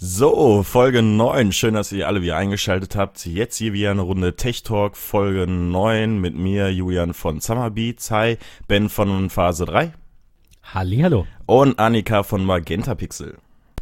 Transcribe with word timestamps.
So, 0.00 0.62
Folge 0.62 1.02
9. 1.02 1.50
Schön, 1.50 1.74
dass 1.74 1.90
ihr 1.90 2.06
alle 2.06 2.22
wieder 2.22 2.36
eingeschaltet 2.36 2.94
habt. 2.94 3.26
Jetzt 3.26 3.56
hier 3.56 3.72
wieder 3.72 3.90
eine 3.90 4.02
Runde 4.02 4.36
Tech 4.36 4.62
Talk, 4.62 4.96
Folge 4.96 5.48
9 5.48 6.20
mit 6.20 6.36
mir, 6.36 6.72
Julian 6.72 7.14
von 7.14 7.40
Summerbeats. 7.40 8.12
Hi, 8.12 8.38
Ben 8.68 8.90
von 8.90 9.28
Phase 9.28 9.64
3. 9.64 9.92
Hallihallo. 10.62 11.26
Und 11.46 11.80
Annika 11.80 12.22
von 12.22 12.44
Magenta 12.44 12.94
Pixel. 12.94 13.38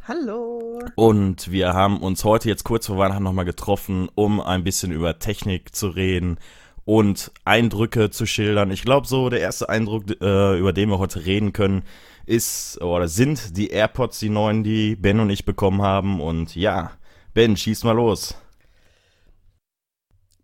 Hallo. 0.08 0.80
Und 0.94 1.52
wir 1.52 1.74
haben 1.74 2.00
uns 2.00 2.24
heute 2.24 2.48
jetzt 2.48 2.64
kurz 2.64 2.86
vor 2.86 2.96
Weihnachten 2.96 3.22
nochmal 3.22 3.44
getroffen, 3.44 4.08
um 4.14 4.40
ein 4.40 4.64
bisschen 4.64 4.92
über 4.92 5.18
Technik 5.18 5.74
zu 5.74 5.88
reden 5.88 6.38
und 6.86 7.30
Eindrücke 7.44 8.08
zu 8.08 8.24
schildern. 8.24 8.70
Ich 8.70 8.84
glaube, 8.84 9.06
so 9.06 9.28
der 9.28 9.40
erste 9.40 9.68
Eindruck, 9.68 10.04
äh, 10.22 10.58
über 10.58 10.72
den 10.72 10.88
wir 10.88 10.98
heute 10.98 11.26
reden 11.26 11.52
können, 11.52 11.82
ist 12.26 12.80
oder 12.82 13.08
sind 13.08 13.56
die 13.56 13.68
AirPods, 13.68 14.18
die 14.18 14.28
neuen, 14.28 14.64
die 14.64 14.96
Ben 14.96 15.20
und 15.20 15.30
ich 15.30 15.44
bekommen 15.44 15.82
haben. 15.82 16.20
Und 16.20 16.54
ja, 16.54 16.92
Ben, 17.34 17.56
schieß 17.56 17.84
mal 17.84 17.92
los. 17.92 18.34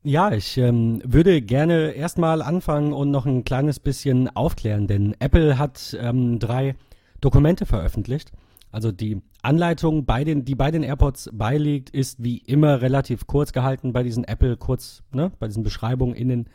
Ja, 0.04 0.32
ich 0.32 0.58
ähm, 0.58 1.00
würde 1.04 1.40
gerne 1.42 1.92
erstmal 1.92 2.42
anfangen 2.42 2.92
und 2.92 3.12
noch 3.12 3.24
ein 3.24 3.44
kleines 3.44 3.78
bisschen 3.78 4.28
aufklären, 4.34 4.88
denn 4.88 5.14
Apple 5.20 5.58
hat 5.58 5.96
ähm, 6.00 6.40
drei 6.40 6.74
Dokumente 7.20 7.66
veröffentlicht. 7.66 8.32
Also 8.72 8.90
die 8.90 9.22
Anleitung, 9.42 10.04
bei 10.04 10.24
den, 10.24 10.44
die 10.44 10.54
bei 10.56 10.70
den 10.70 10.82
AirPods 10.82 11.30
beiliegt, 11.32 11.90
ist 11.90 12.22
wie 12.24 12.38
immer 12.38 12.80
relativ 12.80 13.26
kurz 13.26 13.52
gehalten 13.52 13.92
bei 13.92 14.02
diesen 14.02 14.24
Apple 14.24 14.56
kurz, 14.56 15.02
ne, 15.12 15.30
bei 15.38 15.46
diesen 15.46 15.62
Beschreibungen 15.62 16.14
in 16.14 16.28
den, 16.28 16.46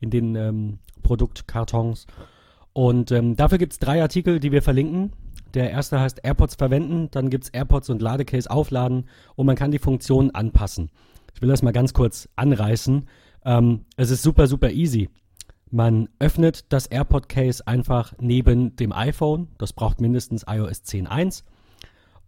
in 0.00 0.10
den 0.10 0.34
ähm, 0.34 0.78
Produktkartons. 1.02 2.06
Und 2.78 3.10
ähm, 3.10 3.34
dafür 3.34 3.58
gibt 3.58 3.72
es 3.72 3.80
drei 3.80 4.00
Artikel, 4.00 4.38
die 4.38 4.52
wir 4.52 4.62
verlinken. 4.62 5.10
Der 5.52 5.72
erste 5.72 5.98
heißt 5.98 6.20
AirPods 6.22 6.54
verwenden, 6.54 7.08
dann 7.10 7.28
gibt 7.28 7.42
es 7.42 7.50
AirPods 7.50 7.90
und 7.90 8.00
Ladecase 8.00 8.48
aufladen 8.48 9.06
und 9.34 9.46
man 9.46 9.56
kann 9.56 9.72
die 9.72 9.80
Funktionen 9.80 10.30
anpassen. 10.30 10.92
Ich 11.34 11.42
will 11.42 11.48
das 11.48 11.62
mal 11.62 11.72
ganz 11.72 11.92
kurz 11.92 12.28
anreißen. 12.36 13.08
Ähm, 13.44 13.80
es 13.96 14.12
ist 14.12 14.22
super, 14.22 14.46
super 14.46 14.70
easy. 14.70 15.10
Man 15.72 16.08
öffnet 16.20 16.72
das 16.72 16.86
AirPod 16.86 17.28
Case 17.28 17.66
einfach 17.66 18.12
neben 18.20 18.76
dem 18.76 18.92
iPhone. 18.92 19.48
Das 19.58 19.72
braucht 19.72 20.00
mindestens 20.00 20.44
iOS 20.48 20.84
10.1. 20.84 21.42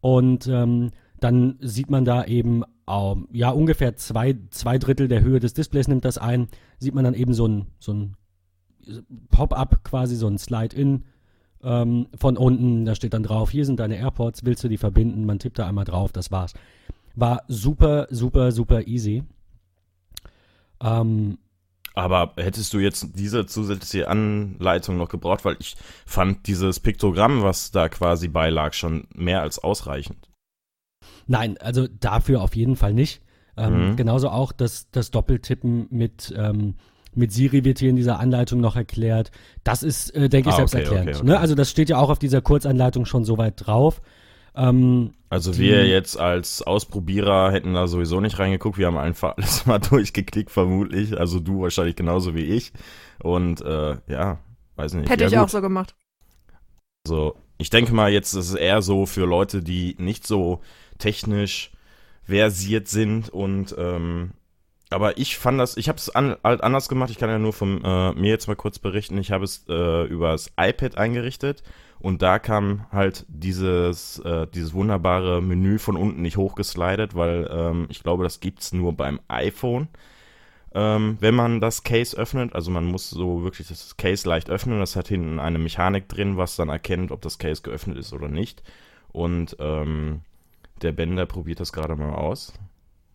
Und 0.01 0.49
ähm, 0.49 0.91
dann 1.21 1.59
sieht 1.61 1.91
man 1.91 2.05
da 2.05 2.25
eben, 2.25 2.65
ähm, 2.89 3.29
ja, 3.31 3.51
ungefähr 3.51 3.95
zwei, 3.95 4.37
zwei 4.51 4.79
Drittel 4.79 5.07
der 5.07 5.23
Höhe 5.23 5.39
des 5.39 5.55
Displays 5.55 5.87
nimmt 5.87 6.05
das 6.05 6.19
ein. 6.19 6.49
Sieht 6.81 6.97
man 6.97 7.05
dann 7.05 7.15
eben 7.15 7.35
so 7.35 7.47
ein, 7.47 7.67
so 7.79 7.93
ein 7.93 8.17
Pop-up, 9.31 9.85
quasi 9.85 10.17
so 10.17 10.27
ein 10.27 10.39
Slide-In 10.39 11.05
ähm, 11.63 12.09
von 12.15 12.37
unten. 12.37 12.85
Da 12.85 12.95
steht 12.95 13.15
dann 13.15 13.23
drauf, 13.23 13.51
hier 13.51 13.65
sind 13.65 13.81
deine 13.81 13.97
AirPods, 13.97 14.45
willst 14.45 14.65
du 14.65 14.69
die 14.69 14.79
verbinden? 14.79 15.27
Man 15.27 15.39
tippt 15.39 15.59
da 15.59 15.67
einmal 15.67 15.85
drauf, 15.85 16.13
das 16.13 16.31
war's. 16.31 16.55
War 17.15 17.43
super, 17.49 18.07
super, 18.11 18.53
super 18.53 18.87
easy. 18.87 19.25
Ähm, 20.83 21.39
aber 21.95 22.33
hättest 22.37 22.73
du 22.73 22.79
jetzt 22.79 23.09
diese 23.15 23.47
zusätzliche 23.47 24.09
Anleitung 24.09 24.97
noch 24.97 25.09
gebraucht, 25.09 25.45
weil 25.45 25.57
ich 25.59 25.77
fand 26.07 26.47
dieses 26.47 26.81
Piktogramm, 26.81 27.43
was 27.43 27.73
da 27.73 27.89
quasi 27.89 28.29
beilag, 28.29 28.75
schon 28.75 29.07
mehr 29.15 29.43
als 29.43 29.59
ausreichend. 29.59 30.29
Nein, 31.27 31.59
also 31.59 31.87
dafür 31.89 32.43
auf 32.43 32.57
jeden 32.57 32.77
Fall 32.77 32.95
nicht. 32.95 33.23
Ähm, 33.57 33.91
mhm. 33.91 33.97
Genauso 33.97 34.31
auch 34.31 34.53
das, 34.53 34.91
das 34.91 35.11
Doppeltippen 35.11 35.89
mit, 35.91 36.33
ähm, 36.37 36.75
mit 37.15 37.33
Siri 37.33 37.65
wird 37.65 37.79
hier 37.79 37.91
in 37.91 37.97
dieser 37.97 38.21
Anleitung 38.21 38.61
noch 38.61 38.77
erklärt. 38.77 39.31
Das 39.65 39.83
ist, 39.83 40.11
äh, 40.15 40.29
denke 40.29 40.51
ich, 40.51 40.55
ah, 40.55 40.59
selbsterklärend. 40.59 41.09
Okay, 41.09 41.11
okay, 41.11 41.21
okay. 41.21 41.33
Ne? 41.33 41.41
Also 41.41 41.55
das 41.55 41.71
steht 41.71 41.89
ja 41.89 41.99
auch 41.99 42.11
auf 42.11 42.19
dieser 42.19 42.41
Kurzanleitung 42.41 43.05
schon 43.05 43.25
so 43.25 43.39
weit 43.39 43.67
drauf. 43.67 44.01
Ähm, 44.55 45.13
also 45.29 45.57
wir 45.59 45.87
jetzt 45.87 46.19
als 46.19 46.63
Ausprobierer 46.63 47.53
hätten 47.53 47.75
da 47.75 47.87
sowieso 47.87 48.21
nicht 48.21 48.39
reingeguckt. 48.39 48.79
Wir 48.79 48.87
haben 48.87 48.99
einfach 48.99 49.35
alles 49.37 49.67
mal 49.67 49.79
durchgeklickt, 49.79 50.51
vermutlich. 50.51 51.19
Also 51.19 51.41
du 51.41 51.63
wahrscheinlich 51.63 51.97
genauso 51.97 52.35
wie 52.35 52.45
ich. 52.45 52.73
Und 53.23 53.61
äh, 53.63 53.97
ja, 54.09 54.39
weiß 54.77 54.95
nicht. 54.95 55.11
Hätte 55.11 55.25
ja, 55.25 55.29
ich 55.29 55.35
gut. 55.35 55.45
auch 55.45 55.49
so 55.49 55.61
gemacht. 55.61 55.95
Also 57.07 57.37
ich 57.59 57.71
denke 57.71 57.95
mal, 57.95 58.11
jetzt 58.11 58.35
ist 58.35 58.51
es 58.51 58.55
eher 58.55 58.83
so 58.83 59.07
für 59.07 59.25
Leute, 59.25 59.63
die 59.63 59.97
nicht 59.99 60.27
so 60.27 60.61
technisch 60.99 61.73
versiert 62.23 62.89
sind 62.89 63.29
und 63.29 63.75
ähm, 63.79 64.33
aber 64.91 65.19
ich 65.19 65.39
fand 65.39 65.59
das, 65.61 65.77
ich 65.77 65.89
habe 65.89 65.99
es 65.99 66.11
an, 66.11 66.37
halt 66.43 66.63
anders 66.63 66.89
gemacht. 66.89 67.11
Ich 67.11 67.19
kann 67.19 67.31
ja 67.31 67.39
nur 67.39 67.53
von 67.53 67.83
äh, 67.85 68.13
mir 68.13 68.31
jetzt 68.31 68.49
mal 68.49 68.57
kurz 68.57 68.79
berichten. 68.81 69.19
Ich 69.19 69.31
habe 69.31 69.45
es 69.45 69.65
äh, 69.69 70.05
übers 70.05 70.53
iPad 70.59 70.99
eingerichtet 70.99 71.63
und 72.01 72.23
da 72.23 72.41
kam 72.41 72.87
halt 72.91 73.25
dieses, 73.29 74.19
äh, 74.21 74.49
dieses 74.49 74.75
wunderbare 74.75 75.41
Menü 75.41 75.79
von 75.79 75.97
unten 75.97 76.23
nicht 76.23 76.37
hochgeslidet, 76.37 77.15
weil 77.15 77.49
ähm, 77.53 77.87
ich 77.89 78.03
glaube, 78.03 78.25
das 78.25 78.41
gibt 78.41 78.61
es 78.61 78.73
nur 78.73 78.93
beim 78.93 79.21
iPhone. 79.29 79.89
Ähm, 80.75 81.19
wenn 81.21 81.35
man 81.35 81.61
das 81.61 81.85
Case 81.85 82.17
öffnet, 82.17 82.55
also 82.55 82.71
man 82.71 82.85
muss 82.85 83.11
so 83.11 83.45
wirklich 83.45 83.69
das 83.69 83.97
Case 83.97 84.29
leicht 84.29 84.51
öffnen. 84.51 84.81
Das 84.81 84.97
hat 84.97 85.09
hinten 85.09 85.39
eine 85.39 85.59
Mechanik 85.59 86.09
drin, 86.09 86.37
was 86.37 86.57
dann 86.57 86.69
erkennt, 86.69 87.13
ob 87.13 87.23
das 87.23 87.39
Case 87.39 87.63
geöffnet 87.63 87.97
ist 87.97 88.13
oder 88.13 88.29
nicht. 88.29 88.63
Und 89.13 89.57
ähm, 89.61 90.23
der 90.83 90.93
Bänder 90.93 91.27
probiert 91.27 91.61
das 91.61 91.73
gerade 91.73 91.95
mal 91.95 92.15
aus 92.15 92.55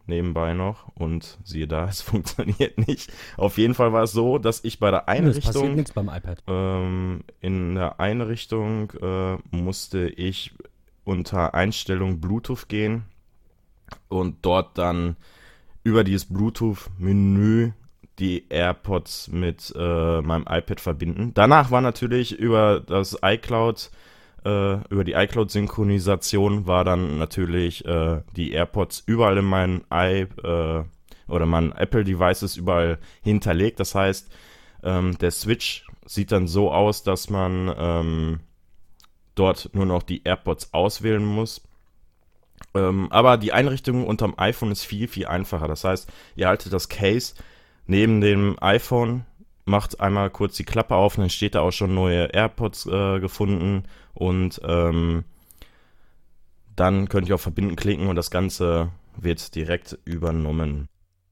nebenbei 0.08 0.54
noch 0.54 0.88
und 0.96 1.38
siehe 1.44 1.68
da, 1.68 1.86
es 1.90 2.02
funktioniert 2.02 2.88
nicht. 2.88 3.12
Auf 3.38 3.58
jeden 3.58 3.74
Fall 3.74 3.94
war 3.94 4.04
es 4.04 4.12
so, 4.12 4.38
dass 4.38 4.64
ich 4.64 4.80
bei 4.80 4.92
der 4.92 5.08
Einrichtung. 5.10 5.80
Es 5.80 5.92
beim 5.92 6.10
iPad. 6.10 6.44
Ähm, 6.48 7.24
in 7.42 7.76
der 7.76 8.00
Einrichtung 8.00 8.92
äh, 9.02 9.38
musste 9.52 10.08
ich 10.08 10.54
unter 11.04 11.54
Einstellung 11.54 12.20
Bluetooth 12.20 12.68
gehen 12.68 13.06
und 14.10 14.38
dort 14.44 14.78
dann 14.78 15.16
über 15.84 16.04
dieses 16.04 16.26
Bluetooth-Menü 16.26 17.72
die 18.20 18.46
AirPods 18.50 19.28
mit 19.28 19.74
äh, 19.78 20.22
meinem 20.22 20.46
iPad 20.50 20.80
verbinden. 20.80 21.32
Danach 21.34 21.70
war 21.70 21.82
natürlich 21.82 22.38
über 22.38 22.80
das 22.80 23.18
iCloud 23.22 23.92
äh, 24.46 24.76
über 24.90 25.04
die 25.04 25.14
iCloud-Synchronisation 25.14 26.68
war 26.68 26.84
dann 26.84 27.18
natürlich 27.18 27.84
äh, 27.86 28.22
die 28.36 28.52
AirPods 28.52 29.04
überall 29.06 29.38
in 29.38 29.46
meinen 29.46 29.84
i 29.92 30.28
äh, 30.44 30.84
oder 31.28 31.46
meinen 31.46 31.72
Apple-Devices 31.72 32.56
überall 32.56 33.00
hinterlegt. 33.24 33.80
Das 33.80 33.96
heißt, 33.96 34.32
ähm, 34.84 35.18
der 35.18 35.32
Switch 35.32 35.88
sieht 36.06 36.32
dann 36.32 36.48
so 36.48 36.72
aus, 36.72 37.04
dass 37.04 37.30
man 37.30 37.74
ähm, 37.78 38.40
dort 39.34 39.72
nur 39.74 39.88
noch 39.88 40.04
die 40.04 40.24
AirPods 40.24 40.74
auswählen 40.74 41.26
muss. 41.26 41.68
Ähm, 42.76 43.12
aber 43.12 43.38
die 43.38 43.54
Einrichtung 43.54 44.06
unterm 44.06 44.36
iPhone 44.38 44.72
ist 44.72 44.84
viel, 44.84 45.08
viel 45.08 45.26
einfacher. 45.26 45.68
Das 45.68 45.84
heißt, 45.84 46.12
ihr 46.36 46.48
haltet 46.48 46.72
das 46.72 46.90
Case 46.90 47.34
neben 47.88 48.22
dem 48.22 48.58
iPhone 48.62 49.26
macht 49.66 50.00
einmal 50.00 50.30
kurz 50.30 50.56
die 50.56 50.64
Klappe 50.64 50.96
auf 50.96 51.18
und 51.18 51.22
dann 51.22 51.30
steht 51.30 51.56
da 51.56 51.62
auch 51.62 51.72
schon 51.72 51.94
neue 51.94 52.26
AirPods 52.26 52.86
äh, 52.86 53.20
gefunden 53.20 53.84
und 54.16 54.60
ähm, 54.64 55.24
dann 56.76 57.08
könnt 57.08 57.30
ihr 57.30 57.36
auf 57.36 57.42
Verbinden 57.42 57.76
klicken 57.76 58.08
und 58.08 58.16
das 58.16 58.32
Ganze 58.32 58.90
wird 59.16 59.56
direkt 59.56 59.98
übernommen. 60.04 60.88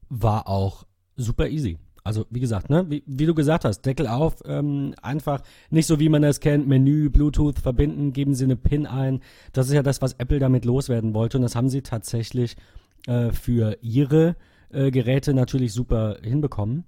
War 0.10 0.48
auch 0.48 0.86
super 1.16 1.50
easy. 1.50 1.80
Also 2.06 2.26
wie 2.30 2.42
gesagt, 2.42 2.70
ne, 2.70 2.86
wie, 2.90 3.04
wie 3.06 3.26
du 3.26 3.34
gesagt 3.34 3.64
hast, 3.64 3.82
Deckel 3.82 4.08
auf, 4.08 4.36
ähm, 4.46 4.94
einfach 5.02 5.42
nicht 5.70 5.88
so 5.88 6.00
wie 6.00 6.10
man 6.10 6.22
das 6.22 6.42
kennt, 6.42 6.68
Menü, 6.68 7.10
Bluetooth 7.10 7.60
verbinden, 7.60 8.12
geben 8.12 8.36
Sie 8.36 8.44
eine 8.44 8.58
PIN 8.58 8.86
ein. 8.86 9.22
Das 9.54 9.68
ist 9.68 9.74
ja 9.74 9.84
das, 9.84 10.02
was 10.02 10.14
Apple 10.14 10.40
damit 10.40 10.66
loswerden 10.66 11.14
wollte 11.14 11.38
und 11.38 11.44
das 11.44 11.56
haben 11.56 11.70
sie 11.70 11.82
tatsächlich 11.82 12.58
äh, 13.08 13.32
für 13.32 13.78
ihre 13.82 14.36
äh, 14.70 14.92
Geräte 14.92 15.34
natürlich 15.34 15.72
super 15.72 16.18
hinbekommen. 16.22 16.84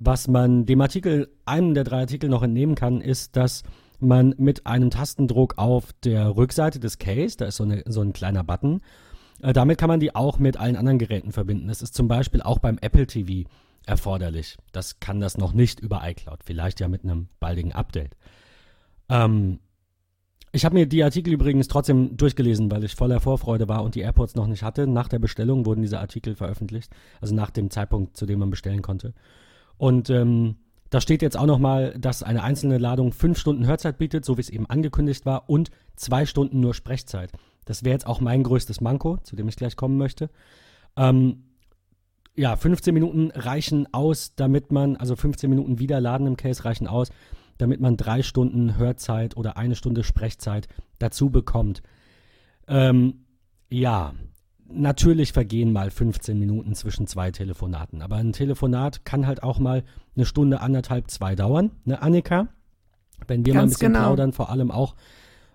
Was 0.00 0.26
man 0.26 0.66
dem 0.66 0.80
Artikel, 0.80 1.28
einem 1.44 1.74
der 1.74 1.84
drei 1.84 2.00
Artikel 2.00 2.28
noch 2.28 2.42
entnehmen 2.42 2.74
kann, 2.74 3.00
ist, 3.00 3.36
dass 3.36 3.62
man 4.00 4.34
mit 4.38 4.66
einem 4.66 4.90
Tastendruck 4.90 5.58
auf 5.58 5.92
der 6.04 6.36
Rückseite 6.36 6.80
des 6.80 6.98
Case, 6.98 7.36
da 7.36 7.46
ist 7.46 7.56
so, 7.56 7.64
eine, 7.64 7.82
so 7.86 8.00
ein 8.00 8.12
kleiner 8.12 8.44
Button, 8.44 8.80
äh, 9.42 9.52
damit 9.52 9.78
kann 9.78 9.88
man 9.88 10.00
die 10.00 10.14
auch 10.14 10.38
mit 10.38 10.56
allen 10.56 10.76
anderen 10.76 10.98
Geräten 10.98 11.32
verbinden. 11.32 11.68
Das 11.68 11.82
ist 11.82 11.94
zum 11.94 12.08
Beispiel 12.08 12.42
auch 12.42 12.58
beim 12.58 12.78
Apple 12.80 13.06
TV 13.06 13.48
erforderlich. 13.86 14.56
Das 14.72 15.00
kann 15.00 15.20
das 15.20 15.38
noch 15.38 15.52
nicht 15.52 15.80
über 15.80 16.02
iCloud, 16.04 16.44
vielleicht 16.44 16.80
ja 16.80 16.88
mit 16.88 17.04
einem 17.04 17.28
baldigen 17.40 17.72
Update. 17.72 18.16
Ähm, 19.08 19.60
ich 20.52 20.64
habe 20.64 20.74
mir 20.74 20.86
die 20.86 21.04
Artikel 21.04 21.32
übrigens 21.32 21.68
trotzdem 21.68 22.16
durchgelesen, 22.16 22.70
weil 22.70 22.84
ich 22.84 22.94
voller 22.94 23.20
Vorfreude 23.20 23.68
war 23.68 23.82
und 23.82 23.94
die 23.94 24.00
AirPods 24.00 24.34
noch 24.34 24.46
nicht 24.46 24.62
hatte. 24.62 24.86
Nach 24.86 25.08
der 25.08 25.18
Bestellung 25.18 25.66
wurden 25.66 25.82
diese 25.82 26.00
Artikel 26.00 26.34
veröffentlicht, 26.34 26.92
also 27.20 27.34
nach 27.34 27.50
dem 27.50 27.70
Zeitpunkt, 27.70 28.16
zu 28.16 28.26
dem 28.26 28.38
man 28.38 28.50
bestellen 28.50 28.82
konnte. 28.82 29.14
Und 29.76 30.10
ähm, 30.10 30.56
da 30.90 31.00
steht 31.00 31.22
jetzt 31.22 31.36
auch 31.36 31.46
nochmal, 31.46 31.94
dass 31.98 32.22
eine 32.22 32.42
einzelne 32.42 32.78
Ladung 32.78 33.12
fünf 33.12 33.38
Stunden 33.38 33.66
Hörzeit 33.66 33.98
bietet, 33.98 34.24
so 34.24 34.36
wie 34.36 34.40
es 34.40 34.50
eben 34.50 34.66
angekündigt 34.66 35.26
war, 35.26 35.48
und 35.48 35.70
zwei 35.96 36.24
Stunden 36.26 36.60
nur 36.60 36.74
Sprechzeit. 36.74 37.32
Das 37.64 37.84
wäre 37.84 37.92
jetzt 37.92 38.06
auch 38.06 38.20
mein 38.20 38.42
größtes 38.42 38.80
Manko, 38.80 39.18
zu 39.18 39.36
dem 39.36 39.48
ich 39.48 39.56
gleich 39.56 39.76
kommen 39.76 39.98
möchte. 39.98 40.30
Ähm, 40.96 41.44
ja, 42.34 42.56
15 42.56 42.94
Minuten 42.94 43.30
reichen 43.34 43.92
aus, 43.92 44.34
damit 44.36 44.72
man, 44.72 44.96
also 44.96 45.16
15 45.16 45.50
Minuten 45.50 45.78
Wiederladen 45.78 46.26
im 46.26 46.36
Case 46.36 46.64
reichen 46.64 46.86
aus, 46.86 47.10
damit 47.58 47.80
man 47.80 47.96
drei 47.96 48.22
Stunden 48.22 48.76
Hörzeit 48.78 49.36
oder 49.36 49.56
eine 49.56 49.74
Stunde 49.74 50.04
Sprechzeit 50.04 50.68
dazu 50.98 51.30
bekommt. 51.30 51.82
Ähm, 52.68 53.24
ja, 53.68 54.14
natürlich 54.70 55.32
vergehen 55.32 55.72
mal 55.72 55.90
15 55.90 56.38
Minuten 56.38 56.74
zwischen 56.74 57.06
zwei 57.06 57.30
Telefonaten. 57.30 58.02
Aber 58.02 58.16
ein 58.16 58.32
Telefonat 58.32 59.04
kann 59.04 59.26
halt 59.26 59.42
auch 59.42 59.58
mal 59.58 59.84
eine 60.16 60.26
Stunde, 60.26 60.60
anderthalb, 60.60 61.10
zwei 61.10 61.34
dauern, 61.34 61.70
ne, 61.84 62.00
Annika? 62.00 62.48
Wenn 63.26 63.44
wir 63.44 63.54
Ganz 63.54 63.56
mal 63.56 63.62
ein 63.62 63.68
bisschen 63.70 63.92
genau. 63.92 64.06
plaudern, 64.06 64.32
vor 64.32 64.50
allem 64.50 64.70
auch, 64.70 64.94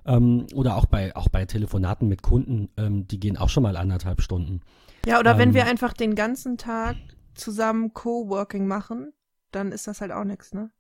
ähm, 0.06 0.48
oder 0.54 0.76
auch 0.76 0.86
bei, 0.86 1.16
auch 1.16 1.30
bei 1.30 1.46
Telefonaten 1.46 2.08
mit 2.08 2.22
Kunden, 2.22 2.70
ähm, 2.78 3.08
die 3.08 3.20
gehen 3.20 3.38
auch 3.38 3.50
schon 3.50 3.64
mal 3.64 3.78
anderthalb 3.78 4.22
Stunden. 4.22 4.62
Ja, 5.06 5.20
oder 5.20 5.32
ähm, 5.32 5.38
wenn 5.38 5.54
wir 5.54 5.66
einfach 5.66 5.94
den 5.94 6.16
ganzen 6.16 6.58
Tag 6.58 6.98
zusammen 7.36 7.94
Coworking 7.94 8.68
machen, 8.68 9.14
dann 9.52 9.72
ist 9.72 9.88
das 9.88 10.02
halt 10.02 10.12
auch 10.12 10.24
nichts, 10.24 10.54
ne? 10.54 10.72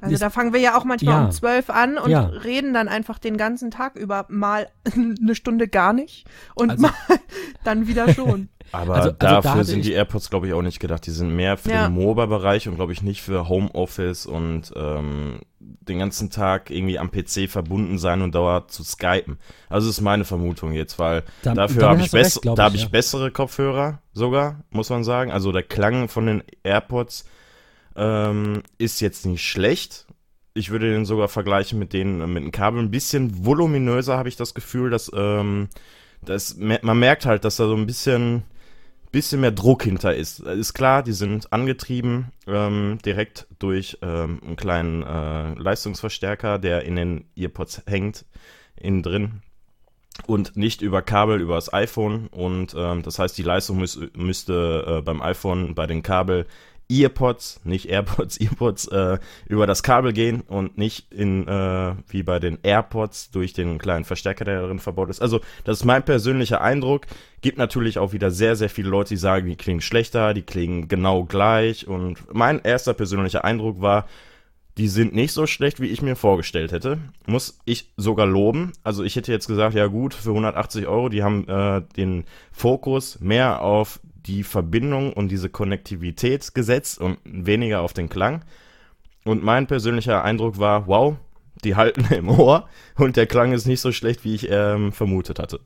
Also 0.00 0.12
das, 0.12 0.20
da 0.20 0.30
fangen 0.30 0.52
wir 0.52 0.60
ja 0.60 0.78
auch 0.78 0.84
manchmal 0.84 1.14
ja, 1.14 1.24
um 1.24 1.30
zwölf 1.30 1.70
an 1.70 1.98
und 1.98 2.10
ja. 2.10 2.26
reden 2.26 2.72
dann 2.72 2.88
einfach 2.88 3.18
den 3.18 3.36
ganzen 3.36 3.70
Tag 3.70 3.96
über 3.96 4.26
mal 4.28 4.68
eine 4.94 5.34
Stunde 5.34 5.68
gar 5.68 5.92
nicht 5.92 6.26
und 6.54 6.70
also, 6.70 6.82
mal 6.82 6.92
dann 7.64 7.88
wieder 7.88 8.12
schon. 8.12 8.48
Aber 8.72 8.94
also, 8.96 9.08
also 9.08 9.16
dafür 9.18 9.54
da 9.54 9.64
sind 9.64 9.84
die 9.84 9.92
AirPods, 9.92 10.28
glaube 10.30 10.46
ich, 10.46 10.52
auch 10.52 10.62
nicht 10.62 10.78
gedacht. 10.78 11.06
Die 11.06 11.10
sind 11.10 11.34
mehr 11.34 11.56
für 11.56 11.70
ja. 11.70 11.88
den 11.88 11.94
MOBA-Bereich 11.94 12.68
und, 12.68 12.74
glaube 12.74 12.92
ich, 12.92 13.02
nicht 13.02 13.22
für 13.22 13.48
Homeoffice 13.48 14.26
und 14.26 14.72
ähm, 14.76 15.40
den 15.58 15.98
ganzen 15.98 16.30
Tag 16.30 16.70
irgendwie 16.70 16.98
am 16.98 17.10
PC 17.10 17.48
verbunden 17.48 17.98
sein 17.98 18.20
und 18.20 18.34
dauernd 18.34 18.70
zu 18.70 18.84
skypen. 18.84 19.38
Also 19.68 19.88
das 19.88 19.96
ist 19.96 20.02
meine 20.02 20.24
Vermutung 20.24 20.72
jetzt, 20.72 20.98
weil 20.98 21.24
da, 21.42 21.54
dafür 21.54 21.88
habe 21.88 22.00
ich, 22.02 22.12
recht, 22.12 22.40
ich, 22.44 22.50
hab 22.50 22.74
ich 22.74 22.82
ja. 22.82 22.88
bessere 22.88 23.30
Kopfhörer 23.30 24.00
sogar, 24.12 24.62
muss 24.70 24.90
man 24.90 25.02
sagen. 25.02 25.30
Also 25.30 25.50
der 25.50 25.62
Klang 25.62 26.08
von 26.08 26.26
den 26.26 26.42
AirPods 26.62 27.24
ähm, 27.96 28.62
ist 28.78 29.00
jetzt 29.00 29.26
nicht 29.26 29.46
schlecht. 29.46 30.06
Ich 30.54 30.70
würde 30.70 30.90
den 30.90 31.04
sogar 31.04 31.28
vergleichen 31.28 31.78
mit 31.78 31.92
den 31.92 32.18
mit 32.32 32.42
dem 32.42 32.52
Kabel. 32.52 32.80
Ein 32.80 32.90
bisschen 32.90 33.44
voluminöser 33.44 34.16
habe 34.16 34.28
ich 34.28 34.36
das 34.36 34.54
Gefühl, 34.54 34.90
dass, 34.90 35.10
ähm, 35.14 35.68
dass 36.22 36.56
man 36.56 36.98
merkt 36.98 37.26
halt, 37.26 37.44
dass 37.44 37.56
da 37.56 37.66
so 37.66 37.76
ein 37.76 37.86
bisschen 37.86 38.42
bisschen 39.10 39.40
mehr 39.40 39.52
Druck 39.52 39.84
hinter 39.84 40.14
ist. 40.14 40.40
Ist 40.40 40.74
klar, 40.74 41.02
die 41.02 41.12
sind 41.12 41.52
angetrieben 41.52 42.32
ähm, 42.46 42.98
direkt 43.04 43.46
durch 43.58 43.98
ähm, 44.02 44.40
einen 44.44 44.56
kleinen 44.56 45.02
äh, 45.02 45.54
Leistungsverstärker, 45.54 46.58
der 46.58 46.84
in 46.84 46.96
den 46.96 47.24
Earpods 47.36 47.82
hängt, 47.86 48.26
innen 48.76 49.02
drin 49.02 49.42
und 50.26 50.56
nicht 50.56 50.82
über 50.82 51.02
Kabel 51.02 51.40
über 51.40 51.54
das 51.54 51.72
iPhone. 51.72 52.26
Und 52.28 52.74
ähm, 52.76 53.02
das 53.02 53.18
heißt, 53.18 53.36
die 53.38 53.42
Leistung 53.42 53.78
müß, 53.78 54.00
müsste 54.16 54.98
äh, 54.98 55.02
beim 55.02 55.22
iPhone 55.22 55.74
bei 55.74 55.86
den 55.86 56.02
Kabel 56.02 56.46
Earpods, 56.90 57.60
nicht 57.64 57.88
AirPods, 57.88 58.36
Earpods 58.40 58.88
äh, 58.88 59.18
über 59.46 59.66
das 59.66 59.82
Kabel 59.82 60.12
gehen 60.12 60.40
und 60.42 60.78
nicht 60.78 61.12
in 61.12 61.46
äh, 61.46 61.94
wie 62.08 62.22
bei 62.22 62.38
den 62.38 62.58
AirPods 62.62 63.30
durch 63.30 63.52
den 63.52 63.78
kleinen 63.78 64.04
Verstärker, 64.04 64.44
der 64.44 64.62
darin 64.62 64.78
verbaut 64.78 65.10
ist. 65.10 65.20
Also, 65.20 65.40
das 65.64 65.78
ist 65.78 65.84
mein 65.84 66.04
persönlicher 66.04 66.60
Eindruck. 66.60 67.06
Gibt 67.40 67.58
natürlich 67.58 67.98
auch 67.98 68.12
wieder 68.12 68.30
sehr, 68.30 68.56
sehr 68.56 68.70
viele 68.70 68.88
Leute, 68.88 69.10
die 69.10 69.16
sagen, 69.16 69.46
die 69.46 69.56
klingen 69.56 69.80
schlechter, 69.80 70.34
die 70.34 70.42
klingen 70.42 70.88
genau 70.88 71.24
gleich. 71.24 71.86
Und 71.86 72.18
mein 72.32 72.60
erster 72.62 72.94
persönlicher 72.94 73.44
Eindruck 73.44 73.80
war, 73.80 74.06
die 74.78 74.88
sind 74.88 75.12
nicht 75.12 75.32
so 75.32 75.46
schlecht, 75.46 75.80
wie 75.80 75.88
ich 75.88 76.02
mir 76.02 76.14
vorgestellt 76.14 76.70
hätte. 76.70 76.98
Muss 77.26 77.58
ich 77.64 77.92
sogar 77.96 78.26
loben. 78.26 78.72
Also 78.84 79.02
ich 79.02 79.16
hätte 79.16 79.32
jetzt 79.32 79.48
gesagt, 79.48 79.74
ja 79.74 79.88
gut, 79.88 80.14
für 80.14 80.30
180 80.30 80.86
Euro, 80.86 81.08
die 81.08 81.24
haben 81.24 81.48
äh, 81.48 81.82
den 81.96 82.24
Fokus 82.52 83.18
mehr 83.20 83.60
auf 83.60 84.00
die 84.28 84.44
Verbindung 84.44 85.12
und 85.12 85.30
diese 85.30 85.48
Konnektivität 85.48 86.54
gesetzt 86.54 87.00
und 87.00 87.18
weniger 87.24 87.80
auf 87.80 87.92
den 87.92 88.08
Klang. 88.08 88.44
Und 89.24 89.42
mein 89.42 89.66
persönlicher 89.66 90.22
Eindruck 90.22 90.58
war, 90.58 90.86
wow, 90.86 91.16
die 91.64 91.74
halten 91.74 92.04
im 92.14 92.28
Ohr 92.28 92.68
und 92.96 93.16
der 93.16 93.26
Klang 93.26 93.52
ist 93.52 93.66
nicht 93.66 93.80
so 93.80 93.90
schlecht, 93.90 94.24
wie 94.24 94.34
ich 94.34 94.48
ähm, 94.50 94.92
vermutet 94.92 95.38
hatte. 95.38 95.60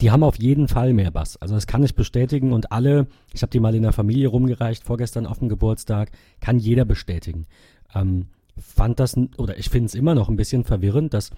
Die 0.00 0.10
haben 0.10 0.24
auf 0.24 0.36
jeden 0.36 0.68
Fall 0.68 0.92
mehr 0.92 1.10
Bass. 1.10 1.36
Also 1.38 1.54
das 1.54 1.66
kann 1.66 1.82
ich 1.82 1.94
bestätigen 1.94 2.52
und 2.52 2.72
alle, 2.72 3.06
ich 3.32 3.42
habe 3.42 3.50
die 3.50 3.60
mal 3.60 3.74
in 3.74 3.82
der 3.82 3.92
Familie 3.92 4.28
rumgereicht, 4.28 4.84
vorgestern 4.84 5.26
auf 5.26 5.38
dem 5.38 5.48
Geburtstag, 5.48 6.10
kann 6.40 6.58
jeder 6.58 6.84
bestätigen. 6.84 7.46
Ähm, 7.94 8.26
fand 8.58 9.00
das, 9.00 9.16
oder 9.38 9.58
ich 9.58 9.70
finde 9.70 9.86
es 9.86 9.94
immer 9.94 10.14
noch 10.14 10.28
ein 10.28 10.36
bisschen 10.36 10.64
verwirrend, 10.64 11.14
dass 11.14 11.30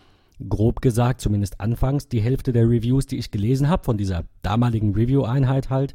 grob 0.49 0.81
gesagt, 0.81 1.21
zumindest 1.21 1.61
anfangs, 1.61 2.09
die 2.09 2.21
Hälfte 2.21 2.53
der 2.53 2.69
Reviews, 2.69 3.07
die 3.07 3.19
ich 3.19 3.31
gelesen 3.31 3.69
habe, 3.69 3.85
von 3.85 3.97
dieser 3.97 4.25
damaligen 4.43 4.95
Review-Einheit 4.95 5.71
halt, 5.71 5.95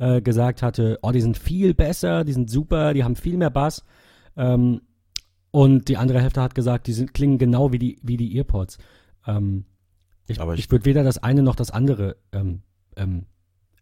äh, 0.00 0.22
gesagt 0.22 0.62
hatte, 0.62 0.98
oh, 1.02 1.12
die 1.12 1.20
sind 1.20 1.38
viel 1.38 1.74
besser, 1.74 2.24
die 2.24 2.32
sind 2.32 2.50
super, 2.50 2.94
die 2.94 3.04
haben 3.04 3.16
viel 3.16 3.36
mehr 3.36 3.50
Bass. 3.50 3.84
Ähm, 4.36 4.80
und 5.50 5.88
die 5.88 5.96
andere 5.96 6.20
Hälfte 6.20 6.40
hat 6.40 6.54
gesagt, 6.54 6.86
die 6.86 6.92
sind, 6.92 7.12
klingen 7.12 7.38
genau 7.38 7.72
wie 7.72 7.78
die, 7.78 7.98
wie 8.02 8.16
die 8.16 8.36
Earpods. 8.36 8.78
Ähm, 9.26 9.66
ich, 10.26 10.38
ich, 10.38 10.58
ich 10.58 10.70
würde 10.70 10.84
weder 10.86 11.04
das 11.04 11.18
eine 11.18 11.42
noch 11.42 11.54
das 11.54 11.70
andere 11.70 12.16
ähm, 12.32 12.62
ähm 12.96 13.26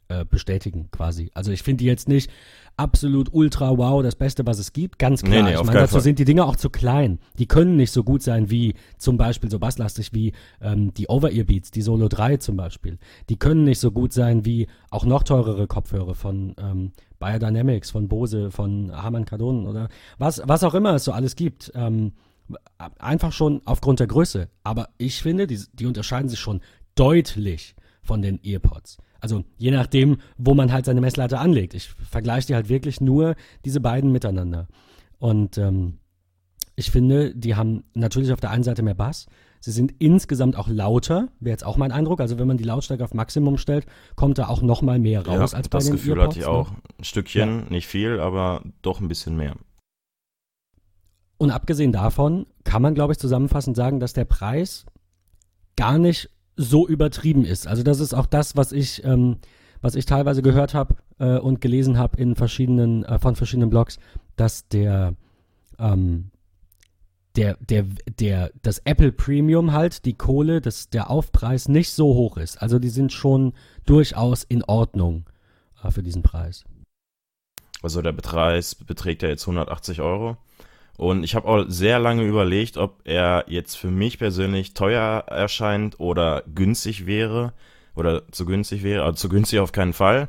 äh, 0.08 0.24
bestätigen 0.24 0.88
quasi. 0.90 1.30
Also 1.34 1.52
ich 1.52 1.62
finde 1.62 1.78
die 1.78 1.86
jetzt 1.86 2.08
nicht 2.08 2.30
absolut 2.76 3.28
ultra 3.32 3.76
wow, 3.76 4.02
das 4.02 4.14
Beste, 4.14 4.46
was 4.46 4.58
es 4.58 4.72
gibt, 4.72 4.98
ganz 4.98 5.22
klar. 5.22 5.42
Nee, 5.42 5.50
nee, 5.50 5.54
ich 5.56 5.64
meine, 5.64 5.80
dazu 5.80 5.92
Fall. 5.92 6.00
sind 6.00 6.18
die 6.18 6.24
Dinge 6.24 6.44
auch 6.44 6.56
zu 6.56 6.70
klein. 6.70 7.18
Die 7.38 7.46
können 7.46 7.76
nicht 7.76 7.90
so 7.90 8.04
gut 8.04 8.22
sein 8.22 8.50
wie 8.50 8.74
zum 8.96 9.16
Beispiel 9.16 9.50
so 9.50 9.58
basslastig 9.58 10.12
wie 10.12 10.32
ähm, 10.60 10.94
die 10.94 11.08
Over-Ear-Beats, 11.08 11.72
die 11.72 11.82
Solo 11.82 12.08
3 12.08 12.38
zum 12.38 12.56
Beispiel. 12.56 12.98
Die 13.28 13.36
können 13.36 13.64
nicht 13.64 13.80
so 13.80 13.90
gut 13.90 14.12
sein 14.12 14.44
wie 14.44 14.68
auch 14.90 15.04
noch 15.04 15.24
teurere 15.24 15.66
Kopfhörer 15.66 16.14
von 16.14 16.54
ähm, 16.58 16.92
Biodynamics, 17.18 17.90
von 17.90 18.08
Bose, 18.08 18.50
von 18.50 18.92
Harman 18.92 19.24
Kardon 19.24 19.66
oder 19.66 19.88
was, 20.18 20.40
was 20.44 20.64
auch 20.64 20.74
immer 20.74 20.94
es 20.94 21.04
so 21.04 21.12
alles 21.12 21.36
gibt. 21.36 21.72
Ähm, 21.74 22.12
einfach 22.98 23.32
schon 23.32 23.60
aufgrund 23.64 24.00
der 24.00 24.06
Größe. 24.06 24.48
Aber 24.62 24.88
ich 24.96 25.20
finde, 25.20 25.46
die, 25.46 25.60
die 25.72 25.86
unterscheiden 25.86 26.28
sich 26.28 26.38
schon 26.38 26.60
deutlich 26.94 27.74
von 28.02 28.22
den 28.22 28.40
Earpods. 28.42 28.98
Also 29.20 29.44
je 29.56 29.70
nachdem, 29.70 30.18
wo 30.36 30.54
man 30.54 30.72
halt 30.72 30.84
seine 30.84 31.00
Messlatte 31.00 31.38
anlegt. 31.38 31.74
Ich 31.74 31.88
vergleiche 31.88 32.46
die 32.48 32.54
halt 32.54 32.68
wirklich 32.68 33.00
nur 33.00 33.34
diese 33.64 33.80
beiden 33.80 34.12
miteinander. 34.12 34.68
Und 35.18 35.58
ähm, 35.58 35.98
ich 36.76 36.90
finde, 36.90 37.34
die 37.34 37.56
haben 37.56 37.82
natürlich 37.94 38.32
auf 38.32 38.40
der 38.40 38.50
einen 38.50 38.62
Seite 38.62 38.82
mehr 38.82 38.94
Bass. 38.94 39.26
Sie 39.60 39.72
sind 39.72 39.92
insgesamt 39.98 40.54
auch 40.56 40.68
lauter, 40.68 41.28
wäre 41.40 41.50
jetzt 41.50 41.66
auch 41.66 41.76
mein 41.76 41.90
Eindruck. 41.90 42.20
Also 42.20 42.38
wenn 42.38 42.46
man 42.46 42.58
die 42.58 42.64
Lautstärke 42.64 43.02
auf 43.02 43.14
Maximum 43.14 43.58
stellt, 43.58 43.86
kommt 44.14 44.38
da 44.38 44.46
auch 44.46 44.62
noch 44.62 44.82
mal 44.82 45.00
mehr 45.00 45.26
raus 45.26 45.50
ja, 45.52 45.58
als 45.58 45.68
bei 45.68 45.78
den 45.78 45.86
Das 45.86 45.90
Gefühl 45.90 46.22
hatte 46.22 46.38
ich 46.38 46.44
ne? 46.44 46.50
auch. 46.50 46.70
Ein 46.70 47.04
Stückchen, 47.04 47.58
ja. 47.58 47.64
nicht 47.70 47.88
viel, 47.88 48.20
aber 48.20 48.62
doch 48.82 49.00
ein 49.00 49.08
bisschen 49.08 49.36
mehr. 49.36 49.56
Und 51.38 51.50
abgesehen 51.50 51.92
davon 51.92 52.46
kann 52.62 52.82
man, 52.82 52.94
glaube 52.94 53.12
ich, 53.12 53.18
zusammenfassend 53.18 53.76
sagen, 53.76 53.98
dass 53.98 54.12
der 54.12 54.24
Preis 54.24 54.86
gar 55.76 55.98
nicht 55.98 56.30
so 56.58 56.86
übertrieben 56.86 57.44
ist. 57.44 57.66
Also 57.66 57.82
das 57.82 58.00
ist 58.00 58.12
auch 58.12 58.26
das, 58.26 58.56
was 58.56 58.72
ich, 58.72 59.04
ähm, 59.04 59.36
was 59.80 59.94
ich 59.94 60.04
teilweise 60.04 60.42
gehört 60.42 60.74
habe 60.74 60.96
äh, 61.18 61.38
und 61.38 61.60
gelesen 61.60 61.96
habe 61.96 62.20
in 62.20 62.34
verschiedenen, 62.34 63.04
äh, 63.04 63.18
von 63.18 63.36
verschiedenen 63.36 63.70
Blogs, 63.70 63.98
dass 64.36 64.68
der, 64.68 65.14
ähm, 65.78 66.30
der, 67.36 67.56
der, 67.60 67.86
der, 68.18 68.50
das 68.62 68.80
Apple 68.80 69.12
Premium 69.12 69.72
halt, 69.72 70.04
die 70.04 70.14
Kohle, 70.14 70.60
das, 70.60 70.90
der 70.90 71.08
Aufpreis 71.10 71.68
nicht 71.68 71.92
so 71.92 72.06
hoch 72.14 72.36
ist. 72.36 72.60
Also 72.60 72.80
die 72.80 72.88
sind 72.88 73.12
schon 73.12 73.52
durchaus 73.86 74.42
in 74.42 74.64
Ordnung 74.64 75.30
äh, 75.82 75.92
für 75.92 76.02
diesen 76.02 76.24
Preis. 76.24 76.64
Also 77.80 78.02
der 78.02 78.12
Preis 78.12 78.74
beträgt 78.74 79.22
ja 79.22 79.28
jetzt 79.28 79.44
180 79.44 80.00
Euro. 80.00 80.36
Und 80.98 81.22
ich 81.22 81.36
habe 81.36 81.46
auch 81.46 81.64
sehr 81.68 82.00
lange 82.00 82.24
überlegt, 82.24 82.76
ob 82.76 83.00
er 83.04 83.44
jetzt 83.46 83.76
für 83.76 83.90
mich 83.90 84.18
persönlich 84.18 84.74
teuer 84.74 85.24
erscheint 85.28 86.00
oder 86.00 86.42
günstig 86.52 87.06
wäre. 87.06 87.52
Oder 87.94 88.30
zu 88.32 88.44
günstig 88.44 88.82
wäre. 88.82 89.04
Also 89.04 89.16
zu 89.16 89.28
günstig 89.28 89.60
auf 89.60 89.70
keinen 89.70 89.92
Fall. 89.92 90.28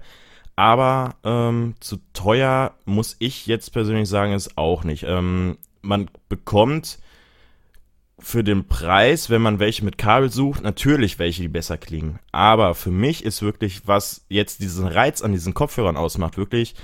Aber 0.56 1.16
ähm, 1.24 1.74
zu 1.80 1.98
teuer 2.14 2.76
muss 2.86 3.16
ich 3.18 3.48
jetzt 3.48 3.74
persönlich 3.74 4.08
sagen, 4.08 4.34
ist 4.34 4.60
auch 4.60 4.84
nicht. 4.84 5.06
Ähm, 5.08 5.58
man 5.82 6.12
bekommt 6.30 7.00
für 8.20 8.44
den 8.44 8.68
Preis, 8.68 9.32
wenn 9.32 9.42
man 9.42 9.58
welche 9.58 9.84
mit 9.84 9.98
Kabel 9.98 10.32
sucht, 10.32 10.62
natürlich 10.62 11.18
welche, 11.18 11.42
die 11.42 11.48
besser 11.48 11.80
klingen. 11.80 12.20
Aber 12.32 12.76
für 12.76 12.92
mich 12.92 13.26
ist 13.26 13.42
wirklich, 13.42 13.88
was 13.88 14.24
jetzt 14.30 14.62
diesen 14.62 14.86
Reiz 14.86 15.24
an 15.24 15.32
diesen 15.32 15.56
Kopfhörern 15.56 15.98
ausmacht, 15.98 16.38
wirklich 16.38 16.76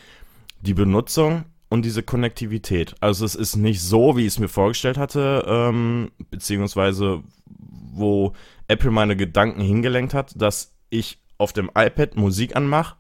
die 0.62 0.74
Benutzung 0.74 1.46
und 1.70 1.84
diese 1.84 2.04
Konnektivität. 2.04 2.96
Also 3.00 3.26
es 3.26 3.36
ist 3.36 3.56
nicht 3.56 3.82
so, 3.82 4.16
wie 4.18 4.22
ich 4.22 4.28
es 4.28 4.40
mir 4.40 4.48
vorgestellt 4.48 4.98
hatte, 4.98 5.46
ähm, 5.48 6.12
beziehungsweise 6.30 7.24
wo 7.48 8.34
Apple 8.68 8.92
meine 8.92 9.16
Gedanken 9.16 9.62
hingelenkt 9.62 10.14
hat, 10.14 10.34
dass 10.40 10.76
ich 10.90 11.20
auf 11.38 11.54
dem 11.54 11.70
iPad 11.76 12.16
Musik 12.16 12.56
anmache 12.56 12.96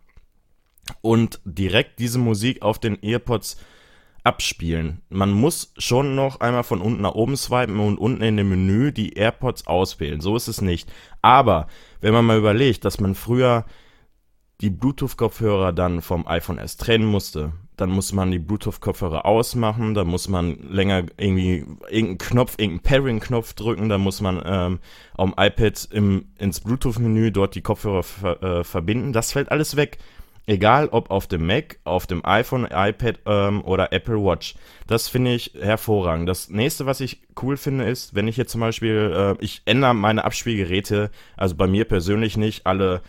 und 1.01 1.39
direkt 1.45 1.99
diese 1.99 2.19
Musik 2.19 2.61
auf 2.61 2.79
den 2.79 3.01
EarPods 3.01 3.57
abspielen. 4.25 5.01
Man 5.09 5.31
muss 5.31 5.71
schon 5.77 6.15
noch 6.15 6.39
einmal 6.39 6.63
von 6.63 6.81
unten 6.81 7.03
nach 7.03 7.13
oben 7.13 7.37
swipen 7.37 7.79
und 7.79 7.99
unten 7.99 8.23
in 8.23 8.37
dem 8.37 8.49
Menü 8.49 8.91
die 8.91 9.13
AirPods 9.13 9.67
auswählen. 9.67 10.19
So 10.19 10.35
ist 10.35 10.47
es 10.47 10.61
nicht. 10.61 10.91
Aber 11.21 11.67
wenn 12.01 12.13
man 12.13 12.25
mal 12.25 12.37
überlegt, 12.37 12.85
dass 12.85 12.99
man 12.99 13.13
früher 13.13 13.65
die 14.61 14.71
Bluetooth-Kopfhörer 14.71 15.73
dann 15.73 16.01
vom 16.01 16.27
iPhone 16.27 16.57
S 16.57 16.77
trennen 16.77 17.05
musste, 17.05 17.53
dann 17.77 17.89
muss 17.89 18.13
man 18.13 18.31
die 18.31 18.39
Bluetooth-Kopfhörer 18.39 19.25
ausmachen, 19.25 19.93
dann 19.93 20.07
muss 20.07 20.27
man 20.27 20.57
länger 20.69 21.03
irgendwie 21.17 21.65
irgendeinen 21.89 22.17
Knopf, 22.17 22.55
irgendeinen 22.57 22.83
Pairing-Knopf 22.83 23.53
drücken, 23.53 23.89
dann 23.89 24.01
muss 24.01 24.21
man 24.21 24.41
ähm, 24.45 24.79
am 25.17 25.33
iPad 25.37 25.87
im, 25.91 26.25
ins 26.37 26.61
Bluetooth-Menü 26.61 27.31
dort 27.31 27.55
die 27.55 27.61
Kopfhörer 27.61 28.03
ver, 28.03 28.43
äh, 28.43 28.63
verbinden. 28.63 29.13
Das 29.13 29.31
fällt 29.31 29.51
alles 29.51 29.75
weg. 29.75 29.97
Egal 30.47 30.89
ob 30.89 31.09
auf 31.09 31.25
dem 31.25 31.47
Mac, 31.47 31.79
auf 31.85 32.05
dem 32.05 32.23
iPhone, 32.23 32.67
iPad 32.71 33.19
ähm, 33.25 33.63
oder 33.63 33.91
Apple 33.91 34.23
Watch. 34.23 34.53
Das 34.85 35.07
finde 35.07 35.33
ich 35.33 35.53
hervorragend. 35.59 36.29
Das 36.29 36.49
nächste, 36.49 36.85
was 36.85 37.01
ich 37.01 37.21
cool 37.41 37.57
finde, 37.57 37.85
ist, 37.85 38.13
wenn 38.13 38.27
ich 38.27 38.37
jetzt 38.37 38.51
zum 38.51 38.61
Beispiel, 38.61 39.35
äh, 39.39 39.43
ich 39.43 39.63
ändere 39.65 39.95
meine 39.95 40.23
Abspielgeräte, 40.23 41.09
also 41.35 41.55
bei 41.55 41.65
mir 41.65 41.85
persönlich 41.85 42.37
nicht 42.37 42.67
alle 42.67 43.01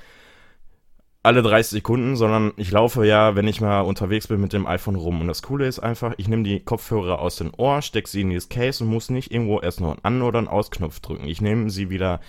alle 1.27 1.43
30 1.43 1.71
Sekunden, 1.71 2.15
sondern 2.15 2.53
ich 2.57 2.71
laufe 2.71 3.05
ja, 3.05 3.35
wenn 3.35 3.49
ich 3.49 3.61
mal 3.61 3.81
unterwegs 3.81 4.29
bin, 4.29 4.41
mit 4.41 4.53
dem 4.53 4.65
iPhone 4.65 4.95
rum. 4.95 5.21
Und 5.21 5.27
das 5.27 5.43
Coole 5.43 5.67
ist 5.67 5.81
einfach, 5.81 6.15
ich 6.19 6.29
nehme 6.29 6.45
die 6.45 6.61
Kopfhörer 6.61 7.19
aus 7.19 7.35
dem 7.35 7.53
Ohr, 7.57 7.83
stecke 7.83 8.09
sie 8.09 8.21
in 8.21 8.31
dieses 8.31 8.49
Case 8.49 8.85
und 8.85 8.91
muss 8.91 9.11
nicht 9.11 9.33
irgendwo 9.33 9.61
erst 9.61 9.81
noch 9.81 9.91
einen 9.91 10.05
An- 10.05 10.23
oder 10.23 10.39
einen 10.39 10.47
Ausknopf 10.47 11.01
drücken. 11.01 11.27
Ich 11.27 11.41
nehme 11.41 11.69
sie 11.69 11.91
wieder 11.91 12.21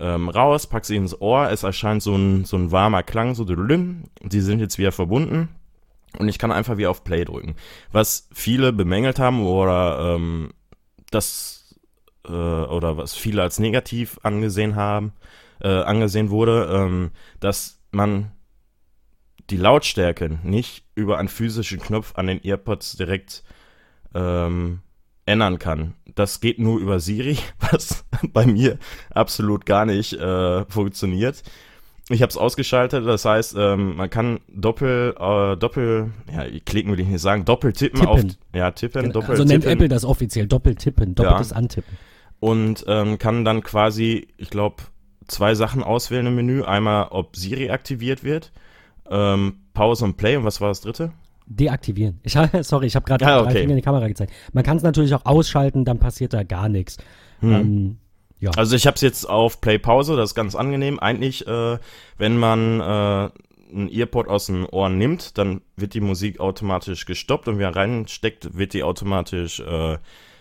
ähm, 0.00 0.28
raus, 0.28 0.66
packe 0.66 0.84
sie 0.84 0.96
ins 0.96 1.20
Ohr, 1.20 1.48
es 1.48 1.62
erscheint 1.62 2.02
so 2.02 2.16
ein, 2.16 2.44
so 2.44 2.56
ein 2.56 2.72
warmer 2.72 3.04
Klang, 3.04 3.36
so 3.36 3.44
dülüm. 3.44 4.04
Die 4.20 4.40
sind 4.40 4.58
jetzt 4.58 4.78
wieder 4.78 4.90
verbunden. 4.90 5.48
Und 6.18 6.28
ich 6.28 6.40
kann 6.40 6.50
einfach 6.50 6.76
wieder 6.76 6.90
auf 6.90 7.04
Play 7.04 7.24
drücken. 7.24 7.54
Was 7.92 8.28
viele 8.32 8.72
bemängelt 8.72 9.20
haben 9.20 9.46
oder 9.46 10.16
ähm, 10.16 10.50
das 11.12 11.78
äh, 12.26 12.32
oder 12.32 12.96
was 12.96 13.14
viele 13.14 13.42
als 13.42 13.60
negativ 13.60 14.18
angesehen 14.24 14.74
haben, 14.74 15.12
äh, 15.60 15.68
angesehen 15.68 16.30
wurde, 16.30 16.68
ähm, 16.72 17.12
dass 17.38 17.80
man 17.92 18.32
die 19.50 19.56
Lautstärke 19.56 20.38
nicht 20.42 20.84
über 20.94 21.18
einen 21.18 21.28
physischen 21.28 21.80
Knopf 21.80 22.12
an 22.16 22.26
den 22.26 22.42
EarPods 22.42 22.96
direkt 22.96 23.42
ähm, 24.14 24.80
ändern 25.26 25.58
kann. 25.58 25.94
Das 26.14 26.40
geht 26.40 26.58
nur 26.58 26.78
über 26.78 27.00
Siri, 27.00 27.38
was 27.70 28.04
bei 28.32 28.46
mir 28.46 28.78
absolut 29.10 29.66
gar 29.66 29.86
nicht 29.86 30.12
äh, 30.14 30.64
funktioniert. 30.66 31.42
Ich 32.08 32.22
habe 32.22 32.30
es 32.30 32.36
ausgeschaltet, 32.36 33.06
das 33.06 33.24
heißt, 33.24 33.54
ähm, 33.56 33.96
man 33.96 34.10
kann 34.10 34.40
doppel, 34.48 35.14
äh, 35.16 35.56
doppel, 35.56 36.10
ja, 36.32 36.44
klicken 36.64 36.90
will 36.90 36.98
ich 36.98 37.06
nicht 37.06 37.20
sagen, 37.20 37.44
doppel 37.44 37.72
tippen, 37.72 38.04
auf, 38.04 38.20
ja, 38.52 38.72
tippen, 38.72 39.02
genau. 39.02 39.12
doppel 39.12 39.30
Also 39.30 39.44
nennt 39.44 39.64
Apple 39.64 39.88
das 39.88 40.04
offiziell, 40.04 40.48
doppel 40.48 40.74
tippen, 40.74 41.14
doppeltes 41.14 41.50
ja. 41.50 41.56
Antippen. 41.56 41.96
Und 42.40 42.84
ähm, 42.88 43.18
kann 43.18 43.44
dann 43.44 43.62
quasi, 43.62 44.26
ich 44.38 44.50
glaube, 44.50 44.82
zwei 45.28 45.54
Sachen 45.54 45.84
auswählen 45.84 46.26
im 46.26 46.34
Menü. 46.34 46.62
Einmal, 46.64 47.08
ob 47.10 47.36
Siri 47.36 47.70
aktiviert 47.70 48.24
wird 48.24 48.50
ähm, 49.10 49.56
Pause 49.74 50.04
und 50.04 50.16
Play 50.16 50.36
und 50.36 50.44
was 50.44 50.60
war 50.60 50.68
das 50.68 50.80
dritte? 50.80 51.12
Deaktivieren. 51.46 52.20
Ich, 52.22 52.38
sorry, 52.62 52.86
ich 52.86 52.96
habe 52.96 53.06
gerade 53.06 53.26
ah, 53.26 53.42
okay. 53.42 53.62
in 53.62 53.74
die 53.74 53.82
Kamera 53.82 54.08
gezeigt. 54.08 54.32
Man 54.52 54.64
kann 54.64 54.76
es 54.76 54.82
natürlich 54.82 55.14
auch 55.14 55.26
ausschalten, 55.26 55.84
dann 55.84 55.98
passiert 55.98 56.32
da 56.32 56.44
gar 56.44 56.68
nichts. 56.68 56.96
Hm. 57.40 57.52
Ähm, 57.52 57.96
ja. 58.38 58.50
Also 58.56 58.74
ich 58.74 58.86
habe 58.86 58.94
es 58.94 59.02
jetzt 59.02 59.28
auf 59.28 59.60
Play 59.60 59.78
Pause, 59.78 60.16
das 60.16 60.30
ist 60.30 60.34
ganz 60.34 60.54
angenehm. 60.54 60.98
Eigentlich, 60.98 61.46
äh, 61.46 61.78
wenn 62.16 62.38
man 62.38 62.80
äh, 62.80 63.30
ein 63.72 63.88
Earpod 63.90 64.28
aus 64.28 64.46
dem 64.46 64.66
Ohr 64.70 64.88
nimmt, 64.88 65.36
dann 65.38 65.60
wird 65.76 65.94
die 65.94 66.00
Musik 66.00 66.40
automatisch 66.40 67.04
gestoppt 67.04 67.48
und 67.48 67.58
wer 67.58 67.74
reinsteckt, 67.74 68.56
wird 68.56 68.72
die 68.72 68.82
automatisch 68.82 69.60
äh, 69.60 69.98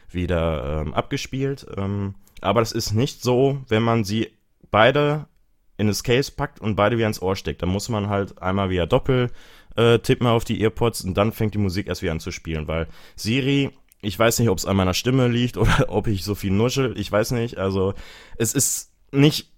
wieder 0.09 0.81
ähm, 0.81 0.93
abgespielt. 0.93 1.65
Ähm, 1.77 2.15
aber 2.41 2.61
das 2.61 2.71
ist 2.71 2.93
nicht 2.93 3.21
so, 3.21 3.59
wenn 3.67 3.83
man 3.83 4.03
sie 4.03 4.29
beide 4.71 5.27
in 5.79 5.87
das 5.87 6.03
Case 6.03 6.31
packt 6.31 6.59
und 6.59 6.75
beide 6.75 6.97
wieder 6.97 7.07
ins 7.07 7.21
Ohr 7.21 7.35
steckt. 7.35 7.61
Dann 7.61 7.69
muss 7.69 7.89
man 7.89 8.09
halt 8.09 8.41
einmal 8.41 8.69
wieder 8.69 8.85
doppel 8.85 9.31
äh, 9.75 9.99
tippen 9.99 10.27
auf 10.27 10.43
die 10.43 10.61
Earpods 10.61 11.03
und 11.05 11.15
dann 11.15 11.31
fängt 11.31 11.53
die 11.53 11.59
Musik 11.59 11.87
erst 11.87 12.01
wieder 12.01 12.11
an 12.11 12.19
zu 12.19 12.31
spielen, 12.31 12.67
weil 12.67 12.87
Siri, 13.15 13.71
ich 14.01 14.17
weiß 14.19 14.39
nicht, 14.39 14.49
ob 14.49 14.57
es 14.57 14.65
an 14.65 14.75
meiner 14.75 14.93
Stimme 14.93 15.29
liegt 15.29 15.57
oder 15.57 15.85
ob 15.87 16.07
ich 16.07 16.23
so 16.23 16.35
viel 16.35 16.51
nuschel, 16.51 16.93
ich 16.97 17.11
weiß 17.11 17.31
nicht. 17.31 17.57
Also 17.57 17.93
es 18.37 18.53
ist 18.53 18.91
nicht 19.11 19.51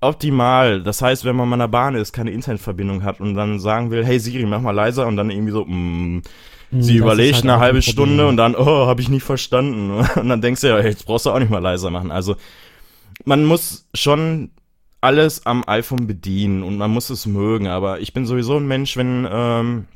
optimal. 0.00 0.82
Das 0.82 1.02
heißt, 1.02 1.24
wenn 1.24 1.36
man 1.36 1.48
mal 1.48 1.56
in 1.56 1.60
der 1.60 1.68
Bahn 1.68 1.94
ist, 1.94 2.12
keine 2.12 2.30
Internetverbindung 2.30 3.02
hat 3.02 3.20
und 3.20 3.34
dann 3.34 3.58
sagen 3.60 3.90
will, 3.90 4.04
hey 4.04 4.18
Siri, 4.18 4.46
mach 4.46 4.62
mal 4.62 4.72
leiser 4.72 5.06
und 5.06 5.16
dann 5.16 5.30
irgendwie 5.30 5.52
so, 5.52 5.64
mm, 5.64 6.22
Sie 6.70 6.94
das 6.94 7.02
überlegt 7.02 7.34
halt 7.36 7.44
eine 7.44 7.58
halbe 7.58 7.78
ein 7.78 7.82
Stunde 7.82 8.26
und 8.26 8.36
dann, 8.36 8.56
oh, 8.56 8.86
habe 8.86 9.00
ich 9.00 9.08
nicht 9.08 9.22
verstanden. 9.22 10.04
Und 10.16 10.28
dann 10.28 10.40
denkst 10.40 10.62
du 10.62 10.66
ja, 10.66 10.80
jetzt 10.80 11.06
brauchst 11.06 11.24
du 11.24 11.30
auch 11.30 11.38
nicht 11.38 11.48
mal 11.48 11.60
leiser 11.60 11.90
machen. 11.90 12.10
Also 12.10 12.34
man 13.24 13.44
muss 13.44 13.86
schon 13.94 14.50
alles 15.00 15.46
am 15.46 15.64
iPhone 15.66 16.06
bedienen 16.06 16.62
und 16.62 16.78
man 16.78 16.90
muss 16.90 17.10
es 17.10 17.26
mögen, 17.26 17.66
aber 17.66 18.00
ich 18.00 18.12
bin 18.12 18.26
sowieso 18.26 18.56
ein 18.56 18.66
Mensch, 18.66 18.96
wenn, 18.96 19.26
ähm, 19.30 19.86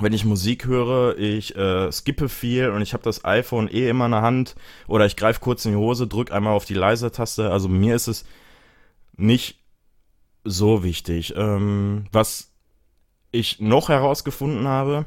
wenn 0.00 0.12
ich 0.12 0.24
Musik 0.24 0.66
höre, 0.66 1.18
ich 1.18 1.56
äh, 1.56 1.90
skippe 1.90 2.28
viel 2.28 2.70
und 2.70 2.82
ich 2.82 2.92
habe 2.92 3.02
das 3.02 3.24
iPhone 3.24 3.68
eh 3.68 3.88
immer 3.88 4.06
in 4.06 4.12
der 4.12 4.22
Hand 4.22 4.54
oder 4.86 5.06
ich 5.06 5.16
greife 5.16 5.40
kurz 5.40 5.64
in 5.64 5.72
die 5.72 5.78
Hose, 5.78 6.06
drücke 6.06 6.32
einmal 6.32 6.54
auf 6.54 6.64
die 6.64 6.74
Leise-Taste. 6.74 7.50
Also 7.50 7.68
mir 7.68 7.96
ist 7.96 8.06
es 8.06 8.24
nicht 9.16 9.58
so 10.44 10.84
wichtig. 10.84 11.34
Ähm, 11.36 12.06
was 12.12 12.52
ich 13.32 13.60
noch 13.60 13.88
herausgefunden 13.88 14.66
habe, 14.66 15.04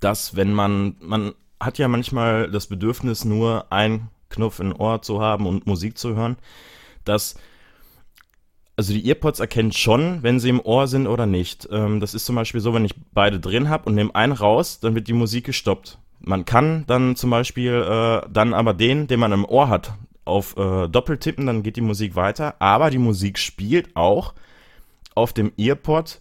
dass 0.00 0.34
wenn 0.34 0.52
man, 0.52 0.96
man 1.00 1.34
hat 1.60 1.78
ja 1.78 1.88
manchmal 1.88 2.50
das 2.50 2.66
Bedürfnis, 2.66 3.24
nur 3.24 3.72
einen 3.72 4.10
Knopf 4.28 4.60
in 4.60 4.72
Ohr 4.72 5.02
zu 5.02 5.20
haben 5.20 5.46
und 5.46 5.66
Musik 5.66 5.98
zu 5.98 6.16
hören, 6.16 6.36
dass 7.04 7.36
also 8.76 8.92
die 8.92 9.06
Earpods 9.06 9.40
erkennen 9.40 9.72
schon, 9.72 10.22
wenn 10.22 10.40
sie 10.40 10.48
im 10.48 10.60
Ohr 10.60 10.86
sind 10.86 11.06
oder 11.06 11.26
nicht. 11.26 11.68
Ähm, 11.70 12.00
das 12.00 12.14
ist 12.14 12.26
zum 12.26 12.36
Beispiel 12.36 12.60
so, 12.60 12.74
wenn 12.74 12.84
ich 12.84 12.94
beide 13.12 13.40
drin 13.40 13.68
habe 13.68 13.84
und 13.84 13.94
nehme 13.94 14.14
einen 14.14 14.32
raus, 14.32 14.80
dann 14.80 14.94
wird 14.94 15.08
die 15.08 15.12
Musik 15.12 15.44
gestoppt. 15.46 15.98
Man 16.20 16.44
kann 16.44 16.84
dann 16.86 17.16
zum 17.16 17.30
Beispiel 17.30 17.72
äh, 17.72 18.26
dann 18.30 18.54
aber 18.54 18.74
den, 18.74 19.06
den 19.06 19.20
man 19.20 19.32
im 19.32 19.44
Ohr 19.44 19.68
hat, 19.68 19.92
auf 20.24 20.56
äh, 20.56 20.88
Doppel 20.88 21.18
tippen, 21.18 21.46
dann 21.46 21.62
geht 21.62 21.76
die 21.76 21.82
Musik 21.82 22.16
weiter. 22.16 22.54
Aber 22.60 22.90
die 22.90 22.98
Musik 22.98 23.38
spielt 23.38 23.94
auch 23.94 24.34
auf 25.14 25.32
dem 25.32 25.52
Earpod, 25.56 26.20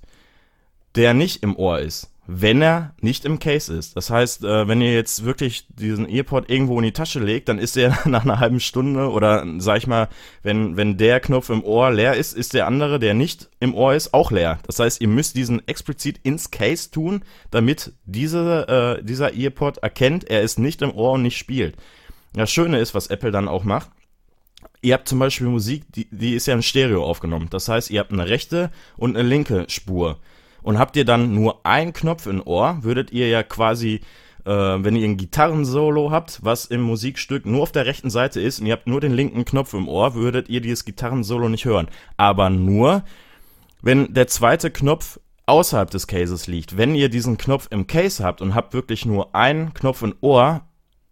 der 0.95 1.13
nicht 1.13 1.41
im 1.41 1.55
Ohr 1.55 1.79
ist 1.79 2.12
wenn 2.25 2.61
er 2.61 2.93
nicht 3.01 3.25
im 3.25 3.39
Case 3.39 3.73
ist. 3.73 3.97
Das 3.97 4.09
heißt, 4.09 4.43
äh, 4.43 4.67
wenn 4.67 4.81
ihr 4.81 4.93
jetzt 4.93 5.25
wirklich 5.25 5.67
diesen 5.67 6.07
Earpod 6.07 6.49
irgendwo 6.49 6.77
in 6.77 6.85
die 6.85 6.93
Tasche 6.93 7.19
legt, 7.19 7.49
dann 7.49 7.59
ist 7.59 7.75
er 7.75 7.99
nach 8.05 8.23
einer 8.23 8.39
halben 8.39 8.61
Stunde 8.61 9.09
oder 9.11 9.45
sag 9.57 9.77
ich 9.77 9.87
mal, 9.87 10.07
wenn, 10.41 10.77
wenn 10.77 10.97
der 10.97 11.19
Knopf 11.19 11.49
im 11.49 11.63
Ohr 11.63 11.91
leer 11.91 12.15
ist, 12.15 12.33
ist 12.33 12.53
der 12.53 12.67
andere, 12.67 12.99
der 12.99 13.13
nicht 13.13 13.49
im 13.59 13.75
Ohr 13.75 13.93
ist, 13.93 14.13
auch 14.13 14.31
leer. 14.31 14.59
Das 14.65 14.79
heißt, 14.79 15.01
ihr 15.01 15.09
müsst 15.09 15.35
diesen 15.35 15.67
explizit 15.67 16.19
ins 16.23 16.49
Case 16.49 16.91
tun, 16.91 17.23
damit 17.51 17.91
diese, 18.05 18.99
äh, 18.99 19.03
dieser 19.03 19.33
Earpod 19.33 19.79
erkennt, 19.79 20.29
er 20.29 20.41
ist 20.41 20.59
nicht 20.59 20.81
im 20.81 20.93
Ohr 20.95 21.13
und 21.13 21.23
nicht 21.23 21.37
spielt. 21.37 21.75
Das 22.33 22.51
Schöne 22.51 22.79
ist, 22.79 22.95
was 22.95 23.07
Apple 23.07 23.31
dann 23.31 23.47
auch 23.47 23.63
macht, 23.63 23.89
ihr 24.81 24.93
habt 24.93 25.07
zum 25.07 25.19
Beispiel 25.19 25.47
Musik, 25.47 25.83
die, 25.93 26.07
die 26.11 26.35
ist 26.35 26.45
ja 26.45 26.53
in 26.53 26.63
Stereo 26.63 27.03
aufgenommen. 27.03 27.47
Das 27.49 27.67
heißt, 27.67 27.89
ihr 27.89 27.99
habt 27.99 28.11
eine 28.11 28.27
rechte 28.27 28.71
und 28.97 29.15
eine 29.15 29.27
linke 29.27 29.65
Spur. 29.67 30.19
Und 30.63 30.79
habt 30.79 30.95
ihr 30.95 31.05
dann 31.05 31.35
nur 31.35 31.65
einen 31.65 31.93
Knopf 31.93 32.25
im 32.25 32.41
Ohr, 32.45 32.79
würdet 32.81 33.11
ihr 33.11 33.27
ja 33.27 33.43
quasi, 33.43 34.01
äh, 34.45 34.49
wenn 34.49 34.95
ihr 34.95 35.07
ein 35.07 35.17
Gitarrensolo 35.17 36.09
habt, 36.09 36.39
was 36.41 36.65
im 36.65 36.81
Musikstück 36.81 37.45
nur 37.45 37.63
auf 37.63 37.71
der 37.71 37.85
rechten 37.85 38.09
Seite 38.09 38.41
ist 38.41 38.59
und 38.59 38.65
ihr 38.65 38.73
habt 38.73 38.87
nur 38.87 39.01
den 39.01 39.13
linken 39.13 39.45
Knopf 39.45 39.73
im 39.73 39.87
Ohr, 39.87 40.15
würdet 40.15 40.49
ihr 40.49 40.61
dieses 40.61 40.85
Gitarrensolo 40.85 41.49
nicht 41.49 41.65
hören. 41.65 41.89
Aber 42.17 42.49
nur, 42.49 43.03
wenn 43.81 44.13
der 44.13 44.27
zweite 44.27 44.71
Knopf 44.71 45.19
außerhalb 45.45 45.89
des 45.89 46.07
Cases 46.07 46.47
liegt. 46.47 46.77
Wenn 46.77 46.95
ihr 46.95 47.09
diesen 47.09 47.37
Knopf 47.37 47.67
im 47.69 47.87
Case 47.87 48.23
habt 48.23 48.41
und 48.41 48.55
habt 48.55 48.73
wirklich 48.73 49.05
nur 49.05 49.35
einen 49.35 49.73
Knopf 49.73 50.01
im 50.01 50.15
Ohr, 50.21 50.61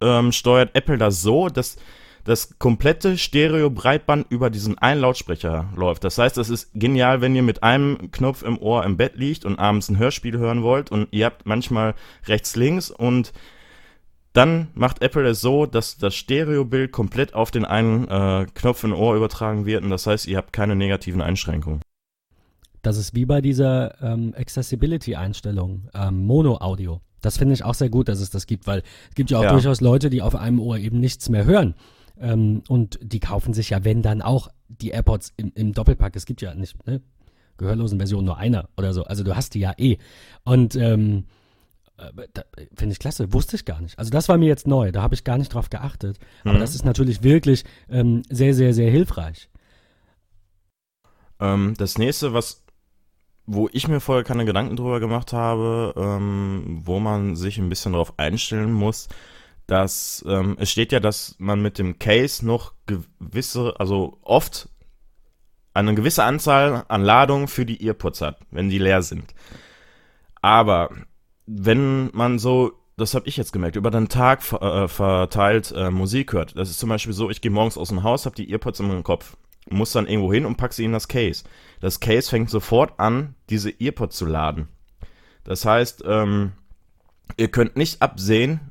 ähm, 0.02 0.32
steuert 0.32 0.72
Apple 0.74 0.98
das 0.98 1.22
so, 1.22 1.50
dass 1.50 1.78
das 2.24 2.60
komplette 2.60 3.18
Stereo-Breitband 3.18 4.28
über 4.30 4.50
diesen 4.50 4.78
einen 4.78 5.02
Lautsprecher 5.02 5.70
läuft. 5.76 6.04
Das 6.04 6.18
heißt, 6.18 6.38
das 6.38 6.50
ist 6.50 6.72
genial, 6.74 7.22
wenn 7.22 7.36
ihr 7.36 7.44
mit 7.44 7.64
einem 7.64 8.12
Knopf 8.12 8.44
im 8.44 8.58
Ohr 8.60 8.84
im 8.86 8.98
Bett 8.98 9.16
liegt 9.16 9.46
und 9.46 9.60
abends 9.60 9.90
ein 9.90 9.98
Hörspiel 9.98 10.38
hören 10.38 10.64
wollt 10.64 10.92
und 10.92 11.08
ihr 11.12 11.26
habt 11.26 11.46
manchmal 11.46 11.96
rechts, 12.28 12.56
links 12.56 12.92
und 12.92 13.34
dann 14.34 14.68
macht 14.76 15.02
Apple 15.02 15.28
es 15.28 15.42
so, 15.42 15.66
dass 15.66 15.98
das 15.98 16.16
Stereobild 16.16 16.92
komplett 16.92 17.34
auf 17.34 17.52
den 17.52 17.66
einen 17.66 18.08
äh, 18.08 18.46
Knopf 18.54 18.84
im 18.84 18.94
Ohr 18.94 19.16
übertragen 19.16 19.66
wird 19.66 19.84
und 19.84 19.90
das 19.90 20.08
heißt, 20.08 20.28
ihr 20.28 20.38
habt 20.38 20.54
keine 20.54 20.76
negativen 20.76 21.22
Einschränkungen. 21.22 21.82
Das 22.82 22.98
ist 22.98 23.14
wie 23.14 23.26
bei 23.26 23.42
dieser 23.42 24.02
ähm, 24.02 24.34
Accessibility-Einstellung, 24.36 25.90
ähm, 25.94 26.26
Mono-Audio. 26.26 27.02
Das 27.22 27.38
finde 27.38 27.54
ich 27.54 27.64
auch 27.64 27.76
sehr 27.76 27.90
gut, 27.90 28.08
dass 28.08 28.20
es 28.20 28.32
das 28.32 28.48
gibt, 28.48 28.66
weil 28.66 28.82
es 29.10 29.16
gibt 29.16 29.30
ja 29.30 29.38
auch 29.38 29.44
ja. 29.44 29.52
durchaus 29.52 29.82
Leute, 29.82 30.10
die 30.10 30.22
auf 30.22 30.36
einem 30.36 30.60
Ohr 30.60 30.78
eben 30.78 31.00
nichts 31.00 31.30
mehr 31.30 31.46
hören. 31.46 31.76
Ähm, 32.20 32.64
und 32.68 33.00
die 33.02 33.20
kaufen 33.20 33.54
sich 33.54 33.72
ja, 33.72 33.84
wenn 33.84 34.02
dann 34.02 34.22
auch 34.22 34.50
die 34.68 34.90
AirPods 34.90 35.34
im, 35.38 35.52
im 35.56 35.74
Doppelpack. 35.74 36.16
Es 36.16 36.26
gibt 36.26 36.42
ja 36.42 36.54
nicht, 36.54 36.86
ne? 36.88 37.02
Gehörlosen 37.58 38.00
Version 38.00 38.26
nur 38.26 38.38
einer 38.38 38.70
oder 38.78 38.94
so. 38.94 39.04
Also 39.04 39.24
du 39.24 39.36
hast 39.36 39.54
die 39.54 39.60
ja 39.60 39.74
eh. 39.78 39.98
Und 40.44 40.76
ähm, 40.76 41.26
äh, 41.98 42.28
finde 42.76 42.94
ich 42.94 43.00
klasse, 43.00 43.34
wusste 43.34 43.56
ich 43.56 43.66
gar 43.66 43.82
nicht. 43.82 44.00
Also 44.00 44.10
das 44.10 44.30
war 44.30 44.38
mir 44.38 44.48
jetzt 44.48 44.68
neu, 44.68 44.92
da 44.92 45.02
habe 45.02 45.14
ich 45.14 45.24
gar 45.24 45.38
nicht 45.38 45.54
drauf 45.54 45.70
geachtet. 45.70 46.18
Aber 46.44 46.56
mhm. 46.56 46.60
das 46.60 46.74
ist 46.74 46.86
natürlich 46.86 47.22
wirklich 47.22 47.64
ähm, 47.90 48.24
sehr, 48.30 48.54
sehr, 48.56 48.74
sehr 48.74 48.90
hilfreich. 48.90 49.50
Ähm, 51.40 51.76
das 51.78 51.98
nächste, 51.98 52.34
was 52.34 52.64
wo 53.48 53.70
ich 53.74 53.88
mir 53.88 54.00
vorher 54.00 54.24
keine 54.24 54.46
Gedanken 54.46 54.76
drüber 54.76 55.00
gemacht 55.00 55.34
habe, 55.34 55.94
ähm, 55.98 56.82
wo 56.84 57.00
man 57.00 57.36
sich 57.36 57.58
ein 57.58 57.70
bisschen 57.70 57.94
darauf 57.94 58.18
einstellen 58.18 58.72
muss, 58.72 59.10
dass 59.72 60.22
ähm, 60.28 60.58
es 60.60 60.70
steht 60.70 60.92
ja, 60.92 61.00
dass 61.00 61.36
man 61.40 61.62
mit 61.62 61.80
dem 61.80 61.98
Case 61.98 62.46
noch 62.46 62.74
gewisse, 62.88 63.80
also 63.80 64.18
oft 64.22 64.68
eine 65.74 65.96
gewisse 65.96 66.26
Anzahl 66.26 66.84
an 66.90 67.04
Ladungen 67.04 67.48
für 67.48 67.66
die 67.66 67.82
Earpods 67.88 68.20
hat, 68.20 68.38
wenn 68.52 68.70
die 68.70 68.80
leer 68.80 69.02
sind. 69.02 69.34
Aber 70.42 70.90
wenn 71.46 72.10
man 72.12 72.38
so, 72.38 72.74
das 72.98 73.14
habe 73.14 73.30
ich 73.30 73.38
jetzt 73.38 73.54
gemerkt, 73.54 73.78
über 73.78 73.92
den 73.92 74.10
Tag 74.10 74.42
äh, 74.52 74.90
verteilt 74.90 75.72
äh, 75.74 75.90
Musik 75.90 76.34
hört, 76.34 76.58
das 76.58 76.70
ist 76.70 76.80
zum 76.80 76.90
Beispiel 76.90 77.14
so, 77.14 77.30
ich 77.30 77.40
gehe 77.40 77.50
morgens 77.50 77.78
aus 77.78 77.88
dem 77.88 78.04
Haus, 78.04 78.26
habe 78.26 78.36
die 78.36 78.52
Earpods 78.52 78.82
in 78.82 78.90
meinem 78.90 79.04
Kopf, 79.04 79.38
muss 79.70 79.94
dann 79.94 80.06
irgendwo 80.06 80.34
hin 80.34 80.46
und 80.46 80.58
pack 80.58 80.74
sie 80.74 80.84
in 80.84 80.92
das 80.92 81.08
Case. 81.08 81.46
Das 81.80 82.02
Case 82.02 82.30
fängt 82.30 82.50
sofort 82.50 83.00
an, 83.00 83.36
diese 83.50 83.70
Earpods 83.80 84.18
zu 84.18 84.26
laden. 84.26 84.68
Das 85.46 85.64
heißt, 85.64 86.04
ähm, 86.06 86.52
ihr 87.38 87.48
könnt 87.48 87.78
nicht 87.78 88.02
absehen, 88.02 88.71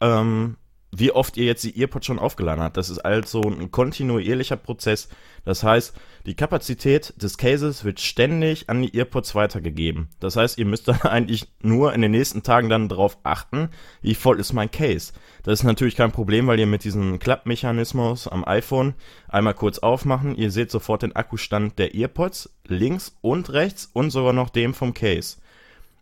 ähm, 0.00 0.56
wie 0.98 1.12
oft 1.12 1.36
ihr 1.36 1.44
jetzt 1.44 1.64
die 1.64 1.78
Earpods 1.78 2.06
schon 2.06 2.18
aufgeladen 2.18 2.62
habt. 2.62 2.76
Das 2.76 2.88
ist 2.88 3.00
also 3.00 3.42
ein 3.42 3.70
kontinuierlicher 3.70 4.56
Prozess. 4.56 5.08
Das 5.44 5.62
heißt, 5.62 5.94
die 6.24 6.34
Kapazität 6.34 7.14
des 7.22 7.38
Cases 7.38 7.84
wird 7.84 8.00
ständig 8.00 8.68
an 8.70 8.82
die 8.82 8.96
Earpods 8.96 9.34
weitergegeben. 9.34 10.08
Das 10.20 10.36
heißt, 10.36 10.58
ihr 10.58 10.64
müsst 10.64 10.88
dann 10.88 11.00
eigentlich 11.02 11.48
nur 11.60 11.92
in 11.92 12.02
den 12.02 12.12
nächsten 12.12 12.42
Tagen 12.42 12.68
dann 12.68 12.88
darauf 12.88 13.18
achten, 13.24 13.68
wie 14.00 14.14
voll 14.14 14.40
ist 14.40 14.52
mein 14.52 14.70
Case. 14.70 15.12
Das 15.42 15.60
ist 15.60 15.64
natürlich 15.64 15.96
kein 15.96 16.12
Problem, 16.12 16.46
weil 16.46 16.58
ihr 16.58 16.66
mit 16.66 16.84
diesem 16.84 17.18
Klappmechanismus 17.18 18.26
am 18.26 18.44
iPhone 18.46 18.94
einmal 19.28 19.54
kurz 19.54 19.78
aufmachen. 19.78 20.34
Ihr 20.36 20.50
seht 20.50 20.70
sofort 20.70 21.02
den 21.02 21.14
Akkustand 21.14 21.78
der 21.78 21.94
Earpods 21.94 22.50
links 22.66 23.16
und 23.20 23.50
rechts 23.50 23.90
und 23.92 24.10
sogar 24.10 24.32
noch 24.32 24.50
dem 24.50 24.72
vom 24.72 24.94
Case. 24.94 25.36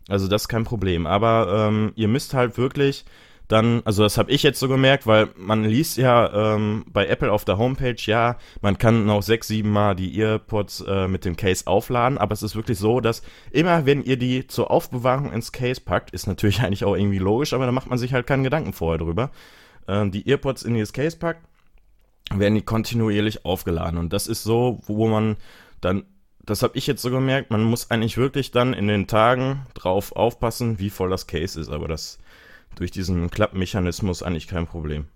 Also 0.07 0.27
das 0.27 0.43
ist 0.43 0.47
kein 0.47 0.63
Problem. 0.63 1.07
Aber 1.07 1.67
ähm, 1.67 1.93
ihr 1.95 2.07
müsst 2.07 2.33
halt 2.33 2.57
wirklich 2.57 3.05
dann, 3.47 3.83
also 3.85 4.03
das 4.03 4.17
habe 4.17 4.31
ich 4.31 4.43
jetzt 4.43 4.59
so 4.59 4.67
gemerkt, 4.67 5.05
weil 5.05 5.29
man 5.37 5.63
liest 5.63 5.97
ja 5.97 6.55
ähm, 6.55 6.85
bei 6.87 7.05
Apple 7.07 7.31
auf 7.31 7.45
der 7.45 7.57
Homepage, 7.57 7.95
ja, 7.97 8.37
man 8.61 8.77
kann 8.77 9.05
noch 9.05 9.21
sechs, 9.21 9.47
sieben 9.47 9.69
Mal 9.69 9.95
die 9.95 10.19
EarPods 10.19 10.81
äh, 10.87 11.07
mit 11.07 11.25
dem 11.25 11.35
Case 11.35 11.67
aufladen, 11.67 12.17
aber 12.17 12.33
es 12.33 12.41
ist 12.41 12.55
wirklich 12.55 12.79
so, 12.79 13.01
dass 13.01 13.21
immer, 13.51 13.85
wenn 13.85 14.03
ihr 14.03 14.17
die 14.17 14.47
zur 14.47 14.71
Aufbewahrung 14.71 15.31
ins 15.31 15.51
Case 15.51 15.79
packt, 15.79 16.11
ist 16.11 16.27
natürlich 16.27 16.61
eigentlich 16.63 16.85
auch 16.85 16.95
irgendwie 16.95 17.19
logisch, 17.19 17.53
aber 17.53 17.65
da 17.65 17.71
macht 17.71 17.89
man 17.89 17.99
sich 17.99 18.13
halt 18.13 18.25
keinen 18.25 18.43
Gedanken 18.43 18.73
vorher 18.73 18.97
drüber, 18.97 19.29
ähm, 19.87 20.11
die 20.11 20.27
EarPods 20.27 20.63
in 20.63 20.73
dieses 20.73 20.93
Case 20.93 21.17
packt, 21.17 21.45
werden 22.33 22.55
die 22.55 22.63
kontinuierlich 22.63 23.45
aufgeladen. 23.45 23.99
Und 23.99 24.11
das 24.11 24.25
ist 24.25 24.43
so, 24.43 24.81
wo 24.87 25.07
man 25.07 25.37
dann 25.81 26.03
das 26.45 26.63
habe 26.63 26.77
ich 26.77 26.87
jetzt 26.87 27.01
so 27.01 27.09
gemerkt, 27.09 27.51
man 27.51 27.63
muss 27.63 27.91
eigentlich 27.91 28.17
wirklich 28.17 28.51
dann 28.51 28.73
in 28.73 28.87
den 28.87 29.07
Tagen 29.07 29.65
drauf 29.73 30.15
aufpassen, 30.15 30.79
wie 30.79 30.89
voll 30.89 31.09
das 31.09 31.27
Case 31.27 31.59
ist, 31.59 31.69
aber 31.69 31.87
das 31.87 32.19
durch 32.75 32.91
diesen 32.91 33.29
Klappmechanismus 33.29 34.21
eigentlich 34.21 34.47
kein 34.47 34.67
Problem. 34.67 35.07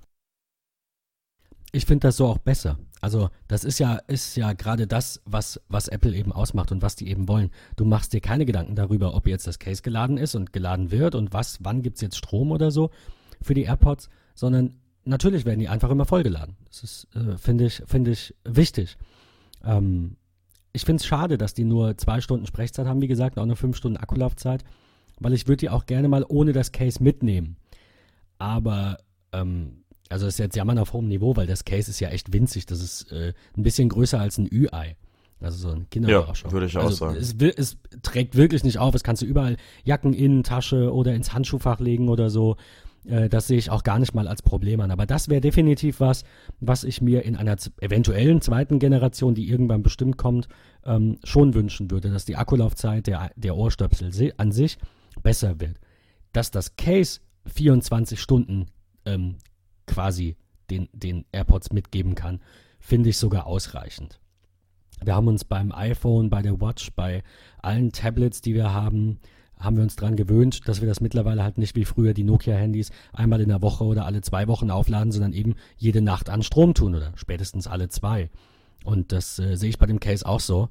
Ich 1.71 1.85
finde 1.85 2.07
das 2.07 2.17
so 2.17 2.27
auch 2.27 2.39
besser. 2.39 2.79
Also, 3.01 3.29
das 3.47 3.63
ist 3.63 3.79
ja, 3.79 3.95
ist 4.07 4.35
ja 4.35 4.53
gerade 4.53 4.87
das, 4.87 5.21
was, 5.25 5.61
was 5.69 5.87
Apple 5.87 6.15
eben 6.15 6.31
ausmacht 6.31 6.71
und 6.71 6.81
was 6.81 6.95
die 6.95 7.09
eben 7.09 7.27
wollen. 7.27 7.51
Du 7.75 7.85
machst 7.85 8.11
dir 8.11 8.21
keine 8.21 8.45
Gedanken 8.45 8.75
darüber, 8.75 9.13
ob 9.13 9.27
jetzt 9.27 9.45
das 9.45 9.59
Case 9.59 9.81
geladen 9.81 10.17
ist 10.17 10.35
und 10.35 10.51
geladen 10.51 10.91
wird 10.91 11.15
und 11.15 11.31
was, 11.31 11.59
wann 11.61 11.81
gibt 11.81 11.95
es 11.95 12.01
jetzt 12.01 12.17
Strom 12.17 12.51
oder 12.51 12.71
so 12.71 12.89
für 13.41 13.53
die 13.53 13.63
AirPods, 13.63 14.09
sondern 14.35 14.79
natürlich 15.05 15.45
werden 15.45 15.59
die 15.59 15.69
einfach 15.69 15.91
immer 15.91 16.05
vollgeladen. 16.05 16.57
Das 16.67 16.83
ist, 16.83 17.07
äh, 17.15 17.37
finde 17.37 17.65
ich, 17.67 17.83
finde 17.85 18.11
ich 18.11 18.35
wichtig. 18.43 18.97
Ähm, 19.63 20.17
ich 20.73 20.85
finde 20.85 21.01
es 21.01 21.05
schade, 21.05 21.37
dass 21.37 21.53
die 21.53 21.63
nur 21.63 21.97
zwei 21.97 22.21
Stunden 22.21 22.45
Sprechzeit 22.45 22.87
haben, 22.87 23.01
wie 23.01 23.07
gesagt, 23.07 23.37
auch 23.37 23.45
nur 23.45 23.55
fünf 23.55 23.77
Stunden 23.77 23.97
Akkulaufzeit 23.97 24.63
weil 25.19 25.33
ich 25.33 25.47
würde 25.47 25.57
die 25.57 25.69
auch 25.69 25.85
gerne 25.85 26.07
mal 26.07 26.25
ohne 26.27 26.53
das 26.53 26.71
Case 26.71 27.03
mitnehmen. 27.03 27.57
Aber, 28.37 28.97
ähm, 29.33 29.83
also 30.09 30.25
das 30.25 30.35
ist 30.35 30.39
jetzt 30.39 30.55
Jammern 30.55 30.79
auf 30.79 30.93
hohem 30.93 31.07
Niveau, 31.07 31.35
weil 31.35 31.47
das 31.47 31.65
Case 31.65 31.91
ist 31.91 31.99
ja 31.99 32.09
echt 32.09 32.33
winzig. 32.33 32.65
Das 32.65 32.81
ist 32.81 33.11
äh, 33.11 33.33
ein 33.55 33.63
bisschen 33.63 33.89
größer 33.89 34.19
als 34.19 34.37
ein 34.37 34.47
Ü-Ei. 34.51 34.95
Also 35.41 35.69
so 35.69 35.75
ein 35.75 35.89
Kinderüberraschung. 35.89 36.49
Ja, 36.49 36.53
würde 36.53 36.65
ich 36.65 36.77
auch 36.77 36.85
also, 36.85 36.95
sagen. 36.95 37.17
Es, 37.17 37.33
es, 37.33 37.77
trägt 38.01 38.35
wirklich 38.35 38.63
nicht 38.63 38.77
auf. 38.77 38.93
Es 38.95 39.03
kannst 39.03 39.21
du 39.21 39.25
überall 39.25 39.55
Jacken 39.85 40.13
in 40.13 40.43
Tasche 40.43 40.93
oder 40.93 41.13
ins 41.13 41.33
Handschuhfach 41.33 41.79
legen 41.79 42.09
oder 42.09 42.29
so. 42.29 42.57
Äh, 43.05 43.29
das 43.29 43.47
sehe 43.47 43.57
ich 43.57 43.69
auch 43.69 43.83
gar 43.83 43.99
nicht 43.99 44.13
mal 44.13 44.27
als 44.27 44.41
Problem 44.41 44.81
an. 44.81 44.91
Aber 44.91 45.05
das 45.05 45.29
wäre 45.29 45.41
definitiv 45.41 45.99
was, 45.99 46.23
was 46.59 46.83
ich 46.83 47.01
mir 47.01 47.23
in 47.23 47.35
einer 47.35 47.55
eventuellen 47.81 48.41
zweiten 48.41 48.79
Generation, 48.79 49.35
die 49.35 49.49
irgendwann 49.49 49.83
bestimmt 49.83 50.17
kommt, 50.17 50.47
ähm, 50.85 51.17
schon 51.23 51.53
wünschen 51.53 51.91
würde, 51.91 52.09
dass 52.09 52.25
die 52.25 52.35
Akkulaufzeit 52.35 53.07
der, 53.07 53.31
der 53.35 53.55
Ohrstöpsel 53.55 54.33
an 54.37 54.51
sich 54.51 54.77
besser 55.21 55.59
wird. 55.59 55.79
Dass 56.33 56.51
das 56.51 56.75
Case 56.75 57.21
24 57.47 58.19
Stunden 58.19 58.67
ähm, 59.05 59.37
quasi 59.87 60.35
den, 60.69 60.87
den 60.93 61.25
AirPods 61.31 61.71
mitgeben 61.71 62.15
kann, 62.15 62.39
finde 62.79 63.09
ich 63.09 63.17
sogar 63.17 63.47
ausreichend. 63.47 64.19
Wir 65.03 65.15
haben 65.15 65.27
uns 65.27 65.45
beim 65.45 65.71
iPhone, 65.71 66.29
bei 66.29 66.41
der 66.41 66.59
Watch, 66.59 66.91
bei 66.91 67.23
allen 67.61 67.91
Tablets, 67.91 68.41
die 68.41 68.53
wir 68.53 68.73
haben, 68.73 69.19
haben 69.59 69.75
wir 69.75 69.83
uns 69.83 69.95
daran 69.95 70.15
gewöhnt, 70.15 70.67
dass 70.67 70.81
wir 70.81 70.87
das 70.87 71.01
mittlerweile 71.01 71.43
halt 71.43 71.57
nicht 71.57 71.75
wie 71.75 71.85
früher 71.85 72.13
die 72.13 72.23
Nokia-Handys 72.23 72.91
einmal 73.11 73.41
in 73.41 73.49
der 73.49 73.61
Woche 73.61 73.83
oder 73.83 74.05
alle 74.05 74.21
zwei 74.21 74.47
Wochen 74.47 74.71
aufladen, 74.71 75.11
sondern 75.11 75.33
eben 75.33 75.55
jede 75.77 76.01
Nacht 76.01 76.29
an 76.29 76.43
Strom 76.43 76.73
tun 76.73 76.95
oder 76.95 77.11
spätestens 77.15 77.67
alle 77.67 77.89
zwei. 77.89 78.29
Und 78.85 79.11
das 79.11 79.37
äh, 79.39 79.55
sehe 79.55 79.69
ich 79.69 79.77
bei 79.77 79.85
dem 79.85 79.99
Case 79.99 80.25
auch 80.25 80.39
so, 80.39 80.69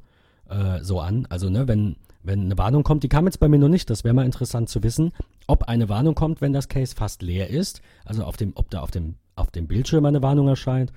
äh, 0.48 0.82
so 0.82 1.00
an. 1.00 1.26
Also, 1.28 1.50
ne, 1.50 1.68
wenn, 1.68 1.96
wenn 2.22 2.40
eine 2.40 2.56
Warnung 2.56 2.82
kommt, 2.82 3.02
die 3.02 3.08
kam 3.08 3.26
jetzt 3.26 3.40
bei 3.40 3.48
mir 3.48 3.58
noch 3.58 3.68
nicht, 3.68 3.90
das 3.90 4.04
wäre 4.04 4.14
mal 4.14 4.24
interessant 4.24 4.70
zu 4.70 4.82
wissen, 4.82 5.12
ob 5.46 5.64
eine 5.64 5.88
Warnung 5.88 6.14
kommt, 6.14 6.40
wenn 6.40 6.54
das 6.54 6.68
Case 6.68 6.96
fast 6.96 7.22
leer 7.22 7.50
ist, 7.50 7.82
also 8.04 8.24
auf 8.24 8.36
dem, 8.36 8.52
ob 8.54 8.70
da 8.70 8.80
auf 8.80 8.90
dem, 8.90 9.16
auf 9.36 9.50
dem 9.50 9.68
Bildschirm 9.68 10.04
eine 10.06 10.22
Warnung 10.22 10.48
erscheint 10.48 10.92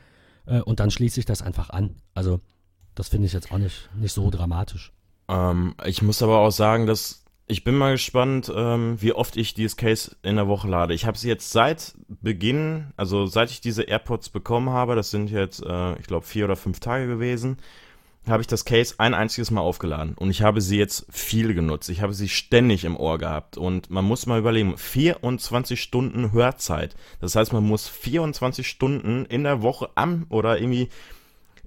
äh, 0.45 0.61
und 0.61 0.79
dann 0.79 0.91
schließe 0.91 1.19
ich 1.19 1.25
das 1.25 1.41
einfach 1.41 1.69
an. 1.69 1.95
Also 2.13 2.39
das 2.95 3.09
finde 3.09 3.27
ich 3.27 3.33
jetzt 3.33 3.51
auch 3.51 3.57
nicht, 3.57 3.89
nicht 3.95 4.13
so 4.13 4.29
dramatisch. 4.29 4.91
Ähm, 5.27 5.75
ich 5.85 6.01
muss 6.01 6.21
aber 6.21 6.39
auch 6.39 6.51
sagen, 6.51 6.85
dass 6.85 7.20
ich 7.51 7.65
bin 7.65 7.75
mal 7.75 7.91
gespannt, 7.91 8.49
ähm, 8.55 8.95
wie 9.01 9.11
oft 9.11 9.35
ich 9.35 9.53
dieses 9.53 9.75
Case 9.75 10.15
in 10.23 10.37
der 10.37 10.47
Woche 10.47 10.69
lade. 10.69 10.93
Ich 10.93 11.05
habe 11.05 11.17
sie 11.17 11.27
jetzt 11.27 11.51
seit 11.51 11.93
Beginn, 12.07 12.93
also 12.95 13.25
seit 13.25 13.51
ich 13.51 13.59
diese 13.59 13.83
AirPods 13.83 14.29
bekommen 14.29 14.69
habe, 14.69 14.95
das 14.95 15.11
sind 15.11 15.29
jetzt, 15.29 15.61
äh, 15.61 15.99
ich 15.99 16.07
glaube, 16.07 16.25
vier 16.25 16.45
oder 16.45 16.55
fünf 16.55 16.79
Tage 16.79 17.07
gewesen, 17.07 17.57
habe 18.25 18.39
ich 18.39 18.47
das 18.47 18.63
Case 18.63 18.95
ein 18.99 19.13
einziges 19.13 19.51
Mal 19.51 19.59
aufgeladen 19.59 20.13
und 20.13 20.29
ich 20.29 20.43
habe 20.43 20.61
sie 20.61 20.77
jetzt 20.77 21.05
viel 21.09 21.53
genutzt. 21.53 21.89
Ich 21.89 22.01
habe 22.01 22.13
sie 22.13 22.29
ständig 22.29 22.85
im 22.85 22.95
Ohr 22.95 23.17
gehabt 23.17 23.57
und 23.57 23.89
man 23.89 24.05
muss 24.05 24.27
mal 24.27 24.39
überlegen, 24.39 24.77
24 24.77 25.81
Stunden 25.81 26.31
Hörzeit. 26.31 26.95
Das 27.19 27.35
heißt, 27.35 27.51
man 27.51 27.65
muss 27.65 27.89
24 27.89 28.65
Stunden 28.65 29.25
in 29.25 29.43
der 29.43 29.61
Woche 29.61 29.89
am 29.95 30.25
oder 30.29 30.57
irgendwie, 30.57 30.87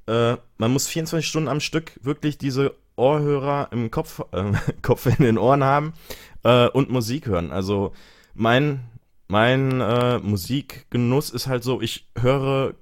äh, 0.06 0.36
man 0.56 0.72
muss 0.72 0.86
24 0.86 1.28
Stunden 1.28 1.48
am 1.48 1.60
Stück 1.60 1.92
wirklich 2.02 2.38
diese 2.38 2.74
Ohrhörer 2.96 3.68
im 3.72 3.90
Kopf, 3.90 4.20
äh, 4.32 4.52
Kopf 4.82 5.06
in 5.06 5.24
den 5.24 5.38
Ohren 5.38 5.64
haben 5.64 5.94
äh, 6.42 6.68
und 6.68 6.90
Musik 6.90 7.26
hören. 7.26 7.50
Also 7.50 7.92
mein, 8.34 8.84
mein 9.28 9.80
äh, 9.80 10.18
Musikgenuss 10.18 11.30
ist 11.30 11.46
halt 11.46 11.64
so, 11.64 11.80
ich 11.80 12.08
höre 12.18 12.74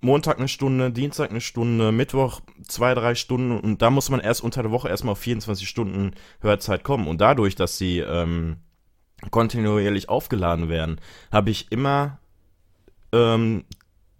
Montag 0.00 0.38
eine 0.38 0.48
Stunde, 0.48 0.90
Dienstag 0.90 1.30
eine 1.30 1.42
Stunde, 1.42 1.92
Mittwoch 1.92 2.40
zwei, 2.66 2.94
drei 2.94 3.14
Stunden 3.14 3.58
und 3.58 3.82
da 3.82 3.90
muss 3.90 4.08
man 4.08 4.20
erst 4.20 4.42
unter 4.42 4.62
der 4.62 4.70
Woche 4.70 4.88
erstmal 4.88 5.12
auf 5.12 5.18
24 5.18 5.68
Stunden 5.68 6.12
Hörzeit 6.40 6.84
kommen. 6.84 7.06
Und 7.06 7.20
dadurch, 7.20 7.54
dass 7.54 7.76
sie 7.76 7.98
ähm, 7.98 8.56
kontinuierlich 9.30 10.08
aufgeladen 10.08 10.70
werden, 10.70 11.00
habe 11.30 11.50
ich 11.50 11.70
immer 11.70 12.18
ähm, 13.12 13.64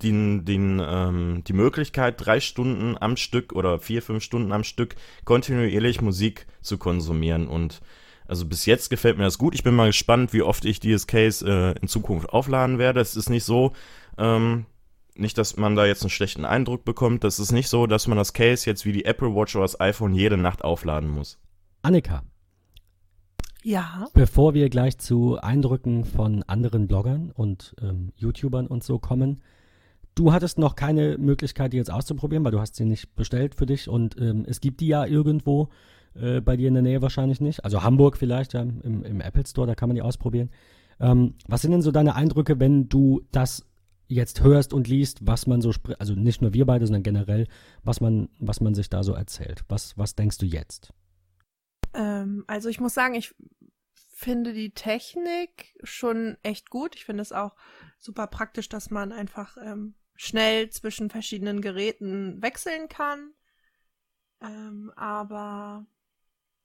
den, 0.02 0.44
den, 0.44 0.80
ähm, 0.84 1.42
die 1.46 1.52
Möglichkeit, 1.52 2.14
drei 2.18 2.40
Stunden 2.40 2.96
am 2.98 3.16
Stück 3.16 3.52
oder 3.52 3.78
vier, 3.78 4.02
fünf 4.02 4.22
Stunden 4.22 4.52
am 4.52 4.64
Stück 4.64 4.96
kontinuierlich 5.24 6.00
Musik 6.00 6.46
zu 6.60 6.78
konsumieren. 6.78 7.48
Und 7.48 7.80
also 8.26 8.46
bis 8.46 8.66
jetzt 8.66 8.90
gefällt 8.90 9.18
mir 9.18 9.24
das 9.24 9.38
gut. 9.38 9.54
Ich 9.54 9.64
bin 9.64 9.74
mal 9.74 9.88
gespannt, 9.88 10.32
wie 10.32 10.42
oft 10.42 10.64
ich 10.64 10.80
dieses 10.80 11.06
Case 11.06 11.46
äh, 11.46 11.78
in 11.80 11.88
Zukunft 11.88 12.28
aufladen 12.30 12.78
werde. 12.78 13.00
Es 13.00 13.16
ist 13.16 13.28
nicht 13.28 13.44
so, 13.44 13.72
ähm, 14.18 14.66
nicht, 15.14 15.36
dass 15.38 15.56
man 15.56 15.76
da 15.76 15.86
jetzt 15.86 16.02
einen 16.02 16.10
schlechten 16.10 16.44
Eindruck 16.44 16.84
bekommt. 16.84 17.24
Das 17.24 17.38
ist 17.38 17.52
nicht 17.52 17.68
so, 17.68 17.86
dass 17.86 18.06
man 18.06 18.16
das 18.16 18.32
Case 18.32 18.68
jetzt 18.68 18.84
wie 18.84 18.92
die 18.92 19.04
Apple 19.04 19.34
Watch 19.34 19.56
oder 19.56 19.64
das 19.64 19.80
iPhone 19.80 20.14
jede 20.14 20.36
Nacht 20.36 20.62
aufladen 20.62 21.10
muss. 21.10 21.38
Annika. 21.82 22.22
Ja. 23.62 24.08
Bevor 24.14 24.54
wir 24.54 24.70
gleich 24.70 24.98
zu 24.98 25.38
Eindrücken 25.38 26.04
von 26.04 26.42
anderen 26.44 26.86
Bloggern 26.86 27.30
und 27.30 27.74
ähm, 27.82 28.12
YouTubern 28.16 28.66
und 28.66 28.82
so 28.82 28.98
kommen, 28.98 29.42
du 30.14 30.32
hattest 30.32 30.58
noch 30.58 30.76
keine 30.76 31.18
Möglichkeit, 31.18 31.72
die 31.72 31.76
jetzt 31.76 31.90
auszuprobieren, 31.90 32.44
weil 32.44 32.52
du 32.52 32.60
hast 32.60 32.76
sie 32.76 32.84
nicht 32.84 33.14
bestellt 33.16 33.54
für 33.54 33.66
dich 33.66 33.88
und 33.88 34.16
ähm, 34.20 34.44
es 34.46 34.60
gibt 34.60 34.80
die 34.80 34.88
ja 34.88 35.06
irgendwo 35.06 35.68
äh, 36.14 36.40
bei 36.40 36.56
dir 36.56 36.68
in 36.68 36.74
der 36.74 36.82
Nähe 36.82 37.02
wahrscheinlich 37.02 37.40
nicht. 37.40 37.64
Also 37.64 37.82
Hamburg 37.82 38.16
vielleicht, 38.16 38.52
ja, 38.52 38.62
im, 38.62 39.04
im 39.04 39.20
Apple 39.20 39.46
Store, 39.46 39.66
da 39.66 39.74
kann 39.74 39.88
man 39.88 39.96
die 39.96 40.02
ausprobieren. 40.02 40.50
Ähm, 40.98 41.34
was 41.46 41.62
sind 41.62 41.72
denn 41.72 41.82
so 41.82 41.92
deine 41.92 42.14
Eindrücke, 42.14 42.60
wenn 42.60 42.88
du 42.88 43.22
das 43.32 43.66
jetzt 44.06 44.42
hörst 44.42 44.74
und 44.74 44.88
liest, 44.88 45.26
was 45.26 45.46
man 45.46 45.62
so 45.62 45.72
spricht, 45.72 46.00
also 46.00 46.14
nicht 46.14 46.42
nur 46.42 46.52
wir 46.52 46.66
beide, 46.66 46.86
sondern 46.86 47.04
generell, 47.04 47.46
was 47.84 48.00
man, 48.00 48.28
was 48.38 48.60
man 48.60 48.74
sich 48.74 48.90
da 48.90 49.04
so 49.04 49.14
erzählt. 49.14 49.64
Was, 49.68 49.96
was 49.96 50.16
denkst 50.16 50.38
du 50.38 50.46
jetzt? 50.46 50.92
Ähm, 51.94 52.44
also 52.48 52.68
ich 52.68 52.80
muss 52.80 52.92
sagen, 52.92 53.14
ich 53.14 53.34
finde 53.94 54.52
die 54.52 54.74
Technik 54.74 55.74
schon 55.82 56.36
echt 56.42 56.70
gut. 56.70 56.96
Ich 56.96 57.04
finde 57.04 57.22
es 57.22 57.32
auch 57.32 57.54
super 57.98 58.26
praktisch, 58.26 58.68
dass 58.68 58.90
man 58.90 59.12
einfach 59.12 59.56
ähm, 59.64 59.94
schnell 60.20 60.68
zwischen 60.68 61.08
verschiedenen 61.08 61.62
Geräten 61.62 62.42
wechseln 62.42 62.90
kann. 62.90 63.32
Ähm, 64.42 64.92
aber 64.94 65.86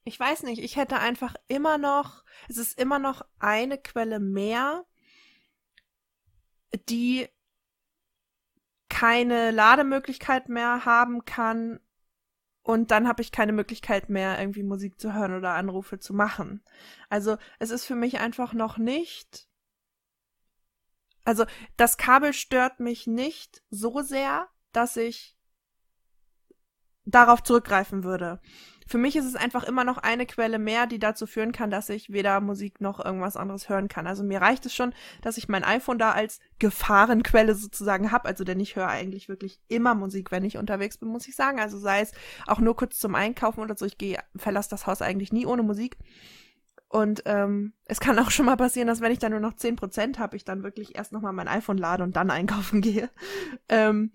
ich 0.03 0.19
weiß 0.19 0.43
nicht, 0.43 0.61
ich 0.61 0.75
hätte 0.75 0.99
einfach 0.99 1.35
immer 1.47 1.77
noch, 1.77 2.25
es 2.49 2.57
ist 2.57 2.77
immer 2.77 2.99
noch 2.99 3.21
eine 3.39 3.77
Quelle 3.77 4.19
mehr, 4.19 4.85
die 6.89 7.29
keine 8.89 9.51
Lademöglichkeit 9.51 10.49
mehr 10.49 10.83
haben 10.83 11.23
kann 11.23 11.79
und 12.61 12.91
dann 12.91 13.07
habe 13.07 13.21
ich 13.21 13.31
keine 13.31 13.53
Möglichkeit 13.53 14.09
mehr, 14.09 14.37
irgendwie 14.37 14.63
Musik 14.63 14.99
zu 14.99 15.13
hören 15.13 15.33
oder 15.33 15.53
Anrufe 15.53 15.97
zu 15.97 16.13
machen. 16.13 16.61
Also 17.07 17.37
es 17.59 17.69
ist 17.69 17.85
für 17.85 17.95
mich 17.95 18.19
einfach 18.19 18.51
noch 18.51 18.77
nicht. 18.77 19.47
Also 21.25 21.45
das 21.75 21.97
Kabel 21.97 22.33
stört 22.33 22.79
mich 22.79 23.07
nicht 23.07 23.61
so 23.69 24.01
sehr, 24.01 24.47
dass 24.71 24.95
ich 24.95 25.37
darauf 27.05 27.43
zurückgreifen 27.43 28.03
würde 28.03 28.39
für 28.87 28.97
mich 28.99 29.15
ist 29.15 29.25
es 29.25 29.35
einfach 29.35 29.63
immer 29.63 29.83
noch 29.83 29.97
eine 29.97 30.25
Quelle 30.25 30.59
mehr, 30.59 30.85
die 30.85 30.99
dazu 30.99 31.25
führen 31.25 31.51
kann, 31.51 31.71
dass 31.71 31.89
ich 31.89 32.11
weder 32.11 32.39
Musik 32.39 32.81
noch 32.81 33.03
irgendwas 33.03 33.35
anderes 33.35 33.67
hören 33.67 33.87
kann. 33.87 34.05
Also 34.05 34.23
mir 34.23 34.41
reicht 34.41 34.65
es 34.65 34.75
schon, 34.75 34.93
dass 35.21 35.37
ich 35.37 35.49
mein 35.49 35.63
iPhone 35.63 35.97
da 35.97 36.11
als 36.11 36.39
Gefahrenquelle 36.59 37.55
sozusagen 37.55 38.11
habe. 38.11 38.25
Also 38.25 38.43
denn 38.43 38.59
ich 38.59 38.75
höre 38.75 38.87
eigentlich 38.87 39.27
wirklich 39.27 39.59
immer 39.67 39.95
Musik, 39.95 40.31
wenn 40.31 40.45
ich 40.45 40.57
unterwegs 40.57 40.97
bin, 40.97 41.09
muss 41.09 41.27
ich 41.27 41.35
sagen. 41.35 41.59
Also 41.59 41.79
sei 41.79 42.01
es 42.01 42.11
auch 42.45 42.59
nur 42.59 42.75
kurz 42.75 42.99
zum 42.99 43.15
Einkaufen 43.15 43.61
oder 43.61 43.75
so. 43.75 43.85
Ich 43.85 43.97
gehe, 43.97 44.19
verlasse 44.35 44.69
das 44.69 44.85
Haus 44.85 45.01
eigentlich 45.01 45.33
nie 45.33 45.47
ohne 45.47 45.63
Musik. 45.63 45.97
Und 46.95 47.23
ähm, 47.25 47.73
es 47.83 47.99
kann 47.99 48.17
auch 48.19 48.31
schon 48.31 48.45
mal 48.45 48.55
passieren, 48.55 48.87
dass 48.87 49.01
wenn 49.01 49.11
ich 49.11 49.19
dann 49.19 49.33
nur 49.33 49.41
noch 49.41 49.51
10% 49.51 50.17
habe, 50.17 50.37
ich 50.37 50.45
dann 50.45 50.63
wirklich 50.63 50.95
erst 50.95 51.11
nochmal 51.11 51.33
mein 51.33 51.49
iPhone 51.49 51.77
lade 51.77 52.03
und 52.03 52.15
dann 52.15 52.31
einkaufen 52.31 52.79
gehe. 52.81 53.09
Ähm, 53.67 54.13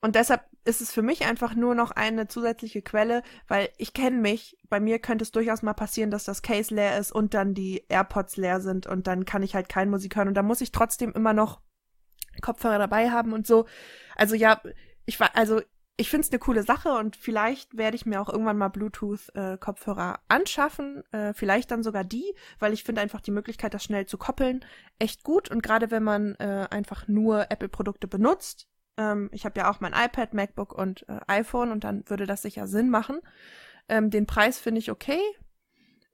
und 0.00 0.14
deshalb 0.14 0.42
ist 0.64 0.80
es 0.80 0.92
für 0.92 1.02
mich 1.02 1.26
einfach 1.26 1.56
nur 1.56 1.74
noch 1.74 1.90
eine 1.90 2.28
zusätzliche 2.28 2.80
Quelle, 2.80 3.24
weil 3.48 3.70
ich 3.76 3.92
kenne 3.92 4.18
mich. 4.18 4.56
Bei 4.68 4.78
mir 4.78 5.00
könnte 5.00 5.24
es 5.24 5.32
durchaus 5.32 5.62
mal 5.62 5.72
passieren, 5.72 6.12
dass 6.12 6.22
das 6.22 6.42
Case 6.42 6.72
leer 6.72 6.96
ist 6.96 7.10
und 7.10 7.34
dann 7.34 7.54
die 7.54 7.86
AirPods 7.88 8.36
leer 8.36 8.60
sind 8.60 8.86
und 8.86 9.08
dann 9.08 9.24
kann 9.24 9.42
ich 9.42 9.56
halt 9.56 9.68
keine 9.68 9.90
Musik 9.90 10.14
hören 10.14 10.28
und 10.28 10.34
da 10.34 10.44
muss 10.44 10.60
ich 10.60 10.70
trotzdem 10.70 11.10
immer 11.10 11.32
noch 11.32 11.60
Kopfhörer 12.40 12.78
dabei 12.78 13.10
haben 13.10 13.32
und 13.32 13.48
so. 13.48 13.66
Also 14.14 14.36
ja, 14.36 14.62
ich 15.06 15.18
war, 15.18 15.34
also 15.34 15.60
ich 15.96 16.08
finde 16.08 16.26
es 16.26 16.32
eine 16.32 16.38
coole 16.38 16.62
Sache 16.62 16.90
und 16.94 17.16
vielleicht 17.16 17.76
werde 17.76 17.96
ich 17.96 18.06
mir 18.06 18.20
auch 18.20 18.28
irgendwann 18.28 18.56
mal 18.56 18.68
Bluetooth-Kopfhörer 18.68 20.14
äh, 20.14 20.34
anschaffen. 20.34 21.02
Äh, 21.12 21.34
vielleicht 21.34 21.70
dann 21.70 21.82
sogar 21.82 22.02
die, 22.02 22.34
weil 22.58 22.72
ich 22.72 22.82
finde 22.82 23.02
einfach 23.02 23.20
die 23.20 23.30
Möglichkeit, 23.30 23.74
das 23.74 23.84
schnell 23.84 24.06
zu 24.06 24.16
koppeln, 24.16 24.64
echt 24.98 25.22
gut. 25.22 25.50
Und 25.50 25.62
gerade 25.62 25.90
wenn 25.90 26.02
man 26.02 26.34
äh, 26.36 26.66
einfach 26.70 27.08
nur 27.08 27.50
Apple-Produkte 27.50 28.08
benutzt, 28.08 28.68
ähm, 28.96 29.28
ich 29.32 29.44
habe 29.44 29.60
ja 29.60 29.70
auch 29.70 29.80
mein 29.80 29.92
iPad, 29.92 30.32
MacBook 30.32 30.72
und 30.72 31.06
äh, 31.08 31.20
iPhone 31.26 31.70
und 31.70 31.84
dann 31.84 32.08
würde 32.08 32.26
das 32.26 32.42
sicher 32.42 32.66
Sinn 32.66 32.88
machen. 32.88 33.20
Ähm, 33.88 34.10
den 34.10 34.26
Preis 34.26 34.58
finde 34.58 34.78
ich 34.78 34.90
okay. 34.90 35.20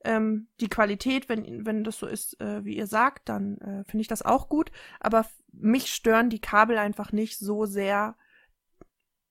Ähm, 0.03 0.47
die 0.59 0.69
Qualität, 0.69 1.29
wenn, 1.29 1.65
wenn 1.65 1.83
das 1.83 1.99
so 1.99 2.07
ist, 2.07 2.39
äh, 2.41 2.63
wie 2.63 2.77
ihr 2.77 2.87
sagt, 2.87 3.29
dann 3.29 3.57
äh, 3.59 3.83
finde 3.85 4.01
ich 4.01 4.07
das 4.07 4.23
auch 4.23 4.49
gut. 4.49 4.71
Aber 4.99 5.25
mich 5.51 5.93
stören 5.93 6.29
die 6.29 6.39
Kabel 6.39 6.77
einfach 6.77 7.11
nicht 7.11 7.37
so 7.37 7.65
sehr, 7.65 8.15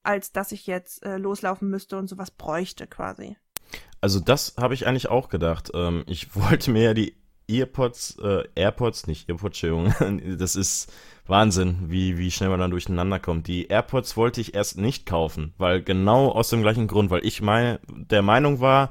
als 0.02 0.32
dass 0.32 0.52
ich 0.52 0.66
jetzt 0.66 1.04
äh, 1.04 1.16
loslaufen 1.16 1.68
müsste 1.70 1.98
und 1.98 2.08
sowas 2.08 2.30
bräuchte 2.30 2.86
quasi. 2.86 3.36
Also 4.00 4.20
das 4.20 4.54
habe 4.56 4.74
ich 4.74 4.86
eigentlich 4.86 5.08
auch 5.08 5.28
gedacht. 5.28 5.70
Ähm, 5.74 6.04
ich 6.06 6.34
wollte 6.34 6.70
mir 6.70 6.82
ja 6.82 6.94
die 6.94 7.14
Earpods, 7.50 8.18
äh, 8.22 8.44
AirPods, 8.54 9.06
nicht 9.06 9.28
Earpods, 9.28 9.62
Entschuldigung, 9.62 10.36
das 10.38 10.54
ist 10.54 10.92
Wahnsinn, 11.26 11.78
wie, 11.86 12.18
wie 12.18 12.30
schnell 12.30 12.50
man 12.50 12.60
dann 12.60 12.70
durcheinander 12.70 13.18
kommt. 13.18 13.46
Die 13.46 13.66
AirPods 13.68 14.16
wollte 14.16 14.40
ich 14.40 14.54
erst 14.54 14.76
nicht 14.78 15.06
kaufen, 15.06 15.54
weil 15.56 15.82
genau 15.82 16.30
aus 16.30 16.50
dem 16.50 16.62
gleichen 16.62 16.88
Grund, 16.88 17.10
weil 17.10 17.24
ich 17.24 17.40
mein, 17.40 17.78
der 17.88 18.22
Meinung 18.22 18.60
war, 18.60 18.90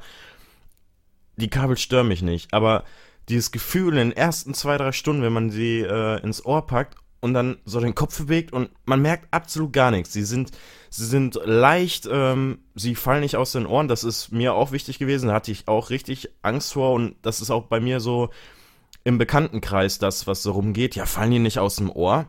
die 1.35 1.49
Kabel 1.49 1.77
stören 1.77 2.07
mich 2.07 2.23
nicht. 2.23 2.51
Aber 2.51 2.83
dieses 3.29 3.51
Gefühl 3.51 3.97
in 3.97 4.09
den 4.09 4.17
ersten 4.17 4.55
zwei, 4.55 4.77
drei 4.77 4.91
Stunden, 4.91 5.21
wenn 5.21 5.33
man 5.33 5.51
sie 5.51 5.81
äh, 5.81 6.21
ins 6.21 6.43
Ohr 6.43 6.65
packt 6.65 6.95
und 7.19 7.33
dann 7.33 7.57
so 7.65 7.79
den 7.79 7.95
Kopf 7.95 8.17
bewegt 8.17 8.53
und 8.53 8.69
man 8.85 9.01
merkt 9.01 9.33
absolut 9.33 9.73
gar 9.73 9.91
nichts. 9.91 10.13
Sie 10.13 10.23
sind, 10.23 10.51
sie 10.89 11.05
sind 11.05 11.39
leicht, 11.43 12.07
ähm, 12.11 12.59
sie 12.75 12.95
fallen 12.95 13.21
nicht 13.21 13.35
aus 13.35 13.51
den 13.51 13.65
Ohren. 13.65 13.87
Das 13.87 14.03
ist 14.03 14.31
mir 14.31 14.53
auch 14.53 14.71
wichtig 14.71 14.99
gewesen. 14.99 15.27
Da 15.27 15.35
hatte 15.35 15.51
ich 15.51 15.67
auch 15.67 15.89
richtig 15.89 16.29
Angst 16.41 16.73
vor 16.73 16.93
und 16.93 17.15
das 17.21 17.41
ist 17.41 17.49
auch 17.49 17.63
bei 17.63 17.79
mir 17.79 17.99
so 17.99 18.29
im 19.03 19.17
Bekanntenkreis 19.17 19.99
das, 19.99 20.27
was 20.27 20.43
so 20.43 20.51
rumgeht, 20.51 20.95
ja, 20.95 21.05
fallen 21.05 21.31
die 21.31 21.39
nicht 21.39 21.59
aus 21.59 21.77
dem 21.77 21.89
Ohr? 21.89 22.27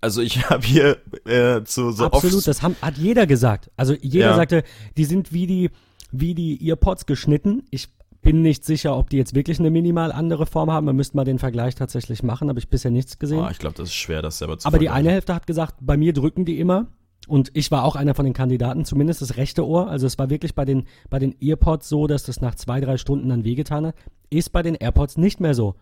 Also 0.00 0.22
ich 0.22 0.44
habe 0.50 0.64
hier 0.64 0.98
äh, 1.26 1.64
zu 1.64 1.92
so 1.92 2.06
Absolut, 2.06 2.46
das 2.46 2.62
haben, 2.62 2.76
hat 2.80 2.96
jeder 2.96 3.26
gesagt. 3.26 3.70
Also 3.76 3.94
jeder 4.00 4.30
ja. 4.30 4.36
sagte, 4.36 4.64
die 4.96 5.04
sind 5.04 5.32
wie 5.32 5.46
die, 5.46 5.70
wie 6.10 6.34
die 6.34 6.68
Earpods 6.68 7.06
geschnitten. 7.06 7.64
Ich 7.70 7.88
bin 8.22 8.40
nicht 8.40 8.64
sicher, 8.64 8.96
ob 8.96 9.10
die 9.10 9.16
jetzt 9.16 9.34
wirklich 9.34 9.58
eine 9.58 9.70
minimal 9.70 10.12
andere 10.12 10.46
Form 10.46 10.70
haben. 10.70 10.86
Man 10.86 10.96
müsste 10.96 11.16
mal 11.16 11.24
den 11.24 11.40
Vergleich 11.40 11.74
tatsächlich 11.74 12.22
machen, 12.22 12.48
habe 12.48 12.58
ich 12.60 12.68
bisher 12.68 12.90
nichts 12.90 13.18
gesehen. 13.18 13.44
Oh, 13.44 13.48
ich 13.50 13.58
glaube, 13.58 13.76
das 13.76 13.88
ist 13.88 13.94
schwer, 13.94 14.22
das 14.22 14.38
selber 14.38 14.58
zu 14.58 14.66
Aber 14.66 14.78
die 14.78 14.88
eine 14.88 15.10
Hälfte 15.10 15.34
hat 15.34 15.46
gesagt, 15.46 15.74
bei 15.80 15.96
mir 15.96 16.12
drücken 16.12 16.44
die 16.44 16.58
immer. 16.58 16.86
Und 17.28 17.50
ich 17.54 17.70
war 17.70 17.84
auch 17.84 17.94
einer 17.94 18.14
von 18.14 18.24
den 18.24 18.34
Kandidaten, 18.34 18.84
zumindest 18.84 19.22
das 19.22 19.36
rechte 19.36 19.66
Ohr. 19.66 19.88
Also 19.88 20.06
es 20.06 20.18
war 20.18 20.30
wirklich 20.30 20.54
bei 20.54 20.64
den, 20.64 20.86
bei 21.10 21.18
den 21.18 21.34
Earpods 21.40 21.88
so, 21.88 22.06
dass 22.06 22.24
das 22.24 22.40
nach 22.40 22.54
zwei, 22.54 22.80
drei 22.80 22.96
Stunden 22.96 23.28
dann 23.28 23.44
wehgetan 23.44 23.86
hat. 23.86 23.94
Ist 24.30 24.50
bei 24.50 24.62
den 24.62 24.74
AirPods 24.74 25.18
nicht 25.18 25.40
mehr 25.40 25.54
so. 25.54 25.74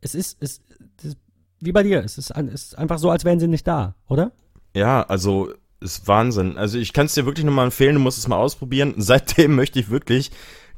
Es 0.00 0.14
ist, 0.14 0.38
es, 0.40 0.60
ist 1.02 1.18
wie 1.60 1.72
bei 1.72 1.82
dir. 1.82 2.02
Es 2.02 2.18
ist, 2.18 2.30
es 2.30 2.64
ist 2.64 2.78
einfach 2.78 2.98
so, 2.98 3.10
als 3.10 3.24
wären 3.24 3.38
sie 3.38 3.48
nicht 3.48 3.66
da, 3.66 3.94
oder? 4.08 4.32
Ja, 4.74 5.02
also 5.02 5.50
ist 5.80 6.08
Wahnsinn. 6.08 6.56
Also 6.56 6.78
ich 6.78 6.92
kann 6.92 7.06
es 7.06 7.14
dir 7.14 7.26
wirklich 7.26 7.44
nochmal 7.44 7.66
empfehlen, 7.66 7.94
du 7.94 8.00
musst 8.00 8.18
es 8.18 8.28
mal 8.28 8.36
ausprobieren. 8.36 8.94
Seitdem 8.98 9.54
möchte 9.54 9.78
ich 9.78 9.90
wirklich, 9.90 10.30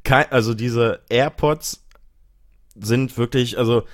kein, 0.04 0.30
also 0.30 0.54
diese 0.54 1.00
AirPods 1.08 1.84
sind 2.74 3.16
wirklich, 3.18 3.58
also 3.58 3.84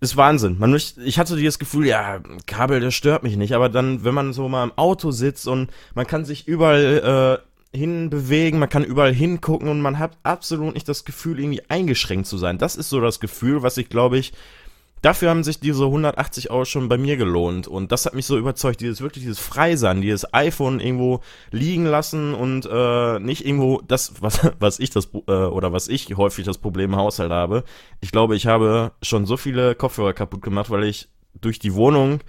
ist 0.00 0.16
Wahnsinn. 0.16 0.58
Man 0.58 0.70
möchte, 0.70 1.02
ich 1.02 1.18
hatte 1.18 1.36
dieses 1.36 1.58
Gefühl, 1.58 1.86
ja, 1.86 2.20
Kabel, 2.46 2.80
das 2.80 2.94
stört 2.94 3.22
mich 3.22 3.36
nicht, 3.36 3.54
aber 3.54 3.68
dann, 3.68 4.04
wenn 4.04 4.14
man 4.14 4.32
so 4.32 4.48
mal 4.48 4.64
im 4.64 4.72
Auto 4.76 5.10
sitzt 5.10 5.48
und 5.48 5.70
man 5.94 6.06
kann 6.06 6.24
sich 6.24 6.46
überall 6.46 7.40
äh, 7.72 7.76
hinbewegen, 7.76 8.60
man 8.60 8.68
kann 8.68 8.84
überall 8.84 9.12
hingucken 9.12 9.68
und 9.68 9.80
man 9.80 9.98
hat 9.98 10.16
absolut 10.22 10.74
nicht 10.74 10.88
das 10.88 11.04
Gefühl, 11.04 11.40
irgendwie 11.40 11.62
eingeschränkt 11.68 12.26
zu 12.26 12.38
sein. 12.38 12.58
Das 12.58 12.76
ist 12.76 12.88
so 12.88 13.00
das 13.00 13.18
Gefühl, 13.18 13.62
was 13.62 13.76
ich, 13.76 13.88
glaube 13.88 14.18
ich, 14.18 14.32
dafür 15.04 15.30
haben 15.30 15.44
sich 15.44 15.60
diese 15.60 15.84
180 15.84 16.50
Euro 16.50 16.64
schon 16.64 16.88
bei 16.88 16.96
mir 16.96 17.16
gelohnt. 17.16 17.68
Und 17.68 17.92
das 17.92 18.06
hat 18.06 18.14
mich 18.14 18.26
so 18.26 18.38
überzeugt, 18.38 18.80
dieses 18.80 19.02
wirklich 19.02 19.24
dieses 19.24 19.38
Freisein, 19.38 20.00
dieses 20.00 20.32
iPhone 20.32 20.80
irgendwo 20.80 21.20
liegen 21.50 21.84
lassen 21.84 22.34
und 22.34 22.66
äh, 22.70 23.18
nicht 23.18 23.44
irgendwo 23.44 23.82
das, 23.86 24.14
was, 24.20 24.40
was 24.58 24.78
ich 24.78 24.90
das 24.90 25.10
äh, 25.26 25.32
oder 25.32 25.72
was 25.72 25.88
ich 25.88 26.16
häufig 26.16 26.46
das 26.46 26.58
Problem 26.58 26.92
im 26.92 26.96
Haushalt 26.96 27.30
habe. 27.30 27.64
Ich 28.00 28.12
glaube, 28.12 28.34
ich 28.36 28.46
habe 28.46 28.92
schon 29.02 29.26
so 29.26 29.36
viele 29.36 29.74
Kopfhörer 29.74 30.14
kaputt 30.14 30.42
gemacht, 30.42 30.70
weil 30.70 30.84
ich 30.84 31.08
durch 31.40 31.58
die 31.58 31.74
Wohnung 31.74 32.20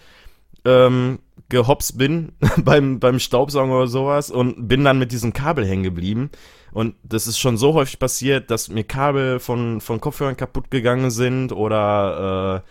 ähm, 0.65 1.19
gehopst 1.49 1.97
bin 1.97 2.33
beim, 2.57 2.99
beim 2.99 3.19
Staubsaugen 3.19 3.71
oder 3.71 3.87
sowas 3.87 4.31
und 4.31 4.67
bin 4.67 4.83
dann 4.83 4.99
mit 4.99 5.11
diesem 5.11 5.33
Kabel 5.33 5.65
hängen 5.65 5.83
geblieben. 5.83 6.31
Und 6.71 6.95
das 7.03 7.27
ist 7.27 7.39
schon 7.39 7.57
so 7.57 7.73
häufig 7.73 7.99
passiert, 7.99 8.51
dass 8.51 8.69
mir 8.69 8.83
Kabel 8.83 9.39
von, 9.39 9.79
von 9.79 10.01
Kopfhörern 10.01 10.35
kaputt 10.35 10.71
gegangen 10.71 11.09
sind 11.09 11.53
oder, 11.53 12.63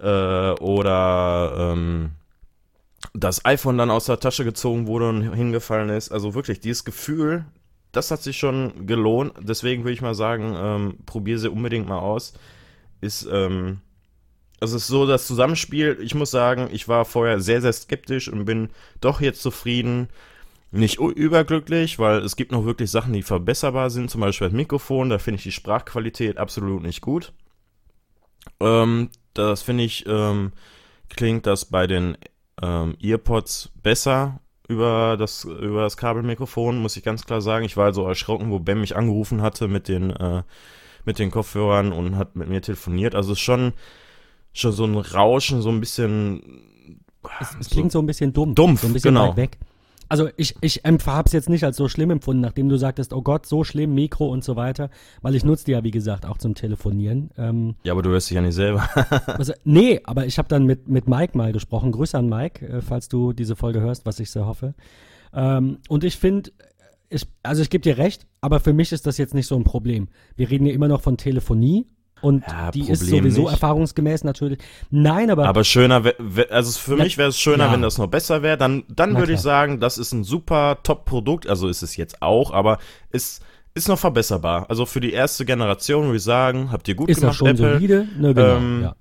äh, 0.00 0.02
äh, 0.02 0.54
oder 0.60 1.72
ähm, 1.74 2.12
das 3.12 3.44
iPhone 3.44 3.76
dann 3.76 3.90
aus 3.90 4.06
der 4.06 4.20
Tasche 4.20 4.44
gezogen 4.44 4.86
wurde 4.86 5.08
und 5.08 5.34
hingefallen 5.34 5.90
ist. 5.90 6.10
Also 6.10 6.34
wirklich, 6.34 6.60
dieses 6.60 6.84
Gefühl, 6.84 7.44
das 7.92 8.10
hat 8.10 8.22
sich 8.22 8.38
schon 8.38 8.86
gelohnt. 8.86 9.34
Deswegen 9.40 9.84
würde 9.84 9.92
ich 9.92 10.02
mal 10.02 10.14
sagen, 10.14 10.54
ähm, 10.56 10.98
probiere 11.04 11.38
sie 11.38 11.50
unbedingt 11.50 11.88
mal 11.88 11.98
aus. 11.98 12.32
Ist, 13.00 13.28
ähm, 13.30 13.80
es 14.60 14.72
ist 14.72 14.86
so 14.86 15.06
das 15.06 15.26
Zusammenspiel. 15.26 15.98
Ich 16.00 16.14
muss 16.14 16.30
sagen, 16.30 16.68
ich 16.72 16.88
war 16.88 17.04
vorher 17.04 17.40
sehr, 17.40 17.60
sehr 17.60 17.72
skeptisch 17.72 18.28
und 18.28 18.44
bin 18.44 18.70
doch 19.00 19.20
jetzt 19.20 19.42
zufrieden 19.42 20.08
nicht 20.70 20.98
überglücklich, 20.98 21.98
weil 21.98 22.18
es 22.18 22.36
gibt 22.36 22.52
noch 22.52 22.64
wirklich 22.64 22.90
Sachen, 22.90 23.12
die 23.12 23.22
verbesserbar 23.22 23.90
sind. 23.90 24.10
Zum 24.10 24.20
Beispiel 24.20 24.48
das 24.48 24.56
Mikrofon, 24.56 25.08
da 25.08 25.18
finde 25.18 25.36
ich 25.36 25.44
die 25.44 25.52
Sprachqualität 25.52 26.36
absolut 26.36 26.82
nicht 26.82 27.00
gut. 27.00 27.32
Ähm, 28.60 29.10
das 29.34 29.62
finde 29.62 29.84
ich, 29.84 30.04
ähm, 30.06 30.52
klingt 31.08 31.46
das 31.46 31.64
bei 31.64 31.86
den 31.86 32.18
ähm, 32.60 32.96
Earpods 33.00 33.70
besser 33.82 34.40
über 34.68 35.16
das, 35.18 35.44
über 35.44 35.82
das 35.82 35.96
Kabelmikrofon, 35.96 36.78
muss 36.78 36.96
ich 36.96 37.02
ganz 37.02 37.24
klar 37.24 37.40
sagen. 37.40 37.64
Ich 37.64 37.76
war 37.76 37.86
also 37.86 38.06
erschrocken, 38.06 38.50
wo 38.50 38.58
Ben 38.58 38.80
mich 38.80 38.96
angerufen 38.96 39.40
hatte 39.40 39.68
mit 39.68 39.88
den, 39.88 40.10
äh, 40.10 40.42
mit 41.06 41.18
den 41.18 41.30
Kopfhörern 41.30 41.92
und 41.92 42.16
hat 42.16 42.36
mit 42.36 42.48
mir 42.48 42.60
telefoniert. 42.60 43.14
Also 43.14 43.32
es 43.32 43.38
ist 43.38 43.44
schon, 43.44 43.72
schon 44.52 44.72
so 44.72 44.84
ein 44.84 44.96
Rauschen, 44.96 45.62
so 45.62 45.70
ein 45.70 45.80
bisschen. 45.80 47.02
Es, 47.40 47.56
es 47.60 47.70
klingt 47.70 47.92
so, 47.92 47.98
so 47.98 48.02
ein 48.02 48.06
bisschen 48.06 48.32
dumm. 48.32 48.54
Dumpf, 48.54 48.82
so 48.82 48.86
ein 48.86 48.92
bisschen 48.92 49.14
genau. 49.14 49.30
weit 49.30 49.36
weg. 49.36 49.58
Also 50.08 50.30
ich, 50.36 50.54
ich 50.62 50.82
habe 50.84 51.26
es 51.26 51.32
jetzt 51.32 51.50
nicht 51.50 51.64
als 51.64 51.76
so 51.76 51.88
schlimm 51.88 52.10
empfunden, 52.10 52.40
nachdem 52.40 52.68
du 52.68 52.78
sagtest, 52.78 53.12
oh 53.12 53.20
Gott, 53.20 53.44
so 53.44 53.62
schlimm, 53.62 53.94
Mikro 53.94 54.28
und 54.28 54.42
so 54.42 54.56
weiter, 54.56 54.88
weil 55.20 55.34
ich 55.34 55.44
nutze 55.44 55.66
die 55.66 55.72
ja, 55.72 55.84
wie 55.84 55.90
gesagt, 55.90 56.24
auch 56.24 56.38
zum 56.38 56.54
Telefonieren. 56.54 57.30
Ähm, 57.36 57.74
ja, 57.84 57.92
aber 57.92 58.02
du 58.02 58.10
hörst 58.10 58.30
dich 58.30 58.36
ja 58.36 58.40
nicht 58.40 58.54
selber. 58.54 58.88
also, 59.26 59.52
nee, 59.64 60.00
aber 60.04 60.24
ich 60.24 60.38
habe 60.38 60.48
dann 60.48 60.64
mit, 60.64 60.88
mit 60.88 61.08
Mike 61.08 61.36
mal 61.36 61.52
gesprochen. 61.52 61.92
Grüße 61.92 62.16
an 62.16 62.28
Mike, 62.28 62.66
äh, 62.66 62.80
falls 62.80 63.08
du 63.08 63.34
diese 63.34 63.54
Folge 63.54 63.80
hörst, 63.80 64.06
was 64.06 64.18
ich 64.18 64.30
sehr 64.30 64.46
hoffe. 64.46 64.74
Ähm, 65.34 65.78
und 65.88 66.04
ich 66.04 66.16
finde, 66.16 66.52
ich, 67.10 67.26
also 67.42 67.60
ich 67.60 67.68
gebe 67.68 67.82
dir 67.82 67.98
recht, 67.98 68.26
aber 68.40 68.60
für 68.60 68.72
mich 68.72 68.92
ist 68.92 69.06
das 69.06 69.18
jetzt 69.18 69.34
nicht 69.34 69.46
so 69.46 69.56
ein 69.56 69.64
Problem. 69.64 70.08
Wir 70.36 70.48
reden 70.48 70.66
ja 70.66 70.72
immer 70.72 70.88
noch 70.88 71.02
von 71.02 71.18
Telefonie 71.18 71.86
und 72.20 72.44
ja, 72.46 72.70
die 72.70 72.80
Problem 72.80 72.92
ist 72.92 73.06
sowieso 73.06 73.42
nicht. 73.42 73.50
erfahrungsgemäß 73.52 74.24
natürlich. 74.24 74.58
Nein, 74.90 75.30
aber. 75.30 75.46
Aber 75.46 75.64
schöner, 75.64 76.02
also 76.50 76.78
für 76.78 76.96
na, 76.96 77.04
mich 77.04 77.18
wäre 77.18 77.28
es 77.28 77.38
schöner, 77.38 77.66
ja. 77.66 77.72
wenn 77.72 77.82
das 77.82 77.98
noch 77.98 78.08
besser 78.08 78.42
wäre. 78.42 78.56
Dann, 78.56 78.84
dann 78.88 79.16
würde 79.16 79.32
ich 79.32 79.40
sagen, 79.40 79.80
das 79.80 79.98
ist 79.98 80.12
ein 80.12 80.24
super 80.24 80.78
Top-Produkt. 80.82 81.48
Also 81.48 81.68
ist 81.68 81.82
es 81.82 81.96
jetzt 81.96 82.22
auch, 82.22 82.52
aber 82.52 82.78
ist, 83.10 83.42
ist 83.74 83.88
noch 83.88 83.98
verbesserbar. 83.98 84.66
Also 84.68 84.86
für 84.86 85.00
die 85.00 85.12
erste 85.12 85.44
Generation 85.44 86.04
würde 86.06 86.16
ich 86.16 86.22
sagen, 86.22 86.72
habt 86.72 86.88
ihr 86.88 86.94
gut 86.94 87.08
ist 87.08 87.20
gemacht, 87.20 87.36
schon 87.36 87.48
Apple. 87.48 87.74
Solide? 87.74 88.08
Ne, 88.18 88.34
genau, 88.34 88.56
ähm, 88.56 88.82
ja 88.82 88.94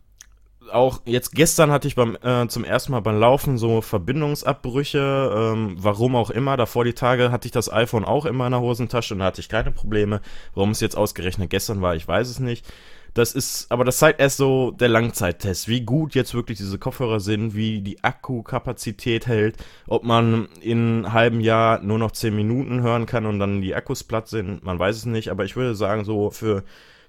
auch 0.69 1.01
jetzt 1.05 1.33
gestern 1.33 1.71
hatte 1.71 1.87
ich 1.87 1.95
beim 1.95 2.17
äh, 2.21 2.47
zum 2.47 2.63
ersten 2.63 2.91
Mal 2.91 2.99
beim 3.01 3.19
Laufen 3.19 3.57
so 3.57 3.81
Verbindungsabbrüche, 3.81 5.53
ähm, 5.53 5.75
warum 5.79 6.15
auch 6.15 6.29
immer. 6.29 6.57
Davor 6.57 6.83
die 6.83 6.93
Tage 6.93 7.31
hatte 7.31 7.47
ich 7.47 7.51
das 7.51 7.71
iPhone 7.71 8.05
auch 8.05 8.25
in 8.25 8.35
meiner 8.35 8.61
Hosentasche 8.61 9.13
und 9.13 9.19
da 9.19 9.25
hatte 9.25 9.41
ich 9.41 9.49
keine 9.49 9.71
Probleme. 9.71 10.21
Warum 10.53 10.71
es 10.71 10.79
jetzt 10.79 10.97
ausgerechnet 10.97 11.49
gestern 11.49 11.81
war, 11.81 11.95
ich 11.95 12.07
weiß 12.07 12.29
es 12.29 12.39
nicht. 12.39 12.65
Das 13.13 13.33
ist, 13.33 13.71
aber 13.71 13.83
das 13.83 13.97
zeigt 13.97 14.19
erst 14.19 14.37
so 14.37 14.71
der 14.71 14.89
Langzeittest, 14.89 15.67
wie 15.67 15.81
gut 15.81 16.13
jetzt 16.13 16.33
wirklich 16.33 16.57
diese 16.57 16.77
Kopfhörer 16.77 17.19
sind, 17.19 17.55
wie 17.55 17.81
die 17.81 18.03
Akkukapazität 18.03 19.27
hält, 19.27 19.57
ob 19.87 20.03
man 20.03 20.47
in 20.61 20.77
einem 20.77 21.13
halben 21.13 21.41
Jahr 21.41 21.81
nur 21.81 21.97
noch 21.97 22.11
10 22.11 22.35
Minuten 22.35 22.81
hören 22.81 23.05
kann 23.05 23.25
und 23.25 23.39
dann 23.39 23.61
die 23.61 23.75
Akkus 23.75 24.03
platt 24.03 24.27
sind, 24.27 24.63
man 24.63 24.77
weiß 24.77 24.97
es 24.97 25.05
nicht, 25.05 25.29
aber 25.29 25.45
ich 25.45 25.55
würde 25.55 25.75
sagen, 25.75 26.05
so 26.05 26.29
für 26.29 26.63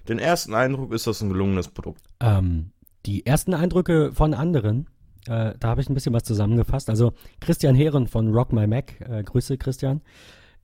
den 0.07 0.19
ersten 0.19 0.53
Eindruck 0.53 0.93
ist 0.93 1.07
das 1.07 1.21
ein 1.21 1.29
gelungenes 1.29 1.67
Produkt. 1.67 2.01
Ähm, 2.19 2.71
die 3.05 3.25
ersten 3.25 3.53
Eindrücke 3.53 4.11
von 4.13 4.33
anderen, 4.33 4.87
äh, 5.27 5.53
da 5.59 5.69
habe 5.69 5.81
ich 5.81 5.89
ein 5.89 5.93
bisschen 5.93 6.13
was 6.13 6.23
zusammengefasst. 6.23 6.89
Also 6.89 7.13
Christian 7.39 7.75
Heeren 7.75 8.07
von 8.07 8.33
Rock 8.33 8.51
My 8.51 8.67
Mac, 8.67 8.99
äh, 9.01 9.23
Grüße 9.23 9.57
Christian. 9.57 10.01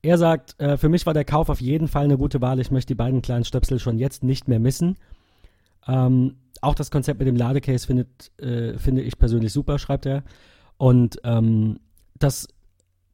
Er 0.02 0.18
sagt, 0.18 0.60
äh, 0.60 0.78
für 0.78 0.90
mich 0.90 1.06
war 1.06 1.14
der 1.14 1.26
Kauf 1.26 1.50
auf 1.50 1.62
jeden 1.62 1.88
Fall 1.88 2.04
eine 2.04 2.18
gute 2.18 2.42
Wahl. 2.42 2.60
Ich 2.60 2.72
möchte 2.72 2.90
die 2.90 2.98
beiden 2.98 3.22
kleinen 3.22 3.44
Stöpsel 3.44 3.80
schon 3.80 3.98
jetzt 3.98 4.24
nicht 4.24 4.48
mehr 4.48 4.60
missen. 4.60 4.98
Ähm, 5.88 6.36
auch 6.62 6.76
das 6.76 6.92
Konzept 6.92 7.20
mit 7.20 7.28
dem 7.28 7.36
Ladecase 7.36 7.86
findet, 7.86 8.32
äh, 8.42 8.78
finde 8.78 9.02
ich 9.02 9.18
persönlich 9.18 9.54
super, 9.54 9.80
schreibt 9.80 10.06
er. 10.06 10.24
Und 10.78 11.20
ähm, 11.24 11.80
das 12.18 12.48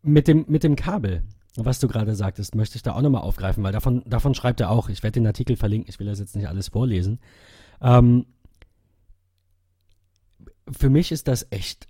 mit 0.01 0.27
dem, 0.27 0.45
mit 0.47 0.63
dem 0.63 0.75
Kabel, 0.75 1.23
was 1.55 1.79
du 1.79 1.87
gerade 1.87 2.15
sagtest, 2.15 2.55
möchte 2.55 2.77
ich 2.77 2.83
da 2.83 2.93
auch 2.93 3.01
nochmal 3.01 3.21
aufgreifen, 3.21 3.63
weil 3.63 3.73
davon, 3.73 4.03
davon 4.05 4.33
schreibt 4.33 4.61
er 4.61 4.69
auch. 4.69 4.89
Ich 4.89 5.03
werde 5.03 5.19
den 5.19 5.27
Artikel 5.27 5.55
verlinken, 5.55 5.89
ich 5.89 5.99
will 5.99 6.07
das 6.07 6.19
jetzt 6.19 6.35
nicht 6.35 6.47
alles 6.47 6.69
vorlesen. 6.69 7.19
Ähm, 7.81 8.25
für 10.69 10.89
mich 10.89 11.11
ist 11.11 11.27
das 11.27 11.47
echt 11.49 11.87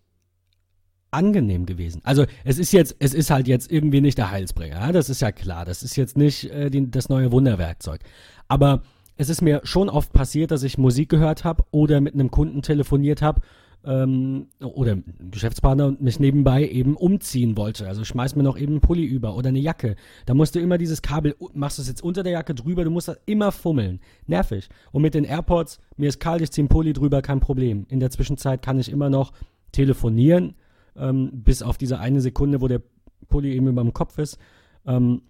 angenehm 1.12 1.66
gewesen. 1.66 2.02
Also 2.04 2.26
es 2.44 2.58
ist 2.58 2.72
jetzt, 2.72 2.96
es 3.00 3.14
ist 3.14 3.30
halt 3.30 3.48
jetzt 3.48 3.70
irgendwie 3.70 4.02
nicht 4.02 4.18
der 4.18 4.32
Heilsbringer, 4.32 4.80
ja? 4.80 4.92
das 4.92 5.10
ist 5.10 5.22
ja 5.22 5.32
klar. 5.32 5.66
Das 5.66 5.84
ist 5.84 5.96
jetzt 5.96 6.18
nicht 6.18 6.46
äh, 6.46 6.70
die, 6.70 6.90
das 6.90 7.10
neue 7.10 7.32
Wunderwerkzeug. 7.32 8.02
Aber 8.48 8.82
es 9.22 9.30
ist 9.30 9.44
mir 9.44 9.62
schon 9.64 9.88
oft 9.88 10.14
passiert, 10.14 10.50
dass 10.50 10.64
ich 10.64 10.80
Musik 10.80 11.10
gehört 11.10 11.44
habe 11.44 11.64
oder 11.70 12.02
mit 12.02 12.16
einem 12.16 12.32
Kunden 12.32 12.64
telefoniert 12.64 13.22
habe 13.22 13.42
ähm, 13.86 14.48
oder 14.60 14.98
Geschäftspartner 15.30 15.86
und 15.86 16.02
mich 16.02 16.20
nebenbei 16.20 16.68
eben 16.68 16.96
umziehen 16.96 17.56
wollte. 17.56 17.88
Also 17.88 18.04
schmeiß 18.04 18.36
mir 18.36 18.42
noch 18.42 18.58
eben 18.58 18.74
einen 18.74 18.82
Pulli 18.82 19.06
über 19.06 19.36
oder 19.36 19.50
eine 19.50 19.60
Jacke. 19.60 19.96
Da 20.26 20.34
musst 20.34 20.56
du 20.56 20.60
immer 20.60 20.80
dieses 20.80 21.04
Kabel, 21.04 21.36
machst 21.54 21.78
du 21.78 21.84
es 21.84 21.88
jetzt 21.88 22.02
unter 22.02 22.24
der 22.24 22.32
Jacke 22.32 22.56
drüber, 22.56 22.84
du 22.84 22.90
musst 22.90 23.10
das 23.10 23.20
immer 23.28 23.52
fummeln. 23.52 24.00
Nervig. 24.26 24.70
Und 24.92 25.04
mit 25.04 25.14
den 25.14 25.26
AirPods, 25.26 25.78
mir 25.98 26.10
ist 26.10 26.20
kalt, 26.20 26.42
ich 26.42 26.50
ziehe 26.50 26.64
einen 26.64 26.70
Pulli 26.70 26.94
drüber, 26.94 27.22
kein 27.22 27.42
Problem. 27.42 27.86
In 27.90 28.00
der 28.00 28.10
Zwischenzeit 28.10 28.64
kann 28.64 28.80
ich 28.80 28.92
immer 28.92 29.12
noch 29.12 29.34
telefonieren, 29.72 30.56
ähm, 30.96 31.30
bis 31.44 31.62
auf 31.62 31.78
diese 31.78 32.00
eine 32.00 32.22
Sekunde, 32.22 32.60
wo 32.60 32.68
der 32.68 32.82
Pulli 33.30 33.54
eben 33.54 33.68
über 33.68 33.84
dem 33.84 33.94
Kopf 33.94 34.18
ist. 34.18 34.40
Ähm, 34.88 35.22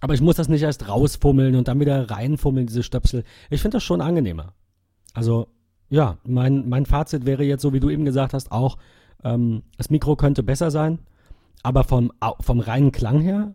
aber 0.00 0.14
ich 0.14 0.20
muss 0.20 0.36
das 0.36 0.48
nicht 0.48 0.62
erst 0.62 0.88
rausfummeln 0.88 1.54
und 1.56 1.68
dann 1.68 1.80
wieder 1.80 2.10
reinfummeln, 2.10 2.66
diese 2.66 2.82
Stöpsel. 2.82 3.24
Ich 3.50 3.60
finde 3.60 3.76
das 3.76 3.84
schon 3.84 4.00
angenehmer. 4.00 4.54
Also 5.14 5.48
ja, 5.90 6.18
mein, 6.24 6.68
mein 6.68 6.86
Fazit 6.86 7.24
wäre 7.26 7.44
jetzt, 7.44 7.62
so 7.62 7.72
wie 7.72 7.80
du 7.80 7.90
eben 7.90 8.04
gesagt 8.04 8.34
hast, 8.34 8.52
auch, 8.52 8.78
ähm, 9.24 9.62
das 9.76 9.90
Mikro 9.90 10.16
könnte 10.16 10.42
besser 10.42 10.70
sein, 10.70 11.00
aber 11.62 11.84
vom, 11.84 12.12
vom 12.40 12.60
reinen 12.60 12.92
Klang 12.92 13.20
her 13.20 13.54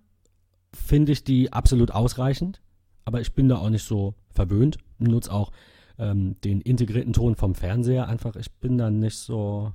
finde 0.73 1.11
ich 1.11 1.23
die 1.23 1.53
absolut 1.53 1.91
ausreichend. 1.91 2.61
Aber 3.05 3.21
ich 3.21 3.33
bin 3.33 3.49
da 3.49 3.57
auch 3.57 3.69
nicht 3.69 3.85
so 3.85 4.15
verwöhnt. 4.33 4.77
Nutze 4.97 5.31
auch 5.31 5.51
ähm, 5.99 6.35
den 6.43 6.61
integrierten 6.61 7.13
Ton 7.13 7.35
vom 7.35 7.55
Fernseher. 7.55 8.07
Einfach, 8.07 8.35
ich 8.35 8.51
bin 8.51 8.77
da 8.77 8.89
nicht 8.89 9.17
so, 9.17 9.73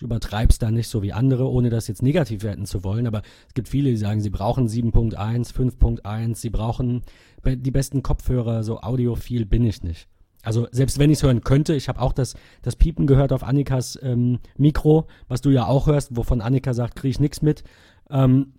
ich 0.00 0.02
übertreibe 0.02 0.50
es 0.50 0.58
da 0.58 0.70
nicht 0.70 0.88
so 0.88 1.02
wie 1.02 1.12
andere, 1.12 1.50
ohne 1.50 1.68
das 1.68 1.86
jetzt 1.86 2.02
negativ 2.02 2.42
werten 2.42 2.64
zu 2.64 2.82
wollen. 2.84 3.06
Aber 3.06 3.20
es 3.48 3.52
gibt 3.52 3.68
viele, 3.68 3.90
die 3.90 3.98
sagen, 3.98 4.22
sie 4.22 4.30
brauchen 4.30 4.66
7.1, 4.66 5.52
5.1, 5.52 6.36
sie 6.36 6.48
brauchen 6.48 7.02
die 7.44 7.70
besten 7.70 8.02
Kopfhörer, 8.02 8.64
so 8.64 8.80
audiophil 8.80 9.44
bin 9.44 9.62
ich 9.64 9.82
nicht. 9.82 10.08
Also 10.42 10.68
selbst 10.72 10.98
wenn 10.98 11.10
ich 11.10 11.18
es 11.18 11.22
hören 11.22 11.44
könnte, 11.44 11.74
ich 11.74 11.90
habe 11.90 12.00
auch 12.00 12.14
das, 12.14 12.34
das 12.62 12.76
Piepen 12.76 13.06
gehört 13.06 13.30
auf 13.30 13.42
Annikas 13.42 13.98
ähm, 14.02 14.38
Mikro, 14.56 15.06
was 15.28 15.42
du 15.42 15.50
ja 15.50 15.66
auch 15.66 15.86
hörst, 15.86 16.16
wovon 16.16 16.40
Annika 16.40 16.72
sagt, 16.72 16.96
kriege 16.96 17.10
ich 17.10 17.20
nichts 17.20 17.42
mit. 17.42 17.62
Ähm, 18.08 18.54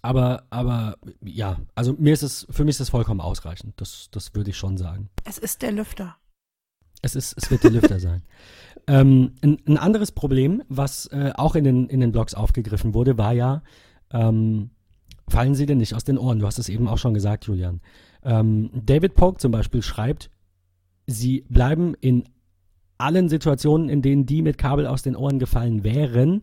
aber, 0.00 0.44
aber 0.48 0.96
ja, 1.22 1.58
also 1.74 1.92
mir 1.98 2.14
ist 2.14 2.22
es, 2.22 2.46
für 2.48 2.64
mich 2.64 2.76
ist 2.76 2.80
es 2.80 2.88
vollkommen 2.88 3.20
ausreichend. 3.20 3.74
Das, 3.76 4.08
das 4.10 4.34
würde 4.34 4.50
ich 4.50 4.56
schon 4.56 4.78
sagen. 4.78 5.10
Es 5.24 5.36
ist 5.36 5.60
der 5.60 5.72
Lüfter. 5.72 6.16
Es 7.02 7.16
ist, 7.16 7.34
es 7.36 7.50
wird 7.50 7.64
der 7.64 7.70
Lüfter 7.70 8.00
sein. 8.00 8.22
Ähm, 8.88 9.34
ein, 9.42 9.58
ein, 9.68 9.78
anderes 9.78 10.10
Problem, 10.10 10.64
was 10.68 11.06
äh, 11.12 11.30
auch 11.36 11.54
in 11.54 11.62
den, 11.62 11.86
in 11.86 12.00
den 12.00 12.10
Blogs 12.10 12.34
aufgegriffen 12.34 12.94
wurde, 12.94 13.16
war 13.16 13.32
ja, 13.32 13.62
ähm, 14.10 14.70
fallen 15.28 15.54
sie 15.54 15.66
denn 15.66 15.78
nicht 15.78 15.94
aus 15.94 16.02
den 16.02 16.18
Ohren? 16.18 16.40
Du 16.40 16.46
hast 16.48 16.58
es 16.58 16.68
eben 16.68 16.88
auch 16.88 16.98
schon 16.98 17.14
gesagt, 17.14 17.46
Julian. 17.46 17.80
Ähm, 18.24 18.70
David 18.74 19.14
Polk 19.14 19.40
zum 19.40 19.52
Beispiel 19.52 19.82
schreibt, 19.82 20.30
sie 21.06 21.44
bleiben 21.48 21.94
in 22.00 22.24
allen 22.98 23.28
Situationen, 23.28 23.88
in 23.88 24.02
denen 24.02 24.26
die 24.26 24.42
mit 24.42 24.58
Kabel 24.58 24.88
aus 24.88 25.02
den 25.02 25.14
Ohren 25.14 25.38
gefallen 25.38 25.84
wären, 25.84 26.42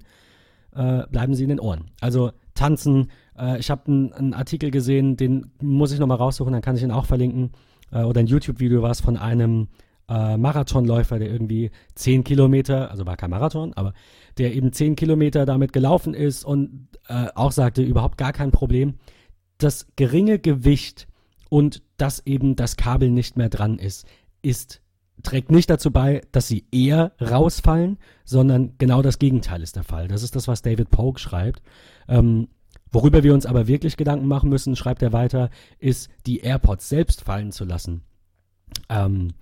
äh, 0.74 1.04
bleiben 1.08 1.34
sie 1.34 1.43
in 1.43 1.50
den 1.50 1.60
Ohren. 1.60 1.91
Also 2.00 2.32
tanzen. 2.54 3.10
Äh, 3.38 3.60
ich 3.60 3.69
habe 3.69 3.91
einen 3.91 4.34
Artikel 4.34 4.72
gesehen, 4.72 5.17
den 5.17 5.52
muss 5.62 5.91
ich 5.91 6.00
nochmal 6.00 6.17
raussuchen, 6.17 6.54
dann 6.54 6.62
kann 6.62 6.76
ich 6.76 6.84
ihn 6.84 6.91
auch 6.91 7.06
verlinken. 7.06 7.52
Äh, 7.91 8.04
oder 8.04 8.19
ein 8.19 8.28
YouTube-Video 8.28 8.82
war 8.82 8.91
es 8.91 9.02
von 9.02 9.17
einem 9.17 9.67
äh, 10.10 10.38
Marathonläufer, 10.38 11.19
der 11.19 11.30
irgendwie 11.30 11.72
10 11.95 12.24
Kilometer, 12.24 12.91
also 12.91 13.06
war 13.06 13.15
kein 13.15 13.30
Marathon, 13.30 13.74
aber 13.74 13.93
der 14.38 14.54
eben 14.56 14.74
10 14.74 14.95
Kilometer 14.95 15.45
damit 15.45 15.72
gelaufen 15.72 16.13
ist 16.13 16.43
und 16.43 16.88
äh, 17.08 17.28
auch 17.36 17.52
sagte, 17.52 17.84
überhaupt 17.84 18.17
gar 18.17 18.34
kein 18.34 18.52
Problem. 18.52 18.95
Das 19.60 19.88
geringe 19.95 20.39
Gewicht 20.39 21.08
und 21.50 21.84
dass 21.98 22.26
eben 22.26 22.56
das 22.56 22.76
Kabel 22.76 23.12
nicht 23.12 23.38
mehr 23.38 23.50
dran 23.50 23.78
ist, 23.78 24.08
ist, 24.41 24.82
trägt 25.22 25.52
nicht 25.52 25.69
dazu 25.69 25.91
bei, 25.91 26.22
dass 26.32 26.48
sie 26.48 26.65
eher 26.72 27.12
rausfallen, 27.22 27.98
sondern 28.24 28.74
genau 28.78 29.02
das 29.02 29.19
Gegenteil 29.19 29.62
ist 29.62 29.76
der 29.76 29.84
Fall. 29.84 30.08
Das 30.08 30.24
ist 30.24 30.36
das, 30.36 30.48
was 30.48 30.62
David 30.62 30.89
Polk 30.89 31.19
schreibt. 31.19 31.62
Ähm, 32.08 32.48
worüber 32.91 33.24
wir 33.24 33.34
uns 33.34 33.45
aber 33.45 33.67
wirklich 33.67 33.98
Gedanken 33.98 34.28
machen 34.28 34.50
müssen, 34.50 34.76
schreibt 34.76 35.02
er 35.02 35.13
weiter, 35.13 35.50
ist 35.78 36.10
die 36.26 36.39
AirPods 36.39 36.88
selbst 36.88 37.22
fallen 37.22 37.52
zu 37.52 37.65
lassen. 37.65 38.02
Ähm, 38.88 39.34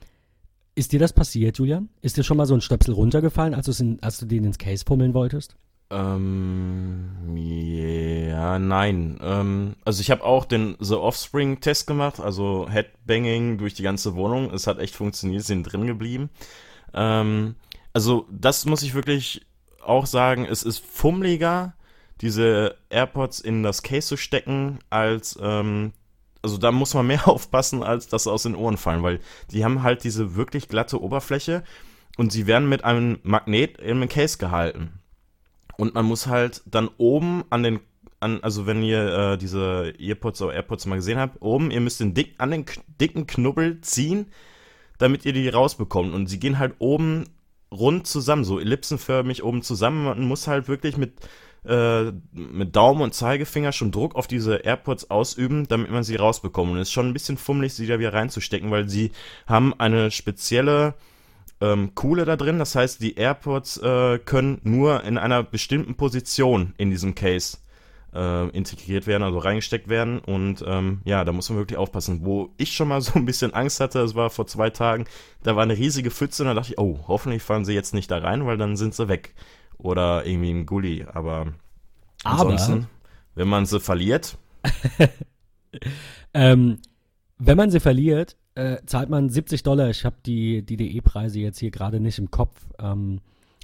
ist 0.78 0.94
dir 0.94 1.00
das 1.00 1.12
passiert, 1.12 1.58
Julian? 1.58 1.90
Ist 2.02 2.18
dir 2.18 2.24
schon 2.24 2.38
mal 2.38 2.46
so 2.46 2.54
ein 2.54 2.62
Stöpsel 2.62 2.94
runtergefallen, 2.94 3.56
als, 3.56 3.80
in, 3.80 4.02
als 4.04 4.20
du 4.20 4.28
den 4.28 4.46
ins 4.46 4.60
Case 4.60 4.86
fummeln 4.86 5.16
wolltest? 5.16 5.56
Ähm, 5.90 7.36
ja, 7.36 8.60
nein. 8.60 9.18
Ähm, 9.22 9.76
also 9.86 10.02
ich 10.02 10.12
habe 10.12 10.24
auch 10.24 10.46
den 10.46 10.76
The 10.80 10.96
Offspring-Test 10.96 11.88
gemacht, 11.88 12.20
also 12.20 12.68
Headbanging 12.70 13.58
durch 13.58 13.74
die 13.74 13.82
ganze 13.82 14.14
Wohnung. 14.16 14.52
Es 14.54 14.68
hat 14.68 14.78
echt 14.78 14.96
funktioniert, 14.96 15.44
sind 15.44 15.64
drin 15.64 15.88
geblieben. 15.88 16.30
Ähm, 16.94 17.56
also 17.94 18.28
das 18.30 18.66
muss 18.66 18.84
ich 18.84 18.94
wirklich 18.94 19.48
auch 19.84 20.06
sagen, 20.06 20.46
es 20.46 20.62
ist 20.62 20.86
fummeliger, 20.86 21.74
diese 22.22 22.76
AirPods 22.90 23.40
in 23.40 23.64
das 23.64 23.82
Case 23.82 24.08
zu 24.08 24.18
stecken, 24.18 24.78
als 24.92 25.40
ähm, 25.42 25.94
also 26.42 26.58
da 26.58 26.72
muss 26.72 26.94
man 26.94 27.08
mehr 27.08 27.28
aufpassen, 27.28 27.84
als 27.84 28.08
dass 28.08 28.24
sie 28.24 28.32
aus 28.32 28.44
den 28.44 28.56
Ohren 28.56 28.78
fallen, 28.78 29.04
weil 29.04 29.20
die 29.52 29.64
haben 29.64 29.84
halt 29.84 30.04
diese 30.04 30.36
wirklich 30.36 30.68
glatte 30.68 31.02
Oberfläche 31.02 31.64
und 32.18 32.32
sie 32.32 32.48
werden 32.48 32.70
mit 32.70 32.84
einem 32.84 33.20
Magnet 33.24 33.80
im 33.80 34.08
Case 34.10 34.38
gehalten. 34.38 35.00
Und 35.78 35.94
man 35.94 36.06
muss 36.06 36.28
halt 36.28 36.64
dann 36.66 36.90
oben 36.98 37.44
an 37.52 37.64
den, 37.64 37.80
an, 38.20 38.42
also 38.42 38.66
wenn 38.66 38.82
ihr 38.82 39.34
äh, 39.34 39.38
diese 39.38 39.94
Earpods 40.00 40.42
oder 40.42 40.56
AirPods 40.56 40.88
mal 40.88 40.96
gesehen 40.96 41.20
habt, 41.20 41.42
oben, 41.42 41.70
ihr 41.70 41.82
müsst 41.82 42.00
den 42.00 42.16
dick, 42.16 42.34
an 42.40 42.50
den 42.50 42.66
dicken 43.00 43.28
Knubbel 43.28 43.80
ziehen, 43.82 44.26
damit 44.98 45.26
ihr 45.26 45.34
die 45.34 45.48
rausbekommt. 45.48 46.16
Und 46.16 46.28
sie 46.28 46.40
gehen 46.40 46.58
halt 46.58 46.76
oben 46.80 47.26
rund 47.72 48.08
zusammen, 48.08 48.44
so 48.44 48.60
ellipsenförmig 48.60 49.44
oben 49.44 49.62
zusammen. 49.62 50.06
Man 50.06 50.28
muss 50.28 50.48
halt 50.48 50.68
wirklich 50.68 50.98
mit 50.98 51.14
äh, 51.68 52.12
mit 52.32 52.76
Daumen 52.76 53.02
und 53.02 53.14
Zeigefinger 53.14 53.72
schon 53.72 53.92
Druck 53.92 54.16
auf 54.16 54.28
diese 54.28 54.58
AirPods 54.58 55.10
ausüben, 55.10 55.68
damit 55.68 55.92
man 55.92 56.04
sie 56.04 56.16
rausbekommt. 56.16 56.72
Und 56.72 56.78
es 56.78 56.90
ist 56.90 56.94
schon 56.94 57.08
ein 57.08 57.14
bisschen 57.14 57.38
fummelig, 57.38 57.74
sie 57.74 57.88
da 57.88 58.00
wieder 58.00 58.14
reinzustecken, 58.14 58.72
weil 58.72 58.88
sie 58.90 59.12
haben 59.46 59.74
eine 59.78 60.12
spezielle 60.12 60.96
ähm, 61.62 61.94
Kuhle 61.96 62.26
da 62.26 62.36
drin. 62.36 62.60
Das 62.60 62.76
heißt, 62.76 63.02
die 63.02 63.16
AirPods 63.16 63.78
äh, 63.78 64.20
können 64.20 64.60
nur 64.64 65.04
in 65.04 65.18
einer 65.18 65.44
bestimmten 65.44 65.96
Position 65.96 66.74
in 66.78 66.90
diesem 66.90 67.16
Case 67.16 67.58
äh, 68.14 68.50
integriert 68.50 69.08
werden, 69.08 69.24
also 69.24 69.40
reingesteckt 69.40 69.90
werden. 69.90 70.20
Und 70.20 70.64
ähm, 70.66 71.02
ja, 71.04 71.24
da 71.24 71.32
muss 71.32 71.50
man 71.50 71.60
wirklich 71.60 71.78
aufpassen. 71.78 72.22
Wo 72.24 72.50
ich 72.58 72.74
schon 72.74 72.88
mal 72.88 73.02
so 73.02 73.14
ein 73.16 73.26
bisschen 73.26 73.54
Angst 73.54 73.80
hatte, 73.80 74.00
das 74.00 74.16
war 74.16 74.30
vor 74.30 74.48
zwei 74.48 74.70
Tagen, 74.70 75.06
da 75.44 75.56
war 75.56 75.64
eine 75.64 75.78
riesige 75.78 76.12
Pfütze 76.12 76.44
und 76.44 76.48
da 76.48 76.54
dachte 76.54 76.74
ich, 76.74 76.80
oh, 76.80 77.00
hoffentlich 77.08 77.44
fallen 77.44 77.66
sie 77.66 77.74
jetzt 77.74 77.94
nicht 77.94 78.10
da 78.10 78.20
rein, 78.20 78.46
weil 78.46 78.58
dann 78.58 78.78
sind 78.78 78.96
sie 78.96 79.08
weg. 79.08 79.34
Oder 79.78 80.26
irgendwie 80.26 80.52
ein 80.52 80.66
Gully. 80.66 81.06
Aber, 81.08 81.54
Aber 82.24 82.50
ansonsten, 82.50 82.88
wenn 83.36 83.48
man 83.48 83.66
sie 83.66 83.80
verliert. 83.80 84.38
ähm, 86.34 86.80
wenn 87.38 87.58
man 87.58 87.70
sie 87.70 87.80
verliert, 87.80 88.36
äh, 88.56 88.78
zahlt 88.86 89.10
man 89.10 89.30
70 89.30 89.64
Dollar. 89.64 89.90
Ich 89.90 90.04
habe 90.04 90.16
die, 90.26 90.64
die 90.64 90.78
DE-Preise 90.78 91.40
jetzt 91.40 91.60
hier 91.60 91.72
gerade 91.72 92.00
nicht 92.00 92.18
im 92.18 92.32
Kopf. 92.32 92.60
Ähm, 92.80 93.22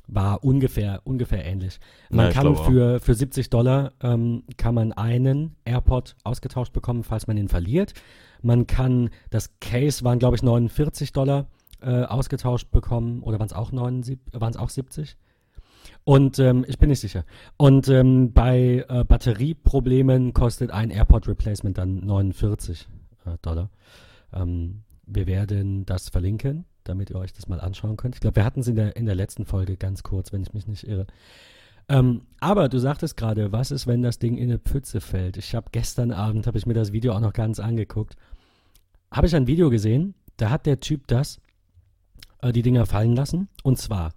war 0.08 0.44
ungefähr, 0.44 1.02
ungefähr 1.06 1.46
ähnlich. 1.46 1.80
Man 2.10 2.28
ja, 2.28 2.32
kann 2.34 2.56
für, 2.56 3.00
für 3.00 3.16
70 3.16 3.50
Dollar 3.50 3.94
ähm, 4.02 4.44
kann 4.58 4.76
man 4.76 4.92
einen 4.92 5.56
AirPod 5.66 6.16
ausgetauscht 6.24 6.74
bekommen, 6.74 7.04
falls 7.04 7.28
man 7.28 7.38
ihn 7.38 7.48
verliert. 7.48 7.94
Man 8.42 8.68
kann, 8.68 9.10
das 9.30 9.58
Case 9.62 10.04
waren 10.04 10.20
glaube 10.20 10.36
ich 10.36 10.44
49 10.44 11.14
Dollar 11.14 11.48
äh, 11.82 12.04
ausgetauscht 12.04 12.72
bekommen 12.72 13.24
oder 13.24 13.40
waren 13.40 13.48
es 13.48 13.54
auch, 13.54 13.72
auch 13.72 14.70
70? 14.70 15.16
Und 16.04 16.40
ähm, 16.40 16.66
ich 16.68 16.78
bin 16.78 16.90
nicht 16.90 17.00
sicher. 17.00 17.26
Und 17.58 17.88
ähm, 17.88 18.34
bei 18.34 18.86
äh, 18.88 19.04
Batterieproblemen 19.04 20.34
kostet 20.34 20.72
ein 20.72 20.90
AirPod 20.90 21.28
Replacement 21.28 21.78
dann 21.78 22.06
49 22.06 22.88
äh, 23.26 23.38
Dollar. 23.42 23.70
Ähm, 24.34 24.84
wir 25.06 25.28
werden 25.28 25.86
das 25.86 26.10
verlinken 26.10 26.66
damit 26.84 27.10
ihr 27.10 27.16
euch 27.16 27.34
das 27.34 27.48
mal 27.48 27.60
anschauen 27.60 27.98
könnt. 27.98 28.16
Ich 28.16 28.22
glaube, 28.22 28.38
wir 28.38 28.46
hatten 28.46 28.62
es 28.62 28.68
in 28.68 28.76
der, 28.76 28.96
in 28.96 29.06
der 29.06 29.16
letzten 29.16 29.46
Folge 29.46 29.78
ganz 29.78 30.04
kurz, 30.04 30.32
wenn 30.32 30.42
ich 30.42 30.54
mich 30.54 30.68
nicht 30.68 30.88
irre. 30.88 31.08
Ähm, 31.90 32.22
aber 32.40 32.70
du 32.70 32.80
sagtest 32.80 33.18
gerade, 33.18 33.52
was 33.52 33.72
ist, 33.72 33.88
wenn 33.88 34.02
das 34.02 34.20
Ding 34.20 34.38
in 34.38 34.50
eine 34.50 34.60
Pfütze 34.60 35.02
fällt? 35.02 35.38
Ich 35.38 35.54
habe 35.54 35.70
gestern 35.72 36.12
Abend, 36.12 36.48
habe 36.48 36.58
ich 36.58 36.66
mir 36.66 36.74
das 36.74 36.94
Video 36.94 37.14
auch 37.14 37.20
noch 37.20 37.34
ganz 37.34 37.60
angeguckt, 37.60 38.16
habe 39.12 39.28
ich 39.28 39.36
ein 39.36 39.48
Video 39.48 39.70
gesehen, 39.70 40.16
da 40.38 40.50
hat 40.50 40.66
der 40.66 40.80
Typ 40.80 41.08
das, 41.08 41.40
äh, 42.42 42.52
die 42.52 42.62
Dinger 42.62 42.86
fallen 42.86 43.16
lassen, 43.16 43.50
und 43.64 43.78
zwar 43.78 44.14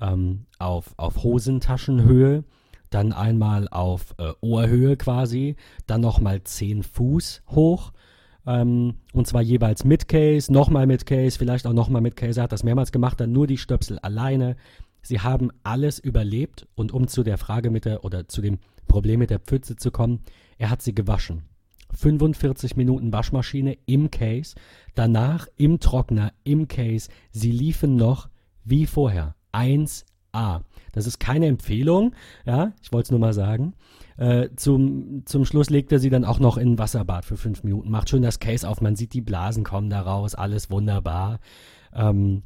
ähm, 0.00 0.46
auf, 0.58 0.94
auf 0.96 1.22
Hosentaschenhöhe, 1.22 2.44
dann 2.90 3.12
einmal 3.12 3.68
auf 3.68 4.14
äh, 4.18 4.32
Ohrhöhe 4.40 4.96
quasi, 4.96 5.56
dann 5.86 6.00
nochmal 6.00 6.42
10 6.42 6.82
Fuß 6.82 7.42
hoch 7.48 7.92
ähm, 8.46 8.94
und 9.12 9.26
zwar 9.26 9.42
jeweils 9.42 9.84
mit 9.84 10.08
Case, 10.08 10.52
nochmal 10.52 10.86
mit 10.86 11.04
Case, 11.04 11.36
vielleicht 11.38 11.66
auch 11.66 11.72
nochmal 11.72 12.02
mit 12.02 12.16
Case. 12.16 12.40
Er 12.40 12.44
hat 12.44 12.52
das 12.52 12.62
mehrmals 12.62 12.92
gemacht, 12.92 13.20
dann 13.20 13.32
nur 13.32 13.46
die 13.46 13.58
Stöpsel 13.58 13.98
alleine. 13.98 14.56
Sie 15.02 15.20
haben 15.20 15.50
alles 15.62 15.98
überlebt 15.98 16.66
und 16.74 16.92
um 16.92 17.08
zu 17.08 17.22
der 17.22 17.38
Frage 17.38 17.70
mit 17.70 17.84
der 17.84 18.04
oder 18.04 18.28
zu 18.28 18.40
dem 18.40 18.58
Problem 18.88 19.18
mit 19.18 19.30
der 19.30 19.40
Pfütze 19.40 19.76
zu 19.76 19.90
kommen, 19.90 20.20
er 20.58 20.70
hat 20.70 20.82
sie 20.82 20.94
gewaschen. 20.94 21.42
45 21.92 22.76
Minuten 22.76 23.12
Waschmaschine 23.12 23.78
im 23.86 24.10
Case, 24.10 24.54
danach 24.94 25.48
im 25.56 25.80
Trockner, 25.80 26.32
im 26.44 26.68
Case. 26.68 27.08
Sie 27.30 27.50
liefen 27.50 27.96
noch 27.96 28.28
wie 28.64 28.86
vorher. 28.86 29.35
1A. 29.56 30.62
Das 30.92 31.06
ist 31.06 31.18
keine 31.18 31.46
Empfehlung, 31.46 32.14
ja, 32.44 32.72
ich 32.82 32.92
wollte 32.92 33.06
es 33.06 33.10
nur 33.10 33.20
mal 33.20 33.32
sagen. 33.32 33.74
Äh, 34.16 34.48
zum, 34.56 35.22
zum 35.26 35.44
Schluss 35.44 35.68
legt 35.68 35.92
er 35.92 35.98
sie 35.98 36.10
dann 36.10 36.24
auch 36.24 36.38
noch 36.38 36.56
in 36.56 36.72
ein 36.72 36.78
Wasserbad 36.78 37.24
für 37.24 37.36
fünf 37.36 37.64
Minuten, 37.64 37.90
macht 37.90 38.08
schön 38.08 38.22
das 38.22 38.40
Case 38.40 38.68
auf, 38.68 38.80
man 38.80 38.96
sieht 38.96 39.12
die 39.12 39.20
Blasen 39.20 39.62
kommen 39.62 39.90
da 39.90 40.00
raus, 40.00 40.34
alles 40.34 40.70
wunderbar. 40.70 41.38
Ähm, 41.94 42.42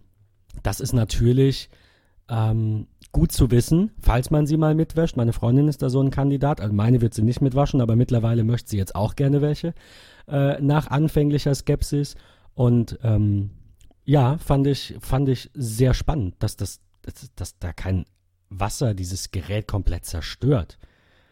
das 0.63 0.81
ist 0.81 0.93
natürlich 0.93 1.71
ähm, 2.29 2.87
gut 3.13 3.33
zu 3.33 3.51
wissen, 3.51 3.91
falls 3.99 4.31
man 4.31 4.47
sie 4.47 4.57
mal 4.57 4.75
mitwäscht. 4.75 5.17
Meine 5.17 5.33
Freundin 5.33 5.69
ist 5.69 5.83
da 5.83 5.91
so 5.91 6.01
ein 6.01 6.11
Kandidat, 6.11 6.61
also 6.61 6.75
meine 6.75 7.01
wird 7.01 7.15
sie 7.15 7.23
nicht 7.23 7.41
mitwaschen, 7.41 7.81
aber 7.81 7.97
mittlerweile 7.97 8.45
möchte 8.45 8.71
sie 8.71 8.79
jetzt 8.79 8.95
auch 8.95 9.17
gerne 9.17 9.43
welche, 9.43 9.75
äh, 10.29 10.61
nach 10.61 10.89
anfänglicher 10.89 11.55
Skepsis. 11.55 12.15
Und 12.55 12.99
ähm, 13.03 13.51
ja, 14.05 14.39
fand 14.39 14.67
ich, 14.67 14.97
fand 15.01 15.29
ich 15.29 15.51
sehr 15.55 15.95
spannend, 15.95 16.35
dass, 16.39 16.57
das, 16.57 16.81
dass, 17.03 17.35
dass 17.35 17.59
da 17.59 17.73
kein 17.73 18.05
Wasser 18.49 18.95
dieses 18.95 19.31
Gerät 19.31 19.69
komplett 19.69 20.05
zerstört. 20.05 20.79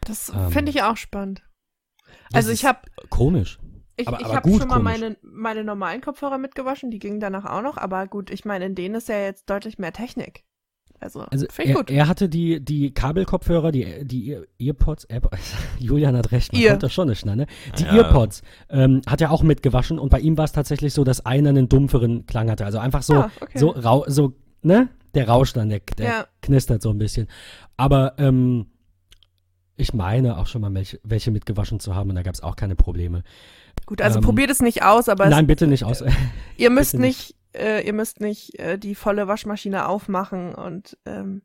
Das 0.03 0.31
ähm, 0.31 0.51
finde 0.51 0.71
ich 0.71 0.83
auch 0.83 0.97
spannend. 0.97 1.43
Also 2.33 2.51
ich 2.51 2.65
habe 2.65 2.81
komisch. 3.11 3.59
Ich, 3.97 4.09
ich 4.09 4.33
habe 4.33 4.49
schon 4.49 4.69
mal 4.69 4.79
meine, 4.79 5.17
meine 5.23 5.65
normalen 5.65 6.01
Kopfhörer 6.01 6.39
mitgewaschen, 6.39 6.91
die 6.91 7.01
gingen 7.01 7.19
danach 7.19 7.45
auch 7.45 7.63
noch, 7.63 7.77
aber 7.77 8.07
gut, 8.07 8.31
ich 8.31 8.45
meine, 8.45 8.65
in 8.65 8.77
denen 8.77 8.95
ist 8.95 9.09
ja 9.09 9.19
jetzt 9.21 9.51
deutlich 9.51 9.79
mehr 9.79 9.93
Technik. 9.93 10.45
Also, 11.01 11.21
also 11.21 11.47
er, 11.57 11.75
gut. 11.75 11.91
er 11.91 12.09
hatte 12.09 12.29
die, 12.29 12.65
die 12.65 12.93
Kabelkopfhörer, 12.93 13.71
die, 13.71 14.05
die 14.05 14.37
Earpods, 14.59 15.05
Airpods, 15.05 15.55
Julian 15.79 16.17
hat 16.17 16.33
recht, 16.33 16.53
man 16.53 16.63
Ear. 16.63 16.71
kommt 16.71 16.83
das 16.85 16.93
schon 16.93 17.09
nicht, 17.09 17.25
ne? 17.25 17.47
Die 17.79 17.85
ja. 17.85 17.99
Earpods 17.99 18.43
ähm, 18.69 19.03
hat 19.07 19.21
er 19.21 19.31
auch 19.31 19.43
mitgewaschen 19.43 19.99
und 19.99 20.11
bei 20.11 20.21
ihm 20.21 20.37
war 20.37 20.45
es 20.45 20.53
tatsächlich 20.53 20.95
so, 20.95 21.05
dass 21.05 21.25
einer 21.25 21.51
einen 21.51 21.69
dumpferen 21.69 22.27
Klang 22.27 22.51
hatte. 22.51 22.65
Also 22.65 22.79
einfach 22.79 23.03
so, 23.03 23.15
ah, 23.15 23.31
okay. 23.41 23.59
so, 23.59 23.71
rau, 23.71 24.05
so, 24.09 24.35
ne? 24.63 24.89
Der 25.14 25.29
Rausch 25.29 25.53
dann, 25.53 25.68
der, 25.68 25.81
der 25.97 26.07
ja. 26.07 26.27
knistert 26.42 26.83
so 26.83 26.90
ein 26.90 26.99
bisschen. 26.99 27.29
Aber 27.77 28.14
ähm, 28.18 28.66
ich 29.77 29.94
meine 29.94 30.38
auch 30.38 30.47
schon 30.47 30.61
mal 30.61 30.75
welche, 30.75 31.01
welche 31.05 31.31
mitgewaschen 31.31 31.81
zu 31.81 31.94
haben 31.94 32.11
und 32.11 32.16
da 32.16 32.23
gab 32.23 32.35
es 32.35 32.42
auch 32.42 32.57
keine 32.57 32.75
Probleme. 32.75 33.23
Gut, 33.87 34.03
also 34.03 34.18
ähm, 34.18 34.25
probiert 34.25 34.51
es 34.51 34.61
nicht 34.61 34.83
aus, 34.83 35.09
aber 35.09 35.29
nein, 35.29 35.47
bitte 35.47 35.66
nicht 35.66 35.85
aus. 35.85 36.03
ihr 36.57 36.71
müsst 36.71 36.94
nicht, 36.94 37.37
äh, 37.55 37.87
ihr 37.87 37.92
müsst 37.92 38.21
nicht 38.21 38.59
äh, 38.59 38.77
die 38.79 38.94
volle 38.94 39.29
Waschmaschine 39.29 39.88
aufmachen 39.88 40.55
und 40.55 40.99
ähm, 41.07 41.42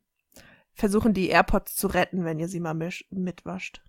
versuchen 0.74 1.14
die 1.14 1.28
AirPods 1.28 1.76
zu 1.76 1.86
retten, 1.86 2.24
wenn 2.24 2.40
ihr 2.40 2.48
sie 2.48 2.60
mal 2.60 2.74
mitwascht. 3.10 3.82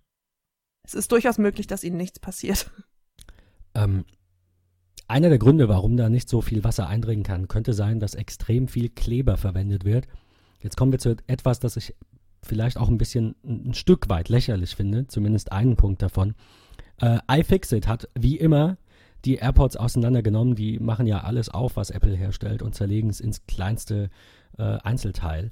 Es 0.84 0.94
ist 0.94 1.10
durchaus 1.10 1.38
möglich, 1.38 1.66
dass 1.66 1.82
ihnen 1.82 1.96
nichts 1.96 2.20
passiert. 2.20 2.70
Ähm, 3.74 4.04
einer 5.08 5.28
der 5.28 5.38
Gründe, 5.38 5.68
warum 5.68 5.96
da 5.96 6.08
nicht 6.08 6.28
so 6.28 6.40
viel 6.40 6.64
Wasser 6.64 6.88
eindringen 6.88 7.24
kann, 7.24 7.48
könnte 7.48 7.72
sein, 7.72 8.00
dass 8.00 8.14
extrem 8.14 8.68
viel 8.68 8.88
Kleber 8.88 9.36
verwendet 9.36 9.84
wird. 9.84 10.08
Jetzt 10.60 10.76
kommen 10.76 10.92
wir 10.92 10.98
zu 10.98 11.16
etwas, 11.26 11.60
das 11.60 11.76
ich 11.76 11.94
vielleicht 12.42 12.76
auch 12.78 12.88
ein 12.88 12.98
bisschen 12.98 13.34
ein 13.44 13.74
Stück 13.74 14.08
weit 14.08 14.28
lächerlich 14.28 14.74
finde, 14.74 15.06
zumindest 15.06 15.52
einen 15.52 15.76
Punkt 15.76 16.02
davon. 16.02 16.34
Äh, 17.00 17.18
iFixit 17.30 17.86
hat 17.86 18.08
wie 18.18 18.36
immer 18.36 18.78
die 19.24 19.36
AirPods 19.36 19.76
auseinandergenommen. 19.76 20.54
Die 20.54 20.78
machen 20.78 21.06
ja 21.06 21.20
alles 21.20 21.48
auf, 21.48 21.76
was 21.76 21.90
Apple 21.90 22.16
herstellt 22.16 22.62
und 22.62 22.74
zerlegen 22.74 23.10
es 23.10 23.20
ins 23.20 23.46
kleinste 23.46 24.10
äh, 24.58 24.62
Einzelteil. 24.62 25.50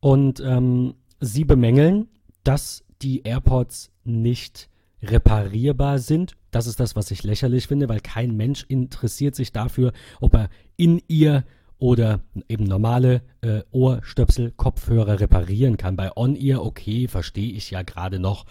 Und 0.00 0.40
ähm, 0.40 0.94
sie 1.20 1.44
bemängeln, 1.44 2.08
dass 2.42 2.84
die 3.02 3.22
AirPods 3.22 3.90
nicht 4.04 4.68
reparierbar 5.10 5.98
sind. 5.98 6.36
Das 6.50 6.66
ist 6.66 6.80
das, 6.80 6.96
was 6.96 7.10
ich 7.10 7.22
lächerlich 7.22 7.66
finde, 7.66 7.88
weil 7.88 8.00
kein 8.00 8.36
Mensch 8.36 8.64
interessiert 8.68 9.34
sich 9.34 9.52
dafür, 9.52 9.92
ob 10.20 10.34
er 10.34 10.48
in 10.76 11.02
ihr 11.08 11.44
oder 11.78 12.20
eben 12.48 12.64
normale 12.64 13.22
äh, 13.40 13.62
Ohrstöpsel, 13.70 14.52
Kopfhörer 14.52 15.20
reparieren 15.20 15.76
kann. 15.76 15.96
Bei 15.96 16.16
On-Ear, 16.16 16.64
okay, 16.64 17.08
verstehe 17.08 17.52
ich 17.52 17.70
ja 17.70 17.82
gerade 17.82 18.18
noch. 18.18 18.46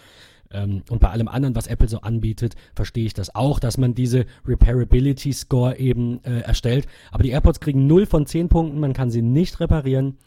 Ähm, 0.50 0.82
und 0.88 1.00
bei 1.00 1.10
allem 1.10 1.28
anderen, 1.28 1.56
was 1.56 1.66
Apple 1.66 1.88
so 1.88 2.00
anbietet, 2.00 2.54
verstehe 2.74 3.06
ich 3.06 3.14
das 3.14 3.34
auch, 3.34 3.58
dass 3.58 3.78
man 3.78 3.94
diese 3.94 4.26
Repairability 4.46 5.32
Score 5.32 5.78
eben 5.78 6.22
äh, 6.24 6.40
erstellt. 6.40 6.86
Aber 7.10 7.22
die 7.22 7.30
AirPods 7.30 7.60
kriegen 7.60 7.86
0 7.86 8.06
von 8.06 8.26
10 8.26 8.48
Punkten, 8.48 8.78
man 8.78 8.92
kann 8.92 9.10
sie 9.10 9.22
nicht 9.22 9.58
reparieren. 9.60 10.18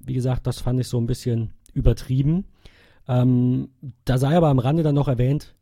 Wie 0.00 0.14
gesagt, 0.14 0.46
das 0.46 0.60
fand 0.60 0.80
ich 0.80 0.88
so 0.88 0.98
ein 0.98 1.06
bisschen 1.06 1.52
übertrieben. 1.72 2.44
Ähm, 3.08 3.70
da 4.04 4.18
sei 4.18 4.36
aber 4.36 4.48
am 4.48 4.58
Rande 4.58 4.82
dann 4.82 4.94
noch 4.94 5.08
erwähnt, 5.08 5.54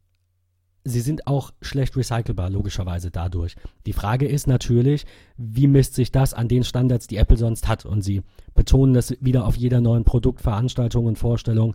sie 0.88 1.00
sind 1.00 1.26
auch 1.26 1.52
schlecht 1.60 1.96
recycelbar, 1.96 2.50
logischerweise 2.50 3.10
dadurch. 3.10 3.56
Die 3.86 3.92
Frage 3.92 4.26
ist 4.26 4.46
natürlich, 4.46 5.06
wie 5.36 5.66
misst 5.66 5.94
sich 5.94 6.12
das 6.12 6.34
an 6.34 6.48
den 6.48 6.64
Standards, 6.64 7.06
die 7.06 7.16
Apple 7.16 7.36
sonst 7.36 7.68
hat? 7.68 7.84
Und 7.86 8.02
sie 8.02 8.22
betonen 8.54 8.94
das 8.94 9.14
wieder 9.20 9.46
auf 9.46 9.56
jeder 9.56 9.80
neuen 9.80 10.04
Produktveranstaltung 10.04 11.06
und 11.06 11.18
Vorstellung. 11.18 11.74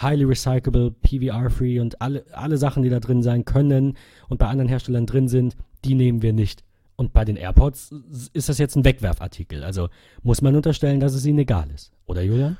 Highly 0.00 0.24
recyclable, 0.24 0.90
PVR-free 0.90 1.78
und 1.80 2.00
alle, 2.00 2.24
alle 2.32 2.56
Sachen, 2.56 2.82
die 2.82 2.90
da 2.90 3.00
drin 3.00 3.22
sein 3.22 3.44
können 3.44 3.96
und 4.28 4.38
bei 4.38 4.46
anderen 4.46 4.68
Herstellern 4.68 5.06
drin 5.06 5.28
sind, 5.28 5.56
die 5.84 5.94
nehmen 5.94 6.22
wir 6.22 6.32
nicht. 6.32 6.64
Und 6.96 7.12
bei 7.12 7.24
den 7.24 7.36
AirPods 7.36 7.92
ist 8.32 8.48
das 8.48 8.58
jetzt 8.58 8.76
ein 8.76 8.84
Wegwerfartikel. 8.84 9.64
Also 9.64 9.88
muss 10.22 10.42
man 10.42 10.54
unterstellen, 10.54 11.00
dass 11.00 11.14
es 11.14 11.26
ihnen 11.26 11.40
egal 11.40 11.68
ist. 11.74 11.92
Oder 12.06 12.22
Julian? 12.22 12.56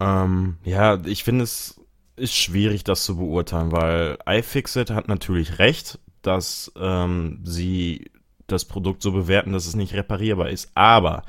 Ähm, 0.00 0.56
ja, 0.64 0.98
ich 1.04 1.24
finde 1.24 1.44
es 1.44 1.79
ist 2.20 2.34
schwierig, 2.34 2.84
das 2.84 3.04
zu 3.04 3.16
beurteilen, 3.16 3.72
weil 3.72 4.18
iFixit 4.28 4.90
hat 4.90 5.08
natürlich 5.08 5.58
recht, 5.58 5.98
dass 6.22 6.72
ähm, 6.78 7.40
sie 7.44 8.10
das 8.46 8.64
Produkt 8.64 9.02
so 9.02 9.12
bewerten, 9.12 9.52
dass 9.52 9.66
es 9.66 9.74
nicht 9.74 9.94
reparierbar 9.94 10.50
ist. 10.50 10.70
Aber 10.74 11.22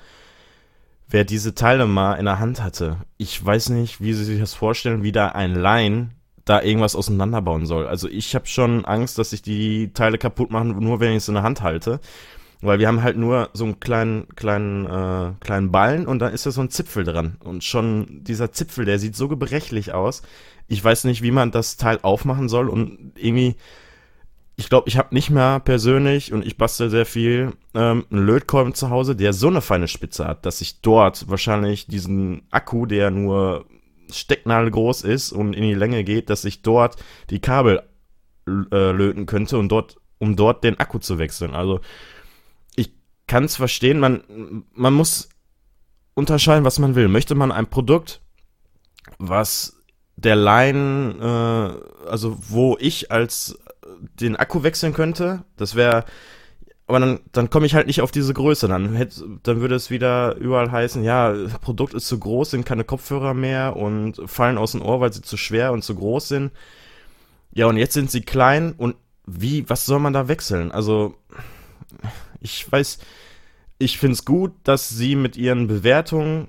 wer 1.07 1.23
diese 1.23 1.55
Teile 1.55 1.85
mal 1.85 2.15
in 2.15 2.25
der 2.25 2.39
Hand 2.39 2.63
hatte, 2.63 2.97
ich 3.17 3.43
weiß 3.43 3.69
nicht, 3.69 4.01
wie 4.01 4.13
sie 4.13 4.25
sich 4.25 4.39
das 4.39 4.53
vorstellen, 4.53 5.03
wie 5.03 5.11
da 5.11 5.29
ein 5.29 5.55
Line 5.55 6.09
da 6.45 6.61
irgendwas 6.61 6.95
auseinanderbauen 6.95 7.65
soll. 7.65 7.87
Also 7.87 8.07
ich 8.07 8.33
habe 8.33 8.47
schon 8.47 8.85
Angst, 8.85 9.17
dass 9.17 9.33
ich 9.33 9.41
die 9.41 9.93
Teile 9.93 10.17
kaputt 10.17 10.51
machen, 10.51 10.77
nur 10.79 10.99
wenn 10.99 11.11
ich 11.11 11.17
es 11.17 11.27
in 11.27 11.35
der 11.35 11.43
Hand 11.43 11.61
halte. 11.61 11.99
Weil 12.63 12.77
wir 12.77 12.87
haben 12.87 13.01
halt 13.01 13.17
nur 13.17 13.49
so 13.53 13.63
einen 13.63 13.79
kleinen, 13.79 14.27
kleinen, 14.35 14.85
äh, 14.85 15.33
kleinen 15.39 15.71
Ballen 15.71 16.05
und 16.05 16.19
da 16.19 16.27
ist 16.27 16.45
ja 16.45 16.51
so 16.51 16.61
ein 16.61 16.69
Zipfel 16.69 17.03
dran. 17.03 17.37
Und 17.43 17.63
schon 17.63 18.23
dieser 18.23 18.51
Zipfel, 18.51 18.85
der 18.85 18.99
sieht 18.99 19.15
so 19.15 19.27
gebrechlich 19.27 19.93
aus. 19.93 20.21
Ich 20.72 20.84
weiß 20.84 21.03
nicht, 21.03 21.22
wie 21.22 21.32
man 21.32 21.51
das 21.51 21.78
Teil 21.78 21.99
aufmachen 22.01 22.49
soll 22.49 22.69
und 22.69 23.13
irgendwie, 23.15 23.55
ich 24.55 24.69
glaube, 24.69 24.88
ich 24.88 24.97
habe 24.97 25.13
nicht 25.13 25.30
mehr 25.30 25.59
persönlich 25.59 26.34
und 26.34 26.45
ich 26.45 26.57
bastel 26.57 26.89
sehr 26.89 27.05
viel 27.05 27.53
ähm, 27.74 28.05
einen 28.09 28.26
Lötkolben 28.26 28.74
zu 28.74 28.89
Hause, 28.89 29.15
der 29.15 29.34
so 29.34 29.47
eine 29.47 29.61
feine 29.61 29.88
Spitze 29.88 30.26
hat, 30.26 30.45
dass 30.45 30.61
ich 30.61 30.82
dort 30.82 31.30
wahrscheinlich 31.30 31.88
diesen 31.88 32.43
Akku, 32.51 32.86
der 32.86 33.11
nur 33.11 33.65
stecknadelgroß 34.11 35.03
ist 35.03 35.32
und 35.32 35.53
in 35.53 35.63
die 35.63 35.74
Länge 35.74 36.03
geht, 36.03 36.30
dass 36.30 36.45
ich 36.45 36.61
dort 36.61 36.97
die 37.30 37.39
Kabel 37.39 37.84
äh, 38.47 38.91
löten 38.91 39.26
könnte 39.26 39.57
und 39.57 39.69
dort, 39.69 39.97
um 40.19 40.36
dort 40.36 40.63
den 40.63 40.80
Akku 40.80 40.99
zu 40.99 41.17
wechseln. 41.17 41.53
Also 41.53 41.82
kann 43.32 43.45
es 43.45 43.55
verstehen, 43.55 43.97
man, 43.97 44.65
man 44.74 44.93
muss 44.93 45.30
unterscheiden, 46.15 46.65
was 46.65 46.80
man 46.80 46.95
will. 46.95 47.07
Möchte 47.07 47.34
man 47.34 47.53
ein 47.53 47.65
Produkt, 47.65 48.19
was 49.19 49.80
der 50.16 50.36
Line, 50.36 51.16
äh, 51.20 52.07
also 52.07 52.38
wo 52.49 52.78
ich 52.80 53.12
als 53.12 53.57
den 54.20 54.36
Akku 54.36 54.64
wechseln 54.64 54.93
könnte, 54.93 55.43
das 55.57 55.76
wäre, 55.76 56.05
aber 56.88 56.99
dann, 56.99 57.20
dann 57.32 57.49
komme 57.49 57.66
ich 57.66 57.76
halt 57.76 57.88
nicht 57.88 58.01
auf 58.01 58.12
diese 58.12 58.34
Größe. 58.34 58.68
Dann, 58.68 58.95
hätte, 58.95 59.24
dann 59.43 59.62
würde 59.62 59.76
es 59.76 59.89
wieder 59.89 60.36
überall 60.36 60.72
heißen, 60.72 61.03
ja, 61.03 61.34
Produkt 61.62 61.93
ist 61.93 62.07
zu 62.07 62.20
groß, 62.20 62.51
sind 62.51 62.66
keine 62.66 62.84
Kopfhörer 62.84 63.34
mehr 63.34 63.78
und 63.78 64.22
fallen 64.26 64.57
aus 64.57 64.74
dem 64.74 64.82
Ohr, 64.82 64.99
weil 64.99 65.14
sie 65.14 65.22
zu 65.22 65.38
schwer 65.38 65.72
und 65.72 65.84
zu 65.84 65.95
groß 65.95 66.28
sind. 66.28 66.51
Ja, 67.53 67.68
und 67.68 67.78
jetzt 67.78 67.93
sind 67.93 68.12
sie 68.12 68.22
klein 68.22 68.74
und 68.78 68.95
wie, 69.26 69.70
was 69.70 69.86
soll 69.86 69.99
man 69.99 70.14
da 70.14 70.28
wechseln? 70.28 70.72
Also, 70.72 71.16
ich 72.41 72.70
weiß, 72.70 72.99
ich 73.78 73.97
finde 73.97 74.14
es 74.14 74.26
gut, 74.26 74.51
dass 74.64 74.89
sie 74.89 75.16
mit 75.16 75.38
ihren 75.38 75.68
Bewertungen 75.68 76.47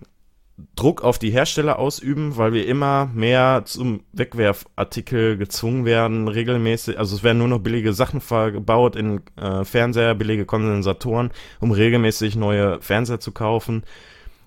Druck 0.77 1.03
auf 1.03 1.19
die 1.19 1.31
Hersteller 1.31 1.79
ausüben, 1.79 2.37
weil 2.37 2.53
wir 2.53 2.67
immer 2.67 3.11
mehr 3.15 3.63
zum 3.65 4.03
Wegwerfartikel 4.13 5.37
gezwungen 5.37 5.85
werden, 5.85 6.29
regelmäßig. 6.29 6.99
Also 6.99 7.17
es 7.17 7.23
werden 7.23 7.39
nur 7.39 7.49
noch 7.49 7.59
billige 7.59 7.93
Sachen 7.93 8.21
verbaut 8.21 8.97
in 8.97 9.23
äh, 9.37 9.65
Fernseher, 9.65 10.15
billige 10.15 10.45
Kondensatoren, 10.45 11.31
um 11.61 11.73
regelmäßig 11.73 12.37
neue 12.37 12.81
Fernseher 12.81 13.21
zu 13.21 13.33
kaufen. 13.33 13.83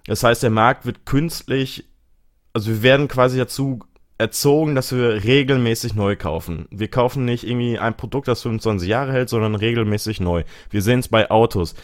Das 0.05 0.23
heißt, 0.23 0.43
der 0.43 0.51
Markt 0.51 0.85
wird 0.85 1.05
künstlich, 1.05 1.85
also 2.53 2.69
wir 2.69 2.83
werden 2.83 3.07
quasi 3.07 3.37
dazu 3.37 3.79
erzogen, 4.17 4.75
dass 4.75 4.93
wir 4.93 5.23
regelmäßig 5.23 5.95
neu 5.95 6.15
kaufen. 6.15 6.67
Wir 6.71 6.87
kaufen 6.87 7.25
nicht 7.25 7.45
irgendwie 7.45 7.79
ein 7.79 7.97
Produkt, 7.97 8.27
das 8.27 8.43
25 8.43 8.87
Jahre 8.87 9.11
hält, 9.11 9.29
sondern 9.29 9.55
regelmäßig 9.55 10.21
neu. 10.21 10.43
Wir 10.69 10.81
sehen 10.81 10.99
es 10.99 11.07
bei 11.07 11.29
Autos 11.29 11.75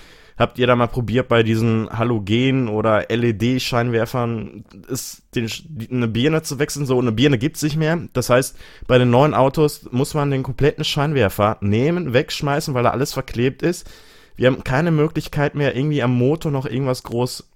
Habt 0.41 0.57
ihr 0.57 0.65
da 0.65 0.75
mal 0.75 0.87
probiert, 0.87 1.27
bei 1.27 1.43
diesen 1.43 1.87
Halogen- 1.95 2.67
oder 2.67 3.05
LED-Scheinwerfern 3.09 4.65
eine 5.91 6.07
Birne 6.07 6.41
zu 6.41 6.57
wechseln? 6.57 6.87
So, 6.87 6.99
eine 6.99 7.11
Birne 7.11 7.37
gibt 7.37 7.57
es 7.57 7.61
nicht 7.61 7.77
mehr. 7.77 7.99
Das 8.13 8.31
heißt, 8.31 8.57
bei 8.87 8.97
den 8.97 9.11
neuen 9.11 9.35
Autos 9.35 9.91
muss 9.91 10.15
man 10.15 10.31
den 10.31 10.41
kompletten 10.41 10.83
Scheinwerfer 10.83 11.57
nehmen, 11.61 12.13
wegschmeißen, 12.13 12.73
weil 12.73 12.81
da 12.81 12.89
alles 12.89 13.13
verklebt 13.13 13.61
ist. 13.61 13.87
Wir 14.35 14.47
haben 14.47 14.63
keine 14.63 14.89
Möglichkeit 14.89 15.53
mehr, 15.53 15.75
irgendwie 15.75 16.01
am 16.01 16.17
Motor 16.17 16.51
noch 16.51 16.65
irgendwas 16.65 17.03
groß 17.03 17.47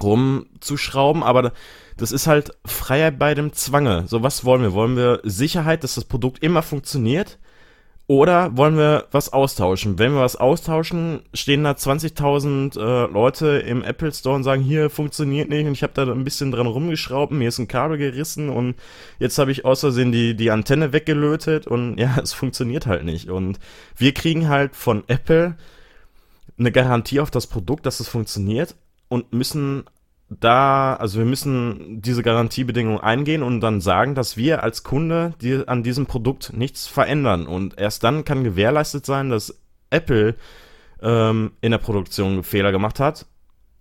rumzuschrauben, 0.00 1.22
aber 1.22 1.52
das 1.98 2.10
ist 2.10 2.26
halt 2.26 2.52
Freiheit 2.64 3.18
bei 3.18 3.34
dem 3.34 3.52
Zwange. 3.52 4.04
So, 4.06 4.22
was 4.22 4.46
wollen 4.46 4.62
wir? 4.62 4.72
Wollen 4.72 4.96
wir 4.96 5.20
Sicherheit, 5.24 5.84
dass 5.84 5.96
das 5.96 6.06
Produkt 6.06 6.42
immer 6.42 6.62
funktioniert? 6.62 7.38
Oder 8.08 8.56
wollen 8.56 8.78
wir 8.78 9.06
was 9.10 9.34
austauschen? 9.34 9.98
Wenn 9.98 10.14
wir 10.14 10.22
was 10.22 10.34
austauschen, 10.34 11.20
stehen 11.34 11.64
da 11.64 11.72
20.000 11.72 12.78
äh, 12.80 13.12
Leute 13.12 13.58
im 13.58 13.84
Apple 13.84 14.10
Store 14.14 14.34
und 14.34 14.44
sagen, 14.44 14.62
hier 14.62 14.88
funktioniert 14.88 15.50
nicht 15.50 15.66
und 15.66 15.72
ich 15.72 15.82
habe 15.82 15.92
da 15.92 16.10
ein 16.10 16.24
bisschen 16.24 16.50
dran 16.50 16.66
rumgeschraubt, 16.66 17.32
mir 17.32 17.48
ist 17.48 17.58
ein 17.58 17.68
Kabel 17.68 17.98
gerissen 17.98 18.48
und 18.48 18.76
jetzt 19.18 19.36
habe 19.36 19.52
ich 19.52 19.66
außersehen 19.66 20.10
die, 20.10 20.34
die 20.34 20.50
Antenne 20.50 20.94
weggelötet 20.94 21.66
und 21.66 21.98
ja, 22.00 22.16
es 22.22 22.32
funktioniert 22.32 22.86
halt 22.86 23.04
nicht. 23.04 23.28
Und 23.28 23.58
wir 23.98 24.14
kriegen 24.14 24.48
halt 24.48 24.74
von 24.74 25.04
Apple 25.08 25.58
eine 26.58 26.72
Garantie 26.72 27.20
auf 27.20 27.30
das 27.30 27.46
Produkt, 27.46 27.84
dass 27.84 28.00
es 28.00 28.08
funktioniert 28.08 28.74
und 29.08 29.34
müssen 29.34 29.84
da, 30.30 30.94
also 30.94 31.18
wir 31.18 31.26
müssen 31.26 32.02
diese 32.02 32.22
Garantiebedingungen 32.22 33.00
eingehen 33.00 33.42
und 33.42 33.60
dann 33.60 33.80
sagen, 33.80 34.14
dass 34.14 34.36
wir 34.36 34.62
als 34.62 34.82
Kunde 34.82 35.32
die, 35.40 35.66
an 35.66 35.82
diesem 35.82 36.06
Produkt 36.06 36.52
nichts 36.54 36.86
verändern. 36.86 37.46
Und 37.46 37.78
erst 37.78 38.04
dann 38.04 38.24
kann 38.24 38.44
gewährleistet 38.44 39.06
sein, 39.06 39.30
dass 39.30 39.58
Apple 39.90 40.34
ähm, 41.00 41.52
in 41.62 41.70
der 41.70 41.78
Produktion 41.78 42.42
Fehler 42.42 42.72
gemacht 42.72 43.00
hat, 43.00 43.26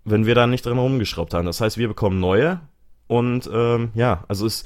wenn 0.06 0.26
wir 0.26 0.36
da 0.36 0.48
nicht 0.48 0.66
drin 0.66 0.78
rumgeschraubt 0.78 1.34
haben. 1.34 1.46
Das 1.46 1.60
heißt, 1.60 1.78
wir 1.78 1.90
bekommen 1.90 2.20
neue. 2.20 2.62
Und 3.08 3.50
ähm, 3.54 3.90
ja, 3.94 4.24
also 4.30 4.46
es, 4.46 4.64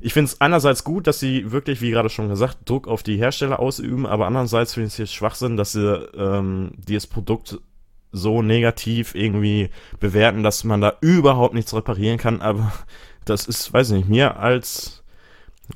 ich 0.00 0.12
finde 0.12 0.30
es 0.30 0.40
einerseits 0.40 0.84
gut, 0.84 1.08
dass 1.08 1.18
sie 1.18 1.50
wirklich, 1.50 1.80
wie 1.80 1.90
gerade 1.90 2.10
schon 2.10 2.28
gesagt, 2.28 2.58
Druck 2.68 2.86
auf 2.86 3.02
die 3.02 3.16
Hersteller 3.16 3.58
ausüben, 3.58 4.06
aber 4.06 4.26
andererseits 4.26 4.74
finde 4.74 4.88
ich 4.88 5.00
es 5.00 5.12
Schwachsinn, 5.12 5.56
dass 5.56 5.72
sie 5.72 6.08
ähm, 6.16 6.72
dieses 6.76 7.08
Produkt 7.08 7.58
so 8.14 8.42
negativ 8.42 9.14
irgendwie 9.14 9.70
bewerten, 10.00 10.42
dass 10.42 10.64
man 10.64 10.80
da 10.80 10.94
überhaupt 11.00 11.54
nichts 11.54 11.74
reparieren 11.74 12.18
kann. 12.18 12.40
Aber 12.40 12.72
das 13.24 13.46
ist, 13.46 13.72
weiß 13.72 13.90
ich 13.90 13.96
nicht, 13.96 14.08
mir 14.08 14.36
als 14.38 15.02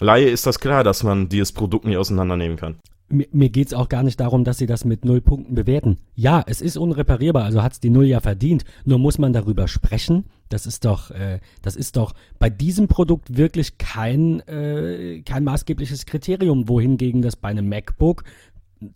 Laie 0.01 0.29
ist 0.29 0.47
das 0.47 0.61
klar, 0.61 0.85
dass 0.85 1.03
man 1.03 1.29
dieses 1.29 1.53
Produkt 1.53 1.85
nicht 1.85 1.97
auseinandernehmen 1.97 2.57
kann. 2.57 2.77
Mir, 3.09 3.27
mir 3.33 3.49
geht 3.49 3.69
es 3.69 3.75
auch 3.75 3.89
gar 3.89 4.03
nicht 4.03 4.21
darum, 4.21 4.45
dass 4.45 4.59
sie 4.59 4.67
das 4.67 4.85
mit 4.85 5.05
null 5.05 5.23
Punkten 5.23 5.55
bewerten. 5.55 5.99
Ja, 6.15 6.45
es 6.47 6.61
ist 6.61 6.77
unreparierbar, 6.77 7.45
also 7.45 7.63
hat 7.63 7.73
es 7.73 7.81
die 7.81 7.89
Null 7.89 8.05
ja 8.05 8.21
verdient. 8.21 8.65
Nur 8.85 8.99
muss 8.99 9.19
man 9.19 9.33
darüber 9.33 9.67
sprechen. 9.67 10.27
Das 10.51 10.67
ist 10.67 10.85
doch, 10.85 11.11
äh, 11.11 11.41
das 11.63 11.75
ist 11.75 11.97
doch 11.97 12.15
bei 12.39 12.51
diesem 12.51 12.87
Produkt 12.87 13.37
wirklich 13.37 13.79
kein, 13.79 14.41
äh, 14.47 15.23
kein 15.23 15.45
maßgebliches 15.45 16.05
Kriterium, 16.05 16.69
wohingegen 16.69 17.23
das 17.23 17.37
bei 17.37 17.49
einem 17.49 17.69
MacBook 17.69 18.25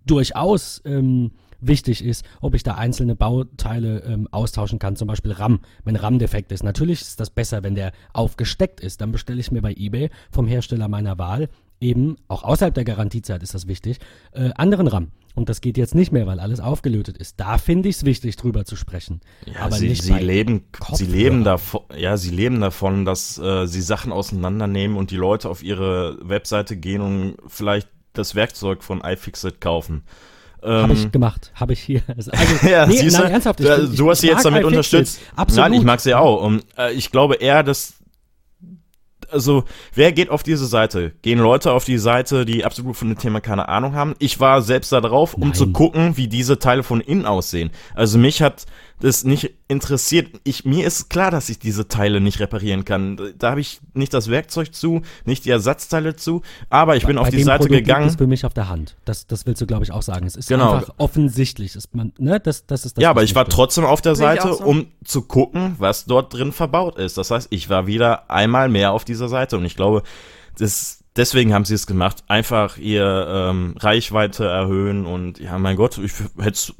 durchaus 0.06 0.82
ähm, 0.84 1.32
wichtig 1.62 2.04
ist, 2.04 2.24
ob 2.40 2.54
ich 2.54 2.62
da 2.62 2.74
einzelne 2.74 3.16
Bauteile 3.16 4.00
ähm, 4.00 4.28
austauschen 4.30 4.78
kann, 4.78 4.96
zum 4.96 5.08
Beispiel 5.08 5.32
RAM, 5.32 5.60
wenn 5.84 5.96
RAM 5.96 6.18
defekt 6.18 6.52
ist. 6.52 6.62
Natürlich 6.62 7.00
ist 7.00 7.20
das 7.20 7.30
besser, 7.30 7.62
wenn 7.62 7.74
der 7.74 7.92
aufgesteckt 8.12 8.80
ist. 8.80 9.00
Dann 9.00 9.12
bestelle 9.12 9.40
ich 9.40 9.50
mir 9.50 9.62
bei 9.62 9.72
eBay 9.72 10.10
vom 10.30 10.46
Hersteller 10.46 10.88
meiner 10.88 11.18
Wahl 11.18 11.48
eben, 11.82 12.16
auch 12.28 12.44
außerhalb 12.44 12.74
der 12.74 12.84
Garantiezeit 12.84 13.42
ist 13.42 13.54
das 13.54 13.66
wichtig, 13.66 13.98
äh, 14.32 14.50
anderen 14.54 14.86
RAM. 14.86 15.08
Und 15.34 15.48
das 15.48 15.60
geht 15.62 15.78
jetzt 15.78 15.94
nicht 15.94 16.12
mehr, 16.12 16.26
weil 16.26 16.40
alles 16.40 16.60
aufgelötet 16.60 17.16
ist. 17.16 17.40
Da 17.40 17.56
finde 17.56 17.88
ich 17.88 17.96
es 17.96 18.04
wichtig, 18.04 18.36
drüber 18.36 18.64
zu 18.64 18.76
sprechen. 18.76 19.20
Ja, 19.46 19.60
aber 19.60 19.76
sie, 19.76 19.88
nicht 19.88 20.02
sie 20.02 20.12
leben, 20.12 20.64
sie 20.92 21.06
leben 21.06 21.42
davon, 21.42 21.82
ja, 21.96 22.16
sie 22.18 22.30
leben 22.30 22.60
davon, 22.60 23.04
dass 23.04 23.38
äh, 23.38 23.66
sie 23.66 23.80
Sachen 23.80 24.12
auseinandernehmen 24.12 24.96
und 24.96 25.10
die 25.10 25.16
Leute 25.16 25.48
auf 25.48 25.62
ihre 25.62 26.18
Webseite 26.22 26.76
gehen 26.76 27.00
und 27.00 27.36
vielleicht 27.46 27.88
das 28.12 28.34
Werkzeug 28.34 28.84
von 28.84 29.00
iFixit 29.00 29.60
kaufen. 29.60 30.04
Ähm, 30.64 30.82
habe 30.82 30.92
ich 30.92 31.10
gemacht, 31.10 31.50
habe 31.54 31.72
ich 31.72 31.80
hier. 31.80 32.02
Also, 32.16 32.30
ja, 32.68 32.86
nee, 32.86 33.02
nein, 33.10 33.32
ernsthaft. 33.32 33.60
Ich, 33.60 33.96
du 33.96 34.10
hast 34.10 34.20
sie 34.20 34.28
jetzt 34.28 34.44
damit 34.44 34.64
unterstützt. 34.64 35.20
Absolut. 35.34 35.70
Nein, 35.70 35.80
ich 35.80 35.84
mag 35.84 36.00
sie 36.00 36.14
auch. 36.14 36.42
Und 36.42 36.64
äh, 36.78 36.92
ich 36.92 37.10
glaube 37.10 37.36
eher, 37.36 37.62
dass 37.62 37.94
also, 39.32 39.64
wer 39.94 40.12
geht 40.12 40.28
auf 40.28 40.42
diese 40.42 40.66
Seite? 40.66 41.12
Gehen 41.22 41.38
Leute 41.38 41.72
auf 41.72 41.84
die 41.84 41.98
Seite, 41.98 42.44
die 42.44 42.64
absolut 42.64 42.96
von 42.96 43.08
dem 43.08 43.18
Thema 43.18 43.40
keine 43.40 43.68
Ahnung 43.68 43.94
haben? 43.94 44.14
Ich 44.18 44.40
war 44.40 44.62
selbst 44.62 44.92
da 44.92 45.00
drauf, 45.00 45.34
um 45.34 45.40
Nein. 45.40 45.54
zu 45.54 45.72
gucken, 45.72 46.16
wie 46.16 46.28
diese 46.28 46.58
Teile 46.58 46.82
von 46.82 47.00
innen 47.00 47.24
aussehen. 47.24 47.70
Also 47.94 48.18
mich 48.18 48.42
hat 48.42 48.66
das 49.02 49.24
nicht 49.24 49.50
interessiert. 49.66 50.28
Ich, 50.44 50.64
mir 50.64 50.86
ist 50.86 51.10
klar, 51.10 51.32
dass 51.32 51.48
ich 51.48 51.58
diese 51.58 51.88
Teile 51.88 52.20
nicht 52.20 52.38
reparieren 52.38 52.84
kann. 52.84 53.18
Da 53.36 53.50
habe 53.50 53.60
ich 53.60 53.80
nicht 53.94 54.14
das 54.14 54.30
Werkzeug 54.30 54.72
zu, 54.72 55.02
nicht 55.24 55.44
die 55.44 55.50
Ersatzteile 55.50 56.14
zu, 56.14 56.42
aber 56.70 56.94
ich 56.94 57.04
bin 57.04 57.16
bei, 57.16 57.22
auf 57.22 57.28
die 57.30 57.42
Seite 57.42 57.64
Produkt 57.64 57.80
gegangen. 57.80 58.04
Das 58.04 58.12
ist 58.12 58.18
für 58.18 58.28
mich 58.28 58.44
auf 58.44 58.54
der 58.54 58.68
Hand. 58.68 58.96
Das, 59.04 59.26
das 59.26 59.44
willst 59.44 59.60
du, 59.60 59.66
glaube 59.66 59.82
ich, 59.82 59.90
auch 59.90 60.02
sagen. 60.02 60.24
Es 60.24 60.36
ist 60.36 60.48
genau. 60.48 60.74
einfach 60.74 60.94
offensichtlich. 60.98 61.74
Ist 61.74 61.92
man, 61.96 62.12
ne? 62.16 62.38
das, 62.38 62.64
das 62.66 62.86
ist 62.86 62.96
das, 62.96 63.02
ja, 63.02 63.10
aber 63.10 63.24
ich 63.24 63.34
war 63.34 63.44
will. 63.44 63.52
trotzdem 63.52 63.84
auf 63.84 64.00
der 64.02 64.14
Seite, 64.14 64.54
so. 64.54 64.64
um 64.64 64.86
zu 65.04 65.22
gucken, 65.22 65.74
was 65.78 66.04
dort 66.04 66.32
drin 66.32 66.52
verbaut 66.52 66.96
ist. 66.96 67.18
Das 67.18 67.32
heißt, 67.32 67.48
ich 67.50 67.68
war 67.68 67.88
wieder 67.88 68.30
einmal 68.30 68.68
mehr 68.68 68.92
auf 68.92 69.04
dieser 69.04 69.28
Seite 69.28 69.56
und 69.56 69.64
ich 69.64 69.74
glaube, 69.74 70.04
das, 70.58 71.02
deswegen 71.16 71.52
haben 71.52 71.64
sie 71.64 71.74
es 71.74 71.88
gemacht. 71.88 72.22
Einfach 72.28 72.78
ihr 72.78 73.26
ähm, 73.28 73.74
Reichweite 73.80 74.44
erhöhen 74.44 75.06
und 75.06 75.40
ja, 75.40 75.58
mein 75.58 75.74
Gott, 75.74 75.98
ich 75.98 76.12
hätte 76.38 76.72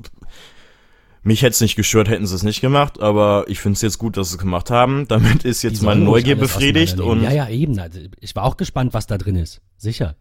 mich 1.22 1.42
hätte 1.42 1.52
es 1.52 1.60
nicht 1.60 1.76
gestört, 1.76 2.08
hätten 2.08 2.26
sie 2.26 2.34
es 2.34 2.42
nicht 2.42 2.60
gemacht, 2.60 3.00
aber 3.00 3.44
ich 3.46 3.60
finde 3.60 3.74
es 3.74 3.82
jetzt 3.82 3.98
gut, 3.98 4.16
dass 4.16 4.30
sie 4.30 4.36
es 4.36 4.38
gemacht 4.38 4.70
haben. 4.70 5.06
Damit 5.08 5.44
ist 5.44 5.62
jetzt 5.62 5.82
meine 5.82 6.00
Neugier 6.00 6.36
befriedigt. 6.36 7.00
Und 7.00 7.22
ja, 7.22 7.32
ja, 7.32 7.48
eben. 7.48 7.78
Also 7.78 8.00
ich 8.20 8.34
war 8.34 8.44
auch 8.44 8.56
gespannt, 8.56 8.92
was 8.94 9.06
da 9.06 9.18
drin 9.18 9.36
ist. 9.36 9.60
Sicher. 9.76 10.16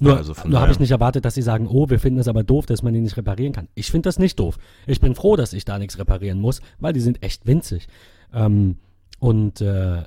Nur, 0.00 0.16
also 0.16 0.34
nur 0.46 0.60
habe 0.60 0.72
ich 0.72 0.80
nicht 0.80 0.90
erwartet, 0.90 1.26
dass 1.26 1.34
sie 1.34 1.42
sagen, 1.42 1.66
oh, 1.68 1.90
wir 1.90 2.00
finden 2.00 2.20
es 2.20 2.28
aber 2.28 2.42
doof, 2.42 2.64
dass 2.64 2.82
man 2.82 2.94
die 2.94 3.00
nicht 3.00 3.18
reparieren 3.18 3.52
kann. 3.52 3.68
Ich 3.74 3.90
finde 3.90 4.08
das 4.08 4.18
nicht 4.18 4.38
doof. 4.38 4.58
Ich 4.86 5.00
bin 5.00 5.14
froh, 5.14 5.36
dass 5.36 5.52
ich 5.52 5.66
da 5.66 5.78
nichts 5.78 5.98
reparieren 5.98 6.40
muss, 6.40 6.62
weil 6.78 6.94
die 6.94 7.00
sind 7.00 7.22
echt 7.22 7.46
winzig. 7.46 7.86
Ähm, 8.32 8.78
und 9.18 9.60
äh, 9.60 10.04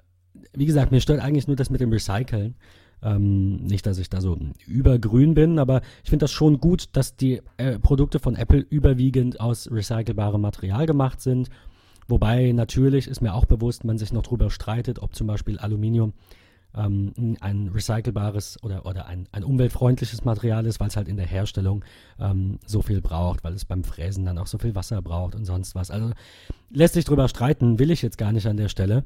wie 0.53 0.65
gesagt, 0.65 0.91
mir 0.91 1.01
stört 1.01 1.21
eigentlich 1.21 1.47
nur 1.47 1.55
das 1.55 1.69
mit 1.69 1.81
dem 1.81 1.91
Recyceln. 1.91 2.55
Ähm, 3.03 3.57
nicht, 3.65 3.85
dass 3.85 3.97
ich 3.97 4.09
da 4.09 4.21
so 4.21 4.37
übergrün 4.65 5.33
bin, 5.33 5.59
aber 5.59 5.81
ich 6.03 6.09
finde 6.09 6.23
das 6.23 6.31
schon 6.31 6.59
gut, 6.59 6.89
dass 6.93 7.17
die 7.17 7.41
äh, 7.57 7.77
Produkte 7.77 8.19
von 8.19 8.35
Apple 8.35 8.65
überwiegend 8.69 9.41
aus 9.41 9.69
recycelbarem 9.69 10.39
Material 10.39 10.85
gemacht 10.85 11.19
sind. 11.19 11.49
Wobei 12.07 12.51
natürlich 12.53 13.07
ist 13.07 13.21
mir 13.21 13.33
auch 13.33 13.45
bewusst, 13.45 13.83
man 13.83 13.97
sich 13.97 14.13
noch 14.13 14.23
darüber 14.23 14.49
streitet, 14.49 14.99
ob 14.99 15.15
zum 15.15 15.27
Beispiel 15.27 15.57
Aluminium 15.59 16.13
ähm, 16.75 17.13
ein 17.39 17.69
recycelbares 17.73 18.57
oder, 18.63 18.85
oder 18.85 19.05
ein, 19.05 19.27
ein 19.31 19.43
umweltfreundliches 19.43 20.23
Material 20.23 20.65
ist, 20.65 20.79
weil 20.79 20.87
es 20.87 20.95
halt 20.95 21.07
in 21.07 21.17
der 21.17 21.27
Herstellung 21.27 21.83
ähm, 22.19 22.59
so 22.65 22.81
viel 22.81 23.01
braucht, 23.01 23.43
weil 23.43 23.53
es 23.53 23.65
beim 23.65 23.83
Fräsen 23.83 24.25
dann 24.25 24.37
auch 24.37 24.47
so 24.47 24.57
viel 24.57 24.75
Wasser 24.75 25.01
braucht 25.01 25.35
und 25.35 25.45
sonst 25.45 25.75
was. 25.75 25.91
Also 25.91 26.11
lässt 26.69 26.95
sich 26.95 27.05
drüber 27.05 27.27
streiten, 27.27 27.79
will 27.79 27.91
ich 27.91 28.01
jetzt 28.01 28.17
gar 28.17 28.31
nicht 28.31 28.47
an 28.47 28.57
der 28.57 28.69
Stelle. 28.69 29.03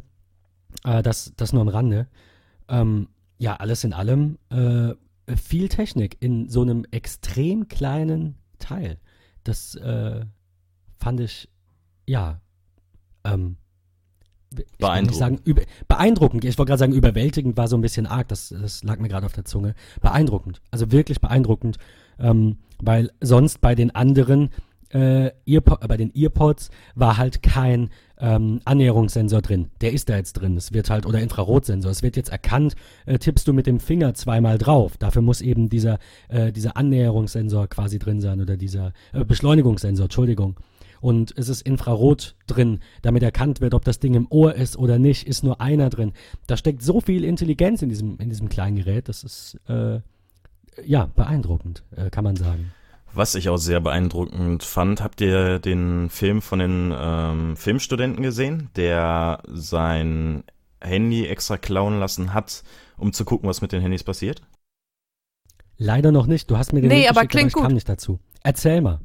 Äh, 0.84 1.04
das, 1.04 1.34
das 1.36 1.54
nur 1.54 1.62
am 1.62 1.68
Rande. 1.68 2.08
Ähm, 2.70 3.08
ja, 3.38 3.56
alles 3.56 3.84
in 3.84 3.94
allem 3.94 4.38
äh, 4.50 4.94
viel 5.36 5.70
Technik 5.70 6.18
in 6.20 6.50
so 6.50 6.62
einem 6.62 6.86
extrem 6.92 7.68
kleinen 7.68 8.36
Teil. 8.60 8.98
Das 9.44 9.76
äh, 9.76 10.26
fand 11.00 11.20
ich, 11.20 11.50
ja, 12.06 12.42
ähm, 13.24 13.58
beeindruckend. 14.78 15.12
Ich 15.12 15.18
sagen, 15.18 15.40
über, 15.44 15.62
beeindruckend. 15.88 16.46
Ich 16.46 16.58
wollte 16.58 16.70
gerade 16.70 16.80
sagen, 16.80 16.94
überwältigend 16.94 17.58
war 17.58 17.68
so 17.68 17.78
ein 17.78 17.82
bisschen 17.82 18.08
arg. 18.08 18.28
Das, 18.30 18.50
das 18.50 18.84
lag 18.84 19.00
mir 19.00 19.10
gerade 19.10 19.26
auf 19.26 19.34
der 19.34 19.46
Zunge. 19.46 19.76
Beeindruckend. 20.02 20.62
Also 20.72 20.92
wirklich 20.92 21.20
beeindruckend. 21.20 21.78
Ähm, 22.20 22.58
weil 22.80 23.12
sonst 23.22 23.62
bei 23.62 23.76
den 23.76 23.94
anderen 23.94 24.50
äh, 24.90 25.32
Earpo 25.46 25.76
bei 25.88 25.98
den 25.98 26.14
Earpods 26.16 26.70
war 26.96 27.18
halt 27.18 27.44
kein 27.44 27.90
ähm, 28.20 28.62
Annäherungssensor 28.66 29.42
drin. 29.42 29.70
Der 29.82 29.94
ist 29.94 30.10
da 30.10 30.18
jetzt 30.18 30.34
drin. 30.34 30.58
Es 30.58 30.74
wird 30.74 30.90
halt, 30.90 31.06
oder 31.06 31.20
Infrarotsensor. 31.20 31.92
Es 31.92 32.04
wird 32.04 32.16
jetzt 32.16 32.30
erkannt, 32.30 32.76
äh, 33.06 33.18
tippst 33.20 33.48
du 33.48 33.54
mit 33.54 33.68
dem 33.68 33.80
Finger 33.80 34.14
zweimal 34.14 34.58
drauf. 34.58 34.98
Dafür 34.98 35.22
muss 35.22 35.42
eben 35.42 35.70
dieser, 35.70 36.00
äh, 36.30 36.52
dieser 36.52 36.78
Annäherungssensor 36.78 37.68
quasi 37.68 38.00
drin 38.00 38.22
sein 38.22 38.42
oder 38.42 38.58
dieser 38.58 38.94
äh, 39.14 39.24
Beschleunigungssensor, 39.24 40.06
Entschuldigung 40.06 40.56
und 41.02 41.34
es 41.38 41.50
ist 41.50 41.62
Infrarot 41.62 42.36
drin, 42.48 42.80
damit 43.02 43.24
erkannt 43.24 43.62
wird, 43.62 43.74
ob 43.74 43.86
das 43.86 44.00
Ding 44.00 44.14
im 44.14 44.28
Ohr 44.30 44.56
ist 44.56 44.78
oder 44.78 45.00
nicht, 45.00 45.28
ist 45.28 45.44
nur 45.44 45.62
einer 45.62 45.90
drin. 45.90 46.14
Da 46.48 46.58
steckt 46.58 46.82
so 46.82 47.02
viel 47.02 47.24
Intelligenz 47.24 47.82
in 47.82 47.90
diesem, 47.90 48.18
in 48.20 48.30
diesem 48.30 48.50
kleinen 48.50 48.78
Gerät, 48.78 49.10
das 49.10 49.24
ist 49.24 49.60
äh, 49.68 50.00
ja 50.86 51.10
beeindruckend, 51.16 51.84
äh, 51.96 52.10
kann 52.10 52.24
man 52.24 52.36
sagen. 52.36 52.72
Was 53.14 53.36
ich 53.36 53.50
auch 53.50 53.58
sehr 53.58 53.80
beeindruckend 53.80 54.64
fand, 54.64 55.02
habt 55.02 55.22
ihr 55.22 55.60
den 55.60 56.10
Film 56.10 56.42
von 56.42 56.60
den 56.60 56.94
ähm, 56.96 57.58
Filmstudenten 57.58 58.22
gesehen, 58.22 58.70
der 58.76 59.42
sein 59.48 60.44
Handy 60.82 61.26
extra 61.26 61.58
klauen 61.58 62.00
lassen 62.00 62.34
hat, 62.34 62.64
um 62.98 63.14
zu 63.14 63.26
gucken, 63.26 63.50
was 63.50 63.62
mit 63.62 63.72
den 63.72 63.82
Handys 63.82 64.04
passiert? 64.04 64.42
Leider 65.78 66.12
noch 66.12 66.28
nicht. 66.28 66.50
Du 66.50 66.58
hast 66.58 66.74
mir 66.74 66.82
den 66.82 66.90
nee, 66.90 67.08
aber 67.08 67.26
klingt 67.26 67.44
aber 67.44 67.48
ich 67.48 67.54
gut. 67.54 67.64
kam 67.64 67.74
nicht 67.74 67.90
dazu. 67.90 68.20
Erzähl 68.44 68.82
mal. 68.82 69.00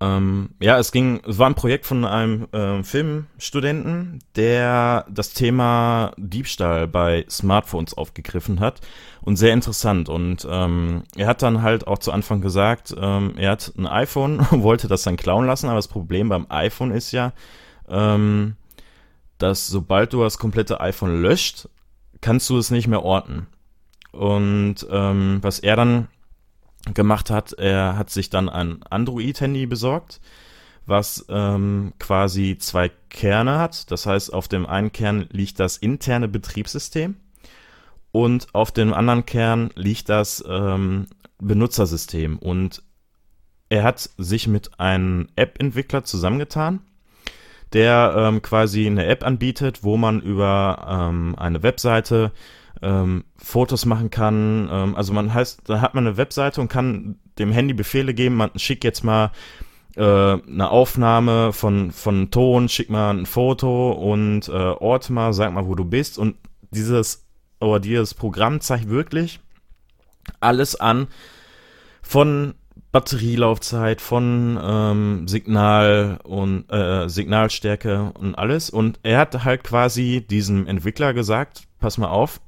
Ähm, 0.00 0.50
ja, 0.60 0.78
es 0.78 0.92
ging, 0.92 1.20
es 1.26 1.38
war 1.38 1.48
ein 1.48 1.54
Projekt 1.54 1.86
von 1.86 2.04
einem 2.04 2.48
äh, 2.52 2.82
Filmstudenten, 2.82 4.18
der 4.34 5.06
das 5.08 5.32
Thema 5.32 6.12
Diebstahl 6.16 6.88
bei 6.88 7.24
Smartphones 7.30 7.94
aufgegriffen 7.94 8.60
hat 8.60 8.80
und 9.22 9.36
sehr 9.36 9.52
interessant. 9.52 10.08
Und 10.08 10.46
ähm, 10.50 11.04
er 11.16 11.28
hat 11.28 11.42
dann 11.42 11.62
halt 11.62 11.86
auch 11.86 11.98
zu 11.98 12.12
Anfang 12.12 12.40
gesagt, 12.40 12.94
ähm, 12.98 13.34
er 13.36 13.52
hat 13.52 13.72
ein 13.78 13.86
iPhone, 13.86 14.44
wollte 14.50 14.88
das 14.88 15.04
dann 15.04 15.16
klauen 15.16 15.46
lassen, 15.46 15.66
aber 15.66 15.76
das 15.76 15.88
Problem 15.88 16.28
beim 16.28 16.46
iPhone 16.48 16.90
ist 16.90 17.12
ja, 17.12 17.32
ähm, 17.88 18.56
dass 19.38 19.68
sobald 19.68 20.12
du 20.12 20.22
das 20.22 20.38
komplette 20.38 20.80
iPhone 20.80 21.22
löscht, 21.22 21.68
kannst 22.20 22.50
du 22.50 22.58
es 22.58 22.70
nicht 22.70 22.88
mehr 22.88 23.04
orten. 23.04 23.46
Und 24.12 24.86
ähm, 24.90 25.38
was 25.42 25.58
er 25.58 25.76
dann 25.76 26.08
gemacht 26.92 27.30
hat. 27.30 27.52
Er 27.52 27.96
hat 27.96 28.10
sich 28.10 28.30
dann 28.30 28.48
ein 28.48 28.82
Android-Handy 28.82 29.66
besorgt, 29.66 30.20
was 30.86 31.24
ähm, 31.28 31.92
quasi 31.98 32.58
zwei 32.58 32.90
Kerne 33.08 33.58
hat. 33.58 33.90
Das 33.90 34.06
heißt, 34.06 34.32
auf 34.32 34.48
dem 34.48 34.66
einen 34.66 34.92
Kern 34.92 35.26
liegt 35.30 35.60
das 35.60 35.78
interne 35.78 36.28
Betriebssystem 36.28 37.16
und 38.12 38.48
auf 38.54 38.70
dem 38.70 38.92
anderen 38.92 39.26
Kern 39.26 39.70
liegt 39.74 40.08
das 40.08 40.44
ähm, 40.46 41.06
Benutzersystem. 41.38 42.38
Und 42.38 42.82
er 43.68 43.82
hat 43.82 44.08
sich 44.18 44.46
mit 44.46 44.78
einem 44.78 45.28
App-Entwickler 45.34 46.04
zusammengetan, 46.04 46.80
der 47.72 48.14
ähm, 48.16 48.40
quasi 48.40 48.86
eine 48.86 49.06
App 49.06 49.24
anbietet, 49.24 49.82
wo 49.82 49.96
man 49.96 50.20
über 50.20 50.86
ähm, 50.88 51.34
eine 51.36 51.62
Webseite 51.62 52.30
ähm, 52.84 53.24
Fotos 53.36 53.86
machen 53.86 54.10
kann. 54.10 54.68
Ähm, 54.70 54.94
also 54.94 55.12
man 55.12 55.32
heißt, 55.32 55.62
da 55.66 55.80
hat 55.80 55.94
man 55.94 56.06
eine 56.06 56.16
Webseite 56.16 56.60
und 56.60 56.68
kann 56.68 57.16
dem 57.38 57.50
Handy 57.50 57.74
Befehle 57.74 58.14
geben, 58.14 58.36
man 58.36 58.50
schickt 58.56 58.84
jetzt 58.84 59.02
mal 59.02 59.32
äh, 59.96 60.02
eine 60.02 60.70
Aufnahme 60.70 61.52
von, 61.52 61.90
von 61.90 62.30
Ton, 62.30 62.68
schick 62.68 62.90
mal 62.90 63.10
ein 63.10 63.26
Foto 63.26 63.92
und 63.92 64.48
äh, 64.48 64.52
Ort 64.52 65.10
mal, 65.10 65.32
sag 65.32 65.52
mal, 65.52 65.66
wo 65.66 65.74
du 65.74 65.84
bist. 65.84 66.18
Und 66.18 66.36
dieses, 66.70 67.26
oder 67.60 67.80
dieses 67.80 68.14
Programm 68.14 68.60
zeigt 68.60 68.88
wirklich 68.88 69.40
alles 70.40 70.76
an 70.76 71.08
von 72.02 72.54
Batterielaufzeit, 72.92 74.00
von 74.00 74.58
ähm, 74.62 75.28
Signal 75.28 76.20
und 76.22 76.70
äh, 76.70 77.08
Signalstärke 77.08 78.12
und 78.14 78.36
alles. 78.36 78.70
Und 78.70 79.00
er 79.02 79.18
hat 79.18 79.44
halt 79.44 79.64
quasi 79.64 80.24
diesem 80.28 80.66
Entwickler 80.66 81.12
gesagt, 81.12 81.64
pass 81.80 81.98
mal 81.98 82.08
auf, 82.08 82.40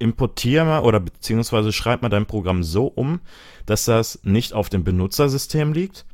importiere 0.00 0.64
mal 0.64 0.80
oder 0.80 0.98
beziehungsweise 0.98 1.72
schreib 1.72 2.02
mal 2.02 2.08
dein 2.08 2.26
Programm 2.26 2.62
so 2.62 2.86
um, 2.86 3.20
dass 3.66 3.84
das 3.84 4.20
nicht 4.24 4.52
auf 4.52 4.68
dem 4.68 4.82
Benutzersystem 4.82 5.72
liegt, 5.72 6.06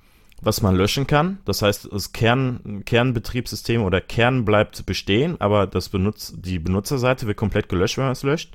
was 0.42 0.60
man 0.60 0.76
löschen 0.76 1.06
kann. 1.06 1.38
Das 1.44 1.62
heißt, 1.62 1.88
das 1.90 2.12
Kern, 2.12 2.82
Kernbetriebssystem 2.84 3.82
oder 3.82 4.00
Kern 4.00 4.44
bleibt 4.44 4.84
bestehen, 4.84 5.40
aber 5.40 5.66
das 5.66 5.88
Benutz, 5.88 6.34
die 6.36 6.58
Benutzerseite 6.58 7.26
wird 7.26 7.38
komplett 7.38 7.68
gelöscht, 7.68 7.96
wenn 7.96 8.04
man 8.04 8.12
es 8.12 8.22
löscht. 8.22 8.54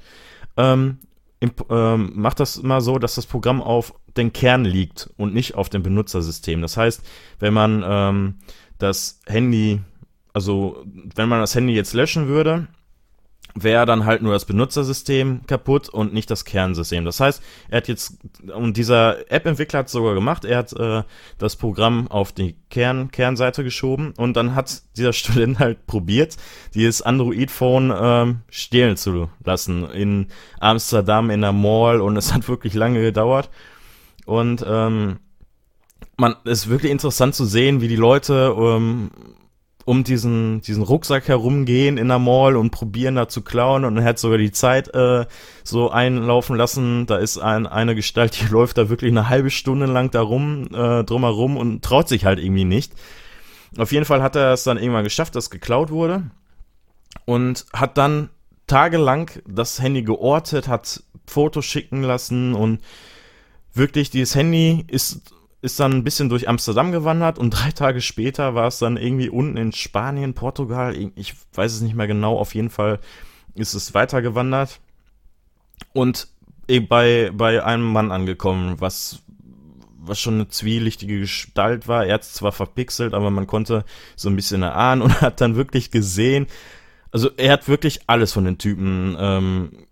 Ähm, 0.57 0.99
ähm, 1.69 2.11
macht 2.13 2.39
das 2.39 2.61
mal 2.61 2.81
so, 2.81 2.99
dass 2.99 3.15
das 3.15 3.25
Programm 3.25 3.63
auf 3.63 3.95
den 4.15 4.33
Kern 4.33 4.65
liegt 4.65 5.09
und 5.17 5.33
nicht 5.33 5.55
auf 5.55 5.69
dem 5.69 5.81
Benutzersystem. 5.81 6.61
Das 6.61 6.77
heißt, 6.77 7.01
wenn 7.39 7.53
man 7.53 7.83
ähm, 7.85 8.35
das 8.77 9.19
Handy, 9.25 9.79
also 10.33 10.83
wenn 11.15 11.29
man 11.29 11.39
das 11.39 11.55
Handy 11.55 11.73
jetzt 11.73 11.93
löschen 11.93 12.27
würde, 12.27 12.67
wäre 13.55 13.85
dann 13.85 14.05
halt 14.05 14.21
nur 14.21 14.33
das 14.33 14.45
Benutzersystem 14.45 15.41
kaputt 15.47 15.89
und 15.89 16.13
nicht 16.13 16.29
das 16.29 16.45
Kernsystem. 16.45 17.05
Das 17.05 17.19
heißt, 17.19 17.41
er 17.69 17.77
hat 17.77 17.87
jetzt, 17.87 18.17
und 18.53 18.77
dieser 18.77 19.31
App-Entwickler 19.31 19.79
hat 19.79 19.85
es 19.87 19.91
sogar 19.91 20.13
gemacht, 20.13 20.45
er 20.45 20.59
hat 20.59 20.73
äh, 20.73 21.03
das 21.37 21.55
Programm 21.55 22.07
auf 22.09 22.31
die 22.31 22.55
Kern, 22.69 23.11
Kernseite 23.11 23.63
geschoben 23.63 24.13
und 24.17 24.35
dann 24.35 24.55
hat 24.55 24.83
dieser 24.97 25.13
Student 25.21 25.59
halt 25.59 25.85
probiert, 25.87 26.37
dieses 26.73 27.01
Android-Phone 27.01 27.93
ähm, 27.95 28.39
stehlen 28.49 28.97
zu 28.97 29.29
lassen 29.43 29.89
in 29.89 30.27
Amsterdam 30.59 31.29
in 31.29 31.41
der 31.41 31.51
Mall 31.51 32.01
und 32.01 32.17
es 32.17 32.33
hat 32.33 32.47
wirklich 32.47 32.73
lange 32.73 33.01
gedauert. 33.01 33.49
Und 34.25 34.63
ähm, 34.67 35.19
man 36.17 36.35
ist 36.43 36.69
wirklich 36.69 36.91
interessant 36.91 37.35
zu 37.35 37.45
sehen, 37.45 37.81
wie 37.81 37.87
die 37.87 37.95
Leute 37.95 38.55
ähm, 38.57 39.11
um 39.85 40.03
diesen, 40.03 40.61
diesen 40.61 40.83
Rucksack 40.83 41.27
herumgehen 41.27 41.97
in 41.97 42.07
der 42.07 42.19
Mall 42.19 42.55
und 42.55 42.71
probieren 42.71 43.15
da 43.15 43.27
zu 43.27 43.41
klauen 43.41 43.85
und 43.85 43.97
er 43.97 44.03
hat 44.03 44.19
sogar 44.19 44.37
die 44.37 44.51
Zeit 44.51 44.93
äh, 44.93 45.25
so 45.63 45.89
einlaufen 45.89 46.55
lassen. 46.55 47.05
Da 47.05 47.17
ist 47.17 47.37
ein, 47.37 47.67
eine 47.67 47.95
Gestalt, 47.95 48.39
die 48.39 48.45
läuft 48.51 48.77
da 48.77 48.89
wirklich 48.89 49.11
eine 49.11 49.29
halbe 49.29 49.49
Stunde 49.49 49.85
lang 49.85 50.11
da 50.11 50.21
äh, 50.21 51.03
drumherum 51.03 51.57
und 51.57 51.83
traut 51.83 52.07
sich 52.07 52.25
halt 52.25 52.39
irgendwie 52.39 52.65
nicht. 52.65 52.93
Auf 53.77 53.91
jeden 53.91 54.05
Fall 54.05 54.21
hat 54.21 54.35
er 54.35 54.53
es 54.53 54.63
dann 54.63 54.77
irgendwann 54.77 55.03
geschafft, 55.03 55.35
dass 55.35 55.49
geklaut 55.49 55.91
wurde 55.91 56.23
und 57.25 57.65
hat 57.73 57.97
dann 57.97 58.29
tagelang 58.67 59.31
das 59.47 59.81
Handy 59.81 60.03
geortet, 60.03 60.67
hat 60.67 61.03
Fotos 61.25 61.65
schicken 61.65 62.03
lassen 62.03 62.53
und 62.53 62.81
wirklich 63.73 64.09
dieses 64.09 64.35
Handy 64.35 64.85
ist 64.87 65.33
ist 65.61 65.79
dann 65.79 65.93
ein 65.93 66.03
bisschen 66.03 66.29
durch 66.29 66.49
Amsterdam 66.49 66.91
gewandert 66.91 67.39
und 67.39 67.49
drei 67.61 67.71
Tage 67.71 68.01
später 68.01 68.55
war 68.55 68.67
es 68.67 68.79
dann 68.79 68.97
irgendwie 68.97 69.29
unten 69.29 69.57
in 69.57 69.71
Spanien, 69.71 70.33
Portugal, 70.33 70.95
ich 71.15 71.35
weiß 71.53 71.73
es 71.73 71.81
nicht 71.81 71.95
mehr 71.95 72.07
genau, 72.07 72.37
auf 72.37 72.55
jeden 72.55 72.69
Fall 72.69 72.99
ist 73.55 73.73
es 73.73 73.93
weitergewandert 73.93 74.79
und 75.93 76.27
bei, 76.87 77.31
bei 77.33 77.63
einem 77.63 77.91
Mann 77.91 78.11
angekommen, 78.11 78.79
was, 78.79 79.23
was 79.97 80.19
schon 80.19 80.35
eine 80.35 80.47
zwielichtige 80.47 81.19
Gestalt 81.19 81.87
war. 81.87 82.05
Er 82.05 82.15
hat 82.15 82.23
zwar 82.23 82.53
verpixelt, 82.53 83.13
aber 83.13 83.29
man 83.29 83.47
konnte 83.47 83.83
so 84.15 84.29
ein 84.29 84.35
bisschen 84.35 84.63
erahnen 84.63 85.01
und 85.03 85.21
hat 85.21 85.41
dann 85.41 85.55
wirklich 85.55 85.91
gesehen, 85.91 86.47
also 87.11 87.29
er 87.35 87.51
hat 87.53 87.67
wirklich 87.67 88.01
alles 88.07 88.31
von 88.31 88.45
den 88.45 88.57
Typen, 88.57 89.17
ähm, 89.19 89.85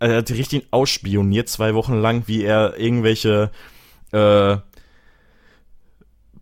er 0.00 0.16
hat 0.16 0.30
richtig 0.30 0.66
ausspioniert 0.72 1.48
zwei 1.48 1.74
Wochen 1.74 1.94
lang, 1.94 2.24
wie 2.26 2.42
er 2.42 2.76
irgendwelche 2.78 3.52
äh, 4.10 4.56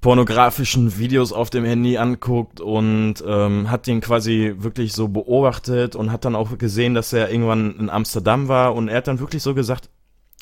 pornografischen 0.03 0.99
Videos 0.99 1.33
auf 1.33 1.49
dem 1.49 1.65
Handy 1.65 1.97
anguckt 1.97 2.61
und 2.61 3.15
ähm, 3.25 3.71
hat 3.71 3.87
den 3.87 4.01
quasi 4.01 4.53
wirklich 4.59 4.93
so 4.93 5.07
beobachtet 5.09 5.95
und 5.95 6.11
hat 6.11 6.25
dann 6.25 6.35
auch 6.35 6.59
gesehen, 6.59 6.95
dass 6.95 7.13
er 7.13 7.31
irgendwann 7.31 7.79
in 7.79 7.89
Amsterdam 7.89 8.49
war 8.49 8.75
und 8.75 8.89
er 8.89 8.99
hat 8.99 9.07
dann 9.07 9.21
wirklich 9.21 9.45
so 9.45 9.55
gesagt, 9.55 9.89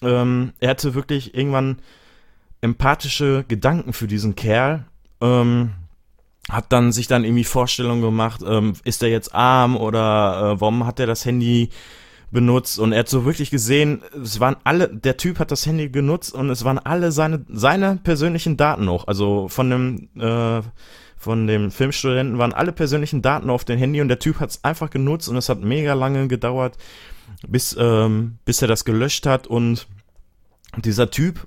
ähm, 0.02 0.54
er 0.61 0.70
hatte 0.70 0.94
wirklich 0.94 1.34
irgendwann 1.34 1.76
empathische 2.62 3.44
Gedanken 3.46 3.92
für 3.92 4.06
diesen 4.06 4.34
Kerl. 4.34 4.86
Ähm, 5.20 5.72
hat 6.48 6.72
dann 6.72 6.90
sich 6.90 7.06
dann 7.06 7.24
irgendwie 7.24 7.44
Vorstellungen 7.44 8.00
gemacht, 8.00 8.40
ähm, 8.44 8.72
ist 8.84 9.02
er 9.02 9.11
jetzt 9.11 9.34
arm 9.34 9.76
oder 9.76 10.54
äh, 10.54 10.61
warum 10.61 10.86
hat 10.86 10.98
er 10.98 11.06
das 11.06 11.26
Handy 11.26 11.68
benutzt 12.31 12.78
und 12.78 12.93
er 12.93 13.01
hat 13.01 13.09
so 13.09 13.24
wirklich 13.24 13.51
gesehen, 13.51 14.03
es 14.22 14.39
waren 14.41 14.57
alle, 14.64 14.89
der 14.89 15.16
Typ 15.16 15.39
hat 15.39 15.51
das 15.51 15.66
Handy 15.66 15.89
genutzt 15.89 16.33
und 16.35 16.51
es 16.51 16.64
waren 16.64 16.78
alle 16.78 17.12
seine, 17.12 17.45
seine 17.49 17.97
persönlichen 18.03 18.57
Daten 18.57 18.85
noch, 18.85 19.09
also 19.09 19.49
von 19.49 19.70
dem, 19.70 20.09
äh, 20.20 20.62
von 21.16 21.47
dem 21.47 21.70
Filmstudenten 21.70 22.39
waren 22.39 22.53
alle 22.53 22.72
persönlichen 22.72 23.20
Daten 23.20 23.51
auf 23.51 23.64
dem 23.64 23.78
Handy 23.78 24.01
und 24.01 24.09
der 24.09 24.20
Typ 24.20 24.41
hat 24.41 24.51
es 24.51 24.64
einfach 24.64 24.91
genutzt 24.91 25.28
und 25.28 25.37
es 25.37 25.49
hat 25.49 25.61
mega 25.61 25.95
lange 25.95 26.28
gedauert, 26.28 26.78
bis, 27.47 27.76
ähm, 27.78 28.39
bis 28.45 28.62
er 28.62 28.68
das 28.68 28.85
gelöscht 28.85 29.26
hat 29.26 29.47
und 29.47 29.87
dieser 30.85 31.11
Typ 31.11 31.47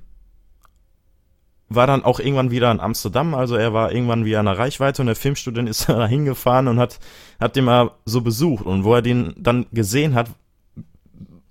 war 1.70 1.88
dann 1.88 2.04
auch 2.04 2.20
irgendwann 2.20 2.52
wieder 2.52 2.72
in 2.72 2.80
Amsterdam, 2.80 3.34
also 3.34 3.56
er 3.56 3.74
war 3.74 3.92
irgendwann 3.92 4.26
wieder 4.26 4.40
in 4.40 4.46
der 4.46 4.58
Reichweite 4.58 5.02
und 5.02 5.08
der 5.08 5.16
Filmstudent 5.16 5.70
ist 5.70 5.88
da 5.90 6.06
hingefahren 6.08 6.68
und 6.68 6.80
hat, 6.80 7.00
hat 7.40 7.56
den 7.56 7.66
mal 7.66 7.92
so 8.06 8.22
besucht. 8.22 8.66
Und 8.66 8.84
wo 8.84 8.94
er 8.96 9.02
den 9.02 9.34
dann 9.38 9.66
gesehen 9.72 10.14
hat, 10.14 10.30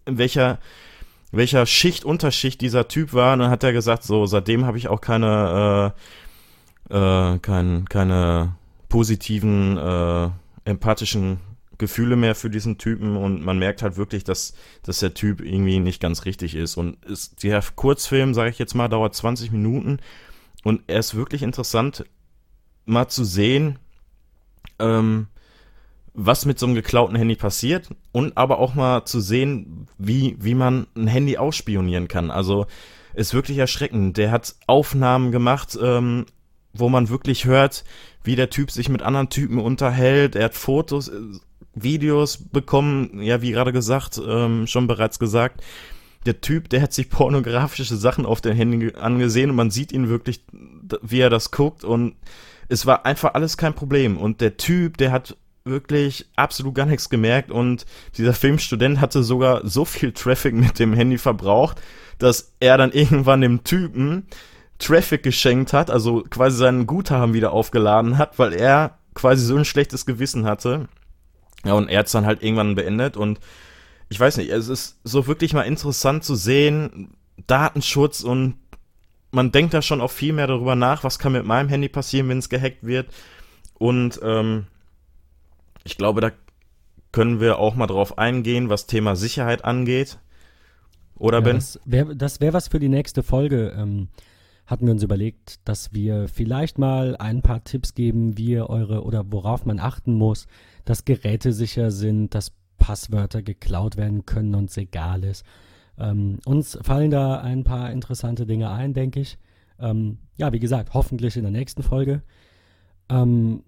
in 0.07 0.19
welcher, 0.19 0.59
welcher 1.31 1.67
Schicht, 1.67 2.05
Unterschicht 2.05 2.61
dieser 2.61 2.89
Typ 2.89 3.13
war, 3.13 3.33
und 3.33 3.41
dann 3.41 3.51
hat 3.51 3.65
er 3.65 3.73
gesagt, 3.73 4.03
so, 4.05 4.27
seitdem 4.27 4.67
habe 4.67 4.79
ich 4.79 4.89
auch 4.89 5.01
keine, 5.01 5.95
äh, 6.91 7.35
äh, 7.35 7.39
kein, 7.39 7.89
keine 7.89 8.57
positiven, 8.89 9.79
äh, 9.79 10.31
empathischen 10.65 11.41
Gefühle 11.79 12.15
mehr 12.15 12.35
für 12.35 12.51
diesen 12.51 12.79
Typen. 12.79 13.17
Und 13.17 13.45
man 13.45 13.59
merkt 13.59 13.83
halt 13.83 13.97
wirklich, 13.97 14.23
dass, 14.23 14.55
dass 14.83 15.01
der 15.01 15.15
Typ 15.15 15.41
irgendwie 15.41 15.81
nicht 15.81 16.01
ganz 16.01 16.25
richtig 16.25 16.55
ist. 16.55 16.77
Und 16.77 17.05
ist, 17.05 17.43
der 17.43 17.63
Kurzfilm, 17.75 18.35
sage 18.35 18.51
ich 18.51 18.59
jetzt 18.59 18.75
mal, 18.75 18.89
dauert 18.89 19.15
20 19.15 19.51
Minuten. 19.51 19.99
Und 20.63 20.83
er 20.87 21.01
ist 21.01 21.15
wirklich 21.15 21.43
interessant, 21.43 22.05
mal 22.85 23.09
zu 23.09 23.25
sehen, 23.25 23.79
ähm, 24.79 25.27
was 26.15 26.45
mit 26.45 26.59
so 26.59 26.67
einem 26.67 26.75
geklauten 26.75 27.17
Handy 27.17 27.37
passiert 27.37 27.89
und 28.13 28.37
aber 28.37 28.59
auch 28.59 28.75
mal 28.75 29.05
zu 29.05 29.21
sehen, 29.21 29.87
wie, 29.99 30.37
wie 30.39 30.55
man 30.55 30.87
ein 30.95 31.07
Handy 31.07 31.39
ausspionieren 31.39 32.09
kann. 32.09 32.31
Also 32.31 32.67
ist 33.15 33.35
wirklich 33.35 33.59
erschreckend. 33.59 34.17
Der 34.17 34.31
hat 34.31 34.55
Aufnahmen 34.67 35.33
gemacht, 35.33 35.79
ähm, 35.83 36.27
wo 36.75 36.89
man 36.89 37.09
wirklich 37.09 37.45
hört, 37.45 37.85
wie 38.25 38.37
der 38.37 38.51
Typ 38.51 38.71
sich 38.71 38.89
mit 38.89 39.03
anderen 39.03 39.31
Typen 39.31 39.59
unterhält. 39.59 40.37
Er 40.37 40.47
hat 40.47 40.55
Fotos, 40.55 41.09
äh, 41.09 41.21
Videos 41.75 42.37
bekommen, 42.37 43.23
ja, 43.23 43.41
wie 43.41 43.53
gerade 43.53 43.73
gesagt, 43.73 44.21
ähm, 44.27 44.67
schon 44.67 44.87
bereits 44.87 45.19
gesagt. 45.19 45.63
Der 46.27 46.41
Typ, 46.41 46.69
der 46.69 46.83
hat 46.83 46.93
sich 46.93 47.11
pornografische 47.11 47.97
Sachen 47.97 48.27
auf 48.27 48.41
dem 48.41 48.55
Handy 48.55 48.93
angesehen 48.95 49.51
und 49.51 49.57
man 49.57 49.71
sieht 49.71 49.93
ihn 49.93 50.09
wirklich, 50.09 50.45
wie 51.01 51.21
er 51.21 51.31
das 51.31 51.51
guckt 51.51 51.85
und 51.85 52.15
es 52.69 52.87
war 52.87 53.05
einfach 53.07 53.35
alles 53.35 53.57
kein 53.57 53.75
Problem. 53.75 54.17
Und 54.17 54.41
der 54.41 54.57
Typ, 54.57 54.97
der 54.99 55.11
hat 55.11 55.37
wirklich 55.65 56.27
absolut 56.37 56.75
gar 56.75 56.87
nichts 56.87 57.09
gemerkt 57.09 57.51
und 57.51 57.87
dieser 58.17 58.35
Filmstudent 58.35 59.01
hatte 59.01 59.23
sogar 59.23 59.67
so 59.67 59.85
viel 59.85 60.13
Traffic 60.13 60.55
mit 60.55 60.79
dem 60.79 60.93
Handy 60.93 61.19
verbraucht, 61.19 61.81
dass 62.19 62.55
er 62.61 62.79
dann 62.79 62.93
irgendwann 62.93 63.41
dem 63.41 63.65
Typen 63.65 64.27
Traffic 64.79 65.23
geschenkt 65.23 65.73
hat, 65.73 65.91
also 65.91 66.25
quasi 66.29 66.57
seinen 66.57 66.87
Guthaben 66.87 67.35
wieder 67.35 67.53
aufgeladen 67.53 68.19
hat, 68.19 68.39
weil 68.39 68.53
er 68.53 68.99
quasi 69.15 69.45
so 69.45 69.57
ein 69.57 69.65
schlechtes 69.65 70.07
Gewissen 70.07 70.45
hatte. 70.45 70.89
Ja, 71.65 71.75
und 71.75 71.89
er 71.89 72.01
hat 72.01 72.07
es 72.07 72.13
dann 72.13 72.27
halt 72.27 72.43
irgendwann 72.43 72.75
beendet 72.75 73.17
und 73.17 73.39
ich 74.09 74.19
weiß 74.19 74.37
nicht, 74.39 74.51
es 74.51 74.69
ist 74.69 75.01
so 75.05 75.27
wirklich 75.27 75.55
mal 75.55 75.63
interessant 75.63 76.25
zu 76.25 76.35
sehen, 76.35 77.15
Datenschutz 77.47 78.23
und 78.23 78.57
man 79.31 79.53
denkt 79.53 79.73
da 79.73 79.81
schon 79.81 80.01
auch 80.01 80.11
viel 80.11 80.33
mehr 80.33 80.47
darüber 80.47 80.77
nach, 80.77 81.05
was 81.05 81.19
kann 81.19 81.33
mit 81.33 81.47
meinem 81.47 81.69
Handy 81.69 81.89
passieren, 81.89 82.29
wenn 82.29 82.39
es 82.39 82.51
gehackt 82.51 82.85
wird. 82.85 83.09
Und 83.75 84.21
ähm, 84.23 84.67
ich 85.85 85.97
glaube, 85.97 86.21
da 86.21 86.31
können 87.13 87.41
wir 87.41 87.59
auch 87.59 87.75
mal 87.75 87.87
drauf 87.87 88.19
eingehen, 88.19 88.69
was 88.69 88.87
Thema 88.87 89.17
Sicherheit 89.17 89.65
angeht. 89.65 90.19
Oder 91.17 91.39
ja, 91.39 91.45
Ben? 91.45 91.57
Das 91.57 91.79
wäre 91.85 92.19
wär 92.19 92.53
was 92.53 92.69
für 92.69 92.79
die 92.79 92.89
nächste 92.89 93.23
Folge. 93.23 93.75
Ähm, 93.77 94.09
hatten 94.67 94.87
wir 94.87 94.93
uns 94.93 95.03
überlegt, 95.03 95.61
dass 95.69 95.93
wir 95.93 96.29
vielleicht 96.29 96.79
mal 96.79 97.17
ein 97.17 97.43
paar 97.43 97.65
Tipps 97.65 97.95
geben, 97.95 98.39
wie 98.39 98.53
ihr 98.53 98.71
eure 98.71 99.05
oder 99.05 99.31
worauf 99.31 99.67
man 99.67 99.79
achten 99.79 100.15
muss, 100.15 100.47
dass 100.85 101.05
Geräte 101.05 101.53
sicher 101.53 101.91
sind, 101.91 102.35
dass 102.35 102.53
Passwörter 102.79 103.43
geklaut 103.43 103.97
werden 103.97 104.25
können 104.25 104.55
und 104.55 104.71
es 104.71 104.77
egal 104.77 105.25
ist. 105.25 105.45
Ähm, 105.99 106.39
uns 106.47 106.79
fallen 106.83 107.11
da 107.11 107.41
ein 107.41 107.65
paar 107.65 107.93
interessante 107.93 108.47
Dinge 108.47 108.71
ein, 108.71 108.95
denke 108.95 109.21
ich. 109.21 109.39
Ähm, 109.79 110.19
ja, 110.37 110.53
wie 110.53 110.59
gesagt, 110.59 110.95
hoffentlich 110.95 111.37
in 111.37 111.43
der 111.43 111.53
nächsten 111.53 111.83
Folge. 111.83 112.23
Ähm, 113.09 113.63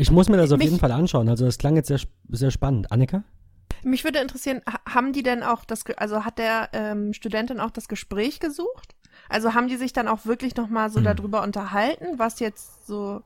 ich 0.00 0.10
muss 0.10 0.28
mir 0.28 0.38
das 0.38 0.50
auf 0.50 0.58
Mich, 0.58 0.68
jeden 0.68 0.80
Fall 0.80 0.92
anschauen. 0.92 1.28
Also 1.28 1.44
das 1.44 1.58
klang 1.58 1.76
jetzt 1.76 1.88
sehr, 1.88 2.00
sehr 2.30 2.50
spannend. 2.50 2.90
Annika? 2.90 3.22
Mich 3.82 4.02
würde 4.02 4.18
interessieren, 4.18 4.62
haben 4.88 5.12
die 5.12 5.22
denn 5.22 5.42
auch 5.42 5.64
das, 5.64 5.84
also 5.96 6.24
hat 6.24 6.38
der 6.38 6.70
ähm, 6.72 7.12
Studentin 7.12 7.60
auch 7.60 7.70
das 7.70 7.86
Gespräch 7.86 8.40
gesucht? 8.40 8.94
Also 9.28 9.54
haben 9.54 9.68
die 9.68 9.76
sich 9.76 9.92
dann 9.92 10.08
auch 10.08 10.24
wirklich 10.24 10.56
nochmal 10.56 10.90
so 10.90 11.00
mhm. 11.00 11.04
darüber 11.04 11.42
unterhalten, 11.42 12.18
was 12.18 12.40
jetzt 12.40 12.86
so 12.86 13.22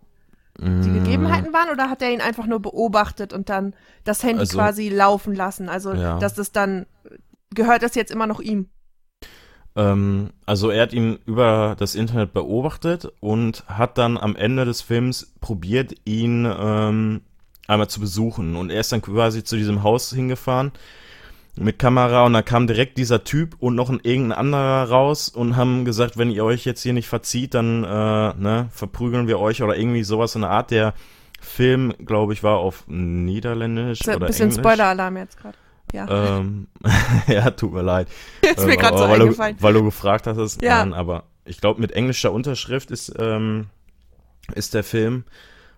die 0.59 0.68
mm. 0.68 1.05
Gegebenheiten 1.05 1.53
waren 1.53 1.70
oder 1.70 1.91
hat 1.91 2.01
er 2.01 2.12
ihn 2.12 2.20
einfach 2.20 2.47
nur 2.47 2.61
beobachtet 2.61 3.33
und 3.33 3.49
dann 3.49 3.75
das 4.05 4.22
Handy 4.22 4.41
also, 4.41 4.57
quasi 4.57 4.89
laufen 4.89 5.35
lassen? 5.35 5.68
Also, 5.68 5.93
ja. 5.95 6.18
dass 6.18 6.35
das 6.35 6.53
dann, 6.53 6.87
gehört 7.53 7.83
das 7.83 7.97
jetzt 7.97 8.12
immer 8.12 8.29
noch 8.29 8.41
ihm? 8.41 8.68
Ähm, 9.77 10.31
also 10.47 10.70
er 10.70 10.83
hat 10.83 10.93
ihn 10.93 11.18
über 11.27 11.75
das 11.79 11.95
Internet 11.95 12.33
beobachtet 12.33 13.12
und 13.20 13.64
hat 13.66 13.99
dann 13.99 14.16
am 14.16 14.37
Ende 14.37 14.64
des 14.64 14.83
Films 14.83 15.33
probiert, 15.41 15.95
ihn 16.05 16.47
ähm, 16.47 17.22
einmal 17.66 17.89
zu 17.89 18.01
besuchen. 18.01 18.57
Und 18.57 18.70
er 18.70 18.81
ist 18.81 18.93
dann 18.93 19.03
quasi 19.03 19.43
zu 19.45 19.57
diesem 19.57 19.83
Haus 19.83 20.11
hingefahren 20.11 20.72
mit 21.57 21.79
Kamera 21.79 22.25
und 22.27 22.33
da 22.33 22.43
kam 22.43 22.66
direkt 22.66 22.99
dieser 22.99 23.22
Typ 23.22 23.57
und 23.61 23.75
noch 23.75 23.89
ein 23.89 24.01
irgendein 24.03 24.39
anderer 24.39 24.89
raus 24.89 25.29
und 25.29 25.57
haben 25.57 25.85
gesagt, 25.85 26.18
wenn 26.18 26.31
ihr 26.31 26.45
euch 26.45 26.64
jetzt 26.64 26.83
hier 26.83 26.93
nicht 26.93 27.09
verzieht, 27.09 27.55
dann 27.55 27.85
äh, 27.85 27.87
ne, 28.35 28.68
verprügeln 28.70 29.29
wir 29.29 29.39
euch 29.39 29.62
oder 29.62 29.77
irgendwie 29.77 30.03
sowas 30.03 30.35
in 30.35 30.41
der 30.41 30.51
Art. 30.51 30.72
Der 30.72 30.95
Film, 31.41 31.95
glaube 32.05 32.33
ich, 32.33 32.43
war 32.43 32.59
auf 32.59 32.85
Niederländisch 32.89 34.03
oder 34.03 34.14
Englisch. 34.14 34.29
Bisschen 34.29 34.51
Spoiler-Alarm 34.51 35.16
jetzt 35.16 35.39
gerade. 35.39 35.57
Ja. 35.93 36.39
Ähm, 36.39 36.68
ja, 37.28 37.51
tut 37.51 37.72
mir 37.72 37.82
leid. 37.82 38.09
Ist 38.43 38.66
mir 38.66 38.76
gerade 38.76 38.99
so 38.99 39.05
weil 39.05 39.22
eingefallen. 39.22 39.57
Du, 39.57 39.62
weil 39.62 39.74
du 39.74 39.85
gefragt 39.85 40.26
hast, 40.26 40.62
ja. 40.62 40.85
Nein, 40.85 40.93
aber 40.95 41.24
ich 41.45 41.61
glaube, 41.61 41.80
mit 41.80 41.93
englischer 41.93 42.32
Unterschrift 42.32 42.91
ist, 42.91 43.14
ähm, 43.18 43.66
ist 44.55 44.74
der 44.74 44.85
Film. 44.85 45.24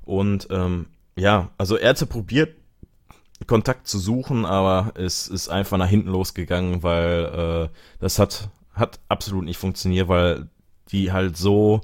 Und 0.04 0.48
ähm, 0.50 0.86
ja, 1.16 1.50
also 1.59 1.76
er 1.76 1.90
hatte 1.90 2.07
probiert, 2.07 2.54
Kontakt 3.46 3.86
zu 3.86 3.98
suchen, 3.98 4.46
aber 4.46 4.92
es 4.94 5.28
ist 5.28 5.48
einfach 5.48 5.76
nach 5.76 5.88
hinten 5.88 6.09
losgegangen, 6.09 6.82
weil 6.82 7.68
äh, 7.70 7.76
das 8.00 8.18
hat, 8.18 8.48
hat 8.72 8.98
absolut 9.09 9.44
nicht 9.44 9.59
funktioniert, 9.59 10.09
weil 10.09 10.48
die 10.90 11.12
halt 11.12 11.36
so, 11.36 11.82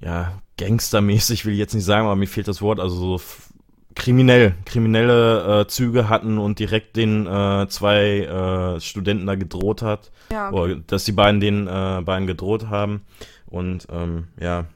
ja, 0.00 0.40
gangstermäßig 0.56 1.44
will 1.44 1.52
ich 1.52 1.58
jetzt 1.58 1.74
nicht 1.74 1.84
sagen, 1.84 2.06
aber 2.06 2.16
mir 2.16 2.26
fehlt 2.26 2.48
das 2.48 2.62
Wort, 2.62 2.80
also 2.80 3.18
so 3.18 3.24
kriminell, 3.94 4.54
kriminelle 4.64 5.62
äh, 5.62 5.66
Züge 5.66 6.08
hatten 6.08 6.38
und 6.38 6.58
direkt 6.58 6.96
den 6.96 7.26
äh, 7.26 7.66
zwei 7.68 8.20
äh, 8.20 8.80
Studenten 8.80 9.26
da 9.26 9.34
gedroht 9.34 9.82
hat. 9.82 10.10
Ja. 10.30 10.50
Oder 10.50 10.76
dass 10.76 11.04
die 11.04 11.12
beiden 11.12 11.40
den 11.40 11.66
äh, 11.66 12.02
beiden 12.04 12.26
gedroht 12.26 12.68
haben. 12.68 13.02
Und 13.46 13.88
ähm, 13.90 14.28
ja, 14.38 14.66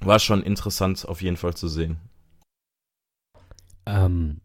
war 0.00 0.18
schon 0.18 0.42
interessant 0.42 1.06
auf 1.06 1.22
jeden 1.22 1.36
Fall 1.36 1.54
zu 1.54 1.68
sehen. 1.68 1.98
Ähm, 3.86 4.40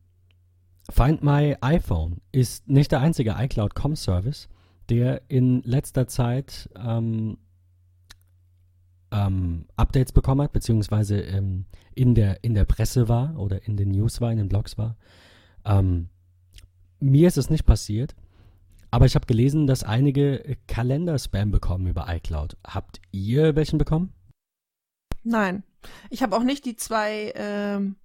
Find 0.90 1.24
My 1.24 1.56
iPhone 1.62 2.22
ist 2.32 2.68
nicht 2.68 2.92
der 2.92 3.00
einzige 3.00 3.36
iCloud.com-Service, 3.38 4.50
der 4.90 5.22
in 5.30 5.62
letzter 5.64 6.08
Zeit 6.08 6.70
ähm, 6.76 7.38
ähm, 9.12 9.66
Updates 9.76 10.12
bekommen 10.12 10.42
hat, 10.42 10.54
beziehungsweise 10.54 11.20
ähm, 11.22 11.66
in, 11.96 12.16
der, 12.16 12.44
in 12.44 12.54
der 12.54 12.66
Presse 12.66 13.10
war 13.10 13.38
oder 13.38 13.66
in 13.68 13.78
den 13.78 13.92
News 13.92 14.22
war, 14.22 14.32
in 14.32 14.38
den 14.38 14.50
Blogs 14.50 14.78
war. 14.78 14.96
Ähm, 15.66 16.10
mir 17.00 17.28
ist 17.28 17.38
es 17.38 17.50
nicht 17.50 17.66
passiert, 17.66 18.16
aber 18.90 19.06
ich 19.06 19.16
habe 19.16 19.26
gelesen, 19.26 19.68
dass 19.68 19.84
einige 19.84 20.58
Kalender-Spam 20.68 21.52
bekommen 21.52 21.88
über 21.88 22.06
iCloud. 22.08 22.58
Habt 22.66 23.02
ihr 23.12 23.56
welchen 23.56 23.78
bekommen? 23.78 24.14
Nein. 25.24 25.64
Ich 26.10 26.24
habe 26.24 26.36
auch 26.36 26.44
nicht 26.44 26.66
die 26.66 26.76
zwei, 26.76 27.34
ähm, 27.36 27.96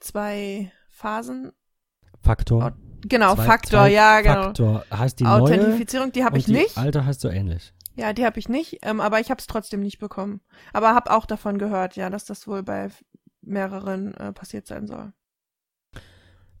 zwei 0.00 0.72
Phasen. 0.88 1.52
Faktor. 2.20 2.76
Genau, 3.02 3.34
zwei, 3.34 3.44
Faktor, 3.44 3.80
zwei 3.80 3.92
ja, 3.92 4.20
genau. 4.20 4.42
Faktor 4.44 4.84
heißt 4.90 5.20
die 5.20 5.26
Authentifizierung, 5.26 6.06
neue 6.06 6.12
die 6.12 6.24
habe 6.24 6.38
ich 6.38 6.46
die 6.46 6.52
nicht. 6.52 6.76
Alte 6.76 7.04
heißt 7.04 7.20
so 7.20 7.28
ähnlich. 7.28 7.72
Ja, 7.96 8.12
die 8.12 8.26
habe 8.26 8.38
ich 8.38 8.48
nicht, 8.48 8.80
ähm, 8.82 9.00
aber 9.00 9.20
ich 9.20 9.30
habe 9.30 9.40
es 9.40 9.46
trotzdem 9.46 9.80
nicht 9.80 9.98
bekommen. 9.98 10.40
Aber 10.72 10.94
habe 10.94 11.10
auch 11.10 11.24
davon 11.24 11.58
gehört, 11.58 11.96
ja, 11.96 12.10
dass 12.10 12.26
das 12.26 12.46
wohl 12.46 12.62
bei 12.62 12.90
mehreren 13.40 14.14
äh, 14.14 14.32
passiert 14.32 14.66
sein 14.66 14.86
soll. 14.86 15.12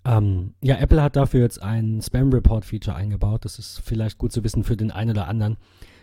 Ähm, 0.06 0.54
ja, 0.62 0.76
Apple 0.76 1.02
hat 1.02 1.16
dafür 1.16 1.40
jetzt 1.40 1.60
ein 1.60 2.00
Spam-Report-Feature 2.00 2.96
eingebaut. 2.96 3.44
Das 3.44 3.58
ist 3.58 3.82
vielleicht 3.84 4.18
gut 4.18 4.32
zu 4.32 4.44
wissen 4.44 4.64
für 4.64 4.76
den 4.76 4.90
einen 4.90 5.10
oder 5.10 5.28
anderen. 5.28 5.58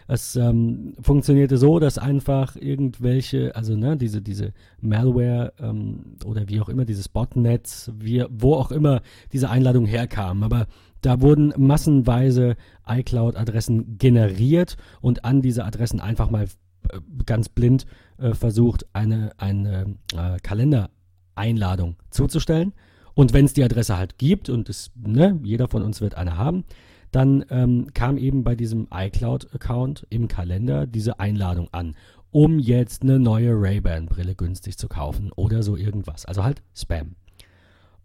Es 0.08 0.36
ähm, 0.36 0.94
funktionierte 1.02 1.58
so, 1.58 1.80
dass 1.80 1.98
einfach 1.98 2.56
irgendwelche, 2.56 3.56
also 3.56 3.76
ne, 3.76 3.98
diese, 3.98 4.22
diese 4.22 4.54
Malware 4.82 5.54
ähm, 5.60 6.18
oder 6.26 6.48
wie 6.50 6.60
auch 6.60 6.70
immer, 6.70 6.86
dieses 6.86 7.10
Botnet, 7.10 7.92
wie, 7.98 8.26
wo 8.30 8.56
auch 8.56 8.72
immer 8.72 9.02
diese 9.32 9.50
Einladung 9.50 9.86
herkam. 9.86 10.44
Aber 10.44 10.68
da 11.02 11.22
wurden 11.22 11.54
massenweise 11.58 12.56
iCloud-Adressen 12.88 13.98
generiert 13.98 14.78
und 15.02 15.26
an 15.26 15.42
diese 15.42 15.66
Adressen 15.66 16.00
einfach 16.00 16.30
mal 16.30 16.44
äh, 16.44 17.00
ganz 17.26 17.50
blind 17.50 17.86
äh, 18.18 18.34
versucht, 18.34 18.86
eine, 18.94 19.32
eine 19.38 19.98
äh, 20.16 20.38
Kalendereinladung 20.42 21.98
zuzustellen. 22.10 22.74
Und 23.16 23.34
wenn 23.34 23.46
es 23.46 23.54
die 23.54 23.64
Adresse 23.64 23.98
halt 23.98 24.18
gibt 24.18 24.50
und 24.50 24.70
es, 24.70 24.92
ne, 24.96 25.40
jeder 25.44 25.68
von 25.68 25.84
uns 25.84 26.02
wird 26.02 26.16
eine 26.16 26.38
haben, 26.38 26.64
dann 27.14 27.46
ähm, 27.52 27.88
kam 27.94 28.18
eben 28.18 28.44
bei 28.44 28.56
diesem 28.56 28.88
iCloud-Account 28.92 30.08
im 30.10 30.28
Kalender 30.28 30.88
diese 30.88 31.20
Einladung 31.20 31.70
an, 31.72 31.96
um 32.32 32.58
jetzt 32.58 33.04
eine 33.04 33.20
neue 33.20 33.52
Ray-Ban-Brille 33.54 34.34
günstig 34.34 34.80
zu 34.80 34.88
kaufen 34.88 35.32
oder 35.32 35.62
so 35.62 35.78
irgendwas. 35.78 36.26
Also 36.26 36.44
halt 36.44 36.64
Spam. 36.76 37.16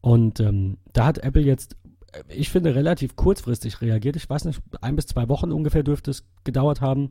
Und 0.03 0.41
ähm, 0.41 0.77
da 0.93 1.07
hat 1.07 1.19
Apple 1.19 1.43
jetzt, 1.43 1.77
äh, 2.13 2.23
ich 2.29 2.51
finde, 2.51 2.75
relativ 2.75 3.17
kurzfristig 3.17 3.81
reagiert. 3.81 4.17
Ich 4.17 4.29
weiß 4.29 4.45
nicht, 4.45 4.61
ein 4.83 4.95
bis 4.95 5.07
zwei 5.07 5.29
Wochen 5.31 5.53
ungefähr 5.53 5.83
dürfte 5.83 6.11
es 6.11 6.25
gedauert 6.45 6.83
haben. 6.83 7.11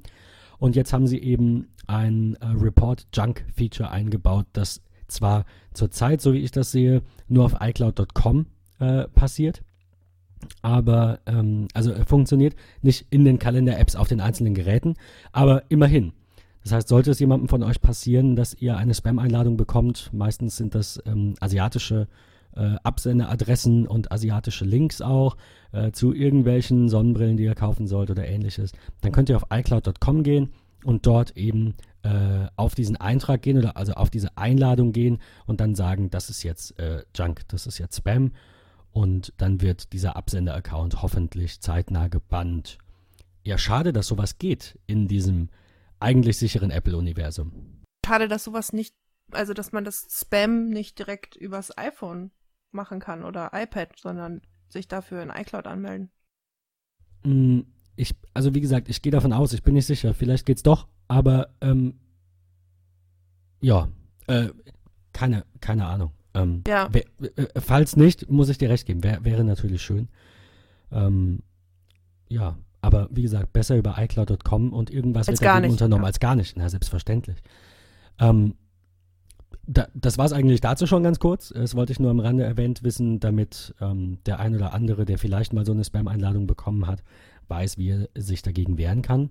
Und 0.60 0.76
jetzt 0.76 0.94
haben 0.94 1.08
sie 1.08 1.20
eben 1.20 1.68
ein 1.88 2.36
äh, 2.36 2.46
Report 2.46 3.08
Junk 3.12 3.44
Feature 3.56 3.90
eingebaut, 3.90 4.46
das 4.54 4.82
zwar 5.08 5.46
zurzeit, 5.74 6.22
so 6.22 6.34
wie 6.34 6.40
ich 6.40 6.52
das 6.52 6.72
sehe, 6.72 7.02
nur 7.28 7.46
auf 7.46 7.56
iCloud.com 7.60 8.46
äh, 8.80 9.08
passiert, 9.08 9.64
aber 10.62 11.20
ähm, 11.26 11.68
also 11.74 11.94
funktioniert 12.06 12.56
nicht 12.82 13.08
in 13.10 13.26
den 13.26 13.40
Kalender-Apps 13.40 13.96
auf 13.96 14.08
den 14.08 14.22
einzelnen 14.22 14.54
Geräten, 14.54 14.96
aber 15.32 15.64
immerhin. 15.70 16.14
Das 16.64 16.74
heißt, 16.74 16.88
sollte 16.90 17.12
es 17.12 17.20
jemandem 17.20 17.48
von 17.48 17.64
euch 17.64 17.82
passieren, 17.82 18.36
dass 18.36 18.54
ihr 18.54 18.76
eine 18.78 18.94
Spam-Einladung 18.94 19.56
bekommt, 19.56 20.10
meistens 20.14 20.58
sind 20.58 20.76
das 20.76 21.02
ähm, 21.06 21.36
asiatische 21.40 22.08
äh, 22.56 22.76
Absenderadressen 22.84 23.88
und 23.88 24.12
asiatische 24.12 24.66
Links 24.66 25.02
auch 25.02 25.38
äh, 25.72 25.92
zu 25.92 26.14
irgendwelchen 26.14 26.90
Sonnenbrillen, 26.90 27.38
die 27.38 27.44
ihr 27.44 27.56
kaufen 27.56 27.88
sollt 27.88 28.10
oder 28.10 28.28
ähnliches, 28.28 28.74
dann 29.02 29.12
könnt 29.12 29.30
ihr 29.30 29.38
auf 29.38 29.46
iCloud.com 29.52 30.24
gehen 30.24 30.50
und 30.84 31.06
dort 31.06 31.38
eben 31.38 31.76
äh, 32.04 32.48
auf 32.56 32.76
diesen 32.76 32.98
Eintrag 32.98 33.42
gehen 33.42 33.58
oder 33.58 33.78
also 33.78 33.94
auf 33.94 34.10
diese 34.10 34.38
Einladung 34.38 34.92
gehen 34.92 35.20
und 35.46 35.62
dann 35.62 35.76
sagen, 35.76 36.10
das 36.10 36.30
ist 36.30 36.44
jetzt 36.44 36.78
äh, 36.80 37.04
Junk, 37.16 37.42
das 37.48 37.68
ist 37.68 37.78
jetzt 37.78 37.98
Spam 37.98 38.32
und 38.98 39.32
dann 39.38 39.62
wird 39.62 39.94
dieser 39.94 40.16
Absender-Account 40.16 41.04
hoffentlich 41.04 41.62
zeitnah 41.62 42.08
gebannt. 42.08 42.80
Ja, 43.44 43.60
schade, 43.60 43.94
dass 43.94 44.08
sowas 44.08 44.40
geht 44.40 44.80
in 44.88 45.08
diesem 45.08 45.50
eigentlich 46.00 46.40
sicheren 46.40 46.72
Apple-Universum. 46.72 47.84
Schade, 48.04 48.28
dass 48.28 48.44
sowas 48.44 48.74
nicht, 48.74 48.96
also 49.32 49.54
dass 49.54 49.72
man 49.72 49.84
das 49.84 50.08
Spam 50.10 50.70
nicht 50.70 50.98
direkt 50.98 51.36
übers 51.36 51.78
iPhone 51.78 52.32
machen 52.72 53.00
kann 53.00 53.24
oder 53.24 53.52
iPad, 53.54 53.94
sondern 54.00 54.42
sich 54.68 54.88
dafür 54.88 55.22
in 55.22 55.30
iCloud 55.30 55.68
anmelden. 55.68 56.10
Mm, 57.24 57.60
ich, 57.96 58.16
also 58.34 58.56
wie 58.56 58.62
gesagt, 58.62 58.90
ich 58.90 59.04
gehe 59.04 59.12
davon 59.12 59.32
aus, 59.32 59.54
ich 59.54 59.62
bin 59.62 59.76
nicht 59.76 59.86
sicher, 59.86 60.16
vielleicht 60.16 60.48
geht's 60.48 60.64
doch, 60.64 60.88
aber 61.08 61.56
ähm, 61.62 62.00
ja, 63.62 63.90
äh, 64.26 64.50
keine, 65.14 65.46
keine 65.62 65.86
Ahnung. 65.86 66.17
Ähm, 66.38 66.64
ja. 66.68 66.90
Wär, 66.92 67.04
äh, 67.36 67.60
falls 67.60 67.96
nicht, 67.96 68.30
muss 68.30 68.50
ich 68.50 68.58
dir 68.58 68.70
recht 68.70 68.86
geben. 68.86 69.04
Wär, 69.04 69.24
wäre 69.24 69.44
natürlich 69.44 69.82
schön. 69.82 70.08
Ähm, 70.92 71.40
ja, 72.30 72.58
aber 72.82 73.08
wie 73.12 73.22
gesagt, 73.22 73.54
besser 73.54 73.76
über 73.78 73.96
iCloud.com 73.98 74.74
und 74.74 74.92
irgendwas 74.92 75.28
als 75.28 75.42
wird 75.42 75.50
dagegen 75.50 75.72
unternommen 75.72 76.04
ja. 76.04 76.08
als 76.08 76.20
gar 76.20 76.36
nicht. 76.36 76.56
Na, 76.58 76.70
selbstverständlich. 76.70 77.38
Ähm, 78.20 78.56
da, 79.66 79.88
das 79.94 80.18
war 80.18 80.26
es 80.26 80.34
eigentlich 80.34 80.62
dazu 80.62 80.88
schon 80.88 81.04
ganz 81.04 81.20
kurz. 81.20 81.50
Das 81.50 81.76
wollte 81.76 81.92
ich 81.92 82.00
nur 82.00 82.12
am 82.12 82.20
Rande 82.20 82.44
erwähnt 82.44 82.84
wissen, 82.84 83.20
damit 83.20 83.76
ähm, 83.82 84.20
der 84.26 84.40
ein 84.40 84.56
oder 84.56 84.74
andere, 84.74 85.06
der 85.06 85.18
vielleicht 85.18 85.54
mal 85.54 85.66
so 85.66 85.74
eine 85.74 85.84
Spam-Einladung 85.84 86.48
bekommen 86.48 86.88
hat, 86.88 87.04
weiß, 87.48 87.78
wie 87.78 87.90
er 87.90 88.10
sich 88.16 88.42
dagegen 88.42 88.78
wehren 88.78 89.02
kann. 89.02 89.30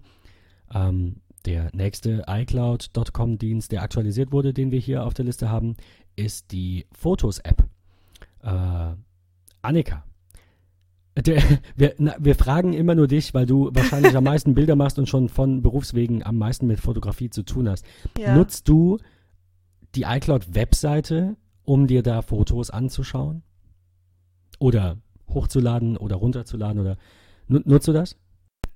Ähm, 0.74 1.22
der 1.46 1.70
nächste 1.72 2.24
iCloud.com-Dienst, 2.26 3.70
der 3.72 3.82
aktualisiert 3.82 4.32
wurde, 4.32 4.52
den 4.52 4.72
wir 4.72 4.80
hier 4.80 5.06
auf 5.06 5.14
der 5.14 5.24
Liste 5.24 5.48
haben, 5.48 5.76
ist 6.16 6.52
die 6.52 6.86
Fotos-App. 6.92 7.64
Äh, 8.42 8.94
Annika, 9.62 10.04
der, 11.24 11.42
wir, 11.76 11.94
na, 11.98 12.14
wir, 12.18 12.34
fragen 12.34 12.72
immer 12.72 12.94
nur 12.94 13.08
dich, 13.08 13.32
weil 13.34 13.46
du 13.46 13.70
wahrscheinlich 13.72 14.16
am 14.16 14.24
meisten 14.24 14.54
Bilder 14.54 14.76
machst 14.76 14.98
und 14.98 15.08
schon 15.08 15.28
von 15.28 15.62
Berufswegen 15.62 16.22
am 16.24 16.36
meisten 16.36 16.66
mit 16.66 16.80
Fotografie 16.80 17.30
zu 17.30 17.42
tun 17.42 17.68
hast. 17.68 17.86
Ja. 18.18 18.34
Nutzt 18.34 18.68
du 18.68 18.98
die 19.94 20.02
iCloud-Webseite, 20.02 21.36
um 21.64 21.86
dir 21.86 22.02
da 22.02 22.22
Fotos 22.22 22.70
anzuschauen? 22.70 23.42
Oder 24.58 24.98
hochzuladen 25.28 25.96
oder 25.96 26.16
runterzuladen? 26.16 26.80
Oder 26.80 26.96
nutzt 27.48 27.88
du 27.88 27.92
das? 27.92 28.16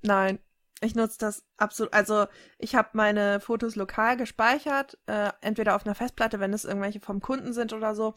Nein, 0.02 0.38
ich 0.80 0.94
nutze 0.94 1.18
das 1.18 1.44
absolut. 1.56 1.92
Also 1.92 2.26
ich 2.58 2.74
habe 2.74 2.90
meine 2.92 3.40
Fotos 3.40 3.76
lokal 3.76 4.16
gespeichert, 4.16 4.98
äh, 5.06 5.30
entweder 5.40 5.76
auf 5.76 5.84
einer 5.84 5.94
Festplatte, 5.94 6.40
wenn 6.40 6.52
es 6.52 6.64
irgendwelche 6.64 7.00
vom 7.00 7.20
Kunden 7.20 7.52
sind 7.52 7.72
oder 7.72 7.94
so. 7.94 8.14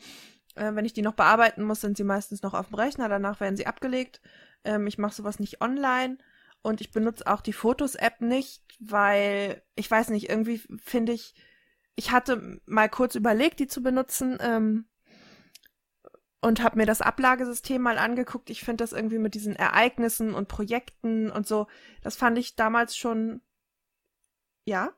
Äh, 0.55 0.73
wenn 0.73 0.85
ich 0.85 0.93
die 0.93 1.01
noch 1.01 1.13
bearbeiten 1.13 1.63
muss, 1.63 1.81
sind 1.81 1.97
sie 1.97 2.03
meistens 2.03 2.41
noch 2.41 2.53
auf 2.53 2.67
dem 2.67 2.75
Rechner. 2.75 3.09
Danach 3.09 3.39
werden 3.39 3.57
sie 3.57 3.67
abgelegt. 3.67 4.21
Ähm, 4.63 4.87
ich 4.87 4.97
mache 4.97 5.13
sowas 5.13 5.39
nicht 5.39 5.61
online 5.61 6.17
und 6.61 6.79
ich 6.79 6.91
benutze 6.91 7.27
auch 7.27 7.41
die 7.41 7.53
Fotos-App 7.53 8.21
nicht, 8.21 8.63
weil 8.79 9.61
ich 9.75 9.91
weiß 9.91 10.09
nicht, 10.09 10.29
irgendwie 10.29 10.61
finde 10.81 11.11
ich, 11.11 11.35
ich 11.95 12.11
hatte 12.11 12.61
mal 12.65 12.89
kurz 12.89 13.15
überlegt, 13.15 13.59
die 13.59 13.67
zu 13.67 13.83
benutzen. 13.83 14.37
Ähm, 14.39 14.85
und 16.43 16.61
habe 16.61 16.77
mir 16.77 16.85
das 16.85 17.01
Ablagesystem 17.01 17.81
mal 17.81 17.97
angeguckt. 17.97 18.49
Ich 18.49 18.63
finde 18.63 18.83
das 18.83 18.91
irgendwie 18.91 19.17
mit 19.17 19.33
diesen 19.33 19.55
Ereignissen 19.55 20.33
und 20.33 20.49
Projekten 20.49 21.31
und 21.31 21.47
so, 21.47 21.67
das 22.01 22.17
fand 22.17 22.37
ich 22.37 22.55
damals 22.55 22.97
schon. 22.97 23.41
Ja? 24.65 24.91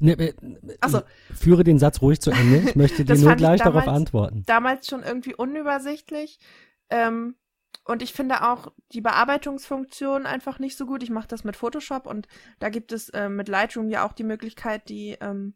Ne, 0.00 0.12
äh, 0.14 0.34
also, 0.80 1.02
führe 1.32 1.62
den 1.62 1.78
Satz 1.78 2.02
ruhig 2.02 2.20
zu 2.20 2.32
Ende. 2.32 2.68
Ich 2.68 2.76
möchte 2.76 3.04
dir 3.04 3.16
nur 3.16 3.36
gleich 3.36 3.60
damals, 3.60 3.84
darauf 3.84 3.88
antworten. 3.88 4.42
Damals 4.46 4.88
schon 4.88 5.04
irgendwie 5.04 5.34
unübersichtlich. 5.34 6.40
Ähm, 6.90 7.36
und 7.84 8.02
ich 8.02 8.12
finde 8.12 8.42
auch 8.42 8.72
die 8.92 9.00
Bearbeitungsfunktion 9.00 10.26
einfach 10.26 10.58
nicht 10.58 10.76
so 10.76 10.86
gut. 10.86 11.04
Ich 11.04 11.10
mache 11.10 11.28
das 11.28 11.44
mit 11.44 11.56
Photoshop 11.56 12.06
und 12.06 12.26
da 12.58 12.70
gibt 12.70 12.90
es 12.90 13.08
äh, 13.10 13.28
mit 13.28 13.48
Lightroom 13.48 13.88
ja 13.88 14.04
auch 14.04 14.12
die 14.12 14.24
Möglichkeit, 14.24 14.88
die 14.88 15.16
ähm, 15.20 15.54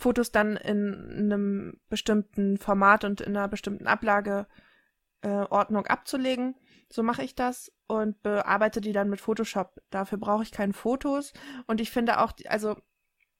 Fotos 0.00 0.32
dann 0.32 0.56
in 0.56 1.30
einem 1.30 1.78
bestimmten 1.90 2.56
Format 2.56 3.04
und 3.04 3.20
in 3.20 3.36
einer 3.36 3.48
bestimmten 3.48 3.86
Ablageordnung 3.86 4.46
äh, 5.84 5.88
abzulegen. 5.88 6.56
So 6.88 7.02
mache 7.02 7.22
ich 7.22 7.34
das 7.34 7.70
und 7.86 8.22
bearbeite 8.22 8.80
die 8.80 8.92
dann 8.92 9.10
mit 9.10 9.20
Photoshop. 9.20 9.80
Dafür 9.90 10.16
brauche 10.16 10.42
ich 10.42 10.52
keine 10.52 10.72
Fotos. 10.72 11.34
Und 11.66 11.82
ich 11.82 11.90
finde 11.90 12.20
auch, 12.20 12.32
also 12.48 12.76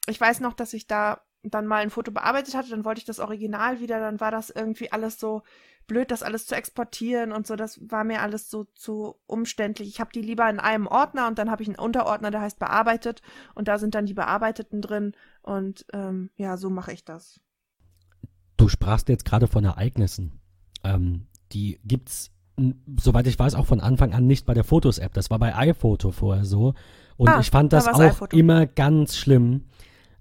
ich 0.07 0.21
weiß 0.21 0.41
noch, 0.41 0.53
dass 0.53 0.75
ich 0.75 0.87
da 0.87 1.23
dann 1.43 1.67
mal 1.67 1.79
ein 1.79 1.89
Foto 1.89 2.13
bearbeitet 2.13 2.55
hatte, 2.55 2.69
dann 2.69 2.85
wollte 2.85 2.99
ich 2.99 3.07
das 3.07 3.19
Original 3.21 3.81
wieder, 3.81 3.99
dann 3.99 4.21
war 4.21 4.31
das 4.31 4.51
irgendwie 4.51 4.93
alles 4.93 5.19
so 5.19 5.43
blöd, 5.87 6.11
das 6.11 6.23
alles 6.23 6.47
zu 6.47 6.55
exportieren 6.55 7.33
und 7.33 7.47
so. 7.47 7.57
Das 7.57 7.81
war 7.91 8.05
mir 8.05 8.21
alles 8.21 8.51
so 8.51 8.65
zu 8.75 9.19
umständlich. 9.27 9.89
Ich 9.89 9.99
habe 9.99 10.13
die 10.13 10.21
lieber 10.21 10.49
in 10.51 10.61
einem 10.61 10.87
Ordner 10.87 11.27
und 11.27 11.39
dann 11.39 11.51
habe 11.51 11.63
ich 11.63 11.69
einen 11.69 11.79
Unterordner, 11.79 12.31
der 12.31 12.43
heißt 12.43 12.59
bearbeitet 12.59 13.23
und 13.55 13.67
da 13.67 13.79
sind 13.79 13.95
dann 13.95 14.05
die 14.05 14.15
bearbeiteten 14.15 14.83
drin 14.83 15.17
und 15.43 15.87
ähm, 15.93 16.31
ja, 16.37 16.57
so 16.57 16.71
mache 16.71 16.93
ich 16.93 17.05
das. 17.05 17.41
Du 18.57 18.69
sprachst 18.69 19.09
jetzt 19.09 19.25
gerade 19.25 19.47
von 19.47 19.65
Ereignissen. 19.65 20.41
Ähm, 20.85 21.27
die 21.53 21.81
gibt's, 21.85 22.31
soweit 22.99 23.27
ich 23.27 23.39
weiß, 23.39 23.55
auch 23.55 23.67
von 23.67 23.81
Anfang 23.81 24.13
an 24.13 24.27
nicht 24.27 24.47
bei 24.47 24.55
der 24.55 24.65
Fotos-App. 24.65 25.15
Das 25.15 25.31
war 25.31 25.39
bei 25.39 25.55
iPhoto 25.57 26.11
vorher 26.11 26.45
so. 26.45 26.75
Und 27.17 27.29
ah, 27.29 27.41
ich 27.41 27.51
fand 27.51 27.73
das 27.73 27.87
da 27.87 27.93
auch 27.93 28.01
iPhoto. 28.01 28.37
immer 28.37 28.67
ganz 28.67 29.17
schlimm, 29.17 29.65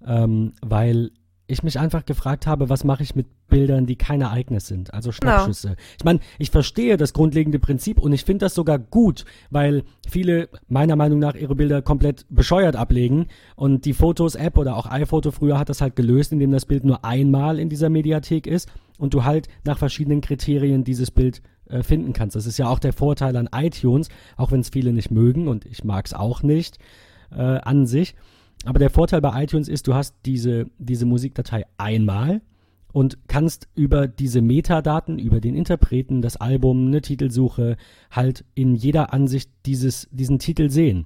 ähm, 0.05 0.53
weil 0.61 1.11
ich 1.49 1.63
mich 1.63 1.79
einfach 1.79 2.05
gefragt 2.05 2.47
habe, 2.47 2.69
was 2.69 2.83
mache 2.83 3.03
ich 3.03 3.15
mit 3.15 3.27
Bildern, 3.47 3.85
die 3.85 3.95
kein 3.95 4.21
Ereignis 4.21 4.67
sind, 4.67 4.93
also 4.93 5.11
Schnappschüsse. 5.11 5.69
No. 5.69 5.75
Ich 5.97 6.05
meine, 6.05 6.19
ich 6.37 6.51
verstehe 6.51 6.97
das 6.97 7.13
grundlegende 7.13 7.57
Prinzip 7.59 7.99
und 7.99 8.13
ich 8.13 8.23
finde 8.23 8.45
das 8.45 8.53
sogar 8.53 8.77
gut, 8.77 9.25
weil 9.49 9.83
viele 10.07 10.49
meiner 10.67 10.95
Meinung 10.95 11.19
nach 11.19 11.35
ihre 11.35 11.55
Bilder 11.55 11.81
komplett 11.81 12.25
bescheuert 12.29 12.75
ablegen 12.75 13.27
und 13.55 13.85
die 13.85 13.93
Fotos-App 13.93 14.57
oder 14.57 14.77
auch 14.77 14.85
iPhoto 14.85 15.31
früher 15.31 15.57
hat 15.57 15.69
das 15.69 15.81
halt 15.81 15.95
gelöst, 15.95 16.31
indem 16.31 16.51
das 16.51 16.65
Bild 16.65 16.85
nur 16.85 17.03
einmal 17.03 17.59
in 17.59 17.69
dieser 17.69 17.89
Mediathek 17.89 18.45
ist 18.45 18.69
und 18.99 19.13
du 19.15 19.23
halt 19.23 19.47
nach 19.63 19.79
verschiedenen 19.79 20.21
Kriterien 20.21 20.83
dieses 20.83 21.09
Bild 21.09 21.41
äh, 21.67 21.81
finden 21.81 22.13
kannst. 22.13 22.35
Das 22.35 22.45
ist 22.45 22.59
ja 22.59 22.67
auch 22.67 22.79
der 22.79 22.93
Vorteil 22.93 23.35
an 23.35 23.49
iTunes, 23.53 24.09
auch 24.37 24.51
wenn 24.51 24.59
es 24.59 24.69
viele 24.69 24.93
nicht 24.93 25.09
mögen 25.09 25.47
und 25.47 25.65
ich 25.65 25.83
mag 25.83 26.05
es 26.05 26.13
auch 26.13 26.43
nicht 26.43 26.77
äh, 27.31 27.41
an 27.41 27.87
sich 27.87 28.15
Aber 28.65 28.79
der 28.79 28.89
Vorteil 28.89 29.21
bei 29.21 29.43
iTunes 29.43 29.67
ist, 29.67 29.87
du 29.87 29.93
hast 29.93 30.15
diese, 30.25 30.65
diese 30.77 31.05
Musikdatei 31.05 31.65
einmal 31.77 32.41
und 32.91 33.17
kannst 33.27 33.67
über 33.75 34.07
diese 34.07 34.41
Metadaten, 34.41 35.19
über 35.19 35.39
den 35.39 35.55
Interpreten, 35.55 36.21
das 36.21 36.37
Album, 36.37 36.87
eine 36.87 37.01
Titelsuche 37.01 37.77
halt 38.11 38.43
in 38.55 38.75
jeder 38.75 39.13
Ansicht 39.13 39.49
dieses, 39.65 40.09
diesen 40.11 40.39
Titel 40.39 40.69
sehen. 40.69 41.05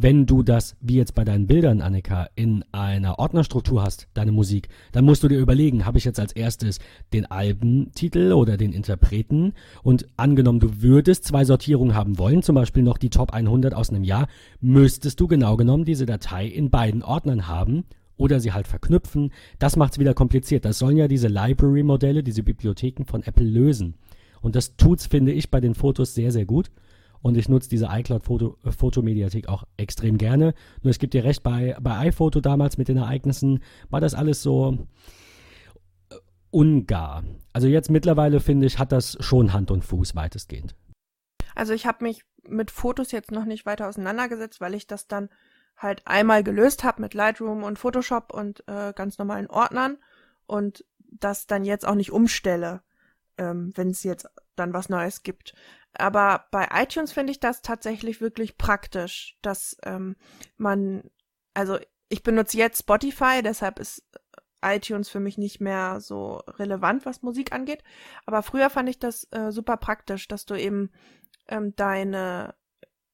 Wenn 0.00 0.26
du 0.26 0.44
das, 0.44 0.76
wie 0.80 0.94
jetzt 0.94 1.16
bei 1.16 1.24
deinen 1.24 1.48
Bildern, 1.48 1.80
Annika, 1.80 2.28
in 2.36 2.64
einer 2.70 3.18
Ordnerstruktur 3.18 3.82
hast, 3.82 4.06
deine 4.14 4.30
Musik, 4.30 4.68
dann 4.92 5.04
musst 5.04 5.24
du 5.24 5.28
dir 5.28 5.40
überlegen, 5.40 5.86
habe 5.86 5.98
ich 5.98 6.04
jetzt 6.04 6.20
als 6.20 6.30
erstes 6.30 6.78
den 7.12 7.26
Albentitel 7.26 8.30
oder 8.30 8.56
den 8.56 8.72
Interpreten 8.72 9.54
und 9.82 10.06
angenommen, 10.16 10.60
du 10.60 10.82
würdest 10.82 11.24
zwei 11.24 11.44
Sortierungen 11.44 11.96
haben 11.96 12.16
wollen, 12.16 12.44
zum 12.44 12.54
Beispiel 12.54 12.84
noch 12.84 12.96
die 12.96 13.10
Top 13.10 13.32
100 13.32 13.74
aus 13.74 13.90
einem 13.90 14.04
Jahr, 14.04 14.28
müsstest 14.60 15.18
du 15.18 15.26
genau 15.26 15.56
genommen 15.56 15.84
diese 15.84 16.06
Datei 16.06 16.46
in 16.46 16.70
beiden 16.70 17.02
Ordnern 17.02 17.48
haben 17.48 17.82
oder 18.16 18.38
sie 18.38 18.52
halt 18.52 18.68
verknüpfen. 18.68 19.32
Das 19.58 19.74
macht 19.74 19.94
es 19.94 19.98
wieder 19.98 20.14
kompliziert. 20.14 20.64
Das 20.64 20.78
sollen 20.78 20.96
ja 20.96 21.08
diese 21.08 21.26
Library-Modelle, 21.26 22.22
diese 22.22 22.44
Bibliotheken 22.44 23.04
von 23.04 23.24
Apple 23.24 23.46
lösen. 23.46 23.94
Und 24.42 24.54
das 24.54 24.76
tut's, 24.76 25.06
finde 25.06 25.32
ich, 25.32 25.50
bei 25.50 25.60
den 25.60 25.74
Fotos 25.74 26.14
sehr, 26.14 26.30
sehr 26.30 26.44
gut. 26.46 26.70
Und 27.22 27.36
ich 27.36 27.48
nutze 27.48 27.68
diese 27.68 27.88
iCloud-Fotomediathek 27.90 29.46
-Foto 29.46 29.52
auch 29.52 29.64
extrem 29.76 30.18
gerne. 30.18 30.54
Nur 30.82 30.90
es 30.90 30.98
gibt 30.98 31.14
dir 31.14 31.24
recht, 31.24 31.42
bei, 31.42 31.76
bei 31.80 31.98
iPhoto 31.98 32.40
damals 32.40 32.78
mit 32.78 32.88
den 32.88 32.96
Ereignissen 32.96 33.62
war 33.90 34.00
das 34.00 34.14
alles 34.14 34.42
so 34.42 34.78
äh, 36.10 36.16
ungar. 36.50 37.24
Also 37.52 37.66
jetzt 37.68 37.90
mittlerweile, 37.90 38.40
finde 38.40 38.66
ich, 38.66 38.78
hat 38.78 38.92
das 38.92 39.16
schon 39.20 39.52
Hand 39.52 39.70
und 39.70 39.84
Fuß 39.84 40.14
weitestgehend. 40.14 40.74
Also 41.54 41.72
ich 41.72 41.86
habe 41.86 42.04
mich 42.04 42.22
mit 42.44 42.70
Fotos 42.70 43.10
jetzt 43.10 43.32
noch 43.32 43.44
nicht 43.44 43.66
weiter 43.66 43.88
auseinandergesetzt, 43.88 44.60
weil 44.60 44.74
ich 44.74 44.86
das 44.86 45.08
dann 45.08 45.28
halt 45.76 46.02
einmal 46.06 46.42
gelöst 46.42 46.84
habe 46.84 47.00
mit 47.00 47.14
Lightroom 47.14 47.62
und 47.62 47.78
Photoshop 47.78 48.32
und 48.32 48.62
äh, 48.68 48.92
ganz 48.94 49.18
normalen 49.18 49.48
Ordnern 49.48 49.98
und 50.46 50.84
das 50.98 51.46
dann 51.46 51.64
jetzt 51.64 51.86
auch 51.86 51.94
nicht 51.94 52.12
umstelle, 52.12 52.82
ähm, 53.38 53.72
wenn 53.74 53.90
es 53.90 54.02
jetzt 54.02 54.28
dann 54.56 54.72
was 54.72 54.88
Neues 54.88 55.22
gibt. 55.22 55.54
Aber 55.98 56.46
bei 56.50 56.68
iTunes 56.72 57.12
finde 57.12 57.32
ich 57.32 57.40
das 57.40 57.62
tatsächlich 57.62 58.20
wirklich 58.20 58.56
praktisch, 58.56 59.36
dass 59.42 59.76
ähm, 59.82 60.16
man, 60.56 61.10
also 61.54 61.78
ich 62.08 62.22
benutze 62.22 62.56
jetzt 62.56 62.80
Spotify, 62.80 63.42
deshalb 63.42 63.78
ist 63.78 64.04
iTunes 64.62 65.08
für 65.08 65.20
mich 65.20 65.38
nicht 65.38 65.60
mehr 65.60 66.00
so 66.00 66.42
relevant, 66.58 67.06
was 67.06 67.22
Musik 67.22 67.52
angeht. 67.52 67.82
Aber 68.26 68.42
früher 68.42 68.70
fand 68.70 68.88
ich 68.88 68.98
das 68.98 69.24
äh, 69.30 69.50
super 69.50 69.76
praktisch, 69.76 70.28
dass 70.28 70.46
du 70.46 70.54
eben 70.54 70.90
ähm, 71.48 71.74
deine 71.76 72.54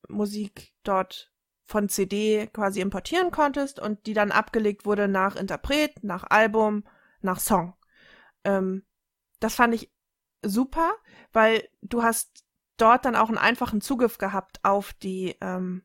Musik 0.08 0.72
dort 0.82 1.32
von 1.66 1.88
CD 1.88 2.48
quasi 2.48 2.80
importieren 2.80 3.30
konntest 3.30 3.80
und 3.80 4.06
die 4.06 4.14
dann 4.14 4.32
abgelegt 4.32 4.84
wurde 4.84 5.08
nach 5.08 5.36
Interpret, 5.36 6.04
nach 6.04 6.24
Album, 6.28 6.84
nach 7.20 7.40
Song. 7.40 7.74
Ähm, 8.44 8.84
das 9.40 9.54
fand 9.54 9.74
ich 9.74 9.90
super, 10.42 10.92
weil 11.32 11.68
du 11.80 12.02
hast 12.02 12.43
dort 12.76 13.04
dann 13.04 13.16
auch 13.16 13.28
einen 13.28 13.38
einfachen 13.38 13.80
Zugriff 13.80 14.18
gehabt 14.18 14.60
auf 14.64 14.92
die 14.94 15.36
ähm, 15.40 15.82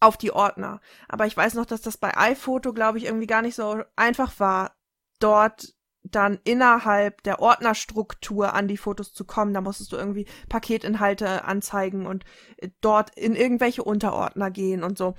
auf 0.00 0.16
die 0.16 0.32
Ordner. 0.32 0.80
Aber 1.08 1.26
ich 1.26 1.36
weiß 1.36 1.54
noch, 1.54 1.66
dass 1.66 1.80
das 1.80 1.96
bei 1.96 2.16
iPhoto, 2.16 2.72
glaube 2.72 2.98
ich, 2.98 3.06
irgendwie 3.06 3.26
gar 3.26 3.42
nicht 3.42 3.54
so 3.54 3.82
einfach 3.96 4.38
war, 4.38 4.76
dort 5.18 5.74
dann 6.02 6.38
innerhalb 6.44 7.22
der 7.22 7.40
Ordnerstruktur 7.40 8.54
an 8.54 8.68
die 8.68 8.76
Fotos 8.76 9.12
zu 9.12 9.24
kommen. 9.24 9.52
Da 9.54 9.60
musstest 9.60 9.92
du 9.92 9.96
irgendwie 9.96 10.26
Paketinhalte 10.48 11.44
anzeigen 11.44 12.06
und 12.06 12.24
äh, 12.58 12.70
dort 12.80 13.16
in 13.16 13.34
irgendwelche 13.34 13.84
Unterordner 13.84 14.50
gehen 14.50 14.82
und 14.82 14.96
so. 14.96 15.14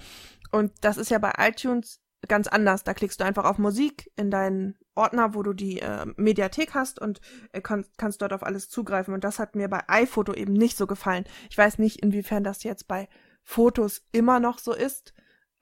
Und 0.51 0.71
das 0.81 0.97
ist 0.97 1.11
ja 1.11 1.19
bei 1.19 1.33
iTunes 1.37 2.01
ganz 2.27 2.47
anders. 2.47 2.83
Da 2.83 2.93
klickst 2.93 3.19
du 3.19 3.25
einfach 3.25 3.45
auf 3.45 3.57
Musik 3.57 4.11
in 4.15 4.31
deinen 4.31 4.77
Ordner, 4.99 5.33
wo 5.33 5.41
du 5.41 5.53
die 5.53 5.79
äh, 5.79 6.05
Mediathek 6.17 6.73
hast 6.73 7.01
und 7.01 7.21
äh, 7.53 7.61
kann, 7.61 7.85
kannst 7.97 8.21
dort 8.21 8.33
auf 8.33 8.43
alles 8.43 8.69
zugreifen. 8.69 9.13
Und 9.13 9.23
das 9.23 9.39
hat 9.39 9.55
mir 9.55 9.69
bei 9.69 9.81
iPhoto 9.87 10.33
eben 10.33 10.53
nicht 10.53 10.77
so 10.77 10.85
gefallen. 10.87 11.23
Ich 11.49 11.57
weiß 11.57 11.79
nicht, 11.79 12.03
inwiefern 12.03 12.43
das 12.43 12.63
jetzt 12.63 12.87
bei 12.87 13.07
Fotos 13.43 14.01
immer 14.11 14.39
noch 14.39 14.59
so 14.59 14.73
ist, 14.73 15.13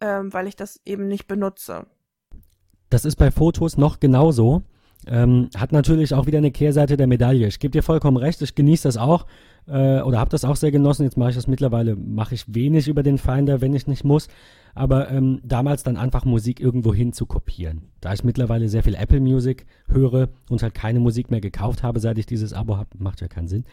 ähm, 0.01 0.33
weil 0.33 0.47
ich 0.47 0.55
das 0.55 0.81
eben 0.85 1.07
nicht 1.07 1.27
benutze. 1.27 1.85
Das 2.89 3.05
ist 3.05 3.15
bei 3.17 3.31
Fotos 3.31 3.77
noch 3.77 3.99
genauso. 3.99 4.63
Ähm, 5.09 5.49
hat 5.55 5.71
natürlich 5.71 6.13
auch 6.13 6.25
wieder 6.25 6.39
eine 6.39 6.51
Kehrseite 6.51 6.97
der 6.97 7.07
Medaille. 7.07 7.47
Ich 7.47 7.59
gebe 7.59 7.71
dir 7.71 7.83
vollkommen 7.83 8.17
recht, 8.17 8.41
ich 8.41 8.55
genieße 8.55 8.83
das 8.83 8.97
auch 8.97 9.25
äh, 9.67 10.01
oder 10.01 10.19
habe 10.19 10.29
das 10.29 10.43
auch 10.43 10.55
sehr 10.55 10.71
genossen. 10.71 11.03
Jetzt 11.03 11.17
mache 11.17 11.29
ich 11.29 11.35
das 11.35 11.47
mittlerweile, 11.47 11.95
mache 11.95 12.35
ich 12.35 12.53
wenig 12.53 12.87
über 12.87 13.03
den 13.03 13.17
Finder, 13.17 13.61
wenn 13.61 13.73
ich 13.73 13.87
nicht 13.87 14.03
muss. 14.03 14.27
Aber 14.75 15.09
ähm, 15.09 15.39
damals 15.43 15.83
dann 15.83 15.97
einfach 15.97 16.25
Musik 16.25 16.59
irgendwo 16.59 16.93
hin 16.93 17.13
zu 17.13 17.25
kopieren. 17.25 17.83
Da 18.01 18.13
ich 18.13 18.23
mittlerweile 18.23 18.69
sehr 18.69 18.83
viel 18.83 18.95
Apple 18.95 19.19
Music 19.19 19.65
höre 19.87 20.29
und 20.49 20.61
halt 20.61 20.73
keine 20.73 20.99
Musik 20.99 21.31
mehr 21.31 21.41
gekauft 21.41 21.83
habe, 21.83 21.99
seit 21.99 22.17
ich 22.17 22.25
dieses 22.25 22.53
Abo 22.53 22.77
habe, 22.77 22.89
macht 22.97 23.21
ja 23.21 23.27
keinen 23.27 23.47
Sinn. 23.47 23.65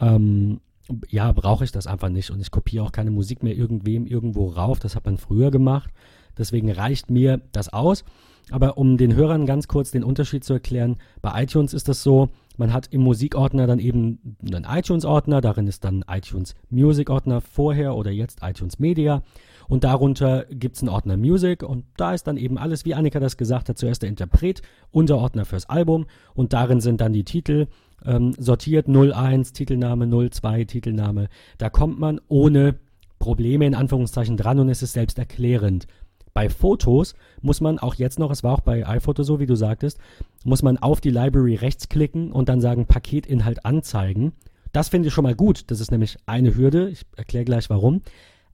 Ähm, 0.00 0.60
ja, 1.08 1.30
brauche 1.32 1.64
ich 1.64 1.72
das 1.72 1.86
einfach 1.86 2.08
nicht 2.08 2.30
und 2.30 2.40
ich 2.40 2.50
kopiere 2.50 2.84
auch 2.84 2.92
keine 2.92 3.10
Musik 3.10 3.42
mehr 3.42 3.54
irgendwem 3.54 4.06
irgendwo 4.06 4.48
rauf. 4.48 4.80
Das 4.80 4.96
hat 4.96 5.04
man 5.04 5.16
früher 5.18 5.50
gemacht. 5.50 5.90
Deswegen 6.36 6.70
reicht 6.70 7.10
mir 7.10 7.40
das 7.52 7.72
aus. 7.72 8.04
Aber 8.50 8.76
um 8.76 8.96
den 8.96 9.14
Hörern 9.14 9.46
ganz 9.46 9.68
kurz 9.68 9.90
den 9.90 10.04
Unterschied 10.04 10.44
zu 10.44 10.54
erklären, 10.54 10.96
bei 11.20 11.42
iTunes 11.42 11.74
ist 11.74 11.88
das 11.88 12.02
so, 12.02 12.28
man 12.58 12.72
hat 12.72 12.88
im 12.90 13.02
Musikordner 13.02 13.66
dann 13.66 13.78
eben 13.78 14.36
einen 14.44 14.66
iTunes-Ordner, 14.68 15.40
darin 15.40 15.66
ist 15.66 15.84
dann 15.84 16.04
iTunes 16.08 16.54
Music-Ordner 16.68 17.40
vorher 17.40 17.96
oder 17.96 18.10
jetzt 18.10 18.40
iTunes 18.42 18.78
Media 18.78 19.22
und 19.68 19.84
darunter 19.84 20.44
gibt 20.50 20.76
es 20.76 20.82
einen 20.82 20.90
Ordner 20.90 21.16
Music 21.16 21.62
und 21.62 21.84
da 21.96 22.12
ist 22.12 22.26
dann 22.26 22.36
eben 22.36 22.58
alles, 22.58 22.84
wie 22.84 22.94
Annika 22.94 23.20
das 23.20 23.36
gesagt 23.36 23.68
hat, 23.68 23.78
zuerst 23.78 24.02
der 24.02 24.10
Interpret, 24.10 24.60
Unterordner 24.90 25.44
fürs 25.44 25.68
Album 25.68 26.06
und 26.34 26.52
darin 26.52 26.80
sind 26.80 27.00
dann 27.00 27.12
die 27.12 27.24
Titel 27.24 27.68
ähm, 28.04 28.34
sortiert 28.38 28.88
01, 28.88 29.52
Titelname 29.52 30.30
02, 30.30 30.64
Titelname. 30.64 31.28
Da 31.58 31.70
kommt 31.70 31.98
man 31.98 32.20
ohne 32.28 32.74
Probleme 33.18 33.66
in 33.66 33.74
Anführungszeichen 33.74 34.36
dran 34.36 34.58
und 34.58 34.68
es 34.68 34.82
ist 34.82 34.92
selbst 34.92 35.18
erklärend. 35.18 35.86
Bei 36.34 36.48
Fotos 36.48 37.14
muss 37.42 37.60
man 37.60 37.78
auch 37.78 37.94
jetzt 37.94 38.18
noch, 38.18 38.30
es 38.30 38.42
war 38.42 38.54
auch 38.54 38.60
bei 38.60 38.86
iPhoto 38.86 39.22
so, 39.22 39.38
wie 39.38 39.46
du 39.46 39.54
sagtest, 39.54 39.98
muss 40.44 40.62
man 40.62 40.78
auf 40.78 41.00
die 41.00 41.10
Library 41.10 41.56
rechts 41.56 41.88
klicken 41.88 42.32
und 42.32 42.48
dann 42.48 42.60
sagen 42.60 42.86
Paketinhalt 42.86 43.64
anzeigen. 43.66 44.32
Das 44.72 44.88
finde 44.88 45.08
ich 45.08 45.14
schon 45.14 45.24
mal 45.24 45.34
gut. 45.34 45.70
Das 45.70 45.80
ist 45.80 45.90
nämlich 45.90 46.16
eine 46.26 46.56
Hürde. 46.56 46.88
Ich 46.88 47.02
erkläre 47.16 47.44
gleich 47.44 47.68
warum. 47.68 48.00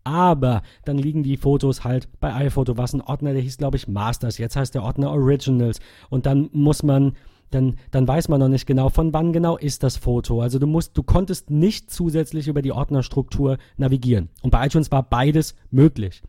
Aber 0.03 0.63
dann 0.85 0.99
liegen 0.99 1.23
die 1.23 1.37
Fotos 1.37 1.85
halt 1.85 2.09
bei 2.19 2.35
iPhoto, 2.35 2.77
was 2.77 2.95
ein 2.95 3.01
Ordner, 3.01 3.33
der 3.33 3.43
hieß, 3.43 3.59
glaube 3.59 3.77
ich, 3.77 3.89
Masters. 3.89 4.39
Jetzt 4.39 4.57
heißt 4.57 4.75
der 4.75 4.83
Ordner 4.83 5.11
Originals. 5.11 5.81
Und 6.11 6.27
dann 6.27 6.49
muss 6.53 6.83
man, 6.83 7.13
dann, 7.51 7.77
dann 7.91 8.09
weiß 8.09 8.29
man 8.29 8.41
noch 8.41 8.49
nicht 8.49 8.67
genau, 8.67 8.89
von 8.89 9.13
wann 9.13 9.33
genau 9.33 9.57
ist 9.57 9.83
das 9.83 9.97
Foto. 9.97 10.41
Also 10.41 10.59
du 10.59 10.67
musst, 10.67 10.97
du 10.97 11.03
konntest 11.03 11.51
nicht 11.51 11.91
zusätzlich 11.91 12.49
über 12.49 12.63
die 12.63 12.73
Ordnerstruktur 12.73 13.59
navigieren. 13.77 14.31
Und 14.43 14.51
bei 14.51 14.67
iTunes 14.67 14.91
war 14.91 15.03
beides 15.05 15.55
möglich. 15.71 16.23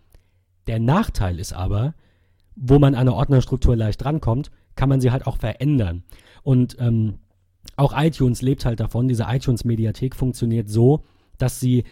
Der 0.70 0.78
Nachteil 0.78 1.40
ist 1.40 1.52
aber, 1.52 1.96
wo 2.56 2.78
man 2.78 2.94
an 2.94 3.02
eine 3.02 3.16
Ordnerstruktur 3.16 3.76
leicht 3.76 4.06
rankommt, 4.06 4.52
kann 4.76 4.88
man 4.88 5.02
sie 5.02 5.10
halt 5.10 5.26
auch 5.26 5.38
verändern. 5.38 6.04
Und 6.44 6.78
ähm, 6.80 7.16
auch 7.76 7.92
iTunes 7.98 8.44
lebt 8.44 8.66
halt 8.66 8.80
davon. 8.80 9.08
Diese 9.08 9.26
iTunes-Mediathek 9.28 10.16
funktioniert 10.16 10.70
so, 10.70 11.02
dass 11.40 11.60
sie 11.60 11.86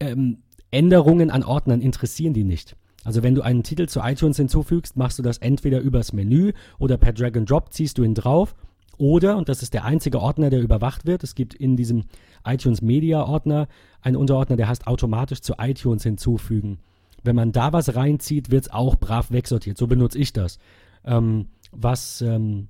ähm, 0.00 0.38
Änderungen 0.72 1.30
an 1.30 1.44
Ordnern 1.44 1.80
interessieren 1.80 2.34
die 2.34 2.42
nicht. 2.42 2.74
Also 3.04 3.22
wenn 3.22 3.36
du 3.36 3.42
einen 3.42 3.62
Titel 3.62 3.86
zu 3.86 4.00
iTunes 4.00 4.38
hinzufügst, 4.38 4.96
machst 4.96 5.20
du 5.20 5.22
das 5.22 5.38
entweder 5.38 5.78
übers 5.78 6.12
Menü 6.12 6.54
oder 6.80 6.96
per 6.96 7.12
Drag 7.12 7.36
and 7.36 7.48
Drop 7.48 7.72
ziehst 7.72 7.96
du 7.96 8.02
ihn 8.02 8.14
drauf. 8.14 8.56
Oder, 8.98 9.36
und 9.36 9.48
das 9.48 9.62
ist 9.62 9.72
der 9.72 9.84
einzige 9.84 10.20
Ordner, 10.20 10.50
der 10.50 10.62
überwacht 10.62 11.06
wird, 11.06 11.22
es 11.22 11.36
gibt 11.36 11.54
in 11.54 11.76
diesem 11.76 12.06
iTunes 12.44 12.82
Media 12.82 13.22
Ordner 13.22 13.68
einen 14.00 14.16
Unterordner, 14.16 14.56
der 14.56 14.66
heißt 14.66 14.88
automatisch 14.88 15.42
zu 15.42 15.54
iTunes 15.58 16.02
hinzufügen. 16.02 16.80
Wenn 17.22 17.36
man 17.36 17.52
da 17.52 17.72
was 17.72 17.94
reinzieht, 17.94 18.50
wird 18.50 18.64
es 18.64 18.72
auch 18.72 18.96
brav 18.96 19.30
wegsortiert. 19.30 19.78
So 19.78 19.86
benutze 19.86 20.18
ich 20.18 20.32
das. 20.32 20.58
Ähm, 21.04 21.48
was, 21.70 22.20
ähm, 22.20 22.68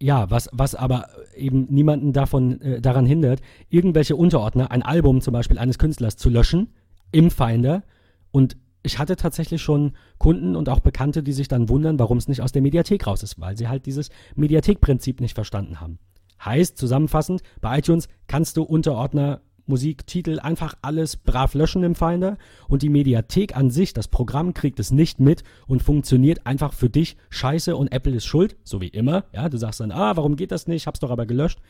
ja, 0.00 0.30
was, 0.30 0.48
was 0.52 0.74
aber 0.74 1.08
eben 1.36 1.66
niemanden 1.70 2.12
davon, 2.12 2.60
äh, 2.60 2.80
daran 2.80 3.06
hindert, 3.06 3.40
irgendwelche 3.68 4.16
Unterordner, 4.16 4.70
ein 4.70 4.82
Album 4.82 5.20
zum 5.20 5.32
Beispiel 5.32 5.58
eines 5.58 5.78
Künstlers 5.78 6.16
zu 6.16 6.28
löschen 6.30 6.72
im 7.12 7.30
Finder. 7.30 7.84
Und 8.30 8.56
ich 8.82 8.98
hatte 8.98 9.16
tatsächlich 9.16 9.62
schon 9.62 9.92
Kunden 10.18 10.56
und 10.56 10.68
auch 10.68 10.80
Bekannte, 10.80 11.22
die 11.22 11.32
sich 11.32 11.48
dann 11.48 11.68
wundern, 11.68 11.98
warum 11.98 12.18
es 12.18 12.28
nicht 12.28 12.42
aus 12.42 12.52
der 12.52 12.62
Mediathek 12.62 13.06
raus 13.06 13.22
ist, 13.22 13.40
weil 13.40 13.56
sie 13.56 13.68
halt 13.68 13.86
dieses 13.86 14.10
Mediathekprinzip 14.34 15.20
nicht 15.20 15.34
verstanden 15.34 15.80
haben. 15.80 15.98
Heißt 16.44 16.76
zusammenfassend, 16.76 17.42
bei 17.60 17.78
iTunes 17.78 18.08
kannst 18.26 18.56
du 18.56 18.62
Unterordner 18.62 19.40
Musiktitel 19.66 20.38
einfach 20.38 20.74
alles 20.82 21.16
brav 21.16 21.54
löschen 21.54 21.82
im 21.82 21.94
Finder 21.94 22.36
und 22.68 22.82
die 22.82 22.88
Mediathek 22.88 23.56
an 23.56 23.70
sich, 23.70 23.92
das 23.92 24.08
Programm 24.08 24.54
kriegt 24.54 24.78
es 24.80 24.90
nicht 24.90 25.20
mit 25.20 25.42
und 25.66 25.82
funktioniert 25.82 26.46
einfach 26.46 26.72
für 26.72 26.90
dich 26.90 27.16
scheiße 27.30 27.76
und 27.76 27.92
Apple 27.92 28.14
ist 28.14 28.26
schuld, 28.26 28.56
so 28.64 28.80
wie 28.80 28.88
immer. 28.88 29.24
Ja, 29.32 29.48
du 29.48 29.56
sagst 29.56 29.80
dann, 29.80 29.92
ah, 29.92 30.16
warum 30.16 30.36
geht 30.36 30.52
das 30.52 30.66
nicht? 30.66 30.86
Hab's 30.86 31.00
doch 31.00 31.10
aber 31.10 31.26
gelöscht. 31.26 31.60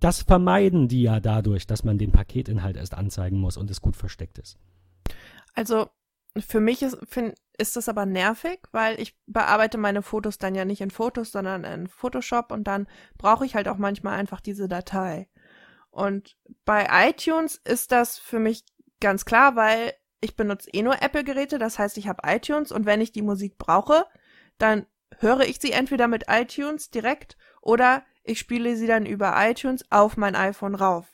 Das 0.00 0.22
vermeiden 0.22 0.88
die 0.88 1.02
ja 1.02 1.20
dadurch, 1.20 1.66
dass 1.66 1.84
man 1.84 1.98
den 1.98 2.12
Paketinhalt 2.12 2.76
erst 2.76 2.94
anzeigen 2.94 3.38
muss 3.38 3.56
und 3.56 3.70
es 3.70 3.82
gut 3.82 3.96
versteckt 3.96 4.38
ist. 4.38 4.56
Also, 5.54 5.88
für 6.38 6.60
mich 6.60 6.82
ist, 6.82 6.96
find, 7.08 7.34
ist 7.58 7.76
das 7.76 7.88
aber 7.88 8.06
nervig, 8.06 8.60
weil 8.72 8.98
ich 9.00 9.16
bearbeite 9.26 9.78
meine 9.78 10.02
Fotos 10.02 10.38
dann 10.38 10.54
ja 10.54 10.64
nicht 10.64 10.80
in 10.80 10.90
Fotos, 10.90 11.32
sondern 11.32 11.64
in 11.64 11.86
Photoshop 11.86 12.52
und 12.52 12.64
dann 12.64 12.86
brauche 13.18 13.44
ich 13.44 13.54
halt 13.54 13.68
auch 13.68 13.76
manchmal 13.76 14.18
einfach 14.18 14.40
diese 14.40 14.68
Datei. 14.68 15.28
Und 15.90 16.36
bei 16.64 17.08
iTunes 17.08 17.56
ist 17.56 17.92
das 17.92 18.18
für 18.18 18.38
mich 18.38 18.64
ganz 19.00 19.24
klar, 19.24 19.56
weil 19.56 19.94
ich 20.20 20.36
benutze 20.36 20.70
eh 20.70 20.82
nur 20.82 21.02
Apple-Geräte, 21.02 21.58
das 21.58 21.78
heißt, 21.78 21.96
ich 21.98 22.06
habe 22.06 22.22
iTunes 22.26 22.72
und 22.72 22.86
wenn 22.86 23.00
ich 23.00 23.12
die 23.12 23.22
Musik 23.22 23.58
brauche, 23.58 24.06
dann 24.58 24.86
höre 25.18 25.40
ich 25.40 25.58
sie 25.60 25.72
entweder 25.72 26.08
mit 26.08 26.24
iTunes 26.28 26.90
direkt 26.90 27.36
oder 27.60 28.04
ich 28.22 28.38
spiele 28.38 28.76
sie 28.76 28.86
dann 28.86 29.06
über 29.06 29.34
iTunes 29.36 29.84
auf 29.90 30.16
mein 30.16 30.36
iPhone 30.36 30.74
rauf. 30.74 31.06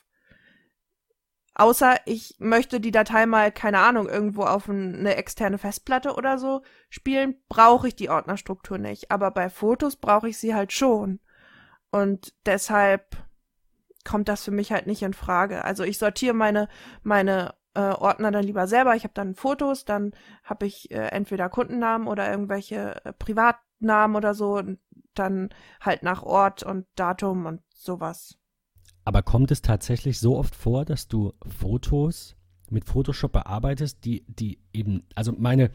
Außer 1.55 1.95
ich 2.05 2.35
möchte 2.37 2.79
die 2.79 2.91
Datei 2.91 3.25
mal, 3.25 3.51
keine 3.51 3.79
Ahnung, 3.79 4.07
irgendwo 4.07 4.43
auf 4.43 4.69
eine 4.69 5.15
externe 5.15 5.57
Festplatte 5.57 6.13
oder 6.13 6.37
so 6.37 6.61
spielen, 6.89 7.41
brauche 7.49 7.87
ich 7.87 7.95
die 7.95 8.11
Ordnerstruktur 8.11 8.77
nicht. 8.77 9.09
Aber 9.09 9.31
bei 9.31 9.49
Fotos 9.49 9.95
brauche 9.95 10.29
ich 10.29 10.37
sie 10.37 10.53
halt 10.53 10.71
schon. 10.71 11.19
Und 11.89 12.35
deshalb 12.45 13.17
kommt 14.07 14.29
das 14.29 14.43
für 14.43 14.51
mich 14.51 14.71
halt 14.71 14.87
nicht 14.87 15.03
in 15.03 15.13
Frage. 15.13 15.63
Also 15.63 15.83
ich 15.83 15.97
sortiere 15.97 16.33
meine, 16.33 16.67
meine 17.03 17.53
äh, 17.73 17.91
Ordner 17.91 18.31
dann 18.31 18.43
lieber 18.43 18.67
selber. 18.67 18.95
Ich 18.95 19.03
habe 19.03 19.13
dann 19.13 19.35
Fotos, 19.35 19.85
dann 19.85 20.11
habe 20.43 20.65
ich 20.65 20.89
äh, 20.91 21.09
entweder 21.09 21.49
Kundennamen 21.49 22.07
oder 22.07 22.29
irgendwelche 22.29 23.05
äh, 23.05 23.13
Privatnamen 23.13 24.15
oder 24.15 24.33
so. 24.33 24.61
Dann 25.13 25.49
halt 25.81 26.03
nach 26.03 26.23
Ort 26.23 26.63
und 26.63 26.87
Datum 26.95 27.45
und 27.45 27.61
sowas. 27.73 28.37
Aber 29.03 29.21
kommt 29.21 29.51
es 29.51 29.61
tatsächlich 29.61 30.19
so 30.19 30.37
oft 30.37 30.55
vor, 30.55 30.85
dass 30.85 31.07
du 31.07 31.33
Fotos 31.47 32.35
mit 32.69 32.85
Photoshop 32.85 33.31
bearbeitest, 33.31 34.03
die, 34.03 34.25
die 34.27 34.59
eben, 34.73 35.07
also 35.15 35.31
meine, 35.37 35.71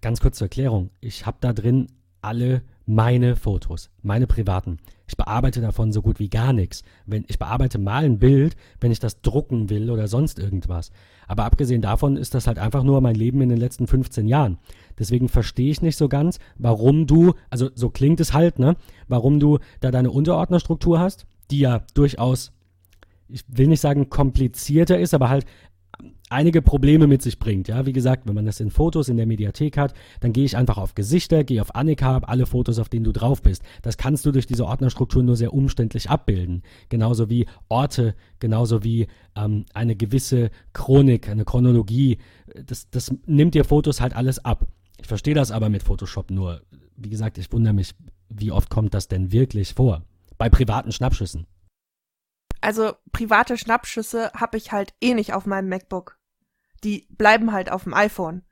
ganz 0.00 0.20
kurz 0.20 0.38
zur 0.38 0.46
Erklärung, 0.46 0.90
ich 1.00 1.26
habe 1.26 1.38
da 1.40 1.52
drin 1.52 1.88
alle 2.22 2.62
meine 2.86 3.36
Fotos, 3.36 3.90
meine 4.02 4.26
privaten. 4.26 4.78
Ich 5.06 5.16
bearbeite 5.16 5.60
davon 5.60 5.92
so 5.92 6.02
gut 6.02 6.18
wie 6.18 6.30
gar 6.30 6.52
nichts. 6.52 6.82
Wenn, 7.06 7.24
ich 7.28 7.38
bearbeite 7.38 7.78
mal 7.78 8.04
ein 8.04 8.18
Bild, 8.18 8.56
wenn 8.80 8.92
ich 8.92 8.98
das 8.98 9.20
drucken 9.20 9.68
will 9.70 9.90
oder 9.90 10.08
sonst 10.08 10.38
irgendwas. 10.38 10.90
Aber 11.28 11.44
abgesehen 11.44 11.82
davon 11.82 12.16
ist 12.16 12.34
das 12.34 12.46
halt 12.46 12.58
einfach 12.58 12.82
nur 12.82 13.00
mein 13.00 13.14
Leben 13.14 13.40
in 13.40 13.48
den 13.48 13.58
letzten 13.58 13.86
15 13.86 14.26
Jahren. 14.26 14.58
Deswegen 14.98 15.28
verstehe 15.28 15.70
ich 15.70 15.82
nicht 15.82 15.96
so 15.96 16.08
ganz, 16.08 16.38
warum 16.56 17.06
du, 17.06 17.34
also 17.50 17.70
so 17.74 17.90
klingt 17.90 18.20
es 18.20 18.32
halt, 18.32 18.58
ne, 18.58 18.76
warum 19.08 19.38
du 19.38 19.58
da 19.80 19.90
deine 19.90 20.10
Unterordnerstruktur 20.10 20.98
hast, 20.98 21.26
die 21.50 21.60
ja 21.60 21.84
durchaus 21.94 22.52
ich 23.32 23.44
will 23.48 23.66
nicht 23.66 23.80
sagen 23.80 24.10
komplizierter 24.10 24.98
ist, 24.98 25.14
aber 25.14 25.30
halt 25.30 25.46
einige 26.32 26.62
Probleme 26.62 27.06
mit 27.06 27.22
sich 27.22 27.38
bringt. 27.38 27.68
Ja, 27.68 27.86
wie 27.86 27.92
gesagt, 27.92 28.26
wenn 28.26 28.34
man 28.34 28.46
das 28.46 28.60
in 28.60 28.70
Fotos 28.70 29.08
in 29.08 29.16
der 29.16 29.26
Mediathek 29.26 29.76
hat, 29.76 29.94
dann 30.20 30.32
gehe 30.32 30.44
ich 30.44 30.56
einfach 30.56 30.78
auf 30.78 30.94
Gesichter, 30.94 31.44
gehe 31.44 31.60
auf 31.60 31.74
Annika, 31.74 32.06
habe 32.06 32.28
alle 32.28 32.46
Fotos, 32.46 32.78
auf 32.78 32.88
denen 32.88 33.04
du 33.04 33.12
drauf 33.12 33.42
bist. 33.42 33.62
Das 33.82 33.96
kannst 33.96 34.26
du 34.26 34.32
durch 34.32 34.46
diese 34.46 34.66
Ordnerstruktur 34.66 35.22
nur 35.22 35.36
sehr 35.36 35.52
umständlich 35.52 36.10
abbilden. 36.10 36.62
Genauso 36.88 37.30
wie 37.30 37.46
Orte, 37.68 38.14
genauso 38.40 38.82
wie 38.82 39.06
ähm, 39.36 39.64
eine 39.74 39.94
gewisse 39.96 40.50
Chronik, 40.72 41.28
eine 41.28 41.44
Chronologie. 41.44 42.18
Das, 42.66 42.90
das 42.90 43.14
nimmt 43.26 43.54
dir 43.54 43.64
Fotos 43.64 44.00
halt 44.00 44.16
alles 44.16 44.44
ab. 44.44 44.66
Ich 44.98 45.06
verstehe 45.06 45.34
das 45.34 45.50
aber 45.50 45.68
mit 45.68 45.82
Photoshop 45.82 46.30
nur. 46.30 46.62
Wie 46.96 47.10
gesagt, 47.10 47.38
ich 47.38 47.52
wundere 47.52 47.74
mich, 47.74 47.94
wie 48.28 48.52
oft 48.52 48.70
kommt 48.70 48.94
das 48.94 49.08
denn 49.08 49.32
wirklich 49.32 49.74
vor? 49.74 50.02
Bei 50.38 50.48
privaten 50.48 50.92
Schnappschüssen. 50.92 51.46
Also 52.60 52.92
private 53.10 53.58
Schnappschüsse 53.58 54.30
habe 54.34 54.56
ich 54.56 54.70
halt 54.70 54.94
eh 55.00 55.14
nicht 55.14 55.34
auf 55.34 55.46
meinem 55.46 55.68
MacBook. 55.68 56.16
Die 56.84 57.06
bleiben 57.10 57.52
halt 57.52 57.70
auf 57.70 57.84
dem 57.84 57.94
iPhone. 57.94 58.42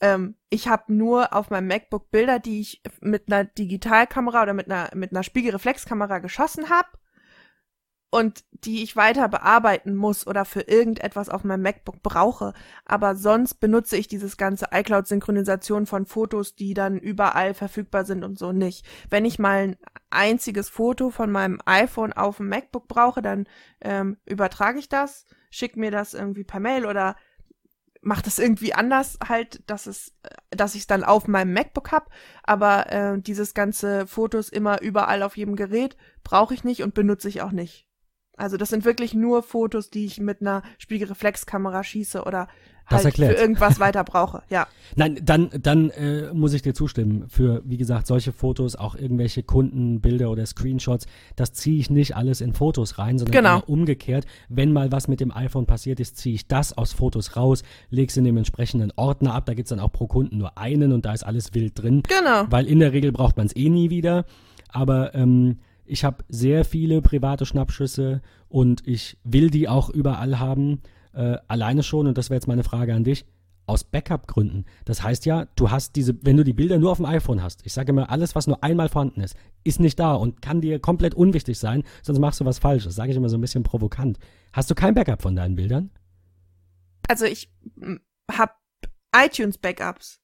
Ähm, 0.00 0.36
ich 0.50 0.68
habe 0.68 0.92
nur 0.92 1.32
auf 1.32 1.50
meinem 1.50 1.66
MacBook 1.66 2.10
Bilder, 2.10 2.38
die 2.38 2.60
ich 2.60 2.82
mit 3.00 3.24
einer 3.26 3.44
Digitalkamera 3.44 4.42
oder 4.42 4.54
mit 4.54 4.70
einer 4.70 4.90
mit 4.94 5.12
einer 5.12 5.22
Spiegelreflexkamera 5.22 6.18
geschossen 6.20 6.70
habe 6.70 6.88
und 8.10 8.44
die 8.52 8.82
ich 8.82 8.96
weiter 8.96 9.28
bearbeiten 9.28 9.94
muss 9.94 10.26
oder 10.26 10.44
für 10.44 10.62
irgendetwas 10.62 11.28
auf 11.28 11.44
meinem 11.44 11.62
MacBook 11.62 12.02
brauche. 12.02 12.54
Aber 12.86 13.14
sonst 13.16 13.54
benutze 13.56 13.96
ich 13.96 14.08
dieses 14.08 14.36
ganze 14.36 14.68
iCloud-Synchronisation 14.72 15.86
von 15.86 16.06
Fotos, 16.06 16.54
die 16.54 16.74
dann 16.74 16.98
überall 16.98 17.52
verfügbar 17.52 18.04
sind 18.04 18.24
und 18.24 18.38
so 18.38 18.52
nicht. 18.52 18.86
Wenn 19.10 19.24
ich 19.26 19.38
mal 19.38 19.58
ein 19.58 19.76
einziges 20.10 20.70
Foto 20.70 21.10
von 21.10 21.30
meinem 21.30 21.60
iPhone 21.66 22.14
auf 22.14 22.38
dem 22.38 22.48
MacBook 22.48 22.88
brauche, 22.88 23.20
dann 23.20 23.46
ähm, 23.82 24.16
übertrage 24.24 24.78
ich 24.78 24.88
das, 24.88 25.26
schicke 25.50 25.78
mir 25.78 25.90
das 25.90 26.14
irgendwie 26.14 26.44
per 26.44 26.60
Mail 26.60 26.86
oder 26.86 27.14
mache 28.00 28.22
das 28.22 28.38
irgendwie 28.38 28.74
anders 28.74 29.18
halt, 29.26 29.62
dass 29.68 29.86
es, 29.86 30.14
dass 30.50 30.74
ich 30.74 30.82
es 30.82 30.86
dann 30.86 31.04
auf 31.04 31.28
meinem 31.28 31.52
MacBook 31.52 31.92
hab. 31.92 32.10
Aber 32.42 32.90
äh, 32.92 33.20
dieses 33.20 33.54
ganze 33.54 34.06
Fotos 34.06 34.48
immer 34.48 34.80
überall 34.80 35.22
auf 35.22 35.36
jedem 35.36 35.56
Gerät 35.56 35.96
brauche 36.24 36.54
ich 36.54 36.64
nicht 36.64 36.82
und 36.82 36.94
benutze 36.94 37.28
ich 37.28 37.42
auch 37.42 37.52
nicht. 37.52 37.86
Also 38.36 38.56
das 38.56 38.68
sind 38.68 38.84
wirklich 38.84 39.14
nur 39.14 39.42
Fotos, 39.42 39.90
die 39.90 40.06
ich 40.06 40.20
mit 40.20 40.40
einer 40.40 40.62
Spiegelreflexkamera 40.78 41.82
schieße 41.82 42.22
oder 42.22 42.48
halt 42.90 43.14
für 43.14 43.32
irgendwas 43.32 43.80
weiter 43.80 44.04
brauche. 44.04 44.42
Ja. 44.50 44.66
Nein, 44.96 45.20
dann 45.22 45.50
dann 45.60 45.90
äh, 45.90 46.32
muss 46.32 46.52
ich 46.54 46.62
dir 46.62 46.74
zustimmen. 46.74 47.26
Für 47.28 47.62
wie 47.64 47.76
gesagt 47.76 48.06
solche 48.06 48.32
Fotos, 48.32 48.76
auch 48.76 48.94
irgendwelche 48.94 49.42
Kundenbilder 49.42 50.30
oder 50.30 50.46
Screenshots, 50.46 51.06
das 51.36 51.52
ziehe 51.52 51.78
ich 51.78 51.90
nicht 51.90 52.16
alles 52.16 52.40
in 52.40 52.52
Fotos 52.52 52.98
rein, 52.98 53.18
sondern 53.18 53.32
genau. 53.32 53.62
umgekehrt. 53.66 54.24
Wenn 54.48 54.72
mal 54.72 54.90
was 54.92 55.08
mit 55.08 55.20
dem 55.20 55.30
iPhone 55.30 55.66
passiert 55.66 56.00
ist, 56.00 56.16
ziehe 56.16 56.34
ich 56.34 56.46
das 56.46 56.76
aus 56.76 56.92
Fotos 56.92 57.36
raus, 57.36 57.62
lege 57.90 58.10
es 58.10 58.16
in 58.16 58.24
dem 58.24 58.36
entsprechenden 58.36 58.92
Ordner 58.96 59.34
ab. 59.34 59.46
Da 59.46 59.54
gibt's 59.54 59.70
dann 59.70 59.80
auch 59.80 59.92
pro 59.92 60.06
Kunden 60.06 60.38
nur 60.38 60.56
einen 60.58 60.92
und 60.92 61.04
da 61.04 61.12
ist 61.12 61.24
alles 61.24 61.54
wild 61.54 61.80
drin. 61.80 62.02
Genau. 62.08 62.44
Weil 62.50 62.66
in 62.66 62.80
der 62.80 62.92
Regel 62.92 63.12
braucht 63.12 63.36
man 63.36 63.46
es 63.46 63.56
eh 63.56 63.68
nie 63.68 63.90
wieder. 63.90 64.24
Aber 64.70 65.14
ähm, 65.14 65.58
ich 65.88 66.04
habe 66.04 66.24
sehr 66.28 66.64
viele 66.64 67.00
private 67.02 67.46
Schnappschüsse 67.46 68.20
und 68.48 68.86
ich 68.86 69.16
will 69.24 69.50
die 69.50 69.68
auch 69.68 69.88
überall 69.90 70.38
haben. 70.38 70.82
Äh, 71.12 71.36
alleine 71.48 71.82
schon, 71.82 72.06
und 72.06 72.18
das 72.18 72.30
wäre 72.30 72.36
jetzt 72.36 72.48
meine 72.48 72.64
Frage 72.64 72.94
an 72.94 73.04
dich, 73.04 73.24
aus 73.66 73.84
Backup-Gründen. 73.84 74.64
Das 74.86 75.02
heißt 75.02 75.26
ja, 75.26 75.46
du 75.54 75.70
hast 75.70 75.94
diese, 75.94 76.16
wenn 76.24 76.38
du 76.38 76.44
die 76.44 76.54
Bilder 76.54 76.78
nur 76.78 76.90
auf 76.90 76.96
dem 76.96 77.06
iPhone 77.06 77.42
hast, 77.42 77.66
ich 77.66 77.72
sage 77.74 77.90
immer, 77.90 78.10
alles, 78.10 78.34
was 78.34 78.46
nur 78.46 78.64
einmal 78.64 78.88
vorhanden 78.88 79.20
ist, 79.20 79.36
ist 79.62 79.78
nicht 79.78 79.98
da 80.00 80.14
und 80.14 80.40
kann 80.40 80.62
dir 80.62 80.78
komplett 80.78 81.14
unwichtig 81.14 81.58
sein, 81.58 81.84
sonst 82.02 82.18
machst 82.18 82.40
du 82.40 82.46
was 82.46 82.58
Falsches. 82.58 82.94
Sage 82.94 83.10
ich 83.10 83.16
immer 83.16 83.28
so 83.28 83.36
ein 83.36 83.42
bisschen 83.42 83.62
provokant. 83.62 84.18
Hast 84.52 84.70
du 84.70 84.74
kein 84.74 84.94
Backup 84.94 85.20
von 85.20 85.36
deinen 85.36 85.54
Bildern? 85.54 85.90
Also 87.08 87.26
ich 87.26 87.50
habe 88.30 88.52
iTunes-Backups. 89.14 90.20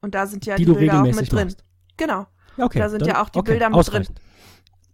Und 0.00 0.16
da 0.16 0.26
sind 0.26 0.44
ja 0.46 0.56
die, 0.56 0.64
die 0.64 0.72
Bilder 0.72 1.02
auch 1.02 1.04
mit 1.04 1.32
drin. 1.32 1.48
Machst. 1.48 1.64
Genau. 1.96 2.26
Okay, 2.58 2.80
da 2.80 2.88
sind 2.88 3.06
ja 3.06 3.22
auch 3.22 3.28
die 3.28 3.38
okay, 3.38 3.52
Bilder 3.52 3.70
mit 3.70 3.92
drin. 3.92 4.06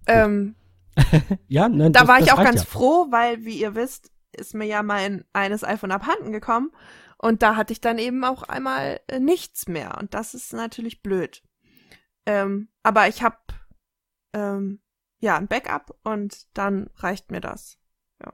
Ähm, 0.07 0.55
ja, 1.49 1.69
nein, 1.69 1.93
da 1.93 2.01
das, 2.01 2.09
war 2.09 2.21
ich 2.21 2.33
auch 2.33 2.43
ganz 2.43 2.61
ja. 2.61 2.67
froh, 2.67 3.07
weil, 3.11 3.45
wie 3.45 3.61
ihr 3.61 3.75
wisst, 3.75 4.11
ist 4.39 4.55
mir 4.55 4.67
ja 4.67 4.83
mein 4.83 5.25
eines 5.33 5.65
iPhone 5.65 5.93
abhanden 5.93 6.33
gekommen 6.33 6.71
und 7.19 7.43
da 7.43 7.57
hatte 7.57 7.73
ich 7.73 7.81
dann 7.81 7.99
eben 7.99 8.25
auch 8.25 8.45
einmal 8.45 9.01
äh, 9.09 9.19
nichts 9.19 9.69
mehr 9.69 9.99
und 9.99 10.15
das 10.15 10.35
ist 10.35 10.53
natürlich 10.53 11.03
blöd. 11.03 11.43
Ähm, 12.27 12.69
aber 12.83 13.09
ich 13.09 13.23
habe 13.23 13.37
ähm, 14.33 14.81
ja 15.21 15.37
ein 15.37 15.49
Backup 15.49 15.99
und 16.05 16.47
dann 16.57 16.91
reicht 16.97 17.31
mir 17.31 17.41
das. 17.41 17.79
Ja. 18.23 18.33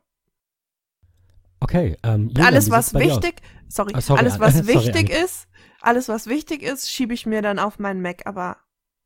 Okay. 1.60 1.96
Ähm, 2.02 2.28
Julian, 2.28 2.46
alles 2.46 2.70
was 2.70 2.94
wichtig, 2.94 3.40
sorry, 3.68 3.92
oh, 3.96 4.00
sorry, 4.00 4.20
alles 4.20 4.38
was 4.40 4.54
sorry, 4.54 4.66
wichtig 4.68 5.10
ist, 5.10 5.48
alles 5.80 6.08
was 6.08 6.26
wichtig 6.26 6.62
ist, 6.62 6.90
schiebe 6.90 7.14
ich 7.14 7.24
mir 7.24 7.40
dann 7.40 7.58
auf 7.58 7.78
meinen 7.78 8.02
Mac. 8.02 8.26
Aber 8.26 8.58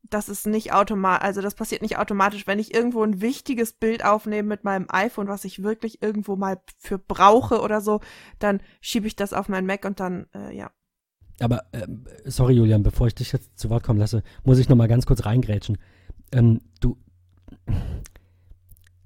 das 0.03 0.29
ist 0.29 0.47
nicht 0.47 0.73
automatisch, 0.73 1.23
also 1.23 1.41
das 1.41 1.55
passiert 1.55 1.81
nicht 1.81 1.97
automatisch, 1.97 2.47
wenn 2.47 2.59
ich 2.59 2.73
irgendwo 2.73 3.03
ein 3.03 3.21
wichtiges 3.21 3.73
Bild 3.73 4.03
aufnehme 4.03 4.47
mit 4.47 4.63
meinem 4.63 4.87
iPhone, 4.89 5.27
was 5.27 5.45
ich 5.45 5.63
wirklich 5.63 6.01
irgendwo 6.01 6.35
mal 6.35 6.61
für 6.77 6.97
brauche 6.97 7.61
oder 7.61 7.81
so, 7.81 7.99
dann 8.39 8.61
schiebe 8.81 9.07
ich 9.07 9.15
das 9.15 9.33
auf 9.33 9.49
meinen 9.49 9.67
Mac 9.67 9.85
und 9.85 9.99
dann, 9.99 10.27
äh, 10.33 10.55
ja. 10.55 10.71
Aber, 11.39 11.63
äh, 11.71 11.87
sorry 12.25 12.53
Julian, 12.53 12.83
bevor 12.83 13.07
ich 13.07 13.15
dich 13.15 13.31
jetzt 13.31 13.57
zu 13.57 13.69
Wort 13.69 13.83
kommen 13.83 13.99
lasse, 13.99 14.23
muss 14.43 14.59
ich 14.59 14.69
noch 14.69 14.75
mal 14.75 14.87
ganz 14.87 15.05
kurz 15.05 15.25
reingrätschen. 15.25 15.77
Ähm, 16.31 16.61
du, 16.81 16.97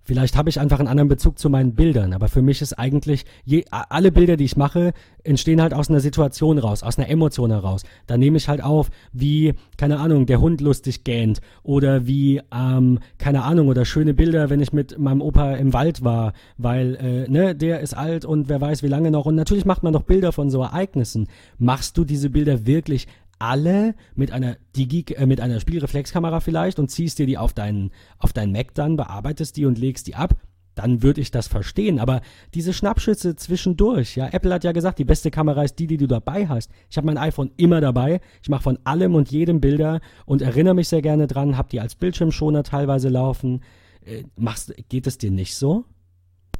Vielleicht 0.04 0.36
habe 0.36 0.50
ich 0.50 0.60
einfach 0.60 0.80
einen 0.80 0.90
anderen 0.90 1.08
Bezug 1.08 1.40
zu 1.40 1.50
meinen 1.50 1.76
Bildern, 1.76 2.14
aber 2.14 2.28
für 2.28 2.42
mich 2.42 2.62
ist 2.62 2.74
eigentlich, 2.74 3.26
je, 3.46 3.64
alle 3.72 4.12
Bilder, 4.12 4.36
die 4.36 4.44
ich 4.44 4.58
mache, 4.58 4.94
entstehen 5.24 5.62
halt 5.62 5.74
aus 5.74 5.90
einer 5.90 6.02
Situation 6.02 6.58
raus, 6.58 6.84
aus 6.84 6.98
einer 6.98 7.08
Emotion 7.08 7.52
heraus. 7.52 7.84
Da 8.06 8.18
nehme 8.18 8.36
ich 8.38 8.50
halt 8.50 8.62
auf, 8.62 8.90
wie, 9.14 9.54
keine 9.78 10.00
Ahnung, 10.00 10.26
der 10.26 10.42
Hund 10.42 10.60
lustig 10.60 11.06
gähnt 11.06 11.40
oder 11.64 12.06
wie, 12.06 12.42
ähm, 12.54 13.00
keine 13.18 13.44
Ahnung, 13.44 13.70
oder 13.70 13.86
schöne 13.86 14.14
Bilder, 14.14 14.50
wenn 14.50 14.60
ich 14.60 14.74
mit 14.74 15.00
meinem 15.00 15.22
Opa 15.22 15.54
im 15.56 15.72
Wald 15.72 16.04
war, 16.04 16.34
weil, 16.58 16.96
äh, 16.96 17.32
ne, 17.32 17.56
der 17.56 17.80
ist 17.80 17.94
alt 17.94 18.26
und 18.26 18.50
wer 18.50 18.60
weiß 18.60 18.84
wie 18.84 18.88
lange 18.88 19.10
noch. 19.10 19.26
Und 19.26 19.36
natürlich 19.36 19.66
macht 19.66 19.84
man 19.84 19.94
doch 19.94 20.04
Bilder 20.04 20.34
von 20.34 20.50
so 20.50 20.62
Ereignissen. 20.62 21.28
Machst 21.58 21.98
du 21.98 22.04
diese 22.04 22.30
Bilder 22.30 22.66
wirklich 22.66 23.08
alle 23.44 23.94
mit 24.16 24.32
einer 24.32 24.56
Digi, 24.76 25.04
äh, 25.14 25.26
mit 25.26 25.42
einer 25.42 25.60
Spielreflexkamera 25.60 26.40
vielleicht 26.40 26.80
und 26.80 26.90
ziehst 26.90 27.20
dir 27.20 27.26
die 27.26 27.38
auf 27.38 27.52
deinen, 27.54 27.92
auf 28.18 28.32
deinen 28.32 28.54
Mac 28.54 28.74
dann, 28.74 28.96
bearbeitest 28.96 29.58
die 29.58 29.66
und 29.66 29.78
legst 29.78 30.08
die 30.08 30.16
ab. 30.16 30.36
dann 30.76 31.04
würde 31.04 31.22
ich 31.22 31.30
das 31.30 31.48
verstehen. 31.48 32.00
Aber 32.00 32.22
diese 32.56 32.74
Schnappschüsse 32.74 33.36
zwischendurch, 33.36 34.16
ja, 34.16 34.28
Apple 34.32 34.52
hat 34.52 34.64
ja 34.64 34.72
gesagt, 34.72 34.98
die 34.98 35.06
beste 35.06 35.30
Kamera 35.30 35.64
ist 35.64 35.78
die, 35.78 35.86
die 35.86 35.98
du 35.98 36.08
dabei 36.08 36.48
hast. 36.48 36.72
Ich 36.90 36.98
habe 36.98 37.06
mein 37.06 37.20
iPhone 37.20 37.52
immer 37.58 37.80
dabei. 37.80 38.22
Ich 38.42 38.50
mache 38.50 38.64
von 38.64 38.80
allem 38.84 39.14
und 39.14 39.30
jedem 39.30 39.62
Bilder 39.62 40.00
und 40.26 40.42
erinnere 40.42 40.74
mich 40.74 40.88
sehr 40.88 41.04
gerne 41.04 41.28
dran, 41.28 41.58
habe 41.58 41.70
die 41.70 41.80
als 41.80 41.94
Bildschirmschoner 41.94 42.64
teilweise 42.64 43.10
laufen. 43.10 43.62
Äh, 44.04 44.24
machst, 44.36 44.74
geht 44.90 45.06
es 45.06 45.20
dir 45.20 45.32
nicht 45.32 45.56
so? 45.56 45.86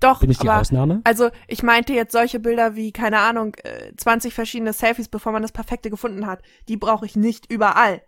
Doch, 0.04 0.20
Bin 0.20 0.30
ich 0.30 0.38
die 0.38 0.50
aber, 0.50 0.60
Ausnahme? 0.60 1.02
Also 1.06 1.30
ich 1.48 1.64
meinte 1.64 1.94
jetzt 1.94 2.12
solche 2.12 2.40
Bilder 2.40 2.76
wie, 2.76 2.92
keine 2.92 3.20
Ahnung, 3.20 3.56
20 3.96 4.32
äh, 4.32 4.36
verschiedene 4.36 4.74
Selfies, 4.74 5.08
bevor 5.08 5.32
man 5.32 5.42
das 5.42 5.54
perfekte 5.54 5.90
gefunden 5.90 6.28
hat. 6.28 6.42
Die 6.68 6.78
brauche 6.78 7.06
ich 7.06 7.16
nicht 7.16 7.52
überall. 7.52 8.02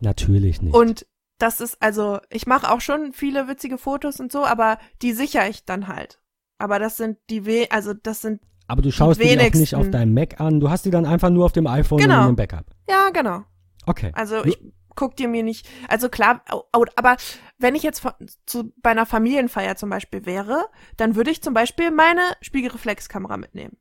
Natürlich 0.00 0.62
nicht. 0.62 0.74
Und 0.74 1.06
das 1.38 1.60
ist, 1.60 1.80
also, 1.80 2.20
ich 2.30 2.46
mache 2.46 2.70
auch 2.70 2.80
schon 2.80 3.12
viele 3.12 3.48
witzige 3.48 3.76
Fotos 3.76 4.18
und 4.18 4.32
so, 4.32 4.44
aber 4.44 4.78
die 5.02 5.12
sichere 5.12 5.48
ich 5.48 5.64
dann 5.64 5.88
halt. 5.88 6.20
Aber 6.58 6.78
das 6.78 6.96
sind 6.96 7.18
die 7.28 7.46
we 7.46 7.66
also 7.70 7.94
das 7.94 8.20
sind 8.20 8.40
Aber 8.66 8.82
du 8.82 8.90
schaust 8.90 9.22
die, 9.22 9.38
auch 9.38 9.54
nicht 9.54 9.74
auf 9.74 9.90
deinem 9.90 10.12
Mac 10.12 10.40
an, 10.40 10.60
du 10.60 10.70
hast 10.70 10.84
die 10.84 10.90
dann 10.90 11.06
einfach 11.06 11.30
nur 11.30 11.46
auf 11.46 11.52
dem 11.52 11.66
iPhone 11.66 11.98
genau. 11.98 12.14
in 12.14 12.20
einem 12.20 12.36
Backup. 12.36 12.66
Ja, 12.88 13.10
genau. 13.10 13.44
Okay. 13.86 14.10
Also 14.14 14.44
ich 14.44 14.58
guck 14.94 15.16
dir 15.16 15.28
mir 15.28 15.42
nicht, 15.42 15.68
also 15.88 16.08
klar, 16.08 16.42
aber 16.72 17.16
wenn 17.58 17.74
ich 17.74 17.82
jetzt 17.82 18.02
zu, 18.46 18.72
bei 18.82 18.90
einer 18.90 19.06
Familienfeier 19.06 19.76
zum 19.76 19.90
Beispiel 19.90 20.26
wäre, 20.26 20.66
dann 20.96 21.16
würde 21.16 21.30
ich 21.30 21.42
zum 21.42 21.54
Beispiel 21.54 21.90
meine 21.90 22.22
Spiegelreflexkamera 22.40 23.36
mitnehmen. 23.36 23.76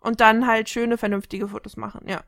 Und 0.00 0.20
dann 0.20 0.46
halt 0.46 0.68
schöne, 0.68 0.96
vernünftige 0.96 1.48
Fotos 1.48 1.76
machen, 1.76 2.06
ja. 2.08 2.22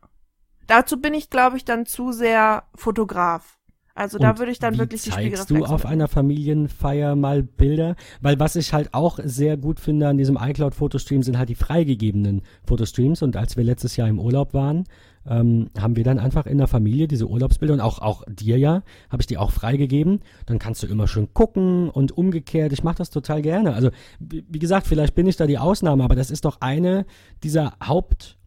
Dazu 0.66 1.00
bin 1.00 1.14
ich, 1.14 1.30
glaube 1.30 1.56
ich, 1.56 1.64
dann 1.64 1.86
zu 1.86 2.12
sehr 2.12 2.64
Fotograf. 2.74 3.58
Also 3.94 4.18
da 4.18 4.38
würde 4.38 4.52
ich 4.52 4.58
dann 4.58 4.78
wirklich 4.78 5.02
die 5.02 5.10
Zeigst 5.10 5.50
du 5.50 5.64
auf 5.64 5.84
einer 5.84 6.08
Familienfeier 6.08 7.14
mal 7.14 7.42
Bilder? 7.42 7.94
Weil 8.22 8.40
was 8.40 8.56
ich 8.56 8.72
halt 8.72 8.94
auch 8.94 9.18
sehr 9.22 9.58
gut 9.58 9.80
finde 9.80 10.08
an 10.08 10.16
diesem 10.16 10.38
iCloud-Fotostream 10.40 11.22
sind 11.22 11.36
halt 11.36 11.50
die 11.50 11.54
freigegebenen 11.54 12.42
Fotostreams. 12.64 13.22
Und 13.22 13.36
als 13.36 13.56
wir 13.56 13.64
letztes 13.64 13.96
Jahr 13.96 14.08
im 14.08 14.18
Urlaub 14.18 14.54
waren, 14.54 14.84
ähm, 15.26 15.70
haben 15.78 15.96
wir 15.96 16.04
dann 16.04 16.18
einfach 16.18 16.46
in 16.46 16.58
der 16.58 16.66
Familie 16.66 17.08
diese 17.08 17.28
Urlaubsbilder 17.28 17.74
und 17.74 17.80
auch, 17.80 18.00
auch 18.00 18.24
dir 18.28 18.58
ja, 18.58 18.82
habe 19.10 19.22
ich 19.22 19.26
die 19.26 19.38
auch 19.38 19.50
freigegeben. 19.50 20.20
Dann 20.46 20.58
kannst 20.58 20.82
du 20.82 20.86
immer 20.86 21.06
schön 21.06 21.32
gucken 21.34 21.90
und 21.90 22.12
umgekehrt. 22.12 22.72
Ich 22.72 22.82
mache 22.82 22.96
das 22.96 23.10
total 23.10 23.42
gerne. 23.42 23.74
Also 23.74 23.90
wie 24.18 24.58
gesagt, 24.58 24.86
vielleicht 24.86 25.14
bin 25.14 25.26
ich 25.26 25.36
da 25.36 25.46
die 25.46 25.58
Ausnahme, 25.58 26.04
aber 26.04 26.16
das 26.16 26.30
ist 26.30 26.44
doch 26.44 26.60
eine 26.60 27.06
dieser 27.42 27.74
Haupt- 27.84 28.38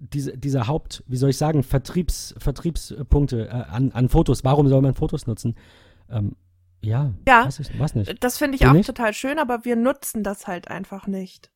diese, 0.00 0.36
dieser 0.38 0.68
Haupt, 0.68 1.04
wie 1.06 1.16
soll 1.16 1.30
ich 1.30 1.36
sagen, 1.36 1.62
Vertriebs, 1.62 2.34
Vertriebspunkte 2.38 3.48
äh, 3.48 3.50
an, 3.50 3.92
an 3.92 4.08
Fotos. 4.08 4.42
Warum 4.42 4.68
soll 4.68 4.80
man 4.80 4.94
Fotos 4.94 5.26
nutzen? 5.26 5.54
Ähm, 6.08 6.34
ja, 6.80 7.12
ja 7.28 7.46
weiß 7.46 7.60
ich, 7.60 7.78
was 7.78 7.94
nicht. 7.94 8.22
das 8.24 8.38
finde 8.38 8.56
ich 8.56 8.62
du 8.62 8.68
auch 8.68 8.72
nicht? 8.72 8.86
total 8.86 9.12
schön, 9.14 9.38
aber 9.38 9.64
wir 9.64 9.76
nutzen 9.76 10.22
das 10.22 10.46
halt 10.46 10.68
einfach 10.68 11.06
nicht. 11.06 11.50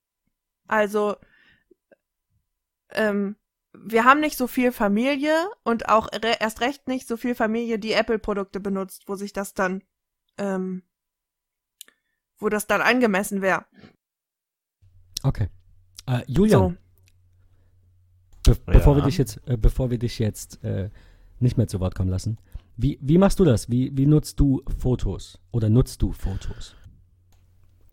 Also, 0.68 1.16
ähm, 2.90 3.36
wir 3.84 4.04
haben 4.04 4.20
nicht 4.20 4.36
so 4.36 4.46
viel 4.46 4.72
Familie 4.72 5.34
und 5.64 5.88
auch 5.88 6.08
re 6.12 6.36
erst 6.40 6.60
recht 6.60 6.88
nicht 6.88 7.06
so 7.08 7.16
viel 7.16 7.34
Familie, 7.34 7.78
die 7.78 7.92
Apple-Produkte 7.92 8.60
benutzt, 8.60 9.04
wo 9.06 9.14
sich 9.16 9.32
das 9.32 9.54
dann, 9.54 9.82
ähm, 10.38 10.82
wo 12.38 12.48
das 12.48 12.66
dann 12.66 12.80
angemessen 12.80 13.42
wäre. 13.42 13.64
Okay. 15.22 15.48
Äh, 16.06 16.22
Julian, 16.26 16.78
so. 18.44 18.52
Be 18.52 18.60
bevor 18.66 18.94
ja. 18.94 19.02
wir 19.02 19.06
dich 19.06 19.18
jetzt, 19.18 19.40
äh, 19.46 19.56
bevor 19.56 19.90
wir 19.90 19.98
dich 19.98 20.18
jetzt 20.18 20.62
äh, 20.62 20.90
nicht 21.40 21.56
mehr 21.56 21.66
zu 21.66 21.80
Wort 21.80 21.94
kommen 21.94 22.10
lassen, 22.10 22.38
wie, 22.76 22.98
wie 23.00 23.18
machst 23.18 23.40
du 23.40 23.44
das? 23.44 23.70
Wie, 23.70 23.96
wie 23.96 24.06
nutzt 24.06 24.38
du 24.38 24.62
Fotos 24.78 25.40
oder 25.50 25.68
nutzt 25.68 26.02
du 26.02 26.12
Fotos? 26.12 26.76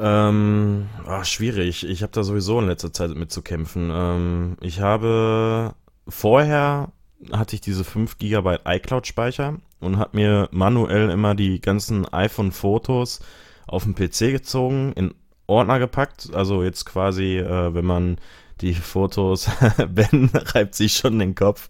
Ähm, 0.06 0.90
ach, 1.08 1.24
schwierig. 1.24 1.88
Ich 1.88 2.04
habe 2.04 2.12
da 2.12 2.24
sowieso 2.24 2.60
in 2.60 2.68
letzter 2.68 2.92
Zeit 2.92 3.16
mit 3.16 3.32
zu 3.32 3.42
kämpfen. 3.42 3.90
Ähm, 3.90 4.58
ich 4.60 4.82
habe 4.82 5.76
vorher 6.10 6.92
hatte 7.32 7.56
ich 7.56 7.62
diese 7.62 7.86
5 7.86 8.18
GB 8.18 8.58
iCloud-Speicher 8.66 9.60
und 9.80 9.98
habe 10.00 10.18
mir 10.18 10.50
manuell 10.52 11.10
immer 11.10 11.36
die 11.36 11.62
ganzen 11.62 12.06
iPhone-Fotos 12.06 13.22
auf 13.66 13.84
den 13.86 13.96
PC 13.96 14.34
gezogen, 14.34 14.92
in 14.92 15.14
Ordner 15.48 15.80
gepackt. 15.80 16.32
Also 16.34 16.64
jetzt 16.64 16.84
quasi, 16.84 17.38
äh, 17.38 17.74
wenn 17.74 17.86
man 17.86 18.18
die 18.62 18.74
Fotos, 18.74 19.50
Ben 19.94 20.30
reibt 20.34 20.76
sich 20.76 20.94
schon 20.94 21.20
den 21.20 21.36
Kopf. 21.36 21.70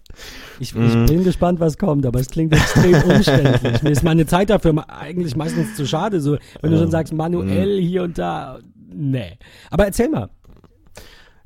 Ich, 0.60 0.74
ich 0.74 0.94
mm. 0.94 1.06
bin 1.06 1.24
gespannt, 1.24 1.60
was 1.60 1.78
kommt, 1.78 2.06
aber 2.06 2.20
es 2.20 2.28
klingt 2.28 2.52
extrem 2.52 2.94
umständlich. 3.10 3.82
Mir 3.82 3.90
ist 3.90 4.02
meine 4.02 4.26
Zeit 4.26 4.50
dafür 4.50 4.88
eigentlich 4.88 5.36
meistens 5.36 5.74
zu 5.76 5.86
schade, 5.86 6.20
so 6.20 6.36
wenn 6.60 6.70
du 6.70 6.78
schon 6.78 6.90
sagst, 6.90 7.12
manuell 7.12 7.80
mm. 7.80 7.82
hier 7.82 8.02
und 8.04 8.18
da. 8.18 8.58
Nee. 8.92 9.38
Aber 9.70 9.86
erzähl 9.86 10.08
mal. 10.08 10.30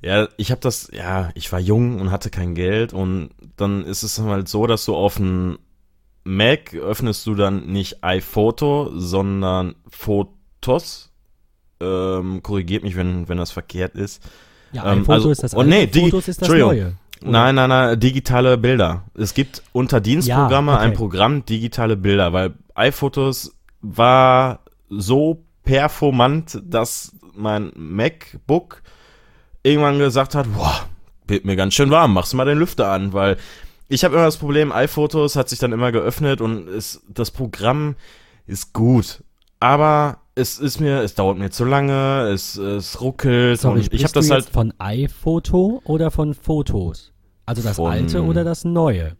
Ja, 0.00 0.28
ich 0.36 0.50
habe 0.50 0.60
das, 0.60 0.90
ja, 0.92 1.30
ich 1.34 1.50
war 1.50 1.58
jung 1.58 2.00
und 2.00 2.10
hatte 2.10 2.30
kein 2.30 2.54
Geld 2.54 2.92
und 2.92 3.30
dann 3.56 3.84
ist 3.84 4.04
es 4.04 4.20
halt 4.20 4.48
so, 4.48 4.66
dass 4.66 4.84
du 4.84 4.94
auf 4.94 5.16
dem 5.16 5.58
Mac 6.24 6.74
öffnest 6.74 7.26
du 7.26 7.34
dann 7.34 7.66
nicht 7.66 8.04
iPhoto, 8.04 8.90
sondern 8.94 9.74
Fotos. 9.88 11.10
Ähm, 11.80 12.42
korrigiert 12.42 12.82
mich, 12.82 12.96
wenn, 12.96 13.28
wenn 13.28 13.38
das 13.38 13.50
verkehrt 13.50 13.94
ist. 13.94 14.22
Ja, 14.72 14.84
ein 14.84 14.98
ähm, 14.98 15.04
Foto 15.04 15.14
also, 15.14 15.30
ist 15.30 15.42
das 15.42 15.54
oh, 15.54 15.60
alte, 15.60 15.70
nee, 15.70 15.86
Fotos 15.86 16.28
ist 16.28 16.42
das 16.42 16.48
neue. 16.48 16.64
Oder? 17.20 17.30
Nein, 17.30 17.54
nein, 17.54 17.68
nein, 17.68 17.98
digitale 17.98 18.56
Bilder. 18.58 19.04
Es 19.14 19.34
gibt 19.34 19.62
unter 19.72 20.00
Dienstprogramme 20.00 20.72
ja, 20.72 20.78
okay. 20.78 20.86
ein 20.86 20.92
Programm 20.94 21.44
digitale 21.44 21.96
Bilder, 21.96 22.32
weil 22.32 22.54
iPhotos 22.74 23.54
war 23.80 24.60
so 24.88 25.42
performant, 25.64 26.60
dass 26.64 27.12
mein 27.34 27.72
MacBook 27.74 28.82
irgendwann 29.62 29.98
gesagt 29.98 30.34
hat, 30.34 30.46
boah, 30.54 30.88
wird 31.26 31.44
mir 31.44 31.56
ganz 31.56 31.74
schön 31.74 31.90
warm, 31.90 32.14
machst 32.14 32.32
du 32.32 32.36
mal 32.36 32.46
den 32.46 32.58
Lüfter 32.58 32.90
an, 32.90 33.12
weil 33.12 33.36
ich 33.88 34.04
habe 34.04 34.14
immer 34.14 34.24
das 34.24 34.36
Problem, 34.36 34.72
iPhotos 34.72 35.36
hat 35.36 35.48
sich 35.48 35.58
dann 35.58 35.72
immer 35.72 35.92
geöffnet 35.92 36.40
und 36.40 36.68
es, 36.68 37.02
das 37.08 37.30
Programm 37.30 37.96
ist 38.46 38.72
gut, 38.72 39.22
aber 39.60 40.18
es 40.34 40.58
ist 40.58 40.80
mir, 40.80 41.02
es 41.02 41.14
dauert 41.14 41.38
mir 41.38 41.50
zu 41.50 41.64
lange, 41.64 42.28
es, 42.32 42.56
es 42.56 43.00
ruckelt 43.00 43.60
Sorry, 43.60 43.80
und 43.80 43.92
ich 43.92 44.04
habe 44.04 44.12
das 44.12 44.30
halt 44.30 44.48
von 44.48 44.72
iPhoto 44.78 45.82
oder 45.84 46.10
von 46.10 46.34
Fotos? 46.34 47.12
Also 47.44 47.62
das 47.62 47.76
von, 47.76 47.90
alte 47.90 48.22
oder 48.22 48.44
das 48.44 48.64
neue? 48.64 49.16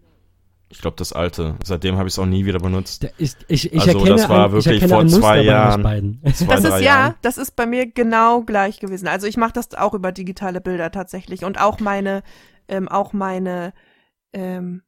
Ich 0.71 0.81
glaube 0.81 0.97
das 0.99 1.13
alte. 1.13 1.57
Seitdem 1.65 1.97
habe 1.97 2.09
ich 2.09 2.15
es 2.15 2.19
auch 2.19 2.27
nie 2.27 2.45
wieder 2.45 2.59
benutzt. 2.59 3.05
Ist, 3.17 3.39
ich, 3.49 3.73
ich 3.73 3.81
also 3.81 3.99
erkenne 3.99 4.17
das 4.17 4.29
war 4.29 4.47
ein, 4.47 4.53
wirklich 4.53 4.87
vor 4.87 5.07
zwei 5.07 5.41
Jahren. 5.41 6.21
Zwei, 6.35 6.55
das 6.57 6.65
ist 6.65 6.81
ja, 6.83 7.15
das 7.23 7.39
ist 7.39 7.57
bei 7.57 7.65
mir 7.65 7.87
genau 7.87 8.43
gleich 8.43 8.79
gewesen. 8.79 9.09
Also 9.09 9.27
ich 9.27 9.39
mache 9.39 9.55
das 9.55 9.75
auch 9.75 9.95
über 9.95 10.13
digitale 10.13 10.61
Bilder 10.61 10.91
tatsächlich 10.91 11.45
und 11.45 11.59
auch 11.59 11.81
meine, 11.81 12.23
ähm, 12.69 12.87
auch 12.87 13.15
meine 13.15 13.73
ähm, 14.35 14.83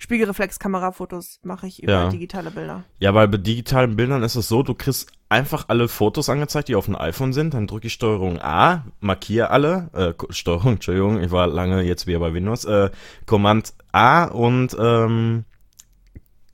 Spiegelreflexkamerafotos 0.00 1.40
mache 1.42 1.66
ich 1.66 1.82
über 1.82 1.92
ja. 1.92 2.08
digitale 2.08 2.50
Bilder. 2.50 2.84
Ja, 3.00 3.14
weil 3.14 3.28
bei 3.28 3.36
digitalen 3.36 3.96
Bildern 3.96 4.22
ist 4.22 4.34
es 4.34 4.48
so, 4.48 4.62
du 4.62 4.74
kriegst 4.74 5.12
einfach 5.28 5.66
alle 5.68 5.88
Fotos 5.88 6.30
angezeigt, 6.30 6.68
die 6.68 6.74
auf 6.74 6.86
dem 6.86 6.96
iPhone 6.96 7.34
sind, 7.34 7.52
dann 7.52 7.66
drücke 7.66 7.86
ich 7.86 7.92
Steuerung 7.92 8.40
A, 8.40 8.86
markiere 9.00 9.50
alle, 9.50 9.90
äh, 9.92 10.32
Steuerung, 10.32 10.72
Entschuldigung, 10.74 11.20
ich 11.20 11.30
war 11.30 11.46
lange 11.46 11.82
jetzt 11.82 12.06
wieder 12.06 12.18
bei 12.18 12.32
Windows, 12.32 12.64
äh, 12.64 12.90
Command 13.26 13.74
A 13.92 14.24
und 14.24 14.74
ähm, 14.80 15.44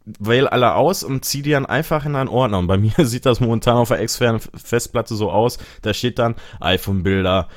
wähle 0.05 0.51
alle 0.51 0.75
aus 0.75 1.05
und 1.05 1.25
ziehe 1.25 1.45
die 1.45 1.51
dann 1.51 1.67
einfach 1.67 2.05
in 2.05 2.17
einen 2.17 2.29
Ordner. 2.29 2.59
Und 2.59 2.67
bei 2.67 2.79
mir 2.79 2.95
sieht 2.99 3.27
das 3.27 3.41
momentan 3.41 3.77
auf 3.77 3.89
der 3.89 4.01
externen 4.01 4.41
Festplatte 4.41 5.15
so 5.15 5.31
aus, 5.31 5.59
da 5.83 5.95
steht 5.95 6.19
dann 6.19 6.35
iPhone-Bilder, 6.61 7.49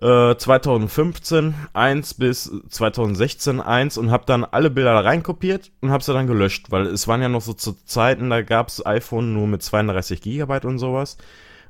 2015 0.00 1.50
äh, 1.50 1.52
1 1.72 2.14
bis 2.14 2.50
2016 2.68 3.60
1 3.60 3.96
und 3.96 4.10
habe 4.10 4.24
dann 4.26 4.44
alle 4.44 4.70
Bilder 4.70 4.94
da 4.94 5.00
reinkopiert 5.00 5.70
und 5.80 5.90
habe 5.90 6.02
sie 6.02 6.12
dann 6.12 6.26
gelöscht, 6.26 6.70
weil 6.70 6.86
es 6.86 7.06
waren 7.06 7.22
ja 7.22 7.28
noch 7.28 7.42
so 7.42 7.52
zu 7.52 7.72
Zeiten, 7.84 8.28
da 8.28 8.42
gab 8.42 8.68
es 8.68 8.84
iPhone 8.84 9.32
nur 9.32 9.46
mit 9.46 9.62
32 9.62 10.20
Gigabyte 10.20 10.64
und 10.64 10.78
sowas. 10.78 11.16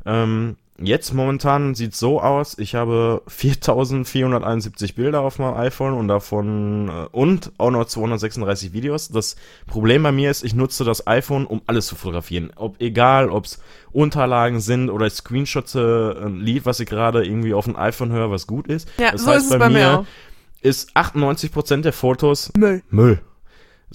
Ähm, 0.07 0.57
Jetzt 0.81 1.15
momentan 1.15 1.77
sieht 1.77 1.93
es 1.93 2.01
so 2.01 2.21
aus, 2.21 2.59
ich 2.59 2.75
habe 2.75 3.23
4471 3.29 4.97
Bilder 4.97 5.21
auf 5.21 5.39
meinem 5.39 5.55
iPhone 5.55 5.95
und 5.95 6.09
davon 6.09 6.89
äh, 6.89 7.07
und 7.13 7.53
auch 7.59 7.71
noch 7.71 7.85
236 7.85 8.73
Videos. 8.73 9.09
Das 9.09 9.37
Problem 9.67 10.03
bei 10.03 10.11
mir 10.11 10.31
ist, 10.31 10.43
ich 10.43 10.55
nutze 10.55 10.85
das 10.85 11.07
iPhone, 11.07 11.47
um 11.47 11.63
alles 11.67 11.87
zu 11.87 11.95
fotografieren. 11.95 12.51
Ob 12.57 12.81
egal, 12.81 13.31
ob 13.31 13.45
es 13.45 13.61
Unterlagen 13.93 14.61
sind 14.61 14.91
oder 14.91 15.09
Screenshots, 15.09 15.77
äh, 15.77 15.79
ein 15.79 16.41
Lied, 16.41 16.67
was 16.67 16.81
ich 16.81 16.89
gerade 16.89 17.25
irgendwie 17.25 17.55
auf 17.55 17.67
dem 17.67 17.77
iPhone 17.77 18.11
höre, 18.11 18.31
was 18.31 18.49
gut 18.49 18.67
ist. 18.67 18.89
Ja, 18.99 19.13
das 19.13 19.23
so 19.23 19.31
heißt, 19.31 19.39
ist 19.39 19.45
es 19.45 19.51
bei, 19.51 19.59
bei 19.59 19.69
mir, 19.69 19.99
mir 19.99 20.07
ist 20.61 20.97
98% 20.97 21.83
der 21.83 21.93
Fotos 21.93 22.51
Müll. 22.57 22.83
Müll. 22.91 23.21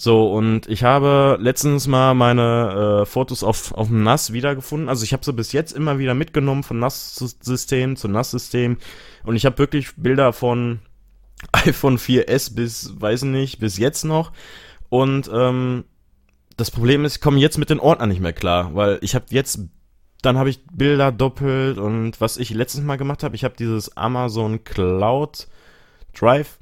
So, 0.01 0.31
und 0.31 0.65
ich 0.69 0.85
habe 0.85 1.37
letztens 1.41 1.85
mal 1.85 2.13
meine 2.13 3.01
äh, 3.01 3.05
Fotos 3.05 3.43
auf, 3.43 3.73
auf 3.73 3.87
dem 3.87 4.01
NAS 4.01 4.31
wiedergefunden. 4.31 4.87
Also 4.87 5.03
ich 5.03 5.11
habe 5.11 5.25
sie 5.25 5.33
bis 5.33 5.51
jetzt 5.51 5.73
immer 5.73 5.99
wieder 5.99 6.13
mitgenommen 6.13 6.63
von 6.63 6.79
NAS-System 6.79 7.97
zu 7.97 8.07
NAS-System. 8.07 8.77
Und 9.25 9.35
ich 9.35 9.45
habe 9.45 9.57
wirklich 9.57 9.97
Bilder 9.97 10.31
von 10.31 10.79
iPhone 11.51 11.97
4S 11.97 12.55
bis, 12.55 12.93
weiß 12.97 13.23
nicht, 13.23 13.59
bis 13.59 13.77
jetzt 13.77 14.05
noch. 14.05 14.31
Und 14.87 15.29
ähm, 15.33 15.83
das 16.55 16.71
Problem 16.71 17.03
ist, 17.03 17.17
ich 17.17 17.21
komme 17.21 17.39
jetzt 17.39 17.57
mit 17.57 17.69
den 17.69 17.81
Ordnern 17.81 18.07
nicht 18.07 18.21
mehr 18.21 18.31
klar, 18.31 18.73
weil 18.75 18.99
ich 19.01 19.15
habe 19.15 19.25
jetzt 19.31 19.59
dann 20.21 20.37
habe 20.37 20.49
ich 20.49 20.65
Bilder 20.71 21.11
doppelt 21.11 21.77
und 21.77 22.21
was 22.21 22.37
ich 22.37 22.51
letztens 22.51 22.85
mal 22.85 22.97
gemacht 22.97 23.23
habe, 23.23 23.35
ich 23.35 23.43
habe 23.43 23.55
dieses 23.57 23.97
Amazon 23.97 24.63
Cloud 24.63 25.47
Drive 26.13 26.57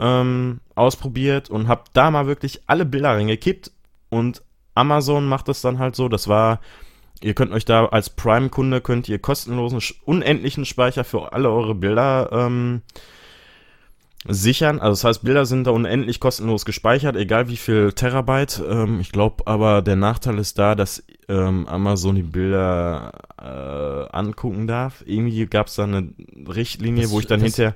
ähm, 0.00 0.60
ausprobiert 0.74 1.50
und 1.50 1.68
habe 1.68 1.84
da 1.92 2.10
mal 2.10 2.26
wirklich 2.26 2.62
alle 2.66 2.84
Bilder 2.84 3.10
reingekippt 3.10 3.70
und 4.08 4.42
Amazon 4.74 5.26
macht 5.26 5.48
das 5.48 5.60
dann 5.60 5.78
halt 5.78 5.94
so, 5.96 6.08
das 6.08 6.28
war, 6.28 6.60
ihr 7.20 7.34
könnt 7.34 7.52
euch 7.52 7.64
da 7.64 7.86
als 7.86 8.10
Prime-Kunde, 8.10 8.80
könnt 8.80 9.08
ihr 9.08 9.18
kostenlosen, 9.18 9.80
unendlichen 10.04 10.64
Speicher 10.64 11.04
für 11.04 11.32
alle 11.32 11.50
eure 11.50 11.74
Bilder 11.74 12.28
ähm, 12.32 12.82
sichern. 14.26 14.80
Also 14.80 14.92
das 14.92 15.04
heißt, 15.04 15.24
Bilder 15.24 15.46
sind 15.46 15.66
da 15.66 15.70
unendlich 15.70 16.18
kostenlos 16.18 16.64
gespeichert, 16.64 17.16
egal 17.16 17.48
wie 17.48 17.56
viel 17.56 17.92
Terabyte. 17.92 18.62
Ähm, 18.68 19.00
ich 19.00 19.12
glaube 19.12 19.46
aber, 19.46 19.82
der 19.82 19.96
Nachteil 19.96 20.38
ist 20.38 20.58
da, 20.58 20.74
dass 20.74 21.04
ähm, 21.28 21.66
Amazon 21.68 22.16
die 22.16 22.22
Bilder 22.22 23.12
äh, 23.40 24.16
angucken 24.16 24.66
darf. 24.66 25.02
Irgendwie 25.06 25.46
gab 25.46 25.68
es 25.68 25.74
da 25.76 25.84
eine 25.84 26.08
Richtlinie, 26.48 27.04
das, 27.04 27.12
wo 27.12 27.20
ich 27.20 27.26
dann 27.26 27.40
hinterher 27.40 27.74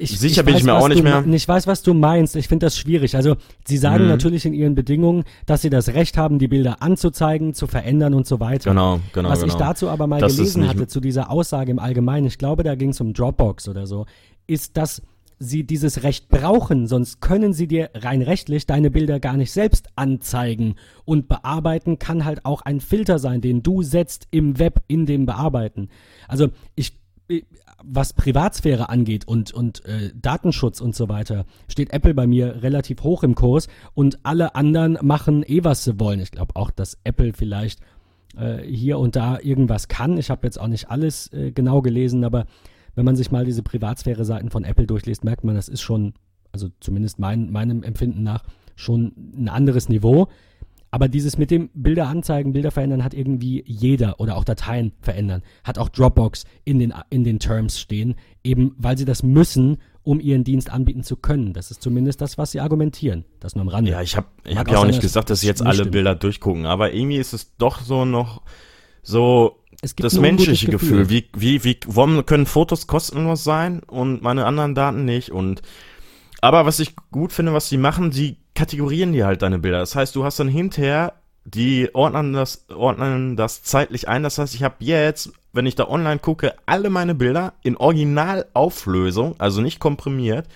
ich, 0.00 0.18
Sicher 0.18 0.40
ich 0.40 0.44
bin 0.46 0.54
weiß, 0.54 0.60
ich 0.60 0.66
mir 0.66 0.74
auch 0.74 0.88
nicht 0.88 1.02
mehr. 1.02 1.24
Ich 1.26 1.46
weiß, 1.46 1.66
was 1.66 1.82
du 1.82 1.94
meinst. 1.94 2.34
Ich 2.36 2.48
finde 2.48 2.66
das 2.66 2.78
schwierig. 2.78 3.16
Also, 3.16 3.36
sie 3.66 3.76
sagen 3.76 4.04
mhm. 4.04 4.10
natürlich 4.10 4.46
in 4.46 4.54
ihren 4.54 4.74
Bedingungen, 4.74 5.24
dass 5.46 5.62
sie 5.62 5.70
das 5.70 5.88
Recht 5.88 6.16
haben, 6.16 6.38
die 6.38 6.48
Bilder 6.48 6.82
anzuzeigen, 6.82 7.54
zu 7.54 7.66
verändern 7.66 8.14
und 8.14 8.26
so 8.26 8.40
weiter. 8.40 8.70
Genau, 8.70 9.00
genau. 9.12 9.28
Was 9.28 9.40
genau. 9.40 9.52
ich 9.52 9.58
dazu 9.58 9.88
aber 9.88 10.06
mal 10.06 10.20
das 10.20 10.36
gelesen 10.36 10.68
hatte, 10.68 10.86
zu 10.86 11.00
dieser 11.00 11.30
Aussage 11.30 11.70
im 11.70 11.78
Allgemeinen, 11.78 12.26
ich 12.26 12.38
glaube, 12.38 12.62
da 12.62 12.74
ging 12.74 12.90
es 12.90 13.00
um 13.00 13.12
Dropbox 13.12 13.68
oder 13.68 13.86
so, 13.86 14.06
ist, 14.46 14.76
dass 14.76 15.02
sie 15.38 15.64
dieses 15.64 16.02
Recht 16.02 16.28
brauchen, 16.28 16.86
sonst 16.86 17.20
können 17.20 17.52
sie 17.54 17.66
dir 17.66 17.90
rein 17.94 18.20
rechtlich 18.20 18.66
deine 18.66 18.90
Bilder 18.90 19.20
gar 19.20 19.36
nicht 19.36 19.52
selbst 19.52 19.88
anzeigen. 19.96 20.74
Und 21.04 21.28
bearbeiten 21.28 21.98
kann 21.98 22.24
halt 22.24 22.44
auch 22.44 22.62
ein 22.62 22.80
Filter 22.80 23.18
sein, 23.18 23.40
den 23.40 23.62
du 23.62 23.82
setzt 23.82 24.28
im 24.30 24.58
Web 24.58 24.82
in 24.86 25.06
dem 25.06 25.26
Bearbeiten. 25.26 25.88
Also 26.28 26.48
ich 26.74 27.00
was 27.84 28.12
Privatsphäre 28.12 28.88
angeht 28.88 29.26
und, 29.26 29.52
und 29.52 29.84
äh, 29.84 30.10
Datenschutz 30.14 30.80
und 30.80 30.94
so 30.94 31.08
weiter, 31.08 31.44
steht 31.68 31.92
Apple 31.92 32.14
bei 32.14 32.26
mir 32.26 32.62
relativ 32.62 33.02
hoch 33.02 33.22
im 33.22 33.34
Kurs 33.34 33.68
und 33.94 34.18
alle 34.22 34.54
anderen 34.54 34.98
machen 35.02 35.42
eh, 35.46 35.64
was 35.64 35.84
sie 35.84 35.98
wollen. 35.98 36.20
Ich 36.20 36.30
glaube 36.30 36.56
auch, 36.56 36.70
dass 36.70 36.98
Apple 37.04 37.32
vielleicht 37.32 37.80
äh, 38.36 38.58
hier 38.62 38.98
und 38.98 39.16
da 39.16 39.38
irgendwas 39.40 39.88
kann. 39.88 40.18
Ich 40.18 40.30
habe 40.30 40.46
jetzt 40.46 40.60
auch 40.60 40.68
nicht 40.68 40.90
alles 40.90 41.32
äh, 41.32 41.52
genau 41.52 41.82
gelesen, 41.82 42.24
aber 42.24 42.46
wenn 42.94 43.04
man 43.04 43.16
sich 43.16 43.30
mal 43.30 43.44
diese 43.44 43.62
Privatsphäre-Seiten 43.62 44.50
von 44.50 44.64
Apple 44.64 44.86
durchliest, 44.86 45.24
merkt 45.24 45.44
man, 45.44 45.54
das 45.54 45.68
ist 45.68 45.80
schon, 45.80 46.14
also 46.52 46.68
zumindest 46.80 47.18
mein, 47.18 47.50
meinem 47.50 47.82
Empfinden 47.82 48.22
nach, 48.22 48.44
schon 48.76 49.12
ein 49.36 49.48
anderes 49.48 49.88
Niveau. 49.88 50.28
Aber 50.90 51.08
dieses 51.08 51.38
mit 51.38 51.50
dem 51.50 51.70
Bilder 51.72 52.08
anzeigen, 52.08 52.52
Bilder 52.52 52.70
verändern 52.70 53.04
hat 53.04 53.14
irgendwie 53.14 53.62
jeder 53.66 54.18
oder 54.18 54.36
auch 54.36 54.44
Dateien 54.44 54.92
verändern. 55.00 55.42
Hat 55.62 55.78
auch 55.78 55.88
Dropbox 55.88 56.44
in 56.64 56.78
den, 56.78 56.92
in 57.10 57.22
den 57.22 57.38
Terms 57.38 57.78
stehen, 57.78 58.16
eben 58.42 58.74
weil 58.76 58.98
sie 58.98 59.04
das 59.04 59.22
müssen, 59.22 59.78
um 60.02 60.18
ihren 60.18 60.44
Dienst 60.44 60.70
anbieten 60.70 61.04
zu 61.04 61.16
können. 61.16 61.52
Das 61.52 61.70
ist 61.70 61.82
zumindest 61.82 62.20
das, 62.20 62.38
was 62.38 62.50
sie 62.50 62.60
argumentieren. 62.60 63.24
Das 63.38 63.54
nur 63.54 63.62
am 63.62 63.68
Rande. 63.68 63.92
Ja, 63.92 64.02
ich 64.02 64.16
habe 64.16 64.26
ich 64.44 64.56
hab 64.56 64.68
ja 64.68 64.78
auch 64.78 64.86
nicht 64.86 65.00
gesagt, 65.00 65.30
dass 65.30 65.40
sie 65.40 65.46
jetzt 65.46 65.62
alle 65.62 65.74
stimmt. 65.74 65.92
Bilder 65.92 66.14
durchgucken, 66.14 66.66
aber 66.66 66.92
irgendwie 66.92 67.18
ist 67.18 67.34
es 67.34 67.56
doch 67.56 67.80
so 67.80 68.04
noch 68.04 68.42
so 69.02 69.60
das 69.96 70.18
menschliche 70.18 70.70
Gefühl. 70.70 71.06
Gefühl. 71.06 71.10
Wie, 71.10 71.28
wie, 71.36 71.64
wie, 71.64 71.80
warum 71.86 72.26
können 72.26 72.46
Fotos 72.46 72.86
kostenlos 72.86 73.44
sein 73.44 73.80
und 73.80 74.22
meine 74.22 74.44
anderen 74.44 74.74
Daten 74.74 75.04
nicht? 75.04 75.30
Und 75.30 75.62
aber 76.40 76.66
was 76.66 76.80
ich 76.80 76.94
gut 77.10 77.32
finde, 77.32 77.52
was 77.52 77.68
sie 77.68 77.76
machen, 77.76 78.12
sie 78.12 78.36
kategorieren 78.54 79.12
die 79.12 79.24
halt 79.24 79.42
deine 79.42 79.58
Bilder. 79.58 79.78
Das 79.78 79.94
heißt, 79.94 80.14
du 80.16 80.24
hast 80.24 80.40
dann 80.40 80.48
hinterher, 80.48 81.14
die 81.44 81.94
ordnen 81.94 82.32
das, 82.32 82.66
ordnen 82.74 83.36
das 83.36 83.62
zeitlich 83.62 84.08
ein. 84.08 84.22
Das 84.22 84.38
heißt, 84.38 84.54
ich 84.54 84.62
habe 84.62 84.76
jetzt, 84.80 85.32
wenn 85.52 85.66
ich 85.66 85.74
da 85.74 85.88
online 85.88 86.18
gucke, 86.18 86.54
alle 86.66 86.90
meine 86.90 87.14
Bilder 87.14 87.54
in 87.62 87.76
Originalauflösung, 87.76 89.34
also 89.38 89.60
nicht 89.60 89.80
komprimiert, 89.80 90.46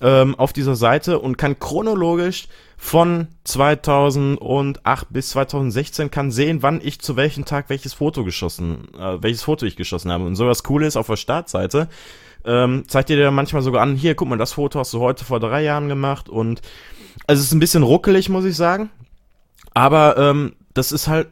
ähm, 0.00 0.34
auf 0.34 0.52
dieser 0.52 0.76
Seite 0.76 1.18
und 1.18 1.38
kann 1.38 1.58
chronologisch 1.58 2.48
von 2.76 3.28
2008 3.44 5.06
bis 5.10 5.30
2016 5.30 6.10
kann 6.10 6.30
sehen, 6.30 6.62
wann 6.62 6.80
ich 6.82 7.00
zu 7.00 7.16
welchem 7.16 7.44
Tag 7.44 7.70
welches 7.70 7.94
Foto 7.94 8.24
geschossen, 8.24 8.88
äh, 8.98 9.22
welches 9.22 9.42
Foto 9.42 9.64
ich 9.64 9.76
geschossen 9.76 10.10
habe. 10.10 10.24
Und 10.24 10.36
so 10.36 10.46
was 10.46 10.68
cool 10.68 10.84
ist 10.84 10.96
auf 10.96 11.06
der 11.06 11.16
Startseite, 11.16 11.88
ähm, 12.44 12.84
zeigt 12.88 13.08
dir 13.08 13.30
manchmal 13.30 13.62
sogar 13.62 13.82
an, 13.82 13.96
hier, 13.96 14.14
guck 14.14 14.28
mal, 14.28 14.38
das 14.38 14.52
Foto 14.52 14.78
hast 14.78 14.92
du 14.92 15.00
heute 15.00 15.24
vor 15.24 15.40
drei 15.40 15.62
Jahren 15.62 15.88
gemacht 15.88 16.28
und 16.28 16.60
also 17.26 17.40
es 17.40 17.46
ist 17.46 17.52
ein 17.52 17.60
bisschen 17.60 17.82
ruckelig, 17.82 18.28
muss 18.28 18.44
ich 18.44 18.56
sagen. 18.56 18.90
Aber 19.72 20.16
ähm, 20.18 20.54
das 20.74 20.92
ist 20.92 21.08
halt, 21.08 21.28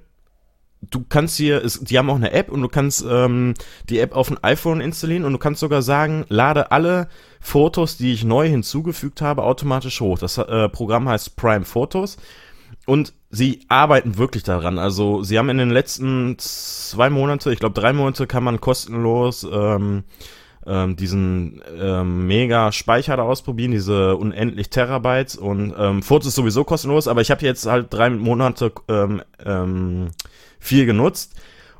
du 0.90 1.04
kannst 1.08 1.36
hier, 1.36 1.64
es, 1.64 1.80
die 1.80 1.98
haben 1.98 2.10
auch 2.10 2.16
eine 2.16 2.32
App 2.32 2.50
und 2.50 2.62
du 2.62 2.68
kannst 2.68 3.04
ähm, 3.08 3.54
die 3.88 3.98
App 3.98 4.14
auf 4.14 4.30
ein 4.30 4.42
iPhone 4.42 4.80
installieren 4.80 5.24
und 5.24 5.32
du 5.32 5.38
kannst 5.38 5.60
sogar 5.60 5.82
sagen, 5.82 6.24
lade 6.28 6.70
alle 6.72 7.08
Fotos, 7.40 7.96
die 7.96 8.12
ich 8.12 8.24
neu 8.24 8.48
hinzugefügt 8.48 9.20
habe, 9.20 9.44
automatisch 9.44 10.00
hoch. 10.00 10.18
Das 10.18 10.38
äh, 10.38 10.68
Programm 10.68 11.08
heißt 11.08 11.36
Prime 11.36 11.64
Photos. 11.64 12.16
Und 12.84 13.12
sie 13.30 13.60
arbeiten 13.68 14.18
wirklich 14.18 14.42
daran. 14.42 14.78
Also 14.78 15.22
sie 15.22 15.38
haben 15.38 15.48
in 15.50 15.58
den 15.58 15.70
letzten 15.70 16.36
zwei 16.38 17.10
Monate, 17.10 17.52
ich 17.52 17.60
glaube 17.60 17.80
drei 17.80 17.92
Monate, 17.92 18.26
kann 18.26 18.42
man 18.42 18.60
kostenlos 18.60 19.46
ähm, 19.50 20.02
ähm, 20.66 20.96
diesen 20.96 21.62
ähm, 21.78 22.26
mega 22.26 22.72
Speicher 22.72 23.16
da 23.16 23.22
ausprobieren, 23.24 23.72
diese 23.72 24.16
unendlich 24.16 24.70
Terabytes 24.70 25.36
und 25.36 25.74
ähm, 25.76 26.02
Fotos 26.02 26.28
ist 26.28 26.34
sowieso 26.34 26.64
kostenlos, 26.64 27.08
aber 27.08 27.20
ich 27.20 27.30
habe 27.30 27.44
jetzt 27.44 27.66
halt 27.66 27.92
drei 27.92 28.10
Monate 28.10 28.72
ähm, 28.88 29.22
ähm, 29.44 30.10
viel 30.58 30.86
genutzt. 30.86 31.34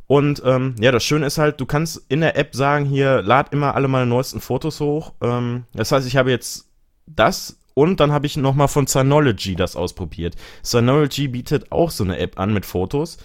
Und 0.09 0.43
ähm, 0.45 0.75
ja, 0.79 0.93
das 0.93 1.05
Schöne 1.05 1.27
ist 1.27 1.39
halt, 1.39 1.61
du 1.61 1.65
kannst 1.65 2.05
in 2.09 2.21
der 2.21 2.37
App 2.37 2.55
sagen, 2.55 2.85
hier, 2.85 3.23
lad 3.23 3.53
immer 3.53 3.75
alle 3.75 3.89
meine 3.89 4.05
neuesten 4.05 4.41
Fotos 4.41 4.79
hoch. 4.81 5.13
Ähm, 5.23 5.65
das 5.73 5.91
heißt, 5.91 6.07
ich 6.07 6.17
habe 6.17 6.31
jetzt 6.31 6.67
das 7.07 7.59
und 7.75 8.01
dann 8.01 8.13
habe 8.13 8.27
ich 8.27 8.37
nochmal 8.37 8.69
von 8.69 8.87
Synology 8.87 9.57
das 9.57 9.77
ausprobiert. 9.77 10.37
Synology 10.63 11.29
bietet 11.29 11.73
auch 11.73 11.91
so 11.91 12.05
eine 12.05 12.19
App 12.19 12.39
an 12.39 12.53
mit 12.53 12.67
Fotos. 12.67 13.19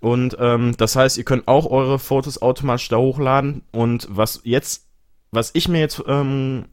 Und 0.00 0.36
ähm, 0.38 0.74
das 0.76 0.96
heißt, 0.96 1.18
ihr 1.18 1.24
könnt 1.24 1.48
auch 1.48 1.66
eure 1.66 1.98
Fotos 1.98 2.40
automatisch 2.40 2.88
da 2.88 2.98
hochladen. 2.98 3.62
Und 3.72 4.06
was 4.10 4.40
jetzt 4.44 4.87
was 5.30 5.50
ich 5.54 5.68
mir 5.68 5.80
jetzt 5.80 6.02
ähm, 6.06 6.66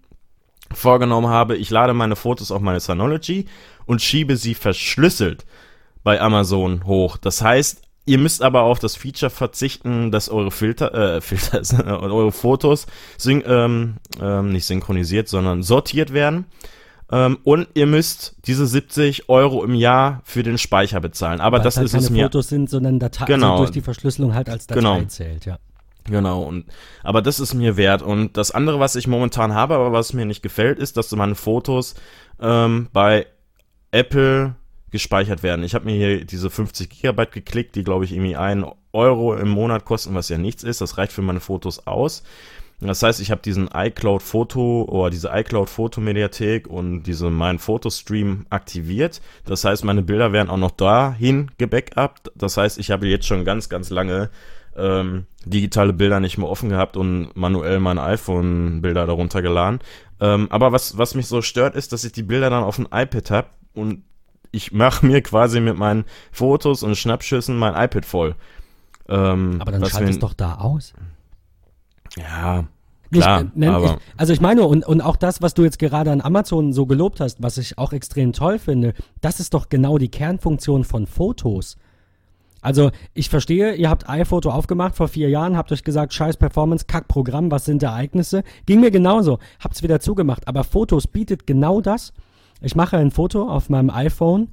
vorgenommen 0.74 1.28
habe, 1.28 1.56
ich 1.58 1.70
lade 1.70 1.94
meine 1.94 2.16
Fotos 2.16 2.52
auf 2.52 2.62
meine 2.62 2.80
Synology 2.80 3.46
und 3.86 4.02
schiebe 4.02 4.38
sie 4.38 4.56
verschlüsselt 4.56 5.46
bei 6.04 6.20
Amazon 6.22 6.86
hoch. 6.86 7.18
Das 7.18 7.42
heißt, 7.42 7.82
ihr 8.06 8.18
müsst 8.18 8.42
aber 8.42 8.62
auf 8.62 8.80
das 8.80 8.96
Feature 8.96 9.30
verzichten, 9.30 10.12
dass 10.12 10.30
eure 10.30 10.52
Filter, 10.52 10.94
äh, 11.16 11.22
Filter, 11.22 12.02
eure 12.02 12.32
Fotos 12.32 12.88
syn 13.18 13.44
ähm, 13.46 13.96
ähm, 14.22 14.52
nicht 14.52 14.66
synchronisiert, 14.66 15.28
sondern 15.28 15.64
sortiert 15.64 16.14
werden. 16.14 16.46
Ähm, 17.12 17.38
und 17.44 17.68
ihr 17.76 17.86
müsst 17.86 18.36
diese 18.48 18.66
70 18.66 19.30
Euro 19.30 19.64
im 19.64 19.76
Jahr 19.76 20.22
für 20.24 20.42
den 20.42 20.58
Speicher 20.58 21.00
bezahlen. 21.00 21.40
Aber 21.40 21.58
Weil 21.58 21.64
das 21.64 21.78
halt 21.78 21.86
ist 21.86 21.94
es 21.94 22.10
mir. 22.10 22.24
Fotos 22.24 22.50
sind, 22.50 22.70
sondern 22.70 23.00
Datei, 23.00 23.26
genau. 23.26 23.52
also 23.52 23.64
durch 23.64 23.72
die 23.72 23.82
Verschlüsselung 23.82 24.34
halt 24.34 24.50
als 24.50 24.66
Datei 24.66 24.80
genau. 24.80 25.04
zählt, 25.04 25.46
ja. 25.46 25.60
Genau, 26.08 26.44
und 26.44 26.66
aber 27.04 27.22
das 27.22 27.40
ist 27.40 27.54
mir 27.54 27.78
wert. 27.78 28.02
Und 28.02 28.38
das 28.38 28.52
andere, 28.52 28.80
was 28.80 28.96
ich 28.96 29.08
momentan 29.08 29.54
habe, 29.54 29.76
aber 29.76 29.92
was 29.92 30.14
mir 30.14 30.26
nicht 30.26 30.44
gefällt, 30.44 30.78
ist, 30.78 30.98
dass 30.98 31.12
meine 31.12 31.36
Fotos 31.36 31.96
ähm, 32.40 32.90
bei 32.94 33.26
Apple 33.92 34.56
gespeichert 34.92 35.42
werden. 35.42 35.66
Ich 35.66 35.74
habe 35.74 35.86
mir 35.86 35.96
hier 35.96 36.24
diese 36.26 36.50
50 36.50 36.90
Gigabyte 36.90 37.32
geklickt, 37.32 37.76
die 37.76 37.84
glaube 37.84 38.06
ich 38.06 38.14
irgendwie 38.14 38.36
ein 38.36 38.66
Euro 38.94 39.36
im 39.36 39.50
Monat 39.50 39.84
kosten, 39.84 40.14
was 40.16 40.30
ja 40.30 40.38
nichts 40.38 40.64
ist. 40.64 40.80
Das 40.80 40.98
reicht 40.98 41.12
für 41.12 41.22
meine 41.22 41.40
Fotos 41.40 41.88
aus. 41.88 42.24
Das 42.82 43.02
heißt, 43.04 43.22
ich 43.22 43.32
habe 43.32 43.42
diesen 43.42 43.70
iCloud 43.74 44.22
Foto 44.22 44.84
oder 44.84 45.10
diese 45.10 45.30
iCloud 45.34 45.70
Fotomediathek 45.70 46.68
und 46.68 47.04
diese 47.04 47.30
mein 47.30 47.58
Fotostream 47.58 48.46
aktiviert. 48.50 49.22
Das 49.46 49.64
heißt, 49.64 49.86
meine 49.86 50.02
Bilder 50.02 50.34
werden 50.34 50.50
auch 50.50 50.58
noch 50.58 50.72
dahin 50.72 51.52
gebackupt. 51.58 52.32
Das 52.36 52.58
heißt, 52.58 52.78
ich 52.78 52.92
habe 52.92 53.08
jetzt 53.08 53.28
schon 53.28 53.46
ganz, 53.46 53.70
ganz 53.70 53.90
lange 53.90 54.30
ähm, 54.76 55.26
digitale 55.46 55.94
Bilder 55.94 56.20
nicht 56.20 56.38
mehr 56.38 56.50
offen 56.50 56.70
gehabt 56.70 56.98
und 56.98 57.36
manuell 57.36 57.80
meine 57.80 58.04
iPhone-Bilder 58.04 59.06
darunter 59.06 59.42
geladen. 59.42 59.80
Ähm, 60.20 60.48
aber 60.50 60.72
was, 60.72 60.98
was 60.98 61.16
mich 61.16 61.28
so 61.28 61.42
stört, 61.42 61.76
ist, 61.76 61.94
dass 61.94 62.04
ich 62.04 62.12
die 62.12 62.24
Bilder 62.24 62.50
dann 62.50 62.64
auf 62.64 62.78
dem 62.78 62.88
iPad 62.92 63.32
habe 63.32 63.48
und 63.74 64.04
ich 64.52 64.72
mache 64.72 65.06
mir 65.06 65.22
quasi 65.22 65.60
mit 65.60 65.78
meinen 65.78 66.06
Fotos 66.32 66.84
und 66.84 66.96
Schnappschüssen 66.96 67.58
mein 67.58 67.76
iPad 67.76 68.06
voll. 68.06 68.36
Ähm, 69.08 69.58
aber 69.60 69.72
dann 69.72 69.86
schalt 69.86 70.10
es 70.10 70.20
doch 70.20 70.34
da 70.34 70.56
aus. 70.56 70.94
Ja, 72.16 72.66
Klar, 73.12 73.44
ich, 73.44 73.56
nenn, 73.56 73.70
aber 73.70 73.86
ich, 73.86 74.18
also 74.18 74.34
ich 74.34 74.42
meine, 74.42 74.64
und, 74.64 74.86
und 74.86 75.02
auch 75.02 75.16
das, 75.16 75.42
was 75.42 75.54
du 75.54 75.64
jetzt 75.64 75.80
gerade 75.80 76.12
an 76.12 76.22
Amazon 76.22 76.74
so 76.74 76.86
gelobt 76.86 77.20
hast, 77.20 77.42
was 77.42 77.58
ich 77.58 77.78
auch 77.78 77.94
extrem 77.94 78.34
toll 78.34 78.60
finde, 78.60 78.94
das 79.22 79.40
ist 79.40 79.54
doch 79.54 79.70
genau 79.70 79.98
die 79.98 80.10
Kernfunktion 80.10 80.84
von 80.84 81.06
Fotos. 81.06 81.78
Also 82.66 82.90
ich 83.14 83.30
verstehe, 83.30 83.76
ihr 83.76 83.92
habt 83.92 84.10
iPhoto 84.10 84.50
aufgemacht 84.50 84.96
vor 84.96 85.08
vier 85.08 85.30
Jahren, 85.30 85.56
habt 85.56 85.72
euch 85.72 85.84
gesagt, 85.84 86.16
scheiß 86.16 86.38
Performance, 86.38 86.86
kack 86.88 87.08
Programm, 87.08 87.52
was 87.52 87.66
sind 87.66 87.84
Ereignisse? 87.84 88.42
Ging 88.66 88.80
mir 88.80 88.90
genauso, 88.90 89.38
habt's 89.60 89.84
wieder 89.84 90.00
zugemacht. 90.00 90.48
Aber 90.48 90.64
Fotos 90.64 91.06
bietet 91.06 91.46
genau 91.46 91.80
das. 91.80 92.12
Ich 92.62 92.76
mache 92.76 92.98
ein 92.98 93.12
Foto 93.12 93.48
auf 93.48 93.70
meinem 93.70 93.92
iPhone 93.92 94.48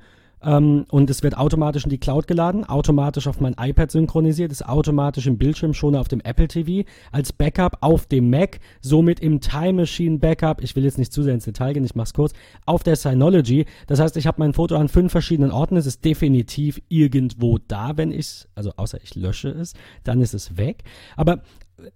ähm, 0.44 0.84
und 0.90 1.10
es 1.10 1.22
wird 1.22 1.36
automatisch 1.36 1.84
in 1.84 1.90
die 1.90 1.98
Cloud 1.98 2.26
geladen, 2.26 2.64
automatisch 2.64 3.26
auf 3.26 3.40
mein 3.40 3.54
iPad 3.58 3.90
synchronisiert, 3.90 4.52
ist 4.52 4.66
automatisch 4.66 5.26
im 5.26 5.38
Bildschirmschoner 5.38 6.00
auf 6.00 6.08
dem 6.08 6.20
Apple 6.20 6.48
TV, 6.48 6.88
als 7.10 7.32
Backup 7.32 7.78
auf 7.80 8.06
dem 8.06 8.30
Mac, 8.30 8.60
somit 8.80 9.20
im 9.20 9.40
Time 9.40 9.74
Machine 9.74 10.18
Backup, 10.18 10.62
ich 10.62 10.76
will 10.76 10.84
jetzt 10.84 10.98
nicht 10.98 11.12
zu 11.12 11.22
sehr 11.22 11.34
ins 11.34 11.44
Detail 11.44 11.74
gehen, 11.74 11.84
ich 11.84 11.94
mach's 11.94 12.14
kurz, 12.14 12.32
auf 12.66 12.82
der 12.82 12.96
Synology. 12.96 13.66
Das 13.86 14.00
heißt, 14.00 14.16
ich 14.16 14.26
habe 14.26 14.40
mein 14.40 14.52
Foto 14.52 14.76
an 14.76 14.88
fünf 14.88 15.12
verschiedenen 15.12 15.50
Orten, 15.50 15.76
es 15.76 15.86
ist 15.86 16.04
definitiv 16.04 16.80
irgendwo 16.88 17.58
da, 17.58 17.96
wenn 17.96 18.12
ich, 18.12 18.46
also 18.54 18.72
außer 18.76 18.98
ich 19.02 19.14
lösche 19.14 19.48
es, 19.48 19.74
dann 20.04 20.20
ist 20.20 20.34
es 20.34 20.56
weg. 20.56 20.82
Aber 21.16 21.42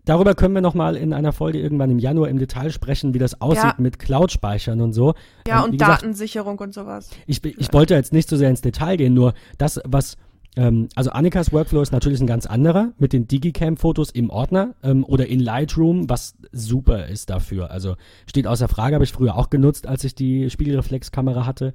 darüber 0.05 0.35
können 0.35 0.55
wir 0.55 0.61
nochmal 0.61 0.97
in 0.97 1.13
einer 1.13 1.33
Folge 1.33 1.61
irgendwann 1.61 1.91
im 1.91 1.99
Januar 1.99 2.29
im 2.29 2.39
Detail 2.39 2.71
sprechen, 2.71 3.15
wie 3.15 3.19
das 3.19 3.41
aussieht 3.41 3.65
ja. 3.65 3.75
mit 3.79 3.99
Cloud-Speichern 3.99 4.81
und 4.81 4.93
so. 4.93 5.15
Ja, 5.47 5.59
ähm, 5.59 5.65
und 5.65 5.73
gesagt, 5.73 6.03
Datensicherung 6.03 6.59
und 6.59 6.75
sowas. 6.75 7.11
Ich, 7.27 7.45
ich 7.45 7.73
wollte 7.73 7.95
jetzt 7.95 8.13
nicht 8.13 8.29
so 8.29 8.37
sehr 8.37 8.51
ins 8.51 8.61
Detail 8.61 8.97
gehen, 8.97 9.15
nur 9.15 9.35
das, 9.59 9.81
was 9.85 10.17
ähm, 10.57 10.89
also 10.95 11.11
Annikas 11.11 11.53
Workflow 11.53 11.83
ist 11.83 11.93
natürlich 11.93 12.21
ein 12.21 12.27
ganz 12.27 12.47
anderer 12.47 12.93
mit 12.99 13.13
den 13.13 13.29
Digicam-Fotos 13.29 14.11
im 14.11 14.31
Ordner 14.31 14.75
ähm, 14.83 15.05
oder 15.05 15.27
in 15.27 15.41
Lightroom, 15.41 16.09
was 16.09 16.35
super 16.53 17.07
ist 17.07 17.31
dafür. 17.31 17.71
Also 17.71 17.97
steht 18.27 18.47
außer 18.47 18.69
Frage, 18.69 18.95
habe 18.95 19.05
ich 19.05 19.13
früher 19.13 19.37
auch 19.37 19.51
genutzt, 19.51 19.87
als 19.87 20.05
ich 20.05 20.15
die 20.15 20.51
Spiegelreflexkamera 20.51 21.47
hatte 21.47 21.75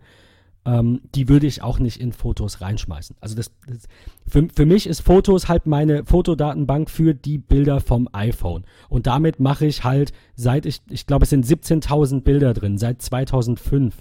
ähm, 0.66 1.02
die 1.16 1.28
würde 1.28 1.48
ich 1.48 1.64
auch 1.64 1.80
nicht 1.80 2.00
in 2.00 2.12
Fotos 2.12 2.62
reinschmeißen. 2.62 3.16
Also 3.20 3.36
das, 3.36 3.52
das, 3.68 3.88
für, 4.28 4.48
für 4.54 4.66
mich 4.66 4.88
ist 4.88 5.02
Fotos 5.02 5.48
halt 5.48 5.66
meine 5.66 6.06
Fotodatenbank 6.06 6.90
für 6.90 7.14
die 7.14 7.38
Bilder 7.38 7.82
vom 7.82 8.08
iPhone. 8.14 8.66
Und 8.90 9.08
damit 9.08 9.40
mache 9.40 9.66
ich 9.66 9.84
halt 9.84 10.14
seit 10.36 10.66
ich, 10.66 10.82
ich 10.90 11.08
glaube, 11.08 11.24
es 11.24 11.30
sind 11.32 11.46
17.000 11.46 12.22
Bilder 12.22 12.54
drin, 12.54 12.78
seit 12.78 13.02
2005. 13.02 13.96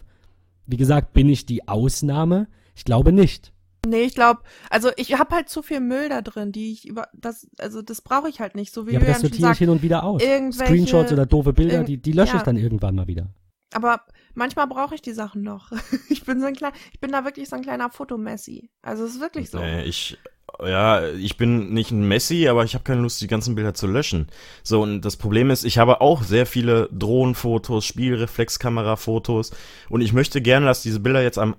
Wie 0.67 0.77
gesagt, 0.77 1.15
bin 1.15 1.29
ich 1.29 1.47
die 1.47 1.67
Ausnahme? 1.67 2.49
Ich 2.75 2.85
glaube 2.85 3.13
nicht. 3.13 3.53
Nee, 3.87 4.03
ich 4.03 4.15
glaube, 4.15 4.41
also 4.69 4.91
ich 4.97 5.19
habe 5.19 5.35
halt 5.35 5.49
zu 5.49 5.63
viel 5.63 5.81
Müll 5.81 6.11
da 6.11 6.21
drin, 6.21 6.53
die 6.53 6.73
ich 6.73 6.87
über 6.87 7.09
das 7.15 7.49
also 7.59 7.81
das 7.81 8.03
brauche 8.03 8.29
ich 8.29 8.39
halt 8.39 8.55
nicht, 8.55 8.75
so 8.75 8.87
wie 8.87 8.93
ja, 8.93 8.99
aber 8.99 9.07
das 9.07 9.23
sortiere 9.23 9.53
ich 9.53 9.59
hin 9.59 9.71
und 9.71 9.81
wieder 9.81 10.05
aus. 10.05 10.21
Screenshots 10.21 11.13
oder 11.13 11.25
doofe 11.25 11.55
Bilder, 11.55 11.83
die 11.85 11.97
die 11.97 12.13
lösche 12.13 12.33
ja. 12.33 12.39
ich 12.39 12.43
dann 12.43 12.59
irgendwann 12.59 12.95
mal 12.95 13.07
wieder. 13.07 13.31
Aber 13.73 14.03
manchmal 14.35 14.67
brauche 14.67 14.95
ich 14.95 15.03
die 15.03 15.13
Sachen 15.13 15.43
noch. 15.43 15.73
ich 16.09 16.25
bin 16.25 16.41
so 16.41 16.47
ein 16.47 16.55
kleiner, 16.55 16.75
ich 16.93 17.01
bin 17.01 17.13
da 17.13 17.25
wirklich 17.25 17.49
so 17.49 17.57
ein 17.57 17.63
kleiner 17.63 17.91
Fotomessi. 17.91 18.71
Also 18.83 19.05
es 19.05 19.15
ist 19.15 19.21
wirklich 19.21 19.51
so. 19.51 19.59
Nee, 19.59 19.85
ich, 19.85 20.19
ja, 20.61 21.09
ich 21.09 21.37
bin 21.37 21.73
nicht 21.73 21.91
ein 21.91 22.07
Messi, 22.07 22.49
aber 22.49 22.65
ich 22.65 22.75
habe 22.75 22.85
keine 22.85 23.01
Lust, 23.03 23.21
die 23.21 23.27
ganzen 23.27 23.55
Bilder 23.55 23.75
zu 23.75 23.87
löschen. 23.87 24.29
So, 24.63 24.83
und 24.83 25.03
das 25.03 25.17
Problem 25.17 25.51
ist, 25.51 25.65
ich 25.65 25.79
habe 25.79 26.01
auch 26.01 26.23
sehr 26.23 26.47
viele 26.47 26.89
Drohnenfotos, 26.93 27.85
Spielreflexkamera-Fotos 27.85 29.53
und 29.89 30.01
ich 30.01 30.13
möchte 30.13 30.41
gerne, 30.43 30.67
dass 30.67 30.83
diese 30.83 31.01
Bilder 31.01 31.23
jetzt 31.23 31.39
an 31.39 31.57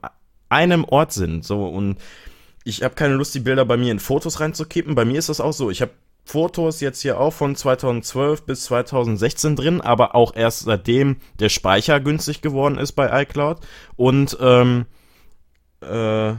einem 0.50 0.84
Ort 0.84 1.14
sind. 1.14 1.46
So, 1.46 1.66
und 1.68 1.98
ich 2.64 2.84
habe 2.84 2.96
keine 2.96 3.16
Lust, 3.16 3.34
die 3.34 3.40
Bilder 3.40 3.66
bei 3.66 3.78
mir 3.78 3.92
in 3.92 4.00
Fotos 4.00 4.40
reinzukippen. 4.40 4.96
Bei 4.96 5.06
mir 5.06 5.18
ist 5.18 5.30
das 5.30 5.42
auch 5.42 5.54
so. 5.54 5.72
Ich 5.72 5.82
habe 5.82 5.92
Fotos 6.24 6.80
jetzt 6.82 7.02
hier 7.02 7.20
auch 7.20 7.34
von 7.34 7.56
2012 7.56 8.46
bis 8.46 8.66
2016 8.66 9.56
drin, 9.56 9.82
aber 9.82 10.16
auch 10.16 10.36
erst 10.36 10.60
seitdem 10.60 11.18
der 11.40 11.50
Speicher 11.50 12.00
günstig 12.00 12.42
geworden 12.42 12.78
ist 12.78 12.94
bei 12.94 13.24
iCloud. 13.24 13.60
Und 13.96 14.38
ähm, 14.40 14.86
äh, 15.82 16.34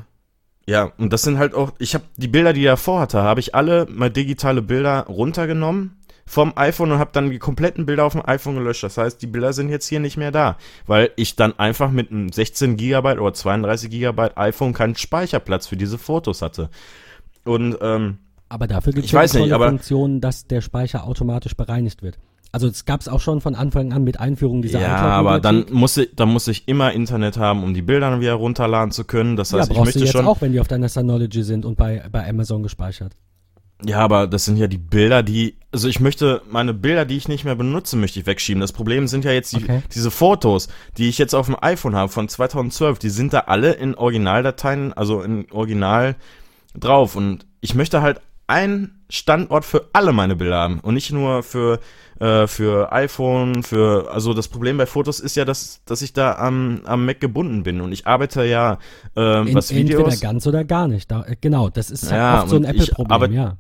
ja, 0.66 0.92
und 0.96 1.12
das 1.12 1.22
sind 1.22 1.38
halt 1.38 1.54
auch, 1.54 1.72
ich 1.78 1.94
habe 1.94 2.04
die 2.16 2.28
Bilder, 2.28 2.52
die 2.52 2.60
ich 2.60 2.66
davor 2.66 3.00
hatte, 3.00 3.22
habe 3.22 3.40
ich 3.40 3.54
alle 3.54 3.86
mal 3.90 4.10
digitale 4.10 4.62
Bilder 4.62 5.06
runtergenommen 5.06 6.02
vom 6.24 6.52
iPhone 6.56 6.92
und 6.92 6.98
habe 6.98 7.10
dann 7.12 7.30
die 7.30 7.38
kompletten 7.38 7.84
Bilder 7.84 8.04
auf 8.04 8.12
dem 8.12 8.24
iPhone 8.24 8.54
gelöscht. 8.54 8.84
Das 8.84 8.96
heißt, 8.96 9.20
die 9.20 9.26
Bilder 9.26 9.52
sind 9.52 9.68
jetzt 9.68 9.88
hier 9.88 10.00
nicht 10.00 10.16
mehr 10.16 10.30
da, 10.30 10.56
weil 10.86 11.10
ich 11.16 11.34
dann 11.36 11.58
einfach 11.58 11.90
mit 11.90 12.10
einem 12.10 12.30
16 12.30 12.76
GB 12.76 13.18
oder 13.18 13.34
32 13.34 13.90
GB 13.90 14.30
iPhone 14.36 14.72
keinen 14.72 14.94
Speicherplatz 14.94 15.66
für 15.66 15.76
diese 15.76 15.98
Fotos 15.98 16.40
hatte. 16.40 16.70
Und 17.44 17.76
ähm, 17.80 18.18
aber 18.52 18.66
dafür 18.66 18.92
gibt 18.92 19.06
es 19.06 19.12
ja 19.12 19.44
die 19.44 19.50
Funktion, 19.50 20.20
dass 20.20 20.46
der 20.46 20.60
Speicher 20.60 21.04
automatisch 21.04 21.56
bereinigt 21.56 22.02
wird. 22.02 22.18
Also 22.52 22.68
es 22.68 22.84
gab 22.84 23.00
es 23.00 23.08
auch 23.08 23.20
schon 23.20 23.40
von 23.40 23.54
Anfang 23.54 23.94
an 23.94 24.04
mit 24.04 24.20
Einführung 24.20 24.60
dieser 24.60 24.78
Ja, 24.78 24.98
aber 24.98 25.40
dann 25.40 25.64
muss, 25.70 25.96
ich, 25.96 26.10
dann 26.14 26.28
muss 26.28 26.48
ich 26.48 26.68
immer 26.68 26.92
Internet 26.92 27.38
haben, 27.38 27.64
um 27.64 27.72
die 27.72 27.80
Bilder 27.80 28.10
dann 28.10 28.20
wieder 28.20 28.34
runterladen 28.34 28.92
zu 28.92 29.04
können. 29.04 29.36
Das 29.36 29.54
heißt, 29.54 29.70
ja, 29.70 29.74
ich 29.74 29.82
möchte 29.82 30.00
du 30.00 30.04
jetzt 30.04 30.12
schon 30.12 30.26
auch, 30.26 30.42
wenn 30.42 30.52
die 30.52 30.60
auf 30.60 30.68
deiner 30.68 30.90
Synology 30.90 31.42
sind 31.44 31.64
und 31.64 31.78
bei, 31.78 32.04
bei 32.12 32.28
Amazon 32.28 32.62
gespeichert. 32.62 33.14
Ja, 33.84 34.00
aber 34.00 34.26
das 34.26 34.44
sind 34.44 34.58
ja 34.58 34.66
die 34.66 34.78
Bilder, 34.78 35.22
die, 35.22 35.56
also 35.72 35.88
ich 35.88 35.98
möchte, 35.98 36.42
meine 36.48 36.74
Bilder, 36.74 37.06
die 37.06 37.16
ich 37.16 37.26
nicht 37.26 37.44
mehr 37.44 37.56
benutze, 37.56 37.96
möchte 37.96 38.20
ich 38.20 38.26
wegschieben. 38.26 38.60
Das 38.60 38.72
Problem 38.72 39.08
sind 39.08 39.24
ja 39.24 39.32
jetzt 39.32 39.52
die, 39.52 39.64
okay. 39.64 39.82
diese 39.92 40.10
Fotos, 40.10 40.68
die 40.98 41.08
ich 41.08 41.16
jetzt 41.16 41.34
auf 41.34 41.46
dem 41.46 41.56
iPhone 41.60 41.96
habe 41.96 42.12
von 42.12 42.28
2012, 42.28 42.98
die 42.98 43.08
sind 43.08 43.32
da 43.32 43.40
alle 43.40 43.72
in 43.72 43.94
Originaldateien, 43.94 44.92
also 44.92 45.22
in 45.22 45.50
Original 45.50 46.16
drauf. 46.78 47.16
Und 47.16 47.46
ich 47.60 47.74
möchte 47.74 48.02
halt 48.02 48.20
einen 48.52 49.02
Standort 49.08 49.64
für 49.64 49.88
alle 49.94 50.12
meine 50.12 50.36
Bilder 50.36 50.58
haben 50.58 50.80
und 50.80 50.92
nicht 50.92 51.10
nur 51.10 51.42
für, 51.42 51.80
äh, 52.20 52.46
für 52.46 52.92
iPhone, 52.92 53.62
für, 53.62 54.10
also 54.12 54.34
das 54.34 54.48
Problem 54.48 54.76
bei 54.76 54.84
Fotos 54.84 55.20
ist 55.20 55.36
ja, 55.36 55.46
dass, 55.46 55.82
dass 55.86 56.02
ich 56.02 56.12
da 56.12 56.34
am, 56.34 56.82
am 56.84 57.06
Mac 57.06 57.18
gebunden 57.18 57.62
bin 57.62 57.80
und 57.80 57.92
ich 57.92 58.06
arbeite 58.06 58.44
ja, 58.44 58.78
äh, 59.16 59.48
In, 59.48 59.54
was 59.54 59.74
Videos. 59.74 60.04
Entweder 60.04 60.20
ganz 60.20 60.46
oder 60.46 60.64
gar 60.64 60.86
nicht, 60.86 61.10
da, 61.10 61.24
äh, 61.24 61.36
genau, 61.40 61.70
das 61.70 61.90
ist 61.90 62.10
ja, 62.10 62.42
oft 62.42 62.50
so 62.50 62.56
ein 62.56 62.64
Apple-Problem, 62.64 63.32
ja. 63.32 63.56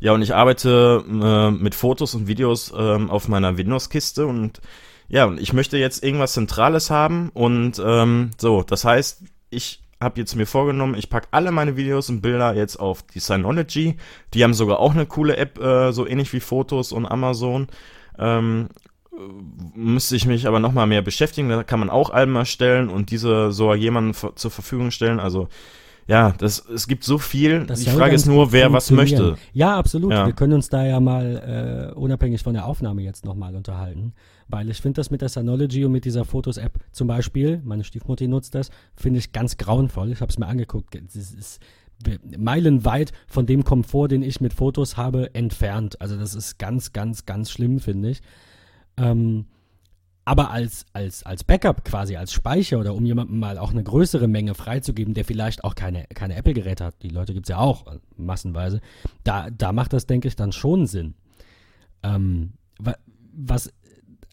Ja, 0.00 0.12
und 0.12 0.22
ich 0.22 0.34
arbeite 0.34 1.04
äh, 1.06 1.50
mit 1.50 1.74
Fotos 1.74 2.14
und 2.14 2.26
Videos 2.26 2.72
äh, 2.72 2.74
auf 2.74 3.28
meiner 3.28 3.56
Windows-Kiste 3.58 4.26
und 4.26 4.60
ja, 5.08 5.26
und 5.26 5.38
ich 5.38 5.52
möchte 5.52 5.76
jetzt 5.76 6.02
irgendwas 6.02 6.32
Zentrales 6.32 6.88
haben 6.90 7.28
und 7.34 7.80
ähm, 7.84 8.30
so, 8.38 8.62
das 8.62 8.86
heißt, 8.86 9.22
ich 9.50 9.81
habe 10.02 10.20
jetzt 10.20 10.34
mir 10.34 10.46
vorgenommen, 10.46 10.94
ich 10.94 11.08
packe 11.08 11.28
alle 11.30 11.50
meine 11.50 11.76
Videos 11.76 12.10
und 12.10 12.20
Bilder 12.20 12.54
jetzt 12.54 12.76
auf 12.76 13.02
die 13.02 13.20
Synology. 13.20 13.96
Die 14.34 14.44
haben 14.44 14.54
sogar 14.54 14.80
auch 14.80 14.92
eine 14.92 15.06
coole 15.06 15.36
App, 15.36 15.58
äh, 15.58 15.92
so 15.92 16.06
ähnlich 16.06 16.32
wie 16.32 16.40
Fotos 16.40 16.92
und 16.92 17.06
Amazon. 17.06 17.68
Ähm, 18.18 18.68
müsste 19.74 20.16
ich 20.16 20.26
mich 20.26 20.46
aber 20.46 20.58
noch 20.58 20.72
mal 20.72 20.86
mehr 20.86 21.02
beschäftigen. 21.02 21.48
Da 21.48 21.62
kann 21.62 21.80
man 21.80 21.90
auch 21.90 22.10
Alben 22.10 22.34
erstellen 22.36 22.88
und 22.88 23.10
diese 23.10 23.52
so 23.52 23.74
jemandem 23.74 24.14
zur 24.34 24.50
Verfügung 24.50 24.90
stellen. 24.90 25.20
Also 25.20 25.48
ja, 26.06 26.32
das, 26.32 26.64
es 26.66 26.88
gibt 26.88 27.04
so 27.04 27.18
viel. 27.18 27.64
Das 27.66 27.80
die 27.80 27.90
Frage 27.90 28.14
ist 28.14 28.26
nur, 28.26 28.52
wer 28.52 28.72
was 28.72 28.90
möchte. 28.90 29.36
Ja, 29.52 29.76
absolut. 29.76 30.12
Ja. 30.12 30.26
Wir 30.26 30.32
können 30.32 30.54
uns 30.54 30.68
da 30.68 30.84
ja 30.84 31.00
mal 31.00 31.90
äh, 31.92 31.94
unabhängig 31.94 32.42
von 32.42 32.54
der 32.54 32.66
Aufnahme 32.66 33.02
jetzt 33.02 33.24
nochmal 33.24 33.54
unterhalten. 33.54 34.12
Weil 34.48 34.68
ich 34.68 34.80
finde 34.80 35.00
das 35.00 35.10
mit 35.10 35.22
der 35.22 35.28
Synology 35.28 35.84
und 35.84 35.92
mit 35.92 36.04
dieser 36.04 36.24
Fotos-App 36.24 36.78
zum 36.90 37.06
Beispiel, 37.06 37.62
meine 37.64 37.84
Stiefmutter 37.84 38.26
nutzt 38.28 38.54
das, 38.54 38.70
finde 38.94 39.18
ich 39.20 39.32
ganz 39.32 39.56
grauenvoll. 39.56 40.12
Ich 40.12 40.20
habe 40.20 40.30
es 40.30 40.38
mir 40.38 40.46
angeguckt. 40.46 40.94
Es 40.94 41.32
ist 41.32 41.60
meilenweit 42.36 43.12
von 43.28 43.46
dem 43.46 43.64
Komfort, 43.64 44.08
den 44.08 44.22
ich 44.22 44.40
mit 44.40 44.52
Fotos 44.52 44.96
habe, 44.96 45.34
entfernt. 45.34 46.00
Also 46.00 46.16
das 46.16 46.34
ist 46.34 46.58
ganz, 46.58 46.92
ganz, 46.92 47.26
ganz 47.26 47.50
schlimm, 47.50 47.78
finde 47.78 48.10
ich. 48.10 48.22
Ähm, 48.96 49.46
aber 50.24 50.50
als, 50.50 50.86
als, 50.92 51.24
als 51.24 51.42
Backup 51.42 51.84
quasi, 51.84 52.16
als 52.16 52.32
Speicher 52.32 52.78
oder 52.78 52.94
um 52.94 53.04
jemandem 53.04 53.38
mal 53.38 53.58
auch 53.58 53.72
eine 53.72 53.82
größere 53.82 54.28
Menge 54.28 54.54
freizugeben, 54.54 55.14
der 55.14 55.24
vielleicht 55.24 55.64
auch 55.64 55.74
keine, 55.74 56.04
keine 56.14 56.36
Apple-Geräte 56.36 56.84
hat, 56.84 57.02
die 57.02 57.08
Leute 57.08 57.34
gibt 57.34 57.46
es 57.46 57.50
ja 57.50 57.58
auch 57.58 57.86
äh, 57.86 57.98
massenweise, 58.16 58.80
da, 59.24 59.50
da 59.50 59.72
macht 59.72 59.92
das, 59.92 60.06
denke 60.06 60.28
ich, 60.28 60.36
dann 60.36 60.52
schon 60.52 60.86
Sinn. 60.86 61.14
Ähm, 62.02 62.52
was, 63.32 63.72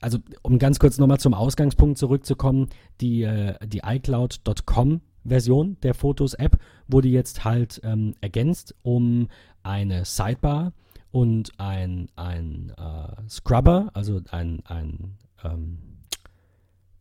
also 0.01 0.19
um 0.43 0.59
ganz 0.59 0.79
kurz 0.79 0.97
nochmal 0.97 1.19
zum 1.19 1.33
Ausgangspunkt 1.33 1.97
zurückzukommen, 1.97 2.69
die, 3.01 3.23
äh, 3.23 3.55
die 3.65 3.81
iCloud.com 3.83 5.01
Version 5.25 5.77
der 5.83 5.93
Fotos-App 5.93 6.57
wurde 6.87 7.07
jetzt 7.07 7.43
halt 7.43 7.81
ähm, 7.83 8.15
ergänzt 8.21 8.75
um 8.83 9.27
eine 9.63 10.05
Sidebar 10.05 10.73
und 11.11 11.51
ein, 11.59 12.07
ein 12.15 12.71
äh, 12.77 13.29
Scrubber, 13.29 13.89
also 13.93 14.21
ein, 14.31 14.61
ein 14.65 15.17
ähm, 15.43 15.79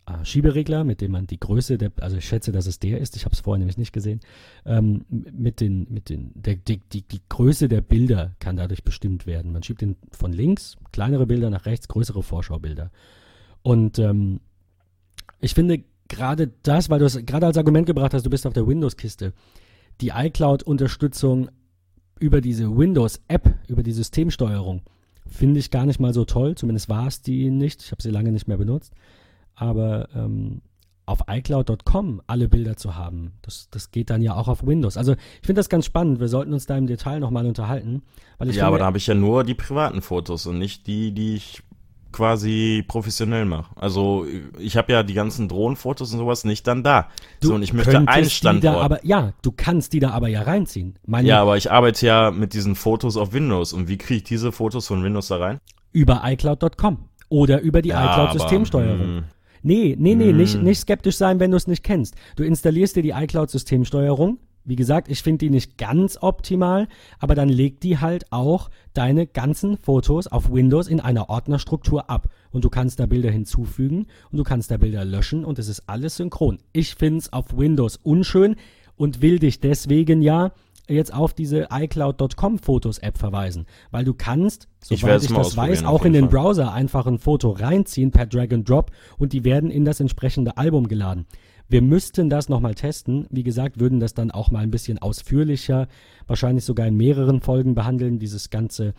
äh, 0.09 0.25
Schieberegler, 0.25 0.85
mit 0.85 1.01
dem 1.01 1.13
man 1.13 1.27
die 1.27 1.39
Größe 1.41 1.79
der, 1.79 1.93
also 2.01 2.17
ich 2.17 2.27
schätze, 2.27 2.53
dass 2.53 2.67
es 2.67 2.79
der 2.79 2.99
ist, 2.99 3.17
ich 3.17 3.25
habe 3.25 3.35
es 3.35 3.41
vorher 3.41 3.59
nämlich 3.59 3.79
nicht 3.79 3.93
gesehen, 3.93 4.21
ähm, 4.65 5.05
mit 5.09 5.61
den, 5.61 5.87
mit 5.91 6.09
den, 6.09 6.31
der, 6.35 6.57
die, 6.57 6.79
die, 6.93 7.03
die 7.03 7.21
Größe 7.29 7.69
der 7.69 7.81
Bilder 7.81 8.35
kann 8.41 8.57
dadurch 8.57 8.85
bestimmt 8.85 9.27
werden. 9.27 9.53
Man 9.53 9.63
schiebt 9.63 9.83
den 9.83 9.97
von 10.11 10.33
links, 10.33 10.77
kleinere 10.93 11.27
Bilder 11.27 11.51
nach 11.51 11.67
rechts, 11.67 11.89
größere 11.89 12.23
Vorschaubilder. 12.23 12.91
Und 13.63 13.99
ähm, 13.99 14.41
ich 15.41 15.55
finde 15.55 15.85
gerade 16.09 16.51
das, 16.63 16.89
weil 16.91 16.99
du 16.99 17.05
es 17.05 17.25
gerade 17.27 17.47
als 17.47 17.59
Argument 17.59 17.87
gebracht 17.87 18.15
hast, 18.15 18.25
du 18.25 18.31
bist 18.31 18.47
auf 18.47 18.55
der 18.55 18.67
Windows-Kiste, 18.67 19.33
die 20.01 20.09
iCloud-Unterstützung 20.15 21.51
über 22.19 22.41
diese 22.41 22.77
Windows-App, 22.77 23.55
über 23.69 23.83
die 23.83 23.93
Systemsteuerung, 23.93 24.83
Finde 25.29 25.61
ich 25.61 25.71
gar 25.71 25.87
nicht 25.87 26.01
mal 26.01 26.15
so 26.15 26.25
toll, 26.25 26.55
zumindest 26.55 26.89
war 26.89 27.07
es 27.07 27.23
die 27.23 27.51
nicht. 27.51 27.83
Ich 27.83 27.91
habe 27.91 28.03
sie 28.03 28.11
lange 28.11 28.33
nicht 28.33 28.49
mehr 28.49 28.57
benutzt. 28.57 28.93
Aber 29.55 30.09
ähm, 30.15 30.63
auf 31.07 31.21
iCloud.com 31.29 32.23
alle 32.27 32.49
Bilder 32.49 32.77
zu 32.77 32.97
haben, 32.97 33.33
das, 33.43 33.69
das 33.71 33.91
geht 33.91 34.11
dann 34.11 34.23
ja 34.23 34.35
auch 34.35 34.47
auf 34.47 34.67
Windows. 34.67 34.97
Also 34.97 35.13
ich 35.13 35.47
finde 35.47 35.59
das 35.61 35.69
ganz 35.69 35.87
spannend. 35.87 36.21
Wir 36.21 36.29
sollten 36.29 36.53
uns 36.53 36.67
da 36.67 36.77
im 36.77 36.87
Detail 36.87 37.21
nochmal 37.21 37.47
unterhalten. 37.47 38.03
ja, 38.57 38.65
finde, 38.65 38.67
aber 38.69 38.79
da 38.79 38.87
habe 38.87 38.99
ich 38.99 39.07
ja 39.07 39.15
nur 39.15 39.45
die 39.45 39.55
privaten 39.55 40.03
Fotos 40.03 40.47
und 40.47 40.59
nicht 40.59 40.87
die, 40.87 41.13
die 41.13 41.35
ich 41.37 41.63
quasi 42.13 42.85
professionell 42.87 43.45
mache. 43.45 43.75
Also 43.77 44.27
ich 44.59 44.77
habe 44.77 44.93
ja 44.93 45.03
die 45.03 45.15
ganzen 45.15 45.49
Drohnenfotos 45.49 46.13
und 46.13 46.19
sowas 46.19 46.45
nicht 46.45 46.67
dann 46.67 46.83
da. 46.83 47.09
Du 47.41 47.49
so, 47.49 47.55
und 47.55 47.63
ich 47.63 47.73
möchte 47.73 48.07
einen 48.07 48.31
Standort. 48.31 48.77
aber, 48.77 49.05
ja, 49.05 49.33
du 49.43 49.53
kannst 49.53 49.93
die 49.93 50.01
da 50.01 50.11
aber 50.11 50.29
ja 50.29 50.43
reinziehen. 50.43 50.99
Meine, 51.07 51.29
ja, 51.29 51.41
aber 51.41 51.57
ich 51.57 51.71
arbeite 51.71 52.07
ja 52.07 52.31
mit 52.31 52.55
diesen 52.55 52.75
Fotos 52.75 53.17
auf 53.17 53.33
Windows. 53.33 53.73
Und 53.73 53.89
wie 53.89 53.99
kriege 53.99 54.19
ich 54.19 54.25
diese 54.25 54.53
Fotos 54.53 54.87
von 54.87 55.03
Windows 55.05 55.29
da 55.29 55.37
rein? 55.37 55.61
Über 55.93 56.23
iCloud.com 56.25 56.99
oder 57.29 57.61
über 57.61 57.83
die 57.83 57.91
ja, 57.91 58.13
iCloud-Systemsteuerung. 58.13 59.01
Hm. 59.01 59.25
Nee, 59.63 59.97
nee, 59.99 60.15
nee, 60.15 60.33
nicht, 60.33 60.55
hm. 60.55 60.63
nicht 60.63 60.81
skeptisch 60.81 61.17
sein, 61.17 61.41
wenn 61.41 61.51
du 61.51 61.57
es 61.57 61.67
nicht 61.67 61.83
kennst. 61.83 62.15
Du 62.37 62.45
installierst 62.45 62.97
dir 62.97 63.03
die 63.03 63.11
iCloud-Systemsteuerung, 63.11 64.39
wie 64.69 64.77
gesagt, 64.77 65.11
ich 65.11 65.23
finde 65.23 65.39
die 65.39 65.51
nicht 65.51 65.79
ganz 65.79 66.19
optimal, 66.21 66.89
aber 67.19 67.35
dann 67.35 67.49
legt 67.49 67.83
die 67.83 67.99
halt 67.99 68.31
auch 68.31 68.71
deine 68.93 69.27
ganzen 69.27 69.79
Fotos 69.79 70.27
auf 70.27 70.53
Windows 70.53 70.89
in 70.89 71.01
einer 71.01 71.31
Ordnerstruktur 71.31 72.11
ab. 72.11 72.29
Und 72.51 72.65
du 72.65 72.71
kannst 72.71 73.01
da 73.01 73.07
Bilder 73.07 73.31
hinzufügen 73.31 74.07
und 74.31 74.39
du 74.39 74.45
kannst 74.45 74.71
da 74.71 74.77
Bilder 74.77 75.05
löschen 75.05 75.45
und 75.45 75.59
es 75.59 75.69
ist 75.69 75.85
alles 75.87 76.17
synchron. 76.17 76.59
Ich 76.73 76.95
finde 76.95 77.21
es 77.21 77.33
auf 77.33 77.57
Windows 77.57 77.97
unschön 77.97 78.57
und 78.97 79.23
will 79.23 79.39
dich 79.39 79.61
deswegen 79.61 80.21
ja 80.21 80.53
jetzt 80.89 81.13
auf 81.13 81.35
diese 81.35 81.69
iCloud.com 81.71 82.59
Fotos 82.59 82.99
App 82.99 83.19
verweisen, 83.19 83.67
weil 83.91 84.05
du 84.05 84.15
kannst, 84.15 84.69
soweit 84.81 85.23
ich, 85.23 85.31
ich 85.31 85.37
das 85.37 85.57
weiß, 85.57 85.85
auch 85.85 86.05
in 86.05 86.13
den 86.13 86.31
Fall. 86.31 86.41
Browser 86.41 86.73
einfach 86.73 87.07
ein 87.07 87.19
Foto 87.19 87.51
reinziehen 87.51 88.11
per 88.11 88.27
Drag 88.27 88.53
and 88.53 88.69
Drop 88.69 88.91
und 89.19 89.33
die 89.33 89.45
werden 89.45 89.71
in 89.71 89.85
das 89.85 90.01
entsprechende 90.01 90.57
Album 90.57 90.89
geladen. 90.89 91.27
Wir 91.69 91.83
müssten 91.83 92.31
das 92.31 92.49
nochmal 92.49 92.75
testen. 92.75 93.27
Wie 93.31 93.43
gesagt, 93.43 93.79
würden 93.79 94.01
das 94.01 94.15
dann 94.15 94.31
auch 94.31 94.51
mal 94.51 94.61
ein 94.61 94.71
bisschen 94.71 94.99
ausführlicher, 94.99 95.87
wahrscheinlich 96.27 96.65
sogar 96.65 96.87
in 96.87 96.97
mehreren 96.97 97.41
Folgen 97.41 97.75
behandeln, 97.75 98.19
dieses 98.19 98.51
ganze. 98.51 98.95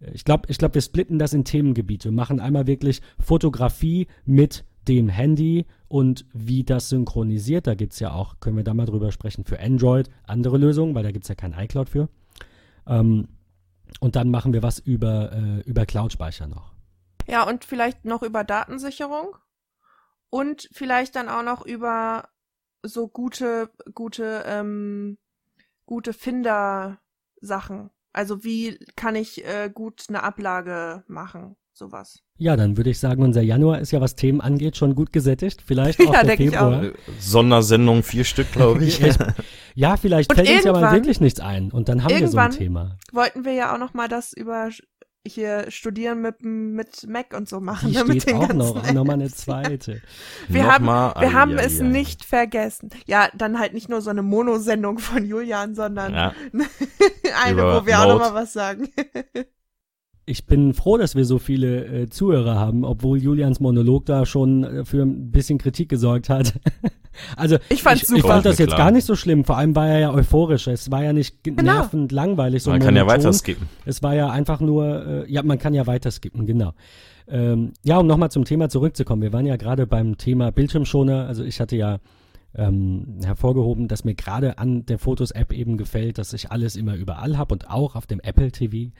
Äh, 0.00 0.10
ich 0.12 0.24
glaube, 0.24 0.48
ich 0.48 0.58
glaub, 0.58 0.74
wir 0.74 0.82
splitten 0.82 1.18
das 1.18 1.32
in 1.32 1.44
Themengebiete. 1.44 2.08
Wir 2.08 2.16
machen 2.16 2.40
einmal 2.40 2.66
wirklich 2.66 3.00
Fotografie 3.18 4.08
mit 4.24 4.64
dem 4.88 5.08
Handy 5.08 5.66
und 5.88 6.26
wie 6.32 6.64
das 6.64 6.88
synchronisiert. 6.88 7.66
Da 7.66 7.74
gibt 7.74 7.92
es 7.92 8.00
ja 8.00 8.12
auch, 8.12 8.40
können 8.40 8.56
wir 8.56 8.64
da 8.64 8.74
mal 8.74 8.86
drüber 8.86 9.12
sprechen, 9.12 9.44
für 9.44 9.60
Android 9.60 10.08
andere 10.24 10.58
Lösungen, 10.58 10.94
weil 10.94 11.04
da 11.04 11.12
gibt 11.12 11.24
es 11.24 11.28
ja 11.28 11.34
kein 11.34 11.52
iCloud 11.52 11.88
für. 11.88 12.08
Ähm, 12.86 13.28
und 14.00 14.16
dann 14.16 14.30
machen 14.30 14.52
wir 14.52 14.62
was 14.62 14.78
über, 14.78 15.32
äh, 15.32 15.60
über 15.68 15.86
Cloud-Speicher 15.86 16.46
noch. 16.46 16.72
Ja, 17.28 17.48
und 17.48 17.64
vielleicht 17.64 18.04
noch 18.04 18.22
über 18.22 18.44
Datensicherung. 18.44 19.36
Und 20.30 20.68
vielleicht 20.72 21.16
dann 21.16 21.28
auch 21.28 21.42
noch 21.42 21.66
über 21.66 22.28
so 22.82 23.08
gute, 23.08 23.70
gute, 23.94 24.44
ähm, 24.46 25.18
gute 25.86 26.12
Finder-Sachen. 26.12 27.90
Also 28.12 28.44
wie 28.44 28.78
kann 28.96 29.16
ich 29.16 29.44
äh, 29.44 29.70
gut 29.72 30.04
eine 30.08 30.22
Ablage 30.22 31.04
machen, 31.06 31.56
sowas. 31.72 32.22
Ja, 32.38 32.56
dann 32.56 32.76
würde 32.76 32.90
ich 32.90 32.98
sagen, 32.98 33.22
unser 33.22 33.42
Januar 33.42 33.80
ist 33.80 33.90
ja, 33.90 34.00
was 34.00 34.16
Themen 34.16 34.40
angeht, 34.40 34.76
schon 34.76 34.94
gut 34.94 35.12
gesättigt. 35.12 35.62
Vielleicht 35.64 36.00
auch 36.06 36.14
ja, 36.14 36.24
der 36.24 36.36
Februar. 36.36 36.84
Ich 36.84 36.90
auch. 36.92 37.20
Sondersendung, 37.20 38.02
vier 38.02 38.24
Stück, 38.24 38.50
glaube 38.52 38.84
ich. 38.84 39.00
ja, 39.74 39.96
vielleicht 39.96 40.32
fällt 40.32 40.48
uns 40.48 40.64
ja 40.64 40.72
mal 40.72 40.92
wirklich 40.92 41.20
nichts 41.20 41.40
ein 41.40 41.70
und 41.70 41.88
dann 41.88 42.02
haben 42.02 42.18
wir 42.18 42.28
so 42.28 42.38
ein 42.38 42.50
Thema. 42.50 42.98
Wollten 43.12 43.44
wir 43.44 43.52
ja 43.52 43.74
auch 43.74 43.78
noch 43.78 43.94
mal 43.94 44.08
das 44.08 44.32
über 44.32 44.70
hier 45.26 45.70
studieren 45.70 46.22
mit, 46.22 46.42
mit 46.42 47.06
Mac 47.06 47.34
und 47.36 47.48
so 47.48 47.60
machen. 47.60 47.90
Die 47.90 47.96
ne, 47.96 48.20
steht 48.20 48.34
auch 48.34 48.52
noch, 48.52 48.92
nochmal 48.92 49.14
eine 49.14 49.30
zweite. 49.30 50.00
wir 50.48 50.62
noch 50.62 50.70
haben, 50.70 50.84
mal, 50.86 51.14
wir 51.20 51.32
haben 51.32 51.58
ai, 51.58 51.64
es 51.64 51.80
ai. 51.80 51.84
nicht 51.84 52.24
vergessen. 52.24 52.90
Ja, 53.06 53.28
dann 53.34 53.58
halt 53.58 53.74
nicht 53.74 53.88
nur 53.88 54.00
so 54.00 54.10
eine 54.10 54.22
Monosendung 54.22 54.98
von 54.98 55.24
Julian, 55.24 55.74
sondern 55.74 56.14
ja. 56.14 56.32
eine, 57.44 57.52
Über 57.52 57.82
wo 57.82 57.86
wir 57.86 57.96
Mode. 57.98 58.06
auch 58.06 58.18
nochmal 58.18 58.34
was 58.34 58.52
sagen. 58.52 58.88
ich 60.26 60.46
bin 60.46 60.72
froh, 60.72 60.96
dass 60.96 61.14
wir 61.14 61.24
so 61.24 61.38
viele 61.38 61.84
äh, 61.84 62.08
Zuhörer 62.08 62.54
haben, 62.54 62.84
obwohl 62.84 63.18
Julians 63.18 63.60
Monolog 63.60 64.06
da 64.06 64.24
schon 64.24 64.64
äh, 64.64 64.84
für 64.84 65.02
ein 65.02 65.30
bisschen 65.30 65.58
Kritik 65.58 65.88
gesorgt 65.88 66.28
hat. 66.28 66.54
also 67.36 67.56
ich, 67.68 67.82
fand's 67.82 68.02
ich, 68.02 68.08
super. 68.08 68.18
ich 68.18 68.26
fand 68.26 68.46
das 68.46 68.58
jetzt 68.58 68.76
gar 68.76 68.90
nicht 68.90 69.04
so 69.04 69.16
schlimm. 69.16 69.44
Vor 69.44 69.56
allem 69.56 69.74
war 69.76 69.88
er 69.88 69.98
ja 70.00 70.12
euphorisch. 70.12 70.66
Es 70.66 70.90
war 70.90 71.02
ja 71.02 71.12
nicht 71.12 71.42
genau. 71.42 71.62
nervend 71.62 72.12
langweilig. 72.12 72.62
So 72.62 72.70
man 72.70 72.80
kann 72.80 72.96
ja 72.96 73.06
weiter 73.06 73.32
skippen. 73.32 73.68
Es 73.84 74.02
war 74.02 74.14
ja 74.14 74.30
einfach 74.30 74.60
nur, 74.60 75.06
äh, 75.26 75.32
ja, 75.32 75.42
man 75.42 75.58
kann 75.58 75.74
ja 75.74 75.86
weiter 75.86 76.10
skippen, 76.10 76.46
genau. 76.46 76.72
Ähm, 77.28 77.72
ja, 77.82 77.98
um 77.98 78.06
nochmal 78.06 78.30
zum 78.30 78.44
Thema 78.44 78.68
zurückzukommen. 78.68 79.22
Wir 79.22 79.32
waren 79.32 79.46
ja 79.46 79.56
gerade 79.56 79.86
beim 79.86 80.18
Thema 80.18 80.50
Bildschirmschoner. 80.50 81.26
Also 81.26 81.44
ich 81.44 81.60
hatte 81.60 81.76
ja 81.76 81.98
ähm, 82.54 83.18
hervorgehoben, 83.24 83.88
dass 83.88 84.04
mir 84.04 84.14
gerade 84.14 84.58
an 84.58 84.86
der 84.86 84.98
Fotos-App 84.98 85.52
eben 85.52 85.76
gefällt, 85.76 86.18
dass 86.18 86.32
ich 86.32 86.50
alles 86.50 86.76
immer 86.76 86.96
überall 86.96 87.38
habe 87.38 87.54
und 87.54 87.70
auch 87.70 87.94
auf 87.94 88.06
dem 88.06 88.20
Apple 88.20 88.50
TV. 88.50 88.92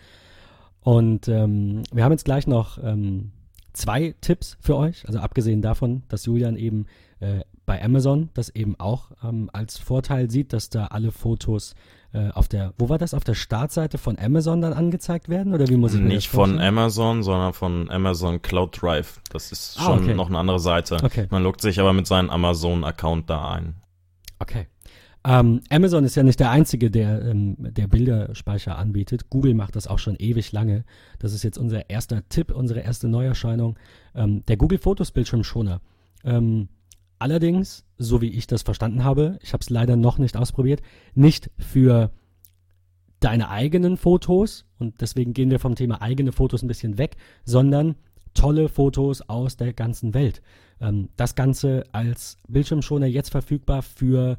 Und 0.82 1.28
ähm, 1.28 1.82
wir 1.92 2.04
haben 2.04 2.12
jetzt 2.12 2.24
gleich 2.24 2.46
noch 2.46 2.82
ähm, 2.82 3.32
zwei 3.72 4.14
Tipps 4.20 4.56
für 4.60 4.76
euch. 4.76 5.06
Also 5.06 5.18
abgesehen 5.18 5.62
davon, 5.62 6.02
dass 6.08 6.26
Julian 6.26 6.56
eben 6.56 6.86
äh, 7.20 7.40
bei 7.66 7.82
Amazon 7.82 8.30
das 8.34 8.48
eben 8.50 8.78
auch 8.78 9.12
ähm, 9.22 9.50
als 9.52 9.78
Vorteil 9.78 10.30
sieht, 10.30 10.52
dass 10.52 10.70
da 10.70 10.86
alle 10.86 11.12
Fotos 11.12 11.74
äh, 12.12 12.30
auf 12.30 12.48
der, 12.48 12.74
wo 12.78 12.88
war 12.88 12.98
das, 12.98 13.14
auf 13.14 13.22
der 13.22 13.34
Startseite 13.34 13.96
von 13.96 14.18
Amazon 14.18 14.60
dann 14.60 14.72
angezeigt 14.72 15.28
werden? 15.28 15.54
Oder 15.54 15.68
wie 15.68 15.76
muss 15.76 15.94
ich 15.94 16.00
mir 16.00 16.08
Nicht 16.08 16.28
von 16.28 16.58
Amazon, 16.58 17.22
sondern 17.22 17.52
von 17.52 17.88
Amazon 17.90 18.42
Cloud 18.42 18.82
Drive. 18.82 19.20
Das 19.30 19.52
ist 19.52 19.76
ah, 19.78 19.84
schon 19.84 20.02
okay. 20.02 20.14
noch 20.14 20.28
eine 20.28 20.38
andere 20.38 20.58
Seite. 20.58 20.98
Okay. 21.02 21.26
Man 21.30 21.42
loggt 21.42 21.60
sich 21.60 21.78
aber 21.78 21.92
mit 21.92 22.06
seinem 22.06 22.30
Amazon-Account 22.30 23.30
da 23.30 23.52
ein. 23.52 23.76
Okay. 24.40 24.66
Ähm, 25.22 25.60
Amazon 25.68 26.04
ist 26.04 26.16
ja 26.16 26.22
nicht 26.22 26.40
der 26.40 26.50
einzige, 26.50 26.90
der, 26.90 27.22
ähm, 27.22 27.56
der 27.58 27.86
Bilderspeicher 27.86 28.78
anbietet. 28.78 29.28
Google 29.28 29.54
macht 29.54 29.76
das 29.76 29.86
auch 29.86 29.98
schon 29.98 30.16
ewig 30.16 30.50
lange. 30.52 30.84
Das 31.18 31.34
ist 31.34 31.42
jetzt 31.42 31.58
unser 31.58 31.90
erster 31.90 32.26
Tipp, 32.28 32.50
unsere 32.50 32.80
erste 32.80 33.06
Neuerscheinung. 33.06 33.78
Ähm, 34.14 34.44
der 34.46 34.56
Google 34.56 34.78
Fotos 34.78 35.12
Bildschirmschoner. 35.12 35.80
Ähm, 36.24 36.68
allerdings, 37.20 37.84
so 37.98 38.20
wie 38.20 38.30
ich 38.30 38.46
das 38.46 38.62
verstanden 38.62 39.04
habe, 39.04 39.38
ich 39.42 39.52
habe 39.52 39.62
es 39.62 39.70
leider 39.70 39.96
noch 39.96 40.18
nicht 40.18 40.36
ausprobiert, 40.36 40.82
nicht 41.14 41.50
für 41.58 42.10
deine 43.20 43.50
eigenen 43.50 43.96
Fotos 43.96 44.66
und 44.78 45.00
deswegen 45.00 45.34
gehen 45.34 45.50
wir 45.50 45.60
vom 45.60 45.74
Thema 45.74 46.00
eigene 46.00 46.32
Fotos 46.32 46.62
ein 46.62 46.68
bisschen 46.68 46.98
weg, 46.98 47.16
sondern 47.44 47.96
tolle 48.34 48.68
Fotos 48.68 49.22
aus 49.22 49.56
der 49.56 49.72
ganzen 49.72 50.14
Welt. 50.14 50.40
Ähm, 50.80 51.10
das 51.16 51.34
Ganze 51.34 51.84
als 51.92 52.38
Bildschirmschoner 52.48 53.06
jetzt 53.06 53.30
verfügbar 53.30 53.82
für 53.82 54.38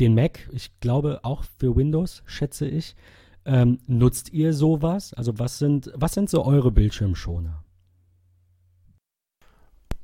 den 0.00 0.14
Mac, 0.14 0.48
ich 0.52 0.78
glaube 0.80 1.20
auch 1.22 1.44
für 1.58 1.76
Windows, 1.76 2.22
schätze 2.26 2.66
ich. 2.66 2.94
Ähm, 3.44 3.78
nutzt 3.86 4.32
ihr 4.32 4.52
sowas? 4.52 5.12
Also 5.14 5.38
was 5.38 5.58
sind, 5.58 5.90
was 5.94 6.14
sind 6.14 6.30
so 6.30 6.44
eure 6.44 6.70
Bildschirmschoner? 6.70 7.64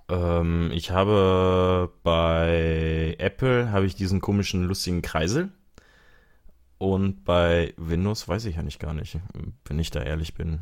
Ähm, 0.09 0.70
ich 0.72 0.90
habe 0.90 1.93
bei 2.02 3.16
Apple 3.18 3.70
habe 3.70 3.86
ich 3.86 3.94
diesen 3.94 4.20
komischen 4.20 4.64
lustigen 4.64 5.02
Kreisel. 5.02 5.52
Und 6.78 7.24
bei 7.24 7.74
Windows 7.76 8.28
weiß 8.28 8.44
ich 8.44 8.56
ja 8.56 8.62
nicht 8.62 8.78
gar 8.78 8.94
nicht, 8.94 9.18
wenn 9.64 9.78
ich 9.78 9.90
da 9.90 10.02
ehrlich 10.02 10.35
bin. 10.35 10.60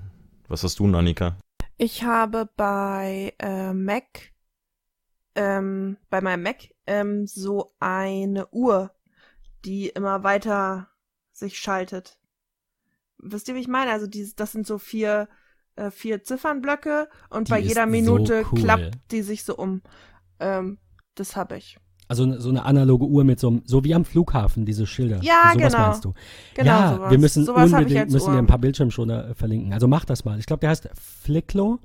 Was 0.49 0.63
hast 0.63 0.79
du, 0.79 0.87
Annika? 0.87 1.37
Ich 1.77 2.05
habe 2.05 2.49
bei 2.57 3.35
äh, 3.39 3.75
Mac, 3.75 4.33
ähm, 5.35 5.99
bei 6.09 6.23
meinem 6.23 6.43
Mac 6.43 6.69
ähm, 6.87 7.27
so 7.27 7.75
eine 7.81 8.49
Uhr, 8.49 8.95
die 9.67 9.89
immer 9.89 10.23
weiter 10.23 10.89
sich 11.33 11.59
schaltet. 11.59 12.19
Wisst 13.19 13.49
ihr, 13.49 13.55
wie 13.55 13.61
ich 13.61 13.69
meine? 13.69 13.91
Also 13.93 14.07
die, 14.07 14.35
das 14.35 14.53
sind 14.53 14.67
so 14.67 14.79
vier, 14.79 15.29
äh, 15.77 15.91
vier 15.91 16.23
Ziffernblöcke 16.23 17.09
und 17.31 17.49
die 17.49 17.53
bei 17.53 17.59
jeder 17.59 17.87
Minute 17.87 18.43
so 18.43 18.49
cool. 18.53 18.63
klappt 18.63 18.99
die 19.11 19.23
sich 19.23 19.45
so 19.45 19.57
um. 19.57 19.83
Ähm, 20.41 20.79
das 21.15 21.37
habe 21.37 21.57
ich. 21.57 21.79
Also 22.09 22.39
so 22.39 22.51
eine 22.51 22.65
analoge 22.65 23.05
Uhr 23.05 23.25
mit 23.25 23.41
so 23.41 23.61
so 23.65 23.83
wie 23.83 23.95
am 23.95 24.05
Flughafen, 24.05 24.65
diese 24.65 24.87
Schilder. 24.87 25.19
Ja, 25.23 25.53
sowas 25.55 25.73
genau. 25.73 25.87
meinst 25.87 26.05
du. 26.05 26.15
Genau, 26.55 26.71
ja, 26.71 26.95
sowas. 26.95 27.11
wir 27.11 27.19
müssen 27.19 27.45
sowas 27.45 27.73
unbedingt 27.73 28.11
müssen 28.11 28.33
wir 28.33 28.39
ein 28.39 28.47
paar 28.47 28.59
Bildschirmschoner 28.59 29.31
äh, 29.31 29.35
verlinken. 29.35 29.73
Also 29.73 29.89
mach 29.89 30.05
das 30.05 30.25
mal. 30.25 30.39
Ich 30.39 30.47
glaube, 30.47 30.61
der 30.61 30.71
heißt 30.71 30.89
Flicklo. 30.95 31.81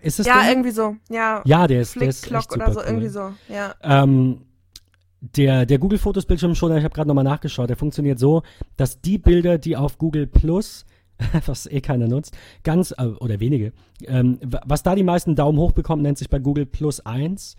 Ist 0.00 0.20
es 0.20 0.26
Ja, 0.26 0.40
der? 0.42 0.50
irgendwie 0.50 0.70
so. 0.70 0.96
Ja, 1.10 1.42
ja 1.44 1.66
der 1.66 1.82
ist, 1.82 2.00
der 2.00 2.08
ist 2.08 2.30
echt 2.30 2.52
oder 2.52 2.72
so, 2.72 2.80
cool. 2.80 2.86
irgendwie 2.86 3.08
so. 3.08 3.32
Ja. 3.48 3.74
Ähm, 3.82 4.42
der, 5.20 5.66
der 5.66 5.78
Google 5.78 5.98
Fotos 5.98 6.24
Bildschirmschoner, 6.24 6.78
ich 6.78 6.84
habe 6.84 6.94
gerade 6.94 7.08
nochmal 7.08 7.24
nachgeschaut, 7.24 7.68
der 7.68 7.76
funktioniert 7.76 8.18
so, 8.18 8.42
dass 8.76 9.00
die 9.00 9.18
Bilder, 9.18 9.58
die 9.58 9.76
auf 9.76 9.98
Google 9.98 10.26
Plus, 10.26 10.84
was 11.46 11.66
eh 11.66 11.80
keiner 11.80 12.08
nutzt, 12.08 12.36
ganz, 12.62 12.94
äh, 12.96 13.04
oder 13.04 13.40
wenige, 13.40 13.72
ähm, 14.04 14.38
was 14.42 14.82
da 14.82 14.94
die 14.94 15.02
meisten 15.02 15.34
Daumen 15.34 15.58
hoch 15.58 15.72
bekommen, 15.72 16.02
nennt 16.02 16.18
sich 16.18 16.30
bei 16.30 16.38
Google 16.38 16.66
Plus 16.66 17.00
1. 17.00 17.56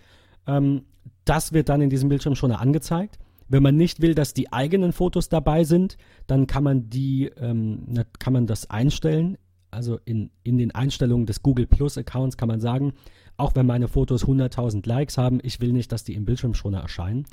Ähm, 0.47 0.83
das 1.25 1.53
wird 1.53 1.69
dann 1.69 1.81
in 1.81 1.89
diesem 1.89 2.09
Bildschirmschoner 2.09 2.59
angezeigt. 2.59 3.19
Wenn 3.47 3.63
man 3.63 3.75
nicht 3.75 4.01
will, 4.01 4.15
dass 4.15 4.33
die 4.33 4.51
eigenen 4.51 4.93
Fotos 4.93 5.29
dabei 5.29 5.63
sind, 5.63 5.97
dann 6.27 6.47
kann 6.47 6.63
man 6.63 6.89
die, 6.89 7.25
ähm, 7.37 7.85
kann 8.19 8.33
man 8.33 8.47
das 8.47 8.69
einstellen. 8.69 9.37
Also 9.69 9.99
in, 10.05 10.31
in 10.43 10.57
den 10.57 10.71
Einstellungen 10.71 11.25
des 11.25 11.41
Google 11.41 11.67
Plus 11.67 11.97
Accounts 11.97 12.37
kann 12.37 12.47
man 12.47 12.61
sagen, 12.61 12.93
auch 13.37 13.55
wenn 13.55 13.65
meine 13.65 13.87
Fotos 13.87 14.25
100.000 14.25 14.87
Likes 14.87 15.17
haben, 15.17 15.39
ich 15.43 15.59
will 15.59 15.73
nicht, 15.73 15.91
dass 15.91 16.03
die 16.03 16.13
im 16.13 16.25
Bildschirmschoner 16.25 16.79
erscheinen. 16.79 17.25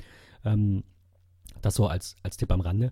Ähm, 0.43 0.83
das 1.61 1.75
so 1.75 1.87
als, 1.87 2.15
als 2.23 2.37
Tipp 2.37 2.51
am 2.51 2.61
Rande. 2.61 2.91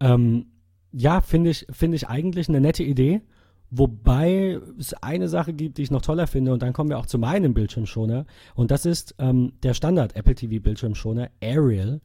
Ähm, 0.00 0.46
ja, 0.92 1.20
finde 1.20 1.50
ich, 1.50 1.66
finde 1.70 1.96
ich 1.96 2.08
eigentlich 2.08 2.48
eine 2.48 2.60
nette 2.60 2.82
Idee. 2.82 3.22
Wobei 3.70 4.58
es 4.78 4.94
eine 4.94 5.28
Sache 5.28 5.52
gibt, 5.52 5.76
die 5.76 5.82
ich 5.82 5.90
noch 5.90 6.00
toller 6.00 6.26
finde, 6.26 6.54
und 6.54 6.62
dann 6.62 6.72
kommen 6.72 6.88
wir 6.88 6.98
auch 6.98 7.06
zu 7.06 7.18
meinem 7.18 7.52
Bildschirmschoner. 7.52 8.24
Und 8.54 8.70
das 8.70 8.86
ist 8.86 9.14
ähm, 9.18 9.52
der 9.62 9.74
Standard 9.74 10.16
Apple 10.16 10.34
TV 10.34 10.62
Bildschirmschoner 10.62 11.28
Ariel, 11.42 12.00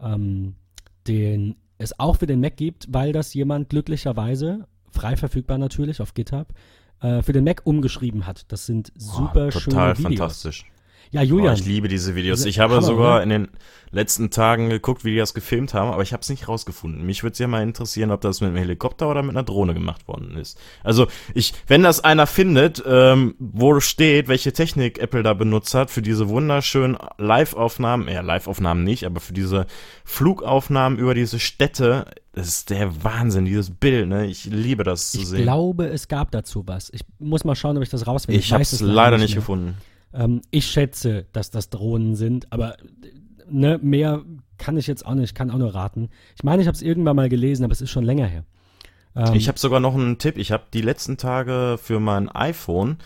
ähm, 0.00 0.56
den 1.06 1.56
es 1.78 1.98
auch 1.98 2.16
für 2.16 2.26
den 2.26 2.40
Mac 2.40 2.58
gibt, 2.58 2.86
weil 2.90 3.12
das 3.12 3.32
jemand 3.32 3.70
glücklicherweise, 3.70 4.66
frei 4.90 5.16
verfügbar 5.16 5.56
natürlich 5.56 6.02
auf 6.02 6.12
GitHub, 6.12 6.52
äh, 7.00 7.22
für 7.22 7.32
den 7.32 7.44
Mac 7.44 7.62
umgeschrieben 7.64 8.26
hat. 8.26 8.52
Das 8.52 8.66
sind 8.66 8.92
super 8.94 9.48
oh, 9.48 9.50
schöne 9.50 9.64
Videos. 9.64 9.64
Total 9.64 9.94
fantastisch. 9.96 10.71
Ja, 11.12 11.20
Julian. 11.22 11.54
Oh, 11.54 11.58
ich 11.58 11.66
liebe 11.66 11.88
diese 11.88 12.14
Videos. 12.14 12.46
Ich 12.46 12.58
habe 12.58 12.76
Hammer, 12.76 12.86
sogar 12.86 13.14
oder? 13.16 13.22
in 13.22 13.28
den 13.28 13.48
letzten 13.90 14.30
Tagen 14.30 14.70
geguckt, 14.70 15.04
wie 15.04 15.10
die 15.10 15.18
das 15.18 15.34
gefilmt 15.34 15.74
haben, 15.74 15.92
aber 15.92 16.02
ich 16.02 16.14
habe 16.14 16.22
es 16.22 16.30
nicht 16.30 16.48
rausgefunden. 16.48 17.04
Mich 17.04 17.22
würde 17.22 17.34
es 17.34 17.38
ja 17.38 17.46
mal 17.46 17.62
interessieren, 17.62 18.10
ob 18.10 18.22
das 18.22 18.40
mit 18.40 18.48
einem 18.48 18.56
Helikopter 18.56 19.10
oder 19.10 19.22
mit 19.22 19.36
einer 19.36 19.42
Drohne 19.42 19.74
gemacht 19.74 20.08
worden 20.08 20.34
ist. 20.38 20.58
Also, 20.82 21.08
ich, 21.34 21.52
wenn 21.66 21.82
das 21.82 22.02
einer 22.02 22.26
findet, 22.26 22.82
ähm, 22.86 23.34
wo 23.38 23.78
steht, 23.80 24.28
welche 24.28 24.54
Technik 24.54 24.98
Apple 24.98 25.22
da 25.22 25.34
benutzt 25.34 25.74
hat 25.74 25.90
für 25.90 26.00
diese 26.00 26.30
wunderschönen 26.30 26.96
Live-Aufnahmen, 27.18 28.08
ja, 28.08 28.22
Live-Aufnahmen 28.22 28.82
nicht, 28.82 29.04
aber 29.04 29.20
für 29.20 29.34
diese 29.34 29.66
Flugaufnahmen 30.06 30.98
über 30.98 31.12
diese 31.12 31.38
Städte, 31.38 32.06
das 32.32 32.48
ist 32.48 32.70
der 32.70 33.04
Wahnsinn, 33.04 33.44
dieses 33.44 33.70
Bild, 33.70 34.08
ne? 34.08 34.26
Ich 34.26 34.46
liebe 34.46 34.82
das 34.82 35.12
zu 35.12 35.18
ich 35.18 35.26
sehen. 35.26 35.40
Ich 35.40 35.44
glaube, 35.44 35.88
es 35.88 36.08
gab 36.08 36.30
dazu 36.30 36.62
was. 36.66 36.88
Ich 36.94 37.02
muss 37.18 37.44
mal 37.44 37.54
schauen, 37.54 37.76
ob 37.76 37.82
ich 37.82 37.90
das 37.90 38.06
rausfinde. 38.06 38.38
Ich, 38.38 38.46
ich 38.46 38.52
habe 38.54 38.62
es 38.62 38.80
leider 38.80 39.18
nicht, 39.18 39.26
nicht 39.26 39.34
gefunden. 39.34 39.76
Ähm, 40.14 40.42
ich 40.50 40.66
schätze, 40.66 41.26
dass 41.32 41.50
das 41.50 41.70
Drohnen 41.70 42.16
sind, 42.16 42.52
aber 42.52 42.76
ne, 43.48 43.78
mehr 43.82 44.22
kann 44.58 44.76
ich 44.76 44.86
jetzt 44.86 45.04
auch 45.06 45.14
nicht, 45.14 45.34
kann 45.34 45.50
auch 45.50 45.58
nur 45.58 45.74
raten. 45.74 46.08
Ich 46.36 46.44
meine, 46.44 46.62
ich 46.62 46.68
habe 46.68 46.76
es 46.76 46.82
irgendwann 46.82 47.16
mal 47.16 47.28
gelesen, 47.28 47.64
aber 47.64 47.72
es 47.72 47.80
ist 47.80 47.90
schon 47.90 48.04
länger 48.04 48.26
her. 48.26 48.44
Ähm, 49.16 49.34
ich 49.34 49.48
habe 49.48 49.58
sogar 49.58 49.80
noch 49.80 49.94
einen 49.94 50.18
Tipp. 50.18 50.38
Ich 50.38 50.52
habe 50.52 50.64
die 50.72 50.82
letzten 50.82 51.16
Tage 51.16 51.78
für 51.82 52.00
mein 52.00 52.28
iPhone 52.28 52.98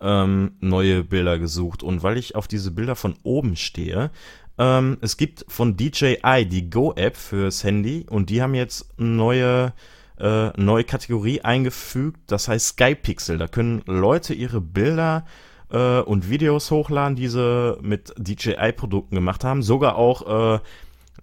ähm, 0.00 0.52
neue 0.60 1.04
Bilder 1.04 1.38
gesucht 1.38 1.82
und 1.82 2.02
weil 2.02 2.18
ich 2.18 2.34
auf 2.34 2.48
diese 2.48 2.70
Bilder 2.70 2.96
von 2.96 3.14
oben 3.22 3.56
stehe, 3.56 4.10
ähm, 4.58 4.98
es 5.00 5.16
gibt 5.16 5.44
von 5.48 5.76
DJI 5.76 6.46
die 6.46 6.70
Go-App 6.70 7.16
fürs 7.16 7.64
Handy 7.64 8.06
und 8.08 8.30
die 8.30 8.42
haben 8.42 8.54
jetzt 8.54 8.98
neue 8.98 9.72
äh, 10.18 10.50
neue 10.60 10.84
Kategorie 10.84 11.40
eingefügt, 11.40 12.20
das 12.28 12.46
heißt 12.46 12.68
Skypixel. 12.68 13.36
Da 13.36 13.48
können 13.48 13.82
Leute 13.86 14.32
ihre 14.32 14.60
Bilder 14.60 15.24
äh, 15.70 16.00
und 16.00 16.30
Videos 16.30 16.70
hochladen, 16.70 17.16
die 17.16 17.28
sie 17.28 17.76
mit 17.80 18.14
DJI-Produkten 18.16 19.14
gemacht 19.14 19.44
haben. 19.44 19.62
Sogar 19.62 19.96
auch 19.96 20.56
äh, 20.56 20.60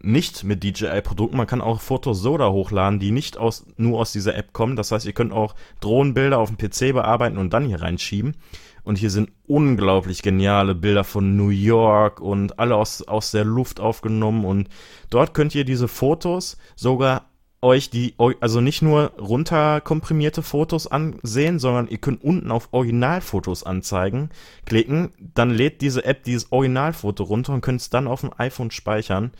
nicht 0.04 0.44
mit 0.44 0.64
DJI-Produkten. 0.64 1.38
Man 1.38 1.48
kann 1.48 1.62
auch 1.62 1.82
Fotos 1.82 2.22
so 2.22 2.38
da 2.38 2.50
hochladen, 2.50 3.00
die 3.00 3.12
nicht 3.12 3.38
aus, 3.38 3.66
nur 3.78 4.00
aus 4.00 4.12
dieser 4.12 4.36
App 4.36 4.54
kommen. 4.54 4.76
Das 4.76 4.92
heißt, 4.92 5.06
ihr 5.06 5.14
könnt 5.14 5.34
auch 5.34 5.56
Drohnenbilder 5.80 6.38
auf 6.38 6.54
dem 6.54 6.58
PC 6.58 6.94
bearbeiten 6.94 7.38
und 7.38 7.54
dann 7.54 7.66
hier 7.66 7.82
reinschieben. 7.82 8.36
Und 8.84 8.98
hier 8.98 9.12
sind 9.12 9.32
unglaublich 9.46 10.24
geniale 10.24 10.74
Bilder 10.74 11.04
von 11.04 11.36
New 11.36 11.50
York 11.50 12.20
und 12.20 12.58
alle 12.58 12.76
aus, 12.76 13.04
aus 13.04 13.32
der 13.32 13.46
Luft 13.46 13.80
aufgenommen. 13.80 14.44
Und 14.44 14.70
dort 15.12 15.34
könnt 15.34 15.54
ihr 15.54 15.66
diese 15.66 15.88
Fotos 15.88 16.58
sogar 16.76 17.31
euch 17.62 17.90
die, 17.90 18.16
also 18.40 18.60
nicht 18.60 18.82
nur 18.82 19.12
runterkomprimierte 19.20 20.42
Fotos 20.42 20.88
ansehen, 20.88 21.60
sondern 21.60 21.88
ihr 21.88 22.00
könnt 22.00 22.24
unten 22.24 22.52
auf 22.52 22.70
Originalfotos 22.72 23.64
anzeigen, 23.64 24.30
klicken, 24.66 25.12
dann 25.36 25.52
lädt 25.52 25.82
diese 25.82 26.04
App 26.06 26.24
dieses 26.24 26.52
Originalfoto 26.52 27.24
runter 27.24 27.54
und 27.54 27.62
könnt 27.62 27.82
es 27.82 27.90
dann 27.90 28.08
auf 28.08 28.22
dem 28.22 28.32
iPhone 28.38 28.72
speichern. 28.72 29.32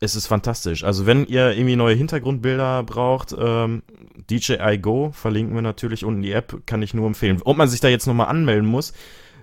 Es 0.00 0.14
ist 0.14 0.26
fantastisch. 0.26 0.84
Also 0.84 1.06
wenn 1.06 1.26
ihr 1.26 1.52
irgendwie 1.52 1.76
neue 1.76 1.94
Hintergrundbilder 1.94 2.82
braucht, 2.84 3.34
ähm, 3.38 3.82
DJI 4.30 4.78
Go 4.78 5.10
verlinken 5.12 5.54
wir 5.54 5.62
natürlich 5.62 6.04
unten 6.04 6.22
die 6.22 6.32
App, 6.32 6.66
kann 6.66 6.82
ich 6.82 6.94
nur 6.94 7.06
empfehlen. 7.06 7.40
Ob 7.44 7.56
man 7.56 7.68
sich 7.68 7.80
da 7.80 7.88
jetzt 7.88 8.06
nochmal 8.06 8.28
anmelden 8.28 8.68
muss, 8.68 8.92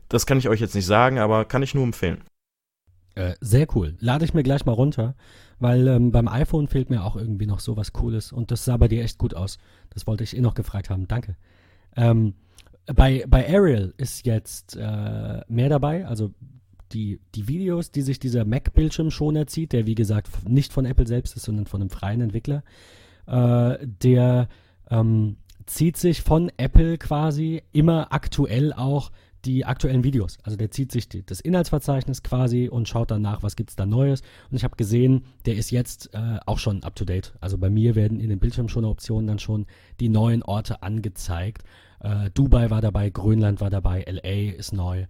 das 0.10 0.26
kann 0.26 0.38
ich 0.38 0.50
euch 0.50 0.60
jetzt 0.60 0.76
nicht 0.76 0.86
sagen, 0.86 1.20
aber 1.20 1.46
kann 1.46 1.64
ich 1.64 1.76
nur 1.76 1.84
empfehlen. 1.84 2.24
Äh, 3.16 3.34
sehr 3.40 3.68
cool. 3.76 3.96
Lade 4.00 4.26
ich 4.26 4.34
mir 4.34 4.44
gleich 4.44 4.66
mal 4.66 4.74
runter. 4.74 5.16
Weil 5.60 5.88
ähm, 5.88 6.12
beim 6.12 6.28
iPhone 6.28 6.68
fehlt 6.68 6.90
mir 6.90 7.04
auch 7.04 7.16
irgendwie 7.16 7.46
noch 7.46 7.60
so 7.60 7.78
was 7.78 7.94
Cooles 7.94 8.32
und 8.32 8.52
das 8.52 8.66
sah 8.66 8.78
bei 8.78 8.88
dir 8.88 9.04
echt 9.04 9.18
gut 9.18 9.34
aus. 9.34 9.58
Das 9.92 10.06
wollte 10.06 10.24
ich 10.24 10.36
eh 10.36 10.42
noch 10.42 10.54
gefragt 10.54 10.90
haben. 10.90 11.08
Danke. 11.08 11.38
Ähm, 11.96 12.34
bei, 12.94 13.26
bei 13.28 13.48
Ariel 13.48 13.94
ist 13.98 14.26
jetzt 14.26 14.76
äh, 14.76 15.42
mehr 15.48 15.70
dabei, 15.70 16.06
also 16.06 16.32
die, 16.92 17.20
die 17.34 17.48
Videos, 17.48 17.92
die 17.92 18.02
sich 18.02 18.20
dieser 18.20 18.46
Mac-Bildschirm 18.46 19.12
schon 19.12 19.36
erzieht, 19.36 19.74
der 19.74 19.86
wie 19.86 19.96
gesagt 19.96 20.48
nicht 20.48 20.72
von 20.72 20.86
Apple 20.86 21.08
selbst 21.08 21.36
ist, 21.36 21.44
sondern 21.44 21.66
von 21.66 21.82
einem 21.82 21.90
freien 21.90 22.22
Entwickler, 22.22 22.64
äh, 23.28 23.78
der 23.82 24.48
ähm, 24.90 25.38
zieht 25.66 25.98
sich 25.98 26.22
von 26.22 26.52
Apple 26.58 26.98
quasi 26.98 27.64
immer 27.72 28.14
aktuell 28.14 28.72
auch 28.72 29.12
die 29.46 29.66
aktuellen 29.66 30.04
Videos. 30.04 30.38
Also 30.44 30.58
der 30.58 30.72
zieht 30.72 30.92
sich 30.92 31.08
die, 31.08 31.26
das 31.26 31.40
Inhaltsverzeichnis 31.40 32.24
quasi 32.24 32.68
und 32.68 32.88
schaut 32.88 33.12
danach, 33.12 33.44
was 33.44 33.56
gibt 33.56 33.70
es 33.70 33.76
da 33.76 33.86
Neues. 33.86 34.22
Und 34.50 34.58
ich 34.58 34.64
habe 34.64 34.76
gesehen, 34.76 35.26
der 35.46 35.56
ist 35.56 35.72
jetzt 35.72 36.14
äh, 36.14 36.40
auch 36.46 36.60
schon 36.60 36.84
up 36.84 36.96
to 36.96 37.06
date. 37.06 37.34
Also 37.42 37.58
bei 37.58 37.70
mir 37.70 37.96
werden 37.96 38.20
in 38.20 38.30
den 38.30 38.40
Bildschirmschoner-Optionen 38.40 39.28
dann 39.28 39.40
schon 39.40 39.66
die 40.00 40.10
neuen 40.10 40.44
Orte 40.44 40.82
angezeigt. 40.84 41.64
Äh, 42.00 42.30
Dubai 42.34 42.70
war 42.70 42.82
dabei, 42.82 43.10
Grönland 43.10 43.62
war 43.62 43.70
dabei, 43.70 44.04
LA 44.08 44.54
ist 44.54 44.74
neu. 44.74 45.06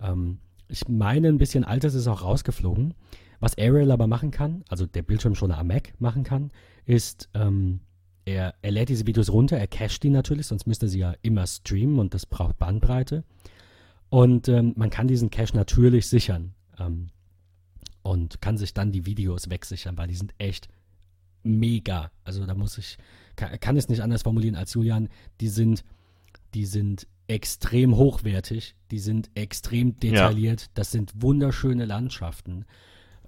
Ähm, 0.00 0.38
ich 0.68 0.86
meine, 0.88 1.28
ein 1.28 1.38
bisschen 1.38 1.64
altes 1.64 1.94
ist 1.94 2.06
auch 2.08 2.22
rausgeflogen. 2.22 2.94
Was 3.40 3.56
Ariel 3.56 3.90
aber 3.90 4.06
machen 4.06 4.30
kann, 4.30 4.64
also 4.68 4.84
der 4.84 5.02
Bildschirmschoner 5.02 5.58
am 5.58 5.68
Mac 5.68 5.92
machen 5.98 6.24
kann, 6.24 6.50
ist, 6.84 7.28
ähm, 7.34 7.80
er, 8.24 8.54
er 8.62 8.70
lädt 8.70 8.88
diese 8.88 9.06
Videos 9.06 9.30
runter, 9.32 9.56
er 9.56 9.68
cached 9.68 10.02
die 10.02 10.10
natürlich, 10.10 10.46
sonst 10.46 10.66
müsste 10.66 10.88
sie 10.88 10.98
ja 10.98 11.14
immer 11.22 11.46
streamen 11.46 11.98
und 11.98 12.14
das 12.14 12.26
braucht 12.26 12.58
Bandbreite. 12.58 13.24
Und 14.10 14.48
ähm, 14.48 14.72
man 14.76 14.90
kann 14.90 15.08
diesen 15.08 15.30
Cache 15.30 15.56
natürlich 15.56 16.08
sichern 16.08 16.54
ähm, 16.78 17.08
und 18.02 18.40
kann 18.40 18.56
sich 18.56 18.72
dann 18.72 18.92
die 18.92 19.06
Videos 19.06 19.50
wegsichern, 19.50 19.98
weil 19.98 20.08
die 20.08 20.14
sind 20.14 20.34
echt 20.38 20.68
mega. 21.42 22.10
Also 22.24 22.46
da 22.46 22.54
muss 22.54 22.78
ich, 22.78 22.96
kann, 23.36 23.58
kann 23.60 23.76
es 23.76 23.88
nicht 23.88 24.02
anders 24.02 24.22
formulieren 24.22 24.56
als 24.56 24.74
Julian, 24.74 25.08
die 25.40 25.48
sind, 25.48 25.84
die 26.54 26.64
sind 26.64 27.06
extrem 27.26 27.96
hochwertig, 27.96 28.74
die 28.90 28.98
sind 28.98 29.30
extrem 29.34 29.98
detailliert, 30.00 30.62
ja. 30.62 30.68
das 30.74 30.90
sind 30.90 31.12
wunderschöne 31.20 31.84
Landschaften. 31.84 32.64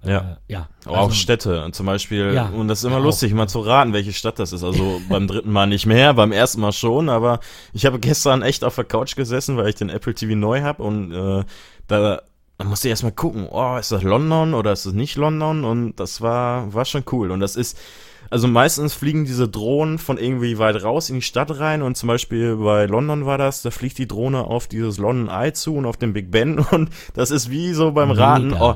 Ja. 0.03 0.37
Äh, 0.47 0.53
ja. 0.53 0.69
Also, 0.85 0.97
auch 0.97 1.11
Städte 1.11 1.69
zum 1.71 1.85
Beispiel. 1.85 2.33
Ja, 2.33 2.47
und 2.47 2.67
das 2.67 2.79
ist 2.79 2.85
immer 2.85 2.97
ja, 2.97 3.03
lustig, 3.03 3.33
mal 3.33 3.47
zu 3.47 3.59
raten, 3.59 3.93
welche 3.93 4.13
Stadt 4.13 4.39
das 4.39 4.53
ist. 4.53 4.63
Also 4.63 5.01
beim 5.09 5.27
dritten 5.27 5.51
Mal 5.51 5.67
nicht 5.67 5.85
mehr, 5.85 6.13
beim 6.13 6.31
ersten 6.31 6.61
Mal 6.61 6.71
schon, 6.71 7.09
aber 7.09 7.39
ich 7.73 7.85
habe 7.85 7.99
gestern 7.99 8.41
echt 8.41 8.63
auf 8.63 8.75
der 8.75 8.85
Couch 8.85 9.15
gesessen, 9.15 9.57
weil 9.57 9.69
ich 9.69 9.75
den 9.75 9.89
Apple 9.89 10.13
TV 10.13 10.35
neu 10.35 10.61
habe 10.61 10.83
und 10.83 11.11
äh, 11.11 11.43
da, 11.87 12.21
da 12.57 12.65
musste 12.65 12.87
ich 12.87 12.91
erstmal 12.91 13.11
gucken, 13.11 13.47
oh, 13.49 13.77
ist 13.77 13.91
das 13.91 14.03
London 14.03 14.53
oder 14.53 14.71
ist 14.71 14.85
das 14.85 14.93
nicht 14.93 15.15
London? 15.17 15.63
Und 15.63 15.99
das 15.99 16.21
war, 16.21 16.73
war 16.73 16.85
schon 16.85 17.03
cool. 17.11 17.31
Und 17.31 17.39
das 17.39 17.55
ist, 17.55 17.77
also 18.31 18.47
meistens 18.47 18.93
fliegen 18.93 19.25
diese 19.25 19.49
Drohnen 19.49 19.97
von 19.97 20.17
irgendwie 20.17 20.57
weit 20.57 20.81
raus 20.81 21.09
in 21.09 21.15
die 21.15 21.21
Stadt 21.21 21.59
rein 21.59 21.81
und 21.81 21.97
zum 21.97 22.07
Beispiel 22.07 22.55
bei 22.55 22.85
London 22.85 23.25
war 23.25 23.37
das, 23.37 23.61
da 23.61 23.71
fliegt 23.71 23.97
die 23.97 24.07
Drohne 24.07 24.45
auf 24.45 24.67
dieses 24.67 24.97
London 24.97 25.27
Eye 25.27 25.51
zu 25.51 25.75
und 25.75 25.85
auf 25.85 25.97
den 25.97 26.13
Big 26.13 26.31
Ben 26.31 26.57
und 26.71 26.89
das 27.13 27.29
ist 27.29 27.49
wie 27.49 27.73
so 27.73 27.91
beim 27.91 28.09
Raten, 28.09 28.53
oh, 28.53 28.75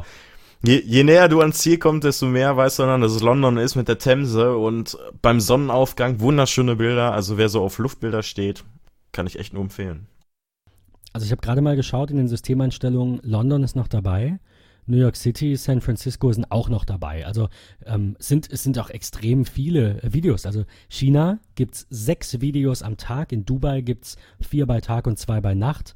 Je, 0.63 1.03
näher 1.03 1.29
du 1.29 1.41
ans 1.41 1.59
Ziel 1.59 1.77
kommst, 1.77 2.03
desto 2.03 2.25
mehr 2.25 2.57
weißt 2.57 2.79
du 2.79 2.83
dann, 2.83 3.01
dass 3.01 3.11
es 3.11 3.21
London 3.21 3.57
ist 3.57 3.75
mit 3.75 3.87
der 3.87 3.99
Themse 3.99 4.57
und 4.57 4.97
beim 5.21 5.39
Sonnenaufgang 5.39 6.19
wunderschöne 6.19 6.75
Bilder. 6.75 7.13
Also 7.13 7.37
wer 7.37 7.49
so 7.49 7.61
auf 7.61 7.77
Luftbilder 7.77 8.23
steht, 8.23 8.63
kann 9.11 9.27
ich 9.27 9.37
echt 9.37 9.53
nur 9.53 9.61
empfehlen. 9.61 10.07
Also 11.13 11.25
ich 11.25 11.31
habe 11.31 11.41
gerade 11.41 11.61
mal 11.61 11.75
geschaut 11.75 12.11
in 12.11 12.17
den 12.17 12.27
Systemeinstellungen, 12.27 13.19
London 13.23 13.63
ist 13.63 13.75
noch 13.75 13.87
dabei. 13.87 14.39
New 14.87 14.97
York 14.97 15.15
City, 15.15 15.55
San 15.55 15.81
Francisco 15.81 16.31
sind 16.31 16.51
auch 16.51 16.69
noch 16.69 16.85
dabei. 16.85 17.25
Also 17.25 17.49
ähm, 17.85 18.15
sind, 18.19 18.51
es 18.51 18.63
sind 18.63 18.77
auch 18.77 18.89
extrem 18.89 19.45
viele 19.45 19.99
Videos. 20.03 20.45
Also 20.45 20.65
China 20.89 21.39
gibt 21.55 21.75
es 21.75 21.87
sechs 21.89 22.41
Videos 22.41 22.83
am 22.83 22.97
Tag, 22.97 23.31
in 23.31 23.45
Dubai 23.45 23.81
gibt 23.81 24.05
es 24.05 24.17
vier 24.41 24.67
bei 24.67 24.81
Tag 24.81 25.07
und 25.07 25.17
zwei 25.17 25.41
bei 25.41 25.55
Nacht. 25.55 25.95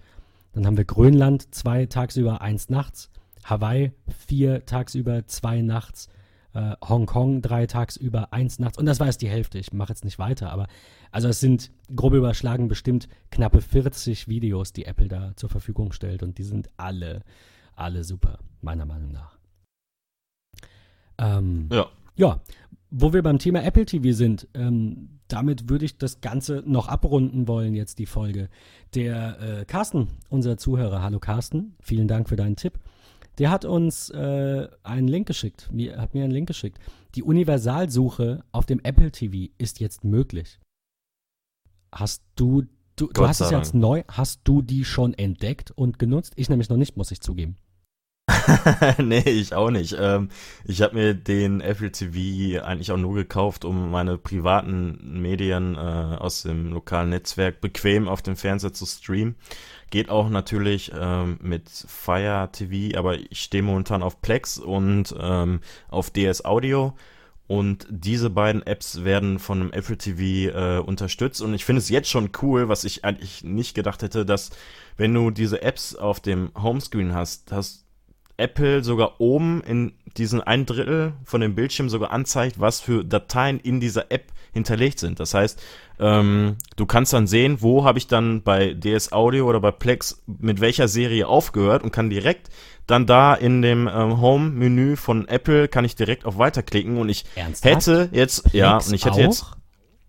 Dann 0.53 0.65
haben 0.65 0.77
wir 0.77 0.85
Grönland, 0.85 1.53
zwei 1.53 1.85
tagsüber, 1.85 2.41
eins 2.41 2.69
nachts. 2.69 3.11
Hawaii 3.43 3.91
vier 4.07 4.65
tagsüber, 4.65 5.27
zwei 5.27 5.61
nachts. 5.61 6.09
Äh, 6.53 6.75
Hongkong 6.81 7.41
drei 7.41 7.67
tagsüber, 7.67 8.33
eins 8.33 8.59
nachts. 8.59 8.77
Und 8.77 8.85
das 8.85 8.99
war 8.99 9.07
jetzt 9.07 9.21
die 9.21 9.29
Hälfte. 9.29 9.59
Ich 9.59 9.71
mache 9.71 9.89
jetzt 9.89 10.03
nicht 10.03 10.19
weiter, 10.19 10.51
aber 10.51 10.67
also 11.11 11.27
es 11.27 11.39
sind 11.39 11.71
grob 11.95 12.13
überschlagen 12.13 12.67
bestimmt 12.67 13.07
knappe 13.31 13.61
40 13.61 14.27
Videos, 14.27 14.73
die 14.73 14.85
Apple 14.85 15.07
da 15.07 15.33
zur 15.35 15.49
Verfügung 15.49 15.91
stellt. 15.91 16.23
Und 16.23 16.37
die 16.37 16.43
sind 16.43 16.69
alle, 16.77 17.23
alle 17.75 18.03
super, 18.03 18.39
meiner 18.61 18.85
Meinung 18.85 19.11
nach. 19.11 19.37
Ähm, 21.17 21.69
ja. 21.71 21.87
Ja, 22.15 22.41
wo 22.91 23.13
wir 23.13 23.21
beim 23.21 23.39
Thema 23.39 23.63
Apple 23.63 23.85
TV 23.85 24.11
sind, 24.11 24.47
ähm, 24.53 25.19
damit 25.27 25.69
würde 25.69 25.85
ich 25.85 25.97
das 25.97 26.21
Ganze 26.21 26.63
noch 26.65 26.87
abrunden 26.87 27.47
wollen, 27.47 27.75
jetzt 27.75 27.99
die 27.99 28.07
Folge. 28.07 28.49
Der 28.95 29.39
äh, 29.39 29.65
Carsten, 29.65 30.07
unser 30.27 30.57
Zuhörer, 30.57 31.01
hallo 31.01 31.19
Carsten, 31.19 31.75
vielen 31.79 32.07
Dank 32.07 32.27
für 32.27 32.35
deinen 32.35 32.55
Tipp. 32.55 32.79
Der 33.39 33.49
hat 33.49 33.65
uns 33.65 34.09
äh, 34.09 34.67
einen 34.83 35.07
Link 35.07 35.27
geschickt, 35.27 35.69
mir, 35.71 35.97
hat 35.97 36.13
mir 36.13 36.23
einen 36.23 36.33
Link 36.33 36.47
geschickt. 36.47 36.77
Die 37.15 37.23
Universalsuche 37.23 38.43
auf 38.51 38.65
dem 38.65 38.79
Apple 38.83 39.11
TV 39.11 39.51
ist 39.57 39.79
jetzt 39.79 40.03
möglich. 40.03 40.59
Hast 41.91 42.23
du 42.35 42.65
Du, 42.99 43.07
du 43.07 43.25
hast 43.25 43.39
es 43.39 43.49
jetzt 43.49 43.73
neu. 43.73 44.03
Hast 44.09 44.41
du 44.43 44.61
die 44.61 44.83
schon 44.83 45.13
entdeckt 45.13 45.71
und 45.71 45.99
genutzt? 45.99 46.33
Ich 46.35 46.49
nämlich 46.49 46.67
noch 46.67 46.75
nicht, 46.75 46.97
muss 46.97 47.11
ich 47.11 47.21
zugeben. 47.21 47.55
nee, 48.97 49.21
ich 49.21 49.53
auch 49.53 49.71
nicht. 49.71 49.95
Ähm, 49.99 50.29
ich 50.65 50.81
habe 50.81 50.95
mir 50.95 51.13
den 51.13 51.61
Apple 51.61 51.91
TV 51.91 52.63
eigentlich 52.63 52.91
auch 52.91 52.97
nur 52.97 53.15
gekauft, 53.15 53.65
um 53.65 53.91
meine 53.91 54.17
privaten 54.17 55.21
Medien 55.21 55.75
äh, 55.75 55.77
aus 55.77 56.43
dem 56.43 56.71
lokalen 56.71 57.09
Netzwerk 57.09 57.61
bequem 57.61 58.07
auf 58.07 58.21
dem 58.21 58.35
Fernseher 58.35 58.73
zu 58.73 58.85
streamen. 58.85 59.35
Geht 59.89 60.09
auch 60.09 60.29
natürlich 60.29 60.91
ähm, 60.97 61.39
mit 61.41 61.69
Fire 61.69 62.49
TV, 62.51 62.97
aber 62.97 63.17
ich 63.17 63.41
stehe 63.41 63.63
momentan 63.63 64.03
auf 64.03 64.21
Plex 64.21 64.57
und 64.57 65.15
ähm, 65.19 65.61
auf 65.89 66.11
DS 66.11 66.45
Audio. 66.45 66.93
Und 67.47 67.87
diese 67.89 68.29
beiden 68.29 68.61
Apps 68.61 69.03
werden 69.03 69.39
von 69.39 69.59
einem 69.59 69.71
Apple 69.71 69.97
TV 69.97 70.55
äh, 70.55 70.79
unterstützt. 70.79 71.41
Und 71.41 71.55
ich 71.55 71.65
finde 71.65 71.79
es 71.79 71.89
jetzt 71.89 72.07
schon 72.07 72.29
cool, 72.43 72.69
was 72.69 72.83
ich 72.83 73.03
eigentlich 73.03 73.43
nicht 73.43 73.73
gedacht 73.73 74.03
hätte, 74.03 74.23
dass 74.23 74.51
wenn 74.97 75.15
du 75.15 75.31
diese 75.31 75.63
Apps 75.63 75.95
auf 75.95 76.19
dem 76.19 76.51
Homescreen 76.55 77.15
hast, 77.15 77.51
hast 77.51 77.88
Apple 78.39 78.83
sogar 78.83 79.19
oben 79.19 79.61
in 79.61 79.93
diesen 80.17 80.41
ein 80.41 80.65
Drittel 80.65 81.13
von 81.23 81.41
dem 81.41 81.55
Bildschirm 81.55 81.89
sogar 81.89 82.11
anzeigt, 82.11 82.59
was 82.59 82.79
für 82.81 83.03
Dateien 83.03 83.59
in 83.59 83.79
dieser 83.79 84.11
App 84.11 84.31
hinterlegt 84.51 84.99
sind. 84.99 85.19
Das 85.19 85.33
heißt, 85.33 85.61
ähm, 85.99 86.57
du 86.75 86.85
kannst 86.85 87.13
dann 87.13 87.27
sehen, 87.27 87.61
wo 87.61 87.83
habe 87.83 87.99
ich 87.99 88.07
dann 88.07 88.41
bei 88.41 88.73
DS 88.73 89.11
Audio 89.11 89.47
oder 89.47 89.59
bei 89.59 89.71
Plex 89.71 90.23
mit 90.25 90.61
welcher 90.61 90.87
Serie 90.87 91.27
aufgehört 91.27 91.83
und 91.83 91.91
kann 91.91 92.09
direkt 92.09 92.49
dann 92.87 93.05
da 93.05 93.35
in 93.35 93.61
dem 93.61 93.87
ähm, 93.87 94.19
Home-Menü 94.19 94.95
von 94.95 95.27
Apple 95.27 95.67
kann 95.67 95.85
ich 95.85 95.95
direkt 95.95 96.25
auf 96.25 96.39
Weiterklicken 96.39 96.97
und 96.97 97.09
ich 97.09 97.25
Ernsthaft? 97.35 97.75
hätte 97.75 98.09
jetzt, 98.11 98.43
Plex 98.43 98.55
ja, 98.55 98.77
und 98.77 98.93
ich 98.93 99.05
hätte 99.05 99.15
auch? 99.15 99.19
jetzt, 99.19 99.45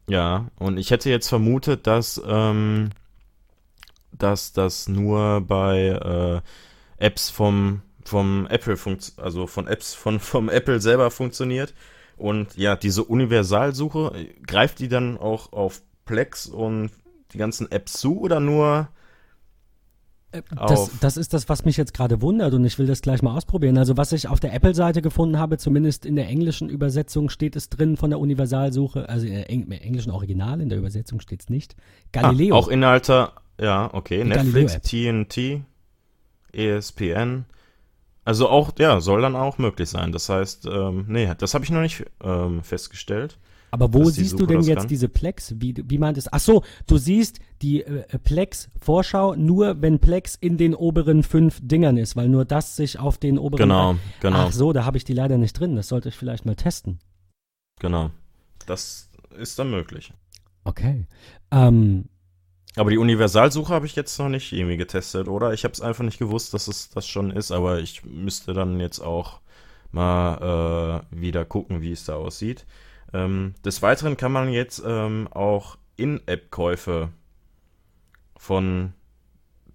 ja, 0.09 0.47
und 0.59 0.79
ich 0.79 0.91
hätte 0.91 1.11
jetzt 1.11 1.29
vermutet, 1.29 1.87
dass, 1.87 2.21
ähm, 2.27 2.91
dass 4.13 4.53
das 4.53 4.89
nur 4.89 5.43
bei 5.43 5.89
äh, 5.89 6.41
Apps 7.05 7.29
vom 7.29 7.83
vom 8.11 8.47
Apple 8.49 8.77
also 9.17 9.47
von 9.47 9.67
Apps 9.69 9.95
von 9.95 10.19
vom 10.21 10.49
Apple 10.49 10.81
selber 10.81 11.11
funktioniert. 11.11 11.73
Und 12.17 12.57
ja, 12.57 12.77
diese 12.77 13.05
Universalsuche, 13.05 14.13
greift 14.47 14.81
die 14.81 14.89
dann 14.89 15.17
auch 15.17 15.53
auf 15.53 15.81
Plex 16.05 16.47
und 16.47 16.91
die 17.33 17.39
ganzen 17.39 17.71
Apps 17.71 17.95
zu 17.95 18.21
oder 18.21 18.41
nur 18.41 18.89
äh, 20.33 20.43
das, 20.55 20.91
das, 21.01 21.17
ist 21.17 21.33
das, 21.33 21.49
was 21.49 21.65
mich 21.65 21.77
jetzt 21.77 21.95
gerade 21.95 22.21
wundert 22.21 22.53
und 22.53 22.65
ich 22.65 22.79
will 22.79 22.87
das 22.87 23.01
gleich 23.01 23.23
mal 23.23 23.37
ausprobieren. 23.37 23.79
Also 23.79 23.97
was 23.97 24.13
ich 24.13 24.29
auf 24.29 24.41
der 24.41 24.53
Apple-Seite 24.53 25.03
gefunden 25.03 25.39
habe, 25.39 25.57
zumindest 25.57 26.05
in 26.05 26.17
der 26.17 26.29
englischen 26.29 26.69
Übersetzung 26.69 27.31
steht 27.31 27.57
es 27.57 27.69
drin 27.69 27.97
von 27.97 28.11
der 28.11 28.19
Universalsuche, 28.19 29.09
also 29.09 29.27
im 29.27 29.71
englischen 29.71 30.11
Original, 30.11 30.61
in 30.61 30.69
der 30.69 30.79
Übersetzung 30.79 31.21
steht 31.21 31.43
es 31.43 31.49
nicht. 31.49 31.77
Galileo. 32.13 32.55
Ah, 32.55 32.59
auch 32.59 32.69
Inhalte, 32.69 33.31
ja, 33.61 33.89
okay. 33.95 34.25
Netflix, 34.25 34.81
TNT, 34.83 35.63
ESPN, 36.53 37.45
also 38.31 38.49
auch, 38.49 38.71
ja, 38.79 39.01
soll 39.01 39.23
dann 39.23 39.35
auch 39.35 39.59
möglich 39.59 39.89
sein. 39.89 40.13
Das 40.13 40.29
heißt, 40.29 40.65
ähm, 40.67 41.05
nee, 41.09 41.35
das 41.37 41.53
habe 41.53 41.65
ich 41.65 41.71
noch 41.73 41.81
nicht 41.81 42.05
ähm, 42.23 42.63
festgestellt. 42.63 43.39
Aber 43.73 43.93
wo 43.93 44.05
siehst 44.09 44.39
du 44.39 44.47
denn 44.47 44.63
jetzt 44.63 44.83
kann. 44.83 44.87
diese 44.87 45.09
Plex? 45.09 45.57
Wie, 45.59 45.75
wie 45.85 45.99
meint 45.99 46.17
es? 46.17 46.33
Ach 46.33 46.39
so, 46.39 46.63
du 46.87 46.97
siehst 46.97 47.41
die 47.61 47.83
äh, 47.83 48.05
Plex-Vorschau 48.23 49.35
nur, 49.35 49.83
wenn 49.83 49.99
Plex 49.99 50.37
in 50.37 50.59
den 50.59 50.77
oberen 50.77 51.25
fünf 51.25 51.59
Dingern 51.61 51.97
ist, 51.97 52.15
weil 52.15 52.29
nur 52.29 52.45
das 52.45 52.77
sich 52.77 53.01
auf 53.01 53.19
den 53.19 53.37
oberen. 53.37 53.69
Genau, 53.69 53.97
genau. 54.21 54.47
Ach 54.47 54.53
so, 54.53 54.73
da 54.73 54.85
habe 54.85 54.97
ich 54.97 55.03
die 55.03 55.13
leider 55.13 55.37
nicht 55.37 55.59
drin. 55.59 55.75
Das 55.75 55.89
sollte 55.89 56.11
ich 56.11 56.15
vielleicht 56.15 56.47
mal 56.47 56.55
testen. 56.55 57.01
Genau. 57.81 58.13
Das 58.65 59.11
ist 59.37 59.59
dann 59.59 59.73
möglich. 59.73 60.13
Okay. 60.63 61.09
Ähm, 61.51 62.05
aber 62.77 62.91
die 62.91 62.99
Universalsuche 62.99 63.73
habe 63.73 63.87
ich 63.87 63.97
jetzt 63.97 64.19
noch 64.19 64.29
nicht 64.29 64.53
irgendwie 64.53 64.77
getestet, 64.77 65.29
oder? 65.29 65.53
Ich 65.53 65.65
habe 65.65 65.73
es 65.73 65.81
einfach 65.81 66.05
nicht 66.05 66.19
gewusst, 66.19 66.55
dass 66.55 66.69
es 66.69 66.91
das 66.91 67.07
schon 67.07 67.31
ist, 67.31 67.51
aber 67.51 67.81
ich 67.81 68.05
müsste 68.05 68.53
dann 68.53 68.79
jetzt 68.79 69.01
auch 69.01 69.41
mal 69.91 71.05
äh, 71.13 71.21
wieder 71.21 71.45
gucken, 71.45 71.83
wie 71.83 71.93
es 71.93 72.05
da 72.05 72.15
aussieht. 72.15 72.65
Ähm, 73.13 73.55
des 73.65 73.83
Weiteren 73.83 74.17
kann 74.17 74.33
man 74.33 74.51
jetzt 74.51 74.83
ähm, 74.87 75.29
auch 75.33 75.79
In-App-Käufe 75.97 77.11
von 78.37 78.95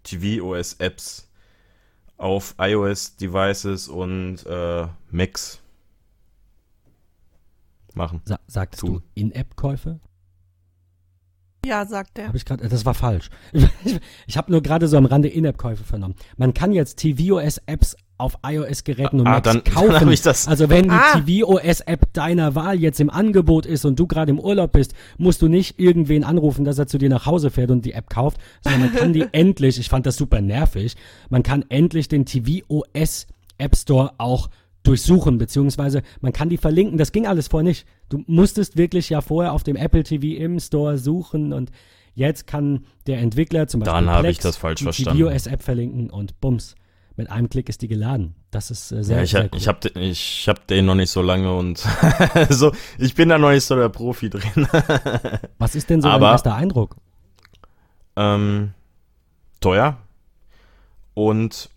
TV-OS-Apps 0.03 1.29
auf 2.17 2.55
iOS-Devices 2.57 3.89
und 3.89 4.45
äh, 4.45 4.87
Macs 5.11 5.59
machen. 7.93 8.21
Sa 8.23 8.39
sagtest 8.47 8.83
du 8.83 9.01
In-App-Käufe? 9.15 9.99
Ja, 11.65 11.85
sagt 11.85 12.19
er. 12.19 12.27
Hab 12.27 12.35
ich 12.35 12.45
grad, 12.45 12.61
das 12.61 12.85
war 12.85 12.93
falsch. 12.93 13.29
Ich, 14.27 14.37
habe 14.37 14.51
nur 14.51 14.61
gerade 14.61 14.87
so 14.87 14.97
am 14.97 15.05
Rande 15.05 15.27
In-App-Käufe 15.27 15.83
vernommen. 15.83 16.15
Man 16.37 16.53
kann 16.53 16.71
jetzt 16.71 16.99
tvOS-Apps 16.99 17.95
auf 18.17 18.37
iOS-Geräten 18.45 19.19
und 19.19 19.27
ah, 19.27 19.31
Macs 19.31 19.43
dann, 19.43 19.63
kaufen. 19.73 19.91
Dann 19.91 20.11
ich 20.11 20.21
das. 20.21 20.47
Also 20.47 20.69
wenn 20.69 20.83
die 20.83 20.89
ah. 20.89 21.19
tvOS-App 21.19 22.13
deiner 22.13 22.55
Wahl 22.55 22.79
jetzt 22.79 22.99
im 22.99 23.09
Angebot 23.09 23.65
ist 23.65 23.85
und 23.85 23.99
du 23.99 24.07
gerade 24.07 24.31
im 24.31 24.39
Urlaub 24.39 24.71
bist, 24.71 24.93
musst 25.17 25.41
du 25.41 25.47
nicht 25.47 25.79
irgendwen 25.79 26.23
anrufen, 26.23 26.65
dass 26.65 26.77
er 26.77 26.87
zu 26.87 26.97
dir 26.97 27.09
nach 27.09 27.25
Hause 27.25 27.49
fährt 27.49 27.71
und 27.71 27.83
die 27.85 27.93
App 27.93 28.09
kauft, 28.09 28.37
sondern 28.61 28.81
man 28.81 28.93
kann 28.93 29.13
die 29.13 29.25
endlich, 29.31 29.79
ich 29.79 29.89
fand 29.89 30.05
das 30.05 30.15
super 30.15 30.41
nervig, 30.41 30.95
man 31.29 31.43
kann 31.43 31.65
endlich 31.69 32.07
den 32.07 32.25
tvOS 32.25 33.27
App 33.57 33.75
Store 33.75 34.13
auch 34.17 34.49
durchsuchen, 34.87 35.37
beziehungsweise 35.37 36.01
man 36.21 36.33
kann 36.33 36.49
die 36.49 36.57
verlinken. 36.57 36.97
Das 36.97 37.11
ging 37.11 37.27
alles 37.27 37.47
vorher 37.47 37.67
nicht. 37.67 37.85
Du 38.09 38.23
musstest 38.27 38.77
wirklich 38.77 39.09
ja 39.09 39.21
vorher 39.21 39.53
auf 39.53 39.63
dem 39.63 39.75
Apple 39.75 40.03
TV 40.03 40.39
im 40.41 40.59
Store 40.59 40.97
suchen 40.97 41.53
und 41.53 41.71
jetzt 42.13 42.47
kann 42.47 42.85
der 43.07 43.19
Entwickler 43.19 43.67
zum 43.67 43.81
Beispiel 43.81 44.05
Dann 44.05 44.19
Plex, 44.21 44.37
ich 44.37 44.43
das 44.43 44.57
falsch 44.57 44.79
die 44.79 44.85
verstanden. 44.85 45.19
iOS-App 45.19 45.61
verlinken 45.61 46.09
und 46.09 46.39
bums, 46.39 46.75
mit 47.17 47.29
einem 47.29 47.49
Klick 47.49 47.69
ist 47.69 47.81
die 47.81 47.87
geladen. 47.87 48.35
Das 48.51 48.71
ist 48.71 48.91
äh, 48.91 49.03
sehr, 49.03 49.17
ja, 49.17 49.23
ich, 49.23 49.31
sehr 49.31 49.43
cool. 49.43 49.49
Ich 49.57 49.67
habe 49.67 49.89
ich 49.99 50.47
hab 50.47 50.67
den 50.67 50.85
noch 50.85 50.95
nicht 50.95 51.11
so 51.11 51.21
lange 51.21 51.53
und 51.53 51.77
so, 52.49 52.71
ich 52.97 53.15
bin 53.15 53.29
da 53.29 53.37
noch 53.37 53.51
nicht 53.51 53.63
so 53.63 53.75
der 53.75 53.89
Profi 53.89 54.29
drin. 54.29 54.67
Was 55.57 55.75
ist 55.75 55.89
denn 55.89 56.01
so 56.01 56.07
Aber, 56.07 56.27
dein 56.27 56.31
erster 56.33 56.55
Eindruck? 56.55 56.95
Ähm, 58.15 58.73
teuer 59.59 59.97
und 61.13 61.69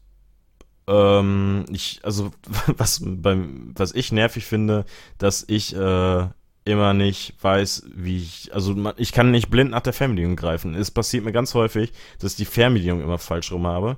ähm, 0.89 1.67
ich, 1.71 2.01
also 2.03 2.31
was 2.67 3.01
beim, 3.05 3.73
was 3.77 3.95
ich 3.95 4.11
nervig 4.11 4.47
finde, 4.47 4.87
dass 5.19 5.45
ich 5.47 5.77
äh, 5.77 6.29
immer 6.65 6.95
nicht 6.95 7.35
weiß, 7.43 7.85
wie 7.95 8.19
ich, 8.19 8.55
also 8.55 8.75
man, 8.75 8.95
ich 8.97 9.13
kann 9.13 9.31
nicht 9.31 9.51
blind 9.51 9.71
nach 9.71 9.81
der 9.83 9.93
Fernbedienung 9.93 10.37
greifen. 10.37 10.75
Es 10.75 10.91
passiert 10.91 11.25
mir 11.25 11.33
ganz 11.33 11.55
häufig, 11.55 11.93
dass 12.19 12.33
ich 12.33 12.39
die 12.39 12.45
Fernbedienung 12.45 13.03
immer 13.03 13.19
falsch 13.19 13.53
rum 13.53 13.67
habe, 13.67 13.97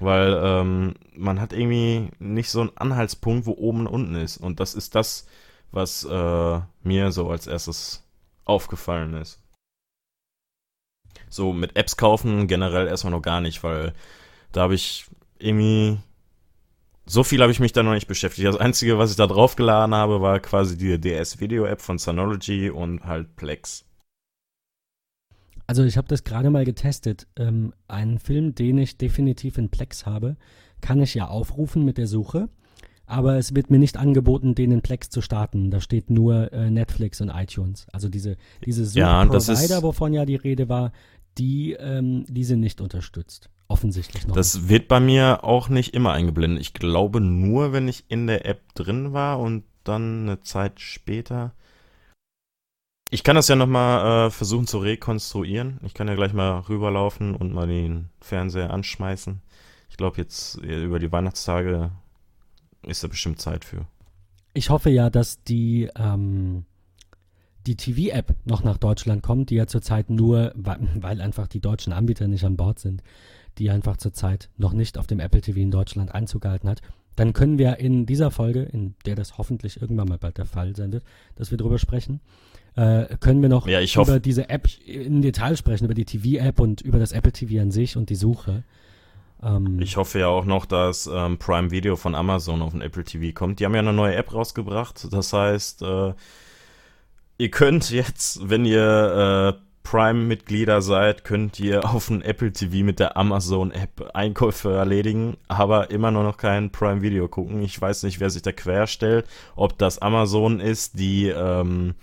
weil 0.00 0.38
ähm, 0.42 0.94
man 1.14 1.40
hat 1.40 1.52
irgendwie 1.52 2.10
nicht 2.18 2.50
so 2.50 2.60
einen 2.60 2.76
Anhaltspunkt, 2.76 3.46
wo 3.46 3.52
oben 3.52 3.80
und 3.80 3.86
unten 3.86 4.14
ist. 4.16 4.36
Und 4.38 4.60
das 4.60 4.74
ist 4.74 4.94
das, 4.94 5.26
was 5.72 6.04
äh, 6.04 6.60
mir 6.82 7.12
so 7.12 7.30
als 7.30 7.46
erstes 7.46 8.02
aufgefallen 8.44 9.14
ist. 9.14 9.42
So 11.28 11.52
mit 11.52 11.76
Apps 11.76 11.96
kaufen 11.96 12.46
generell 12.46 12.86
erstmal 12.86 13.10
noch 13.10 13.22
gar 13.22 13.40
nicht, 13.40 13.62
weil 13.62 13.94
da 14.52 14.62
habe 14.62 14.74
ich 14.74 15.06
irgendwie 15.38 15.98
so 17.08 17.22
viel 17.22 17.40
habe 17.40 17.52
ich 17.52 17.60
mich 17.60 17.72
da 17.72 17.82
noch 17.82 17.94
nicht 17.94 18.08
beschäftigt. 18.08 18.46
Das 18.46 18.56
Einzige, 18.56 18.98
was 18.98 19.10
ich 19.10 19.16
da 19.16 19.26
draufgeladen 19.26 19.94
habe, 19.94 20.20
war 20.20 20.40
quasi 20.40 20.76
die 20.76 21.00
DS-Video-App 21.00 21.80
von 21.80 21.98
Synology 21.98 22.68
und 22.68 23.04
halt 23.04 23.36
Plex. 23.36 23.84
Also 25.68 25.84
ich 25.84 25.96
habe 25.96 26.08
das 26.08 26.24
gerade 26.24 26.50
mal 26.50 26.64
getestet. 26.64 27.26
Ähm, 27.36 27.72
einen 27.88 28.18
Film, 28.18 28.54
den 28.54 28.78
ich 28.78 28.98
definitiv 28.98 29.58
in 29.58 29.68
Plex 29.68 30.06
habe, 30.06 30.36
kann 30.80 31.00
ich 31.00 31.14
ja 31.14 31.28
aufrufen 31.28 31.84
mit 31.84 31.98
der 31.98 32.06
Suche. 32.06 32.48
Aber 33.06 33.36
es 33.36 33.54
wird 33.54 33.70
mir 33.70 33.78
nicht 33.78 33.96
angeboten, 33.96 34.56
den 34.56 34.72
in 34.72 34.82
Plex 34.82 35.10
zu 35.10 35.20
starten. 35.20 35.70
Da 35.70 35.80
steht 35.80 36.10
nur 36.10 36.52
äh, 36.52 36.70
Netflix 36.70 37.20
und 37.20 37.28
iTunes. 37.28 37.86
Also 37.92 38.08
diese, 38.08 38.36
diese 38.64 38.84
Suchprovider, 38.84 39.76
ja, 39.76 39.82
wovon 39.82 40.12
ja 40.12 40.24
die 40.24 40.34
Rede 40.34 40.68
war, 40.68 40.92
die, 41.38 41.72
ähm, 41.74 42.24
die 42.28 42.42
sind 42.42 42.60
nicht 42.60 42.80
unterstützt. 42.80 43.48
Offensichtlich 43.68 44.26
noch. 44.26 44.34
Das 44.34 44.68
wird 44.68 44.86
bei 44.88 45.00
mir 45.00 45.42
auch 45.42 45.68
nicht 45.68 45.94
immer 45.94 46.12
eingeblendet. 46.12 46.60
Ich 46.60 46.72
glaube 46.72 47.20
nur, 47.20 47.72
wenn 47.72 47.88
ich 47.88 48.04
in 48.08 48.26
der 48.26 48.46
App 48.46 48.74
drin 48.74 49.12
war 49.12 49.40
und 49.40 49.64
dann 49.82 50.22
eine 50.22 50.40
Zeit 50.40 50.80
später. 50.80 51.52
Ich 53.10 53.24
kann 53.24 53.36
das 53.36 53.48
ja 53.48 53.56
nochmal 53.56 54.26
äh, 54.26 54.30
versuchen 54.30 54.66
zu 54.66 54.78
rekonstruieren. 54.78 55.80
Ich 55.84 55.94
kann 55.94 56.08
ja 56.08 56.14
gleich 56.14 56.32
mal 56.32 56.60
rüberlaufen 56.60 57.34
und 57.34 57.52
mal 57.52 57.66
den 57.66 58.10
Fernseher 58.20 58.72
anschmeißen. 58.72 59.42
Ich 59.88 59.96
glaube, 59.96 60.18
jetzt 60.18 60.62
äh, 60.62 60.84
über 60.84 60.98
die 60.98 61.12
Weihnachtstage 61.12 61.90
ist 62.82 63.02
da 63.02 63.08
bestimmt 63.08 63.40
Zeit 63.40 63.64
für. 63.64 63.86
Ich 64.54 64.70
hoffe 64.70 64.90
ja, 64.90 65.10
dass 65.10 65.42
die, 65.42 65.90
ähm, 65.96 66.64
die 67.66 67.76
TV-App 67.76 68.34
noch 68.44 68.64
nach 68.64 68.78
Deutschland 68.78 69.22
kommt, 69.22 69.50
die 69.50 69.56
ja 69.56 69.66
zurzeit 69.66 70.10
nur, 70.10 70.52
weil, 70.54 70.78
weil 71.00 71.20
einfach 71.20 71.46
die 71.46 71.60
deutschen 71.60 71.92
Anbieter 71.92 72.26
nicht 72.26 72.44
an 72.44 72.56
Bord 72.56 72.78
sind, 72.78 73.02
die 73.58 73.70
einfach 73.70 73.96
zurzeit 73.96 74.50
noch 74.56 74.72
nicht 74.72 74.98
auf 74.98 75.06
dem 75.06 75.20
Apple 75.20 75.40
TV 75.40 75.58
in 75.58 75.70
Deutschland 75.70 76.14
Einzug 76.14 76.42
gehalten 76.42 76.68
hat, 76.68 76.82
dann 77.16 77.32
können 77.32 77.58
wir 77.58 77.78
in 77.78 78.06
dieser 78.06 78.30
Folge, 78.30 78.62
in 78.62 78.94
der 79.06 79.14
das 79.16 79.38
hoffentlich 79.38 79.80
irgendwann 79.80 80.08
mal 80.08 80.18
bald 80.18 80.38
der 80.38 80.44
Fall 80.44 80.76
sein 80.76 80.92
wird, 80.92 81.04
dass 81.34 81.50
wir 81.50 81.58
darüber 81.58 81.78
sprechen, 81.78 82.20
äh, 82.76 83.16
können 83.20 83.40
wir 83.40 83.48
noch 83.48 83.66
ja, 83.66 83.80
über 83.80 84.20
diese 84.20 84.50
App 84.50 84.68
in 84.86 85.22
Detail 85.22 85.56
sprechen, 85.56 85.86
über 85.86 85.94
die 85.94 86.04
TV-App 86.04 86.60
und 86.60 86.82
über 86.82 86.98
das 86.98 87.12
Apple 87.12 87.32
TV 87.32 87.62
an 87.62 87.70
sich 87.70 87.96
und 87.96 88.10
die 88.10 88.16
Suche. 88.16 88.64
Ähm, 89.42 89.80
ich 89.80 89.96
hoffe 89.96 90.18
ja 90.18 90.28
auch 90.28 90.44
noch, 90.44 90.66
dass 90.66 91.08
ähm, 91.10 91.38
Prime 91.38 91.70
Video 91.70 91.96
von 91.96 92.14
Amazon 92.14 92.60
auf 92.60 92.72
den 92.72 92.82
Apple 92.82 93.04
TV 93.04 93.32
kommt. 93.34 93.60
Die 93.60 93.64
haben 93.64 93.74
ja 93.74 93.80
eine 93.80 93.94
neue 93.94 94.14
App 94.14 94.32
rausgebracht. 94.34 95.08
Das 95.10 95.32
heißt, 95.32 95.82
äh, 95.82 96.12
ihr 97.38 97.50
könnt 97.50 97.90
jetzt, 97.90 98.48
wenn 98.48 98.66
ihr 98.66 99.56
äh, 99.56 99.65
Prime-Mitglieder 99.86 100.82
seid, 100.82 101.22
könnt 101.22 101.60
ihr 101.60 101.84
auf 101.88 102.08
dem 102.08 102.20
Apple 102.20 102.52
TV 102.52 102.84
mit 102.84 102.98
der 102.98 103.16
Amazon-App 103.16 104.10
Einkäufe 104.14 104.72
erledigen, 104.72 105.36
aber 105.46 105.92
immer 105.92 106.10
nur 106.10 106.24
noch 106.24 106.38
kein 106.38 106.70
Prime-Video 106.70 107.28
gucken. 107.28 107.62
Ich 107.62 107.80
weiß 107.80 108.02
nicht, 108.02 108.18
wer 108.18 108.30
sich 108.30 108.42
da 108.42 108.50
quer 108.50 108.88
stellt, 108.88 109.26
ob 109.54 109.78
das 109.78 110.00
Amazon 110.00 110.58
ist, 110.58 110.98
die 110.98 111.28
ähm, 111.28 111.94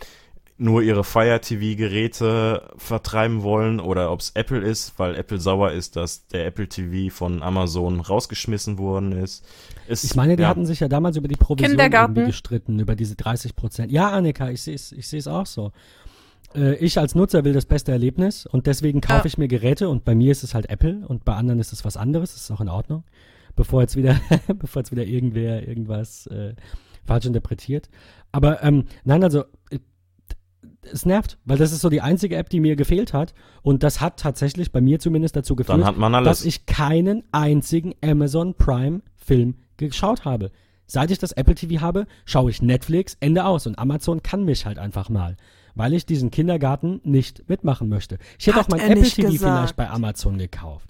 nur 0.57 0.81
ihre 0.81 1.03
Fire 1.03 1.41
TV-Geräte 1.41 2.71
vertreiben 2.77 3.43
wollen 3.43 3.81
oder 3.81 4.13
ob 4.13 4.21
es 4.21 4.31
Apple 4.33 4.59
ist, 4.59 4.93
weil 4.97 5.15
Apple 5.15 5.39
sauer 5.39 5.73
ist, 5.73 5.97
dass 5.97 6.27
der 6.27 6.45
Apple 6.45 6.69
TV 6.69 7.13
von 7.13 7.43
Amazon 7.43 7.99
rausgeschmissen 7.99 8.77
worden 8.77 9.11
ist. 9.11 9.45
ist 9.87 10.05
ich 10.05 10.15
meine, 10.15 10.37
die 10.37 10.43
ja. 10.43 10.47
hatten 10.47 10.65
sich 10.65 10.79
ja 10.79 10.87
damals 10.87 11.17
über 11.17 11.27
die 11.27 11.35
Provision 11.35 11.77
irgendwie 11.77 12.25
gestritten, 12.27 12.79
über 12.79 12.95
diese 12.95 13.15
30 13.15 13.57
Prozent. 13.57 13.91
Ja, 13.91 14.09
Annika, 14.11 14.49
ich 14.49 14.61
sehe 14.61 14.75
es 14.75 14.93
ich 14.93 15.27
auch 15.27 15.47
so 15.47 15.73
äh, 16.55 16.75
ich 16.75 16.97
als 16.97 17.15
Nutzer 17.15 17.43
will 17.43 17.53
das 17.53 17.65
beste 17.65 17.91
Erlebnis 17.91 18.45
und 18.45 18.67
deswegen 18.67 19.01
kaufe 19.01 19.19
ja. 19.19 19.25
ich 19.25 19.37
mir 19.37 19.47
Geräte 19.47 19.89
und 19.89 20.05
bei 20.05 20.15
mir 20.15 20.31
ist 20.31 20.43
es 20.43 20.53
halt 20.53 20.69
Apple 20.69 21.05
und 21.07 21.25
bei 21.25 21.33
anderen 21.35 21.59
ist 21.59 21.73
es 21.73 21.85
was 21.85 21.97
anderes, 21.97 22.33
das 22.33 22.43
ist 22.43 22.51
auch 22.51 22.61
in 22.61 22.69
Ordnung. 22.69 23.03
Bevor 23.55 23.81
jetzt 23.81 23.95
wieder, 23.95 24.19
bevor 24.57 24.81
jetzt 24.81 24.91
wieder 24.91 25.05
irgendwer 25.05 25.67
irgendwas 25.67 26.27
äh, 26.27 26.55
falsch 27.05 27.25
interpretiert. 27.25 27.89
Aber 28.31 28.63
ähm, 28.63 28.85
nein, 29.03 29.23
also 29.23 29.43
äh, 29.69 29.79
es 30.91 31.05
nervt, 31.05 31.37
weil 31.45 31.57
das 31.57 31.71
ist 31.71 31.81
so 31.81 31.89
die 31.89 32.01
einzige 32.01 32.35
App, 32.35 32.49
die 32.49 32.59
mir 32.59 32.75
gefehlt 32.75 33.13
hat. 33.13 33.33
Und 33.61 33.83
das 33.83 34.01
hat 34.01 34.19
tatsächlich 34.19 34.71
bei 34.71 34.81
mir 34.81 34.99
zumindest 34.99 35.35
dazu 35.35 35.55
geführt, 35.55 35.85
dass 36.25 36.43
ich 36.45 36.65
keinen 36.65 37.23
einzigen 37.31 37.93
Amazon 38.03 38.55
Prime 38.55 39.01
Film 39.15 39.55
geschaut 39.77 40.25
habe. 40.25 40.51
Seit 40.85 41.11
ich 41.11 41.19
das 41.19 41.31
Apple 41.31 41.55
TV 41.55 41.81
habe, 41.81 42.05
schaue 42.25 42.49
ich 42.49 42.61
Netflix, 42.61 43.17
Ende 43.19 43.45
aus. 43.45 43.67
Und 43.67 43.79
Amazon 43.79 44.21
kann 44.23 44.43
mich 44.43 44.65
halt 44.65 44.79
einfach 44.79 45.09
mal 45.09 45.37
weil 45.75 45.93
ich 45.93 46.05
diesen 46.05 46.31
Kindergarten 46.31 47.01
nicht 47.03 47.47
mitmachen 47.49 47.89
möchte. 47.89 48.17
Ich 48.37 48.47
hätte 48.47 48.57
Hat 48.57 48.65
auch 48.65 48.69
mein 48.69 48.79
Apple 48.79 49.03
TV 49.03 49.29
gesagt. 49.29 49.39
vielleicht 49.39 49.75
bei 49.75 49.89
Amazon 49.89 50.37
gekauft. 50.37 50.89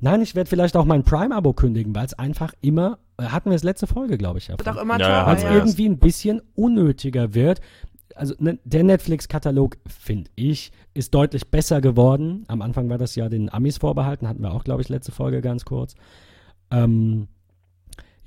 Nein, 0.00 0.22
ich 0.22 0.34
werde 0.34 0.48
vielleicht 0.48 0.76
auch 0.76 0.84
mein 0.84 1.02
Prime-Abo 1.02 1.52
kündigen, 1.54 1.94
weil 1.94 2.06
es 2.06 2.14
einfach 2.14 2.52
immer, 2.60 2.98
äh, 3.18 3.24
hatten 3.24 3.50
wir 3.50 3.56
es 3.56 3.64
letzte 3.64 3.86
Folge, 3.86 4.16
glaube 4.16 4.38
ich, 4.38 4.48
Wird 4.48 4.68
auch 4.68 4.80
immer 4.80 4.98
ja, 4.98 5.26
Weil 5.26 5.36
es 5.36 5.42
ja. 5.42 5.52
irgendwie 5.52 5.88
ein 5.88 5.98
bisschen 5.98 6.40
unnötiger 6.54 7.34
wird. 7.34 7.60
Also 8.14 8.34
ne, 8.38 8.58
der 8.64 8.84
Netflix-Katalog, 8.84 9.76
finde 9.86 10.30
ich, 10.36 10.72
ist 10.94 11.14
deutlich 11.14 11.50
besser 11.50 11.80
geworden. 11.80 12.44
Am 12.48 12.62
Anfang 12.62 12.88
war 12.88 12.98
das 12.98 13.16
ja 13.16 13.28
den 13.28 13.52
Amis 13.52 13.78
vorbehalten, 13.78 14.28
hatten 14.28 14.42
wir 14.42 14.52
auch, 14.52 14.64
glaube 14.64 14.82
ich, 14.82 14.88
letzte 14.88 15.12
Folge 15.12 15.40
ganz 15.40 15.64
kurz. 15.64 15.94
Ähm, 16.70 17.28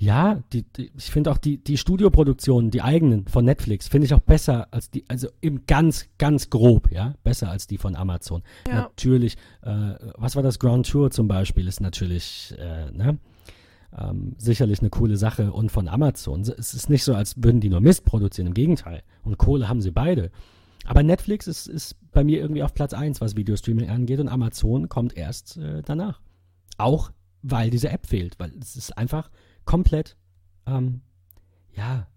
ja, 0.01 0.41
die, 0.51 0.63
die, 0.63 0.91
ich 0.97 1.11
finde 1.11 1.29
auch 1.29 1.37
die, 1.37 1.59
die 1.59 1.77
Studioproduktionen, 1.77 2.71
die 2.71 2.81
eigenen 2.81 3.27
von 3.27 3.45
Netflix, 3.45 3.87
finde 3.87 4.05
ich 4.05 4.15
auch 4.15 4.19
besser 4.19 4.67
als 4.71 4.89
die, 4.89 5.05
also 5.07 5.27
im 5.41 5.67
ganz, 5.67 6.07
ganz 6.17 6.49
grob, 6.49 6.91
ja, 6.91 7.13
besser 7.23 7.51
als 7.51 7.67
die 7.67 7.77
von 7.77 7.95
Amazon. 7.95 8.41
Ja. 8.67 8.73
Natürlich, 8.73 9.37
äh, 9.61 9.93
was 10.15 10.35
war 10.35 10.41
das 10.41 10.57
Ground 10.57 10.89
Tour 10.89 11.11
zum 11.11 11.27
Beispiel, 11.27 11.67
ist 11.67 11.81
natürlich, 11.81 12.55
äh, 12.57 12.89
ne, 12.89 13.19
ähm, 13.95 14.33
sicherlich 14.39 14.79
eine 14.79 14.89
coole 14.89 15.17
Sache 15.17 15.53
und 15.53 15.71
von 15.71 15.87
Amazon. 15.87 16.41
Es 16.41 16.73
ist 16.73 16.89
nicht 16.89 17.03
so, 17.03 17.13
als 17.13 17.35
würden 17.37 17.61
die 17.61 17.69
nur 17.69 17.81
Mist 17.81 18.03
produzieren, 18.03 18.47
im 18.47 18.55
Gegenteil. 18.55 19.03
Und 19.21 19.37
Kohle 19.37 19.69
haben 19.69 19.81
sie 19.81 19.91
beide. 19.91 20.31
Aber 20.85 21.03
Netflix 21.03 21.45
ist, 21.45 21.67
ist 21.67 21.95
bei 22.11 22.23
mir 22.23 22.39
irgendwie 22.39 22.63
auf 22.63 22.73
Platz 22.73 22.93
1, 22.93 23.21
was 23.21 23.35
Videostreaming 23.35 23.91
angeht 23.91 24.19
und 24.19 24.29
Amazon 24.29 24.89
kommt 24.89 25.15
erst 25.15 25.57
äh, 25.57 25.83
danach. 25.85 26.21
Auch 26.79 27.11
weil 27.43 27.69
diese 27.69 27.89
App 27.89 28.07
fehlt, 28.07 28.39
weil 28.39 28.51
es 28.59 28.75
ist 28.75 28.97
einfach 28.97 29.29
komplett, 29.65 30.17
ähm, 30.65 31.01
ja, 31.75 32.07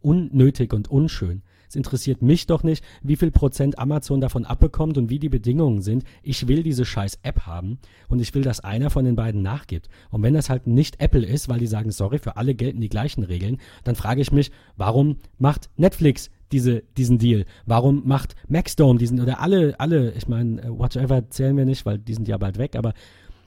unnötig 0.00 0.72
und 0.72 0.88
unschön. 0.88 1.42
Es 1.68 1.76
interessiert 1.76 2.22
mich 2.22 2.46
doch 2.46 2.62
nicht, 2.62 2.82
wie 3.02 3.16
viel 3.16 3.30
Prozent 3.30 3.78
Amazon 3.78 4.20
davon 4.20 4.46
abbekommt 4.46 4.96
und 4.96 5.10
wie 5.10 5.18
die 5.18 5.28
Bedingungen 5.28 5.82
sind. 5.82 6.04
Ich 6.22 6.48
will 6.48 6.62
diese 6.62 6.86
scheiß 6.86 7.18
App 7.22 7.46
haben 7.46 7.78
und 8.08 8.20
ich 8.20 8.34
will, 8.34 8.42
dass 8.42 8.60
einer 8.60 8.88
von 8.88 9.04
den 9.04 9.16
beiden 9.16 9.42
nachgibt. 9.42 9.88
Und 10.10 10.22
wenn 10.22 10.32
das 10.32 10.48
halt 10.48 10.66
nicht 10.66 11.00
Apple 11.00 11.26
ist, 11.26 11.48
weil 11.48 11.58
die 11.58 11.66
sagen, 11.66 11.90
sorry, 11.90 12.18
für 12.18 12.36
alle 12.36 12.54
gelten 12.54 12.80
die 12.80 12.88
gleichen 12.88 13.22
Regeln, 13.22 13.58
dann 13.84 13.96
frage 13.96 14.22
ich 14.22 14.32
mich, 14.32 14.50
warum 14.76 15.18
macht 15.36 15.68
Netflix 15.76 16.30
diese, 16.52 16.82
diesen 16.96 17.18
Deal? 17.18 17.44
Warum 17.66 18.06
macht 18.06 18.34
Maxdome 18.48 18.98
diesen 18.98 19.20
oder 19.20 19.40
alle, 19.40 19.78
alle, 19.78 20.12
ich 20.12 20.26
meine, 20.26 20.62
äh, 20.62 20.70
whatever 20.70 21.28
zählen 21.28 21.56
wir 21.56 21.66
nicht, 21.66 21.84
weil 21.84 21.98
die 21.98 22.14
sind 22.14 22.28
ja 22.28 22.38
bald 22.38 22.56
weg, 22.56 22.76
aber 22.76 22.94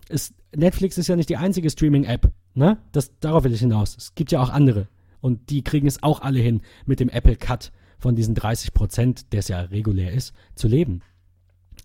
ist, 0.10 0.36
Netflix 0.56 0.98
ist 1.00 1.08
ja 1.08 1.16
nicht 1.16 1.30
die 1.30 1.38
einzige 1.38 1.70
Streaming-App. 1.70 2.32
Ne? 2.54 2.78
Das, 2.92 3.18
darauf 3.20 3.44
will 3.44 3.54
ich 3.54 3.60
hinaus. 3.60 3.96
Es 3.98 4.16
gibt 4.16 4.32
ja 4.32 4.42
auch 4.42 4.50
andere. 4.50 4.88
Und 5.22 5.50
die 5.50 5.64
kriegen 5.64 5.88
es 5.88 6.04
auch 6.04 6.22
alle 6.22 6.40
hin, 6.40 6.62
mit 6.86 7.00
dem 7.00 7.10
Apple 7.10 7.36
Cut 7.36 7.72
von 7.98 8.16
diesen 8.16 8.36
30 8.36 8.74
Prozent, 8.74 9.32
der 9.32 9.40
es 9.40 9.48
ja 9.48 9.62
regulär 9.62 10.12
ist, 10.12 10.34
zu 10.56 10.68
leben. 10.68 11.02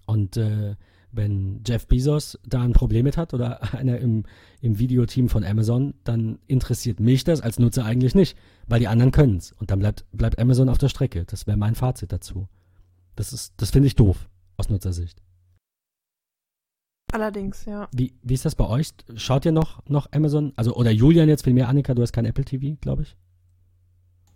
Und 0.06 0.36
äh, 0.36 0.76
wenn 1.12 1.62
Jeff 1.66 1.86
Bezos 1.86 2.38
da 2.46 2.62
ein 2.62 2.72
Problem 2.72 3.04
mit 3.04 3.16
hat 3.16 3.34
oder 3.34 3.74
einer 3.74 3.98
im, 3.98 4.24
im 4.60 4.78
Videoteam 4.78 5.28
von 5.28 5.44
Amazon, 5.44 5.94
dann 6.04 6.38
interessiert 6.46 7.00
mich 7.00 7.24
das 7.24 7.40
als 7.40 7.58
Nutzer 7.58 7.84
eigentlich 7.84 8.14
nicht, 8.14 8.36
weil 8.66 8.80
die 8.80 8.88
anderen 8.88 9.12
können 9.12 9.36
es. 9.36 9.52
Und 9.52 9.70
dann 9.70 9.78
bleibt, 9.78 10.04
bleibt 10.12 10.38
Amazon 10.38 10.68
auf 10.68 10.78
der 10.78 10.88
Strecke. 10.88 11.24
Das 11.26 11.46
wäre 11.46 11.56
mein 11.56 11.74
Fazit 11.74 12.12
dazu. 12.12 12.48
Das 13.14 13.32
ist, 13.32 13.54
das 13.58 13.70
finde 13.70 13.88
ich 13.88 13.96
doof 13.96 14.28
aus 14.56 14.68
Nutzersicht. 14.68 15.22
Allerdings, 17.16 17.64
ja. 17.64 17.88
Wie, 17.92 18.12
wie 18.22 18.34
ist 18.34 18.44
das 18.44 18.54
bei 18.54 18.66
euch? 18.66 18.90
Schaut 19.14 19.46
ihr 19.46 19.52
noch, 19.52 19.80
noch 19.88 20.06
Amazon? 20.12 20.52
Also, 20.56 20.74
oder 20.74 20.90
Julian 20.90 21.30
jetzt, 21.30 21.44
vielmehr 21.44 21.66
Annika, 21.66 21.94
du 21.94 22.02
hast 22.02 22.12
kein 22.12 22.26
Apple 22.26 22.44
TV, 22.44 22.76
glaube 22.82 23.04
ich. 23.04 23.16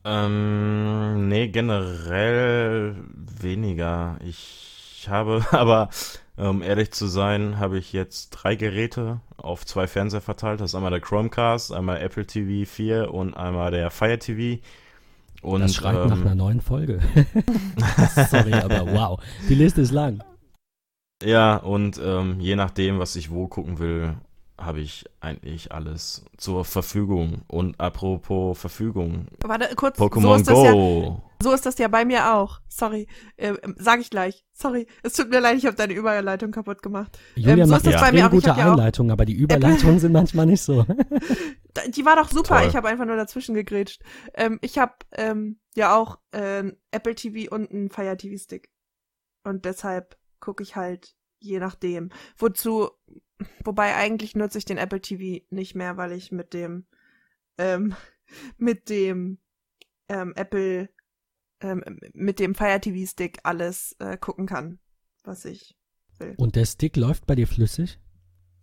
Ähm, 0.02 1.28
nee, 1.28 1.48
generell 1.48 2.96
weniger. 3.38 4.16
Ich 4.24 5.06
habe 5.10 5.44
aber, 5.50 5.90
um 6.38 6.62
ehrlich 6.62 6.90
zu 6.92 7.06
sein, 7.06 7.58
habe 7.58 7.76
ich 7.76 7.92
jetzt 7.92 8.30
drei 8.30 8.54
Geräte 8.54 9.20
auf 9.36 9.66
zwei 9.66 9.86
Fernseher 9.86 10.22
verteilt. 10.22 10.62
Das 10.62 10.70
ist 10.70 10.74
einmal 10.74 10.90
der 10.90 11.02
Chromecast, 11.02 11.74
einmal 11.74 12.00
Apple 12.00 12.26
TV 12.26 12.66
4 12.66 13.12
und 13.12 13.34
einmal 13.34 13.72
der 13.72 13.90
Fire 13.90 14.18
TV. 14.18 14.62
Und, 15.42 15.60
das 15.60 15.74
schreit 15.74 15.96
ähm, 15.96 16.08
nach 16.08 16.20
einer 16.22 16.34
neuen 16.34 16.62
Folge. 16.62 17.00
Sorry, 18.30 18.54
aber 18.54 18.90
wow. 18.90 19.20
Die 19.50 19.54
Liste 19.54 19.82
ist 19.82 19.92
lang. 19.92 20.22
Ja, 21.22 21.56
und 21.56 22.00
ähm, 22.02 22.40
je 22.40 22.56
nachdem, 22.56 22.98
was 22.98 23.16
ich 23.16 23.30
wo 23.30 23.46
gucken 23.46 23.78
will, 23.78 24.16
habe 24.60 24.80
ich 24.80 25.04
eigentlich 25.20 25.72
alles 25.72 26.24
zur 26.36 26.64
Verfügung. 26.64 27.42
Und 27.48 27.80
apropos 27.80 28.58
Verfügung. 28.58 29.26
Warte, 29.42 29.74
kurz. 29.74 29.98
Pokémon 29.98 30.44
so 30.44 30.52
Go. 30.52 31.22
Ja, 31.22 31.22
so 31.42 31.52
ist 31.52 31.64
das 31.64 31.78
ja 31.78 31.88
bei 31.88 32.04
mir 32.04 32.34
auch. 32.34 32.60
Sorry. 32.68 33.06
Äh, 33.36 33.54
sag 33.76 34.00
ich 34.00 34.10
gleich. 34.10 34.44
Sorry. 34.52 34.86
Es 35.02 35.14
tut 35.14 35.30
mir 35.30 35.40
leid, 35.40 35.56
ich 35.56 35.66
habe 35.66 35.76
deine 35.76 35.94
Überleitung 35.94 36.50
kaputt 36.50 36.82
gemacht. 36.82 37.18
Julia 37.36 37.54
ähm, 37.54 37.64
so 37.64 37.72
macht 37.72 37.86
ist 37.86 37.94
das 37.94 38.00
bei 38.00 38.12
mir 38.12 38.26
auch. 38.26 38.30
gute 38.30 38.54
Einleitung, 38.54 39.08
ja 39.08 39.12
aber 39.14 39.24
die 39.24 39.34
Überleitungen 39.34 39.98
sind 39.98 40.12
manchmal 40.12 40.46
nicht 40.46 40.62
so. 40.62 40.84
die 41.88 42.04
war 42.04 42.16
doch 42.16 42.28
super. 42.28 42.58
Toll. 42.58 42.68
Ich 42.68 42.76
habe 42.76 42.88
einfach 42.88 43.06
nur 43.06 43.16
dazwischen 43.16 43.54
gegrätscht. 43.54 44.02
Ähm, 44.34 44.58
ich 44.62 44.78
habe 44.78 44.94
ähm, 45.12 45.58
ja 45.74 45.96
auch 45.96 46.18
äh, 46.32 46.64
Apple 46.90 47.14
TV 47.14 47.54
und 47.54 47.70
einen 47.70 47.90
Fire 47.90 48.16
TV 48.16 48.36
Stick. 48.42 48.70
Und 49.42 49.64
deshalb 49.64 50.19
gucke 50.40 50.62
ich 50.62 50.76
halt 50.76 51.14
je 51.40 51.58
nachdem. 51.58 52.10
Wozu, 52.36 52.90
wobei 53.64 53.96
eigentlich 53.96 54.36
nutze 54.36 54.58
ich 54.58 54.64
den 54.64 54.78
Apple 54.78 55.00
TV 55.00 55.44
nicht 55.50 55.74
mehr, 55.74 55.96
weil 55.96 56.12
ich 56.12 56.30
mit 56.30 56.52
dem, 56.54 56.86
ähm, 57.58 57.94
mit 58.58 58.88
dem 58.88 59.38
ähm, 60.08 60.32
Apple, 60.36 60.90
ähm, 61.60 61.82
mit 62.12 62.38
dem 62.38 62.54
Fire 62.54 62.80
TV 62.80 63.10
Stick 63.10 63.38
alles 63.42 63.96
äh, 63.98 64.16
gucken 64.16 64.46
kann, 64.46 64.78
was 65.24 65.44
ich 65.44 65.76
will. 66.18 66.34
Und 66.36 66.56
der 66.56 66.66
Stick 66.66 66.96
läuft 66.96 67.26
bei 67.26 67.34
dir 67.34 67.46
flüssig? 67.46 67.98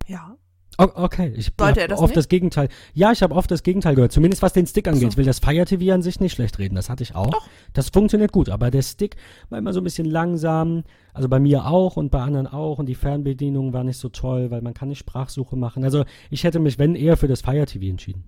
Ja. 0.05 0.37
Okay, 0.77 1.33
ich 1.35 1.51
habe 1.59 1.91
oft 1.93 2.01
nicht? 2.01 2.17
das 2.17 2.27
Gegenteil. 2.27 2.69
Ja, 2.93 3.11
ich 3.11 3.23
habe 3.23 3.33
oft 3.33 3.49
das 3.49 3.63
Gegenteil 3.63 3.95
gehört. 3.95 4.11
Zumindest 4.11 4.43
was 4.43 4.53
den 4.53 4.67
Stick 4.67 4.87
angeht. 4.87 5.01
So. 5.01 5.07
Ich 5.07 5.17
will 5.17 5.25
das 5.25 5.39
Fire 5.39 5.65
TV 5.65 5.91
an 5.91 6.03
sich 6.03 6.19
nicht 6.19 6.33
schlecht 6.33 6.59
reden. 6.59 6.75
Das 6.75 6.89
hatte 6.89 7.01
ich 7.01 7.15
auch. 7.15 7.31
Doch. 7.31 7.47
Das 7.73 7.89
funktioniert 7.89 8.31
gut. 8.31 8.49
Aber 8.49 8.69
der 8.69 8.83
Stick 8.83 9.15
war 9.49 9.57
immer 9.57 9.73
so 9.73 9.81
ein 9.81 9.83
bisschen 9.83 10.05
langsam. 10.05 10.83
Also 11.13 11.29
bei 11.29 11.39
mir 11.39 11.65
auch 11.65 11.97
und 11.97 12.11
bei 12.11 12.21
anderen 12.21 12.45
auch. 12.45 12.77
Und 12.77 12.85
die 12.85 12.95
Fernbedienung 12.95 13.73
war 13.73 13.83
nicht 13.83 13.97
so 13.97 14.09
toll, 14.09 14.51
weil 14.51 14.61
man 14.61 14.75
kann 14.75 14.89
nicht 14.89 14.99
Sprachsuche 14.99 15.55
machen. 15.55 15.83
Also 15.83 16.05
ich 16.29 16.43
hätte 16.43 16.59
mich, 16.59 16.77
wenn 16.77 16.95
eher, 16.95 17.17
für 17.17 17.27
das 17.27 17.41
Fire 17.41 17.65
TV 17.65 17.87
entschieden. 17.87 18.23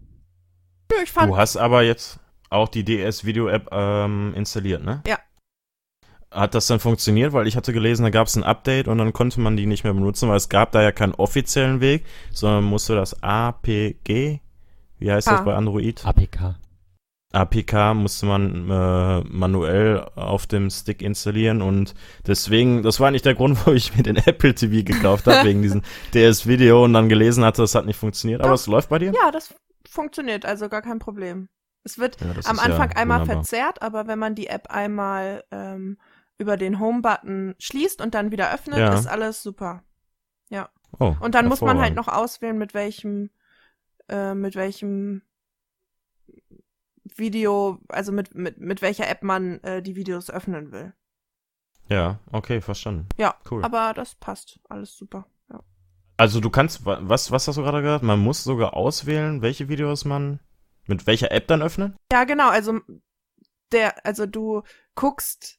Ich 1.04 1.12
fand 1.12 1.32
du 1.32 1.38
hast 1.38 1.56
aber 1.56 1.84
jetzt 1.84 2.20
auch 2.50 2.68
die 2.68 2.84
DS 2.84 3.26
Video 3.26 3.48
App 3.48 3.70
ähm, 3.72 4.34
installiert, 4.36 4.84
ne? 4.84 5.04
Ja. 5.08 5.20
Hat 6.32 6.54
das 6.54 6.68
dann 6.68 6.80
funktioniert? 6.80 7.34
Weil 7.34 7.48
ich 7.48 7.56
hatte 7.56 7.74
gelesen, 7.74 8.04
da 8.04 8.10
gab 8.10 8.28
es 8.28 8.36
ein 8.36 8.44
Update 8.44 8.88
und 8.88 9.00
dann 9.00 9.14
konnte 9.14 9.40
man 9.40 9.58
die 9.58 9.66
nicht 9.66 9.84
mehr 9.84 9.94
benutzen, 9.94 10.30
weil 10.30 10.38
es 10.38 10.50
gab 10.50 10.72
da 10.72 10.82
ja 10.82 10.92
keinen 10.92 11.16
offiziellen 11.16 11.82
Weg, 11.82 12.06
sondern 12.32 12.64
musste 12.66 12.96
das 12.96 13.24
APG, 13.24 14.40
wie 15.00 15.12
heißt 15.12 15.28
ah. 15.28 15.32
das 15.32 15.46
bei 15.46 15.56
Android? 15.56 16.06
APK. 16.06 16.56
APK 17.32 17.94
musste 17.94 18.26
man 18.26 18.70
äh, 18.70 19.22
manuell 19.28 20.00
auf 20.16 20.48
dem 20.48 20.70
Stick 20.72 21.04
installieren 21.04 21.62
und 21.62 21.94
deswegen, 22.26 22.82
das 22.82 23.00
war 23.00 23.12
nicht 23.12 23.26
der 23.26 23.36
Grund, 23.36 23.58
wo 23.68 23.72
ich 23.72 23.96
mir 23.96 24.04
den 24.04 24.18
Apple 24.18 24.54
TV 24.56 24.84
gekauft 24.84 25.28
habe, 25.28 25.48
wegen 25.48 25.62
diesem 25.62 25.84
DS-Video 26.14 26.84
und 26.84 26.94
dann 26.94 27.08
gelesen 27.08 27.46
hatte, 27.46 27.62
das 27.62 27.76
hat 27.76 27.86
nicht 27.86 28.00
funktioniert, 28.00 28.42
aber 28.42 28.54
es 28.54 28.66
läuft 28.68 28.90
bei 28.90 28.98
dir? 28.98 29.14
Ja, 29.14 29.32
das 29.32 29.54
funktioniert, 29.88 30.46
also 30.46 30.70
gar 30.70 30.82
kein 30.82 31.00
Problem. 31.00 31.50
Es 31.84 31.98
wird 31.98 32.20
ja, 32.20 32.28
am 32.46 32.60
Anfang 32.60 32.92
ja 32.92 32.98
einmal 32.98 33.22
wunderbar. 33.22 33.44
verzerrt, 33.44 33.82
aber 33.82 34.08
wenn 34.08 34.20
man 34.20 34.36
die 34.36 34.48
App 34.48 34.68
einmal 34.70 35.44
ähm, 35.52 35.98
über 36.40 36.58
den 36.58 36.80
Home-Button 36.80 37.56
schließt 37.60 38.02
und 38.02 38.16
dann 38.16 38.32
wieder 38.32 38.52
öffnet, 38.52 38.80
ja. 38.80 38.94
ist 38.94 39.06
alles 39.06 39.44
super. 39.44 39.84
Ja. 40.50 40.70
Oh, 40.98 41.16
und 41.20 41.36
dann 41.36 41.48
muss 41.48 41.62
man 41.62 41.80
halt 41.80 41.94
noch 41.94 42.08
auswählen, 42.08 42.58
mit 42.58 42.74
welchem, 42.74 43.30
äh, 44.08 44.34
mit 44.34 44.56
welchem 44.56 45.22
Video, 47.04 47.80
also 47.90 48.12
mit, 48.12 48.34
mit, 48.34 48.60
mit 48.60 48.82
welcher 48.82 49.08
App 49.08 49.22
man 49.22 49.60
äh, 49.64 49.84
die 49.84 49.96
Videos 49.96 50.32
öffnen 50.32 50.72
will. 50.72 50.94
Ja, 51.90 52.20
okay, 52.32 52.62
verstanden. 52.62 53.08
Ja, 53.18 53.36
cool. 53.52 53.64
Aber 53.64 53.94
das 53.94 54.16
passt. 54.16 54.60
Alles 54.70 54.96
super. 54.96 55.26
Ja. 55.52 55.62
Also 56.18 56.40
du 56.40 56.50
kannst, 56.50 56.86
was, 56.86 57.32
was 57.32 57.48
hast 57.48 57.58
du 57.58 57.64
gerade 57.64 57.82
gesagt? 57.82 58.04
Man 58.04 58.20
muss 58.20 58.44
sogar 58.44 58.76
auswählen, 58.76 59.42
welche 59.42 59.70
Videos 59.70 60.06
man 60.06 60.40
mit 60.86 61.06
welcher 61.06 61.32
App 61.32 61.48
dann 61.48 61.62
öffnen? 61.62 61.96
Ja, 62.12 62.24
genau. 62.24 62.50
Also 62.50 62.80
der, 63.72 64.06
also 64.06 64.26
du 64.26 64.64
guckst 64.96 65.59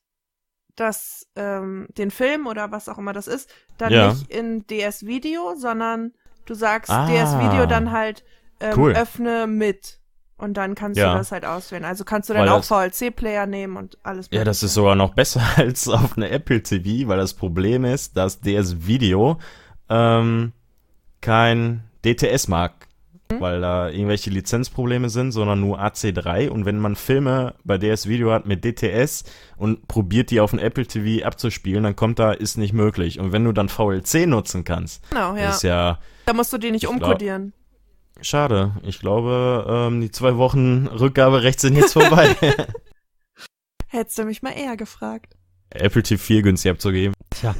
das, 0.76 1.26
ähm, 1.36 1.86
den 1.96 2.10
Film 2.10 2.46
oder 2.46 2.70
was 2.72 2.88
auch 2.88 2.98
immer 2.98 3.12
das 3.12 3.26
ist, 3.26 3.50
dann 3.78 3.92
ja. 3.92 4.08
nicht 4.08 4.30
in 4.30 4.66
DS 4.66 5.06
Video, 5.06 5.54
sondern 5.56 6.12
du 6.46 6.54
sagst 6.54 6.90
ah, 6.90 7.06
DS 7.06 7.38
Video 7.38 7.66
dann 7.66 7.92
halt 7.92 8.24
ähm, 8.60 8.74
cool. 8.76 8.92
öffne 8.92 9.46
mit. 9.46 9.98
Und 10.36 10.54
dann 10.54 10.74
kannst 10.74 10.98
ja. 10.98 11.12
du 11.12 11.18
das 11.18 11.32
halt 11.32 11.44
auswählen. 11.44 11.84
Also 11.84 12.04
kannst 12.04 12.30
du 12.30 12.34
dann 12.34 12.48
weil 12.48 12.48
auch 12.48 12.64
VLC-Player 12.64 13.46
nehmen 13.46 13.76
und 13.76 13.98
alles. 14.02 14.28
Ja, 14.30 14.42
das 14.42 14.62
ist 14.62 14.72
sogar 14.72 14.94
noch 14.94 15.14
besser 15.14 15.42
als 15.56 15.86
auf 15.86 16.16
eine 16.16 16.30
Apple 16.30 16.62
TV, 16.62 17.08
weil 17.08 17.18
das 17.18 17.34
Problem 17.34 17.84
ist, 17.84 18.16
dass 18.16 18.40
DS 18.40 18.86
Video 18.86 19.38
ähm, 19.90 20.52
kein 21.20 21.84
DTS 22.06 22.48
mag, 22.48 22.88
mhm. 23.30 23.40
weil 23.40 23.60
da 23.60 23.88
irgendwelche 23.88 24.30
Lizenzprobleme 24.30 25.08
sind, 25.08 25.32
sondern 25.32 25.60
nur 25.60 25.80
AC3. 25.80 26.48
Und 26.48 26.64
wenn 26.64 26.78
man 26.78 26.96
Filme 26.96 27.54
bei 27.64 27.78
DS 27.78 28.06
Video 28.06 28.32
hat 28.32 28.46
mit 28.46 28.64
DTS 28.64 29.24
und 29.56 29.86
probiert 29.88 30.30
die 30.30 30.40
auf 30.40 30.52
ein 30.52 30.58
Apple 30.58 30.86
TV 30.86 31.24
abzuspielen, 31.24 31.84
dann 31.84 31.96
kommt 31.96 32.18
da, 32.18 32.32
ist 32.32 32.58
nicht 32.58 32.72
möglich. 32.72 33.18
Und 33.18 33.32
wenn 33.32 33.44
du 33.44 33.52
dann 33.52 33.68
VLC 33.68 34.26
nutzen 34.26 34.64
kannst, 34.64 35.08
genau, 35.10 35.36
ja. 35.36 35.50
ist 35.50 35.62
ja. 35.62 35.98
Da 36.26 36.32
musst 36.32 36.52
du 36.52 36.58
die 36.58 36.70
nicht 36.70 36.86
umkodieren. 36.86 37.52
Schade. 38.22 38.72
Ich 38.82 38.98
glaube, 38.98 39.66
ähm, 39.68 40.00
die 40.00 40.10
zwei 40.10 40.36
Wochen 40.36 40.86
Rückgaberecht 40.86 41.60
sind 41.60 41.76
jetzt 41.76 41.94
vorbei. 41.94 42.36
Hättest 43.88 44.18
du 44.18 44.24
mich 44.24 44.42
mal 44.42 44.52
eher 44.52 44.76
gefragt. 44.76 45.36
Apple 45.70 46.02
TV 46.02 46.22
4 46.22 46.42
günstig 46.42 46.70
abzugeben. 46.70 47.14
Tja. 47.30 47.54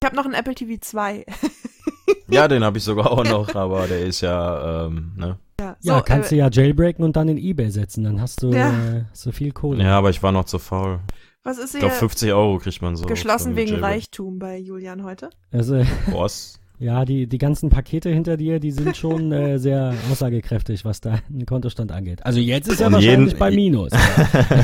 Ich 0.00 0.06
habe 0.06 0.16
noch 0.16 0.24
einen 0.24 0.34
Apple 0.34 0.54
TV 0.54 0.80
2. 0.80 1.26
ja, 2.30 2.48
den 2.48 2.64
habe 2.64 2.78
ich 2.78 2.84
sogar 2.84 3.10
auch 3.10 3.24
noch, 3.24 3.54
aber 3.54 3.86
der 3.86 4.00
ist 4.00 4.20
ja, 4.20 4.86
ähm, 4.86 5.12
ne? 5.16 5.38
Ja, 5.60 5.76
so, 5.80 5.92
ja 5.92 6.00
kannst 6.02 6.30
äh, 6.30 6.36
du 6.36 6.38
ja 6.38 6.50
jailbreaken 6.50 7.04
und 7.04 7.16
dann 7.16 7.28
in 7.28 7.36
Ebay 7.36 7.70
setzen, 7.70 8.04
dann 8.04 8.20
hast 8.20 8.42
du 8.42 8.52
ja. 8.52 8.70
äh, 8.70 9.04
so 9.12 9.32
viel 9.32 9.52
Kohle. 9.52 9.82
Ja, 9.82 9.98
aber 9.98 10.10
ich 10.10 10.22
war 10.22 10.32
noch 10.32 10.44
zu 10.44 10.58
faul. 10.58 11.00
Was 11.42 11.58
ist 11.58 11.70
hier? 11.72 11.80
Ich 11.80 11.86
glaube, 11.86 11.94
50 11.94 12.32
Euro 12.32 12.58
kriegt 12.58 12.82
man 12.82 12.96
so. 12.96 13.06
Geschlossen 13.06 13.56
wegen. 13.56 13.76
Reichtum 13.76 14.38
bei 14.38 14.58
Julian 14.58 15.02
heute. 15.04 15.30
Also, 15.50 15.82
Was? 16.12 16.60
Ja, 16.80 17.04
die, 17.04 17.26
die 17.26 17.38
ganzen 17.38 17.70
Pakete 17.70 18.08
hinter 18.10 18.36
dir, 18.36 18.60
die 18.60 18.70
sind 18.70 18.96
schon 18.96 19.32
äh, 19.32 19.58
sehr 19.58 19.94
aussagekräftig, 20.10 20.84
was 20.84 21.00
deinen 21.00 21.44
Kontostand 21.44 21.90
angeht. 21.90 22.24
Also 22.24 22.38
jetzt 22.38 22.68
ist 22.68 22.80
er 22.80 22.92
wahrscheinlich 22.92 23.32
jeden, 23.32 23.38
bei 23.38 23.50
Minus. 23.50 23.90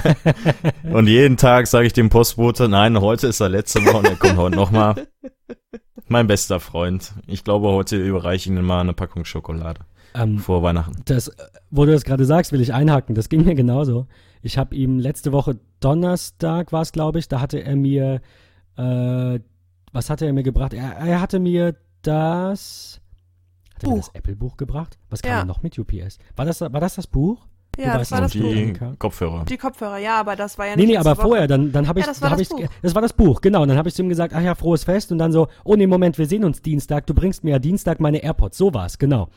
und 0.93 1.09
jeden 1.09 1.37
Tag 1.37 1.67
sage 1.67 1.87
ich 1.87 1.93
dem 1.93 2.11
Postbote, 2.11 2.69
nein, 2.69 3.01
heute 3.01 3.27
ist 3.27 3.41
der 3.41 3.49
letzte 3.49 3.81
Mal 3.81 3.97
und 3.97 4.07
er 4.07 4.17
kommt 4.17 4.37
heute 4.37 4.57
nochmal. 4.57 4.95
Mein 6.07 6.27
bester 6.27 6.61
Freund. 6.61 7.13
Ich 7.27 7.43
glaube, 7.43 7.69
heute 7.69 7.97
überreiche 7.97 8.51
ich 8.51 8.57
ihm 8.57 8.65
mal 8.65 8.81
eine 8.81 8.93
Packung 8.93 9.25
Schokolade. 9.25 9.81
Ähm, 10.15 10.39
vor 10.39 10.63
Weihnachten. 10.63 10.95
Das, 11.07 11.33
wo 11.71 11.85
du 11.85 11.93
das 11.93 12.05
gerade 12.05 12.25
sagst, 12.25 12.53
will 12.53 12.61
ich 12.61 12.73
einhaken. 12.73 13.17
Das 13.17 13.29
ging 13.29 13.45
mir 13.45 13.57
genauso. 13.57 14.07
Ich 14.43 14.59
habe 14.59 14.77
ihm 14.77 14.99
letzte 15.01 15.33
Woche 15.33 15.59
Donnerstag 15.81 16.71
war 16.71 16.83
es, 16.83 16.93
glaube 16.93 17.19
ich, 17.19 17.29
da 17.29 17.41
hatte 17.41 17.59
er 17.59 17.75
mir, 17.75 18.21
äh, 18.77 19.41
was 19.93 20.11
hatte 20.11 20.27
er 20.27 20.33
mir 20.33 20.45
gebracht? 20.45 20.75
Er, 20.75 20.93
er 20.99 21.21
hatte 21.21 21.41
mir 21.41 21.75
das. 22.07 23.01
Hat 23.75 23.83
er 23.85 23.89
mir 23.91 23.97
das 23.97 24.11
Apple-Buch 24.15 24.57
gebracht? 24.57 24.99
Was 25.11 25.23
kam 25.23 25.31
ja. 25.31 25.45
noch 25.45 25.63
mit 25.63 25.79
UPS? 25.79 26.19
War 26.37 26.45
das, 26.45 26.61
war 26.61 26.71
das 26.71 26.95
das 26.95 27.07
Buch? 27.07 27.47
Ja, 27.77 27.99
das 27.99 28.13
war 28.13 28.21
das 28.21 28.33
die 28.33 28.73
Buch. 28.73 28.99
Kopfhörer. 28.99 29.45
Die 29.47 29.57
Kopfhörer, 29.57 29.99
ja, 29.99 30.21
aber 30.21 30.37
das 30.37 30.59
war 30.59 30.67
ja 30.67 30.77
nicht. 30.77 30.87
Nee, 30.87 30.93
nee, 30.93 30.97
aber 30.97 31.17
Woche. 31.17 31.23
vorher, 31.23 31.49
dann, 31.49 31.73
dann 31.73 31.89
habe 31.89 31.99
ich. 31.99 32.07
Ja, 32.07 32.13
das 32.13 32.23
war 32.23 32.37
das, 32.37 32.49
Buch. 32.49 32.63
das 32.83 32.95
war 32.95 33.03
das 33.03 33.13
Buch, 33.13 33.41
genau. 33.41 33.63
Und 33.63 33.69
dann 33.69 33.77
habe 33.77 33.89
ich 33.89 33.95
zu 33.95 34.03
ihm 34.03 34.09
gesagt, 34.09 34.33
ach 34.35 34.43
ja, 34.43 34.55
frohes 34.55 34.85
Fest. 34.85 35.11
Und 35.11 35.19
dann 35.19 35.33
so, 35.33 35.49
oh 35.65 35.75
nee, 35.75 35.87
Moment, 35.87 36.19
wir 36.19 36.27
sehen 36.27 36.45
uns 36.45 36.63
Dienstag. 36.63 37.07
Du 37.07 37.15
bringst 37.15 37.43
mir 37.45 37.53
ja 37.53 37.59
Dienstag 37.59 38.01
meine 38.01 38.19
AirPods. 38.23 38.57
So 38.57 38.73
war's, 38.73 38.99
genau. 38.99 39.29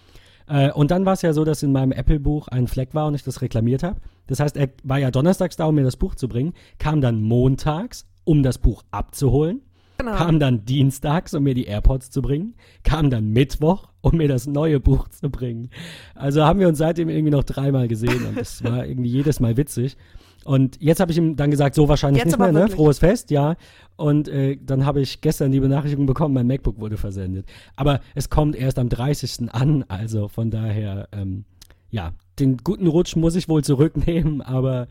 Äh, 0.48 0.72
und 0.72 0.92
dann 0.92 1.06
war 1.06 1.14
es 1.14 1.22
ja 1.22 1.34
so, 1.34 1.44
dass 1.46 1.64
in 1.64 1.72
meinem 1.72 1.92
Apple-Buch 1.92 2.48
ein 2.48 2.68
Fleck 2.68 2.94
war 2.94 3.08
und 3.08 3.16
ich 3.16 3.24
das 3.24 3.42
reklamiert 3.42 3.84
habe. 3.84 4.00
Das 4.28 4.40
heißt, 4.40 4.58
er 4.58 4.70
war 4.84 5.00
ja 5.00 5.12
donnerstags 5.12 5.56
da, 5.56 5.66
um 5.66 5.76
mir 5.76 5.84
das 5.84 5.98
Buch 5.98 6.16
zu 6.16 6.28
bringen, 6.28 6.54
kam 6.80 7.02
dann 7.02 7.22
montags, 7.22 8.06
um 8.24 8.44
das 8.44 8.58
Buch 8.58 8.84
abzuholen. 8.92 9.62
Genau. 9.98 10.16
Kam 10.16 10.40
dann 10.40 10.66
dienstags, 10.66 11.34
um 11.34 11.44
mir 11.44 11.54
die 11.54 11.66
AirPods 11.66 12.12
zu 12.12 12.22
bringen. 12.22 12.56
Kam 12.84 13.10
dann 13.10 13.30
Mittwoch, 13.30 13.90
um 14.02 14.18
mir 14.18 14.28
das 14.28 14.46
neue 14.46 14.80
Buch 14.80 15.08
zu 15.10 15.30
bringen. 15.30 15.70
Also 16.14 16.44
haben 16.44 16.60
wir 16.60 16.68
uns 16.68 16.78
seitdem 16.78 17.10
irgendwie 17.10 17.32
noch 17.32 17.44
dreimal 17.44 17.88
gesehen 17.88 18.26
und 18.28 18.38
es 18.38 18.64
war 18.64 18.86
irgendwie 18.88 19.10
jedes 19.10 19.40
Mal 19.40 19.58
witzig. 19.58 19.98
Und 20.46 20.82
jetzt 20.82 21.02
habe 21.02 21.12
ich 21.12 21.18
ihm 21.18 21.36
dann 21.36 21.52
gesagt, 21.52 21.76
so 21.76 21.90
wahrscheinlich 21.90 22.24
jetzt 22.24 22.38
nicht 22.38 22.40
mehr, 22.40 22.54
ne? 22.54 22.70
Frohes 22.70 23.00
Fest, 23.00 23.32
ja. 23.32 23.56
Und 23.98 24.30
äh, 24.30 24.58
dann 24.64 24.86
habe 24.86 25.02
ich 25.02 25.20
gestern 25.20 25.52
die 25.52 25.60
Benachrichtigung 25.60 26.06
bekommen, 26.06 26.34
mein 26.34 26.48
MacBook 26.48 26.80
wurde 26.80 26.96
versendet. 26.96 27.46
Aber 27.76 28.00
es 28.16 28.30
kommt 28.30 28.56
erst 28.56 28.80
am 28.80 28.88
30. 28.88 29.52
an, 29.54 29.84
also 29.90 30.30
von 30.30 30.50
daher, 30.50 31.10
ähm, 31.12 31.44
ja, 31.90 32.14
den 32.40 32.58
guten 32.58 32.88
Rutsch 32.88 33.16
muss 33.18 33.36
ich 33.36 33.50
wohl 33.50 33.64
zurücknehmen, 33.64 34.42
aber 34.42 34.88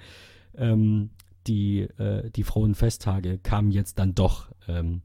ähm, 0.59 1.11
die, 1.47 1.83
äh, 1.83 2.31
die 2.31 2.43
frohen 2.43 2.75
Festtage 2.75 3.39
kamen 3.39 3.71
jetzt 3.71 3.99
dann 3.99 4.15
doch, 4.15 4.51
ähm, 4.69 5.03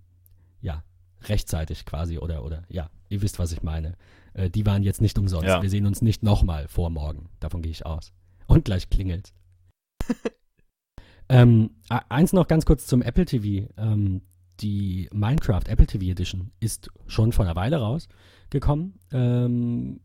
ja, 0.61 0.83
rechtzeitig 1.23 1.85
quasi 1.85 2.17
oder, 2.17 2.43
oder, 2.43 2.63
ja, 2.69 2.89
ihr 3.09 3.21
wisst, 3.21 3.39
was 3.39 3.51
ich 3.51 3.61
meine. 3.61 3.95
Äh, 4.33 4.49
die 4.49 4.65
waren 4.65 4.83
jetzt 4.83 5.01
nicht 5.01 5.17
umsonst. 5.17 5.47
Ja. 5.47 5.61
Wir 5.61 5.69
sehen 5.69 5.85
uns 5.85 6.01
nicht 6.01 6.23
nochmal 6.23 6.67
vor 6.67 6.89
morgen. 6.89 7.29
Davon 7.39 7.61
gehe 7.61 7.71
ich 7.71 7.85
aus. 7.85 8.13
Und 8.47 8.65
gleich 8.65 8.89
klingelt. 8.89 9.33
ähm, 11.29 11.71
eins 12.09 12.33
noch 12.33 12.47
ganz 12.47 12.65
kurz 12.65 12.87
zum 12.87 13.01
Apple 13.01 13.25
TV. 13.25 13.69
Ähm, 13.77 14.21
die 14.59 15.09
Minecraft 15.11 15.67
Apple 15.67 15.87
TV 15.87 16.05
Edition 16.05 16.51
ist 16.59 16.89
schon 17.07 17.31
vor 17.31 17.45
einer 17.45 17.55
Weile 17.55 17.77
rausgekommen. 17.77 18.99
Ähm, 19.11 20.01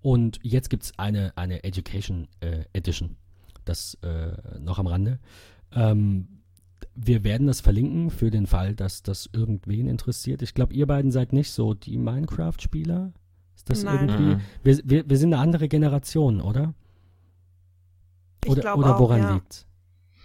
und 0.00 0.38
jetzt 0.42 0.70
gibt 0.70 0.84
es 0.84 0.98
eine, 0.98 1.32
eine 1.36 1.64
Education 1.64 2.28
äh, 2.40 2.64
Edition. 2.72 3.16
Das 3.68 3.98
äh, 4.02 4.58
noch 4.60 4.78
am 4.78 4.86
Rande. 4.86 5.18
Ähm, 5.72 6.28
wir 6.94 7.22
werden 7.22 7.46
das 7.46 7.60
verlinken 7.60 8.10
für 8.10 8.30
den 8.30 8.46
Fall, 8.46 8.74
dass 8.74 9.02
das 9.02 9.28
irgendwen 9.32 9.86
interessiert. 9.86 10.42
Ich 10.42 10.54
glaube, 10.54 10.74
ihr 10.74 10.86
beiden 10.86 11.10
seid 11.10 11.32
nicht 11.32 11.52
so 11.52 11.74
die 11.74 11.96
Minecraft-Spieler. 11.96 13.12
Ist 13.54 13.70
das 13.70 13.84
Nein. 13.84 14.08
irgendwie? 14.08 14.34
Mhm. 14.34 14.40
Wir, 14.62 14.80
wir, 14.84 15.10
wir 15.10 15.16
sind 15.18 15.32
eine 15.32 15.42
andere 15.42 15.68
Generation, 15.68 16.40
oder? 16.40 16.74
Oder, 18.46 18.78
oder 18.78 18.98
woran 18.98 19.20
ja. 19.20 19.34
liegt's? 19.34 19.66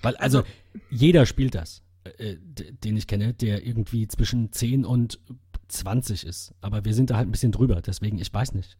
Weil, 0.01 0.15
also, 0.17 0.39
also, 0.39 0.49
jeder 0.89 1.25
spielt 1.25 1.55
das, 1.55 1.83
äh, 2.17 2.35
den 2.37 2.97
ich 2.97 3.07
kenne, 3.07 3.33
der 3.33 3.65
irgendwie 3.65 4.07
zwischen 4.07 4.51
10 4.51 4.85
und 4.85 5.19
20 5.67 6.25
ist. 6.25 6.53
Aber 6.61 6.85
wir 6.85 6.93
sind 6.93 7.09
da 7.09 7.17
halt 7.17 7.27
ein 7.27 7.31
bisschen 7.31 7.51
drüber, 7.51 7.81
deswegen, 7.81 8.19
ich 8.19 8.33
weiß 8.33 8.53
nicht. 8.53 8.77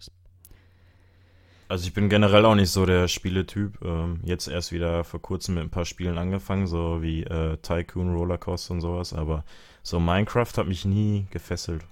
Also 1.73 1.87
ich 1.87 1.93
bin 1.95 2.07
generell 2.07 2.45
auch 2.45 2.53
nicht 2.53 2.69
so 2.69 2.85
der 2.85 3.07
Spieletyp. 3.07 3.81
Ähm, 3.83 4.21
jetzt 4.23 4.47
erst 4.47 4.71
wieder 4.71 5.03
vor 5.03 5.23
kurzem 5.23 5.55
mit 5.55 5.63
ein 5.63 5.71
paar 5.71 5.85
Spielen 5.85 6.19
angefangen, 6.19 6.67
so 6.67 7.01
wie 7.01 7.23
äh, 7.23 7.57
Tycoon, 7.63 8.13
Rollercoaster 8.13 8.75
und 8.75 8.81
sowas. 8.81 9.11
Aber 9.11 9.43
so 9.81 9.99
Minecraft 9.99 10.51
hat 10.55 10.67
mich 10.67 10.85
nie 10.85 11.25
gefesselt. 11.31 11.83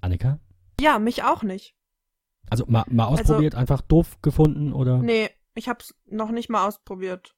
Annika? 0.00 0.38
Ja, 0.80 1.00
mich 1.00 1.24
auch 1.24 1.42
nicht. 1.42 1.74
Also 2.48 2.66
mal, 2.68 2.84
mal 2.88 3.08
also 3.08 3.22
ausprobiert, 3.22 3.56
also, 3.56 3.60
einfach 3.62 3.80
doof 3.80 4.22
gefunden 4.22 4.72
oder? 4.72 4.98
Nee, 4.98 5.28
ich 5.56 5.68
hab's 5.68 5.96
noch 6.06 6.30
nicht 6.30 6.50
mal 6.50 6.68
ausprobiert. 6.68 7.34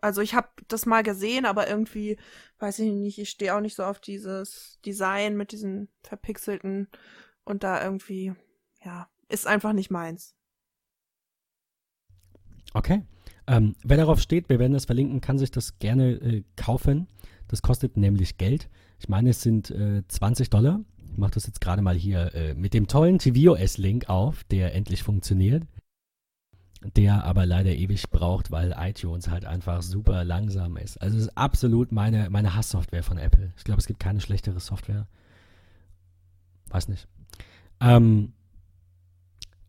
Also 0.00 0.22
ich 0.22 0.34
hab 0.34 0.60
das 0.66 0.86
mal 0.86 1.04
gesehen, 1.04 1.46
aber 1.46 1.68
irgendwie, 1.68 2.18
weiß 2.58 2.80
ich 2.80 2.90
nicht, 2.90 3.20
ich 3.20 3.30
stehe 3.30 3.54
auch 3.54 3.60
nicht 3.60 3.76
so 3.76 3.84
auf 3.84 4.00
dieses 4.00 4.80
Design 4.84 5.36
mit 5.36 5.52
diesen 5.52 5.88
verpixelten 6.02 6.88
und 7.44 7.62
da 7.62 7.80
irgendwie 7.80 8.34
ja, 8.84 9.08
ist 9.28 9.46
einfach 9.46 9.72
nicht 9.72 9.90
meins. 9.90 10.34
Okay. 12.74 13.02
Ähm, 13.46 13.74
wer 13.82 13.96
darauf 13.96 14.20
steht, 14.20 14.48
wir 14.48 14.58
werden 14.58 14.72
das 14.72 14.84
verlinken, 14.84 15.20
kann 15.20 15.38
sich 15.38 15.50
das 15.50 15.78
gerne 15.78 16.12
äh, 16.12 16.44
kaufen. 16.56 17.08
Das 17.48 17.60
kostet 17.62 17.96
nämlich 17.96 18.38
Geld. 18.38 18.68
Ich 18.98 19.08
meine, 19.08 19.30
es 19.30 19.42
sind 19.42 19.70
äh, 19.70 20.02
20 20.06 20.48
Dollar 20.48 20.80
Ich 21.10 21.18
mache 21.18 21.32
das 21.32 21.46
jetzt 21.46 21.60
gerade 21.60 21.82
mal 21.82 21.96
hier 21.96 22.34
äh, 22.34 22.54
mit 22.54 22.72
dem 22.72 22.86
tollen 22.86 23.18
tvOS-Link 23.18 24.08
auf, 24.08 24.44
der 24.44 24.74
endlich 24.74 25.02
funktioniert. 25.02 25.64
Der 26.96 27.24
aber 27.24 27.46
leider 27.46 27.70
ewig 27.70 28.10
braucht, 28.10 28.50
weil 28.50 28.74
iTunes 28.76 29.28
halt 29.28 29.44
einfach 29.44 29.82
super 29.82 30.24
langsam 30.24 30.76
ist. 30.76 31.00
Also 31.00 31.16
es 31.16 31.24
ist 31.24 31.36
absolut 31.36 31.92
meine, 31.92 32.30
meine 32.30 32.56
Hasssoftware 32.56 33.04
von 33.04 33.18
Apple. 33.18 33.52
Ich 33.56 33.64
glaube, 33.64 33.80
es 33.80 33.86
gibt 33.86 34.00
keine 34.00 34.20
schlechtere 34.20 34.58
Software. 34.58 35.06
Weiß 36.70 36.88
nicht. 36.88 37.06
Ähm, 37.80 38.32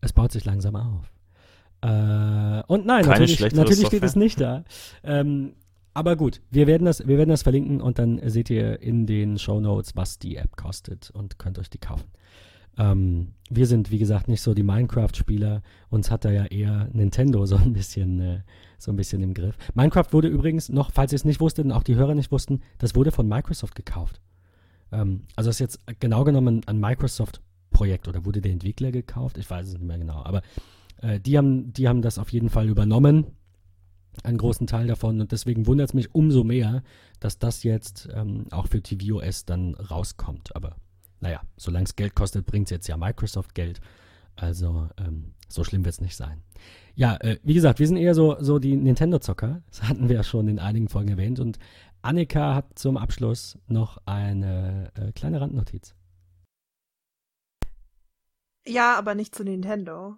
es 0.03 0.13
baut 0.13 0.31
sich 0.31 0.45
langsam 0.45 0.75
auf. 0.75 1.11
Äh, 1.81 2.63
und 2.67 2.85
nein, 2.85 3.03
Keine 3.03 3.19
natürlich, 3.19 3.39
natürlich 3.53 3.87
steht 3.87 4.03
es 4.03 4.15
nicht 4.15 4.39
da. 4.39 4.63
Ähm, 5.03 5.53
aber 5.93 6.15
gut, 6.15 6.41
wir 6.49 6.67
werden, 6.67 6.85
das, 6.85 7.07
wir 7.07 7.17
werden 7.17 7.29
das 7.29 7.43
verlinken 7.43 7.81
und 7.81 7.99
dann 7.99 8.19
seht 8.29 8.49
ihr 8.49 8.81
in 8.81 9.05
den 9.05 9.37
Show 9.37 9.59
Notes, 9.59 9.95
was 9.95 10.17
die 10.17 10.37
App 10.37 10.55
kostet 10.57 11.11
und 11.11 11.37
könnt 11.39 11.59
euch 11.59 11.69
die 11.69 11.77
kaufen. 11.77 12.09
Ähm, 12.77 13.33
wir 13.49 13.67
sind, 13.67 13.91
wie 13.91 13.99
gesagt, 13.99 14.27
nicht 14.27 14.41
so 14.41 14.53
die 14.53 14.63
Minecraft-Spieler. 14.63 15.61
Uns 15.89 16.09
hat 16.09 16.25
da 16.25 16.31
ja 16.31 16.45
eher 16.45 16.89
Nintendo 16.91 17.45
so 17.45 17.57
ein 17.57 17.73
bisschen, 17.73 18.19
äh, 18.19 18.39
so 18.79 18.91
ein 18.91 18.95
bisschen 18.95 19.21
im 19.21 19.33
Griff. 19.33 19.57
Minecraft 19.75 20.07
wurde 20.11 20.27
übrigens 20.27 20.69
noch, 20.69 20.91
falls 20.91 21.11
ihr 21.11 21.17
es 21.17 21.25
nicht 21.25 21.39
wusstet 21.39 21.65
und 21.65 21.71
auch 21.71 21.83
die 21.83 21.95
Hörer 21.95 22.15
nicht 22.15 22.31
wussten, 22.31 22.61
das 22.79 22.95
wurde 22.95 23.11
von 23.11 23.27
Microsoft 23.27 23.75
gekauft. 23.75 24.19
Ähm, 24.91 25.25
also 25.35 25.49
ist 25.49 25.59
jetzt 25.59 25.79
genau 25.99 26.23
genommen 26.23 26.61
ein 26.65 26.79
Microsoft-Projekt 27.73 28.07
oder 28.07 28.25
wurde 28.25 28.41
der 28.41 28.51
Entwickler 28.51 28.91
gekauft? 28.91 29.37
Ich 29.37 29.49
weiß 29.49 29.67
es 29.67 29.73
nicht 29.73 29.83
mehr 29.83 29.97
genau. 29.97 30.23
Aber 30.23 30.41
äh, 31.01 31.19
die, 31.19 31.37
haben, 31.37 31.73
die 31.73 31.87
haben 31.87 32.01
das 32.01 32.17
auf 32.17 32.29
jeden 32.29 32.49
Fall 32.49 32.69
übernommen 32.69 33.25
einen 34.23 34.37
großen 34.37 34.67
Teil 34.67 34.87
davon. 34.87 35.19
Und 35.19 35.31
deswegen 35.31 35.65
wundert 35.65 35.89
es 35.89 35.93
mich 35.93 36.13
umso 36.13 36.43
mehr, 36.43 36.83
dass 37.19 37.39
das 37.39 37.63
jetzt 37.63 38.07
ähm, 38.13 38.45
auch 38.51 38.67
für 38.67 38.81
tvOS 38.81 39.45
dann 39.45 39.73
rauskommt. 39.73 40.55
Aber 40.55 40.75
naja, 41.19 41.41
solange 41.57 41.85
es 41.85 41.95
Geld 41.95 42.15
kostet, 42.15 42.45
bringt 42.45 42.67
es 42.67 42.71
jetzt 42.71 42.87
ja 42.87 42.95
Microsoft 42.95 43.55
Geld. 43.55 43.81
Also 44.35 44.87
ähm, 44.97 45.33
so 45.47 45.63
schlimm 45.63 45.85
wird 45.85 45.93
es 45.93 46.01
nicht 46.01 46.15
sein. 46.15 46.41
Ja, 46.95 47.15
äh, 47.17 47.37
wie 47.43 47.55
gesagt, 47.55 47.79
wir 47.79 47.87
sind 47.87 47.97
eher 47.97 48.13
so, 48.13 48.35
so 48.39 48.59
die 48.59 48.75
Nintendo-Zocker. 48.75 49.61
Das 49.69 49.83
hatten 49.83 50.09
wir 50.09 50.17
ja 50.17 50.23
schon 50.23 50.47
in 50.47 50.59
einigen 50.59 50.89
Folgen 50.89 51.09
erwähnt. 51.09 51.39
Und 51.39 51.57
Annika 52.03 52.53
hat 52.53 52.77
zum 52.77 52.97
Abschluss 52.97 53.57
noch 53.67 53.97
eine 54.05 54.91
äh, 54.95 55.11
kleine 55.13 55.41
Randnotiz. 55.41 55.95
Ja, 58.65 58.97
aber 58.97 59.15
nicht 59.15 59.35
zu 59.35 59.43
Nintendo. 59.43 60.17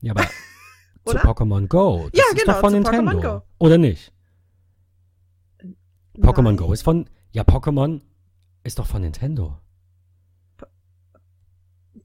Ja, 0.00 0.12
aber 0.12 0.24
zu 1.04 1.16
Pokémon 1.18 1.66
Go. 1.68 2.08
Das 2.12 2.18
ja, 2.18 2.24
ist 2.34 2.40
genau, 2.40 2.52
doch 2.52 2.60
von 2.60 2.72
Nintendo. 2.72 3.42
Oder 3.58 3.78
nicht? 3.78 4.12
Pokémon 6.18 6.56
Go 6.56 6.72
ist 6.72 6.82
von. 6.82 7.08
Ja, 7.32 7.42
Pokémon 7.42 8.00
ist 8.64 8.78
doch 8.78 8.86
von 8.86 9.02
Nintendo. 9.02 9.58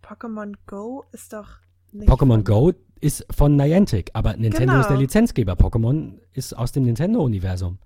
Pokémon 0.01 0.55
Go 0.67 1.03
ist 1.11 1.33
doch. 1.33 1.59
Pokémon 1.93 2.43
Go 2.43 2.73
ist 3.01 3.25
von 3.31 3.55
Niantic, 3.55 4.11
aber 4.13 4.35
Nintendo 4.35 4.73
genau. 4.73 4.81
ist 4.81 4.89
der 4.89 4.97
Lizenzgeber. 4.97 5.53
Pokémon 5.53 6.19
ist 6.31 6.53
aus 6.53 6.71
dem 6.71 6.83
Nintendo-Universum. 6.83 7.79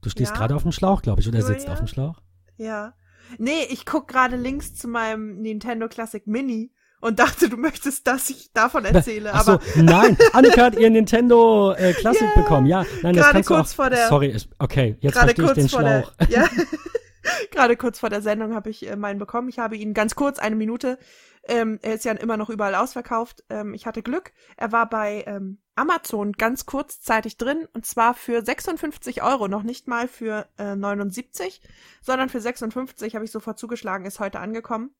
Du 0.00 0.10
stehst 0.10 0.32
ja. 0.32 0.36
gerade 0.38 0.56
auf 0.56 0.62
dem 0.62 0.72
Schlauch, 0.72 1.02
glaube 1.02 1.20
ich, 1.20 1.28
oder 1.28 1.42
sitzt 1.42 1.66
ja. 1.66 1.72
auf 1.72 1.78
dem 1.78 1.86
Schlauch? 1.86 2.20
Ja. 2.56 2.94
Nee, 3.38 3.66
ich 3.68 3.86
gucke 3.86 4.12
gerade 4.12 4.36
links 4.36 4.74
zu 4.74 4.88
meinem 4.88 5.40
Nintendo 5.40 5.88
Classic 5.88 6.26
Mini 6.26 6.72
und 7.00 7.18
dachte, 7.18 7.48
du 7.48 7.56
möchtest, 7.56 8.06
dass 8.06 8.28
ich 8.30 8.52
davon 8.52 8.84
erzähle. 8.84 9.30
Ach 9.32 9.46
aber 9.46 9.60
so, 9.74 9.82
nein, 9.82 10.16
Annika 10.32 10.64
hat 10.64 10.76
ihr 10.76 10.90
Nintendo 10.90 11.72
äh, 11.72 11.92
Classic 11.94 12.22
yeah. 12.22 12.42
bekommen. 12.42 12.66
Ja, 12.66 12.84
nein, 13.02 13.16
das 13.16 13.30
kannst 13.30 13.48
kurz 13.48 13.68
du 13.68 13.72
auch, 13.72 13.76
vor 13.76 13.90
der. 13.90 14.08
Sorry, 14.08 14.36
okay, 14.58 14.96
jetzt 15.00 15.18
verstehe 15.18 15.44
ich 15.44 15.52
den 15.52 15.68
Schlauch. 15.68 16.12
Der, 16.16 16.28
ja. 16.28 16.44
Gerade 17.50 17.76
kurz 17.76 17.98
vor 17.98 18.10
der 18.10 18.22
Sendung 18.22 18.54
habe 18.54 18.70
ich 18.70 18.88
äh, 18.88 18.96
meinen 18.96 19.18
bekommen. 19.18 19.48
Ich 19.48 19.58
habe 19.58 19.76
ihn 19.76 19.94
ganz 19.94 20.14
kurz, 20.14 20.38
eine 20.38 20.56
Minute. 20.56 20.98
Ähm, 21.44 21.78
er 21.82 21.94
ist 21.94 22.04
ja 22.04 22.12
immer 22.12 22.36
noch 22.36 22.50
überall 22.50 22.74
ausverkauft. 22.74 23.44
Ähm, 23.48 23.74
ich 23.74 23.86
hatte 23.86 24.02
Glück. 24.02 24.32
Er 24.56 24.72
war 24.72 24.88
bei 24.88 25.24
ähm, 25.26 25.58
Amazon 25.74 26.32
ganz 26.32 26.66
kurzzeitig 26.66 27.38
drin 27.38 27.66
und 27.72 27.86
zwar 27.86 28.14
für 28.14 28.44
56 28.44 29.22
Euro, 29.22 29.48
noch 29.48 29.62
nicht 29.62 29.88
mal 29.88 30.08
für 30.08 30.48
äh, 30.58 30.76
79, 30.76 31.62
sondern 32.02 32.28
für 32.28 32.40
56 32.40 33.14
habe 33.14 33.24
ich 33.24 33.30
sofort 33.30 33.58
zugeschlagen, 33.58 34.04
ist 34.04 34.20
heute 34.20 34.40
angekommen. 34.40 34.94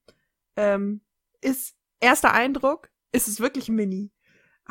Ähm, 0.55 1.01
ist 1.41 1.75
erster 1.99 2.33
Eindruck, 2.33 2.89
ist 3.11 3.27
es 3.27 3.39
wirklich 3.39 3.69
Mini. 3.69 4.11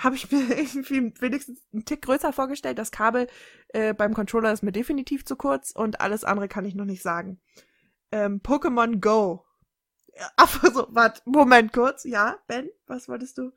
Habe 0.02 0.16
ich 0.16 0.30
mir 0.30 0.40
irgendwie 0.56 1.12
wenigstens 1.20 1.60
einen 1.72 1.84
Tick 1.84 2.02
größer 2.02 2.32
vorgestellt. 2.32 2.78
Das 2.78 2.90
Kabel 2.90 3.26
äh, 3.68 3.94
beim 3.94 4.14
Controller 4.14 4.52
ist 4.52 4.62
mir 4.62 4.72
definitiv 4.72 5.24
zu 5.24 5.36
kurz 5.36 5.70
und 5.70 6.00
alles 6.00 6.24
andere 6.24 6.48
kann 6.48 6.64
ich 6.64 6.74
noch 6.74 6.84
nicht 6.84 7.02
sagen. 7.02 7.40
Ähm, 8.10 8.40
Pokémon 8.42 9.00
Go. 9.00 9.44
Ach 10.36 10.62
so, 10.62 10.86
warte, 10.90 11.22
Moment 11.24 11.72
kurz. 11.72 12.04
Ja, 12.04 12.36
Ben, 12.46 12.68
was 12.86 13.08
wolltest 13.08 13.38
du? 13.38 13.52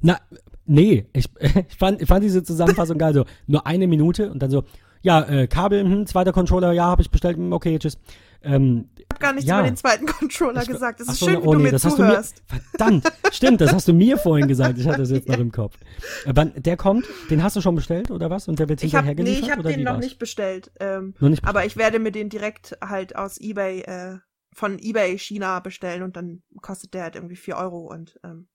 Na, 0.00 0.18
nee, 0.66 1.06
ich, 1.12 1.28
ich, 1.68 1.76
fand, 1.76 2.02
ich 2.02 2.08
fand 2.08 2.24
diese 2.24 2.42
Zusammenfassung 2.42 2.98
geil. 2.98 3.14
So, 3.14 3.24
nur 3.46 3.66
eine 3.66 3.86
Minute 3.86 4.30
und 4.30 4.40
dann 4.40 4.50
so, 4.50 4.64
ja, 5.00 5.22
äh, 5.22 5.46
Kabel, 5.46 5.82
hm, 5.84 6.06
zweiter 6.06 6.32
Controller, 6.32 6.72
ja, 6.72 6.86
habe 6.86 7.02
ich 7.02 7.10
bestellt, 7.10 7.36
hm, 7.36 7.52
okay, 7.52 7.78
tschüss. 7.78 7.98
Ähm, 8.42 8.90
habe 9.18 9.22
gar 9.22 9.32
nichts 9.32 9.48
ja. 9.48 9.60
über 9.60 9.68
den 9.68 9.76
zweiten 9.76 10.06
Controller 10.18 10.62
ich, 10.62 10.68
gesagt. 10.68 11.00
Es 11.00 11.08
ist 11.08 11.18
so, 11.18 11.26
schön, 11.26 11.42
wie 11.42 11.46
oh, 11.46 11.52
du 11.52 11.58
nee, 11.58 11.70
mir 11.70 11.78
zuhörst. 11.78 12.42
Mir, 12.50 12.60
verdammt, 12.70 13.12
stimmt, 13.32 13.60
das 13.60 13.72
hast 13.72 13.88
du 13.88 13.92
mir 13.92 14.18
vorhin 14.18 14.48
gesagt. 14.48 14.78
Ich 14.78 14.86
hatte 14.86 14.98
das 14.98 15.10
jetzt 15.10 15.28
ja. 15.28 15.34
noch 15.34 15.40
im 15.40 15.52
Kopf. 15.52 15.76
Äh, 16.24 16.32
wann, 16.34 16.52
der 16.56 16.76
kommt, 16.76 17.06
den 17.30 17.42
hast 17.42 17.56
du 17.56 17.60
schon 17.60 17.74
bestellt 17.74 18.10
oder 18.10 18.30
was? 18.30 18.48
Und 18.48 18.58
der 18.58 18.68
wird 18.68 18.80
hinterher 18.80 19.14
geliefert? 19.14 19.40
Nee, 19.40 19.46
ich 19.46 19.52
habe 19.52 19.62
den 19.62 19.82
noch 19.82 19.98
nicht 19.98 20.18
bestellt, 20.18 20.70
ähm, 20.80 21.14
noch 21.18 21.28
nicht 21.28 21.42
bestellt. 21.42 21.48
Aber 21.48 21.64
ich 21.64 21.76
werde 21.76 21.98
mir 21.98 22.12
den 22.12 22.28
direkt 22.28 22.76
halt 22.82 23.16
aus 23.16 23.38
eBay, 23.40 23.80
äh, 23.80 24.18
von 24.52 24.78
eBay 24.78 25.18
China 25.18 25.60
bestellen 25.60 26.02
und 26.02 26.16
dann 26.16 26.42
kostet 26.62 26.94
der 26.94 27.04
halt 27.04 27.14
irgendwie 27.14 27.36
4 27.36 27.56
Euro 27.56 27.86
und 27.86 28.18
ähm, 28.24 28.48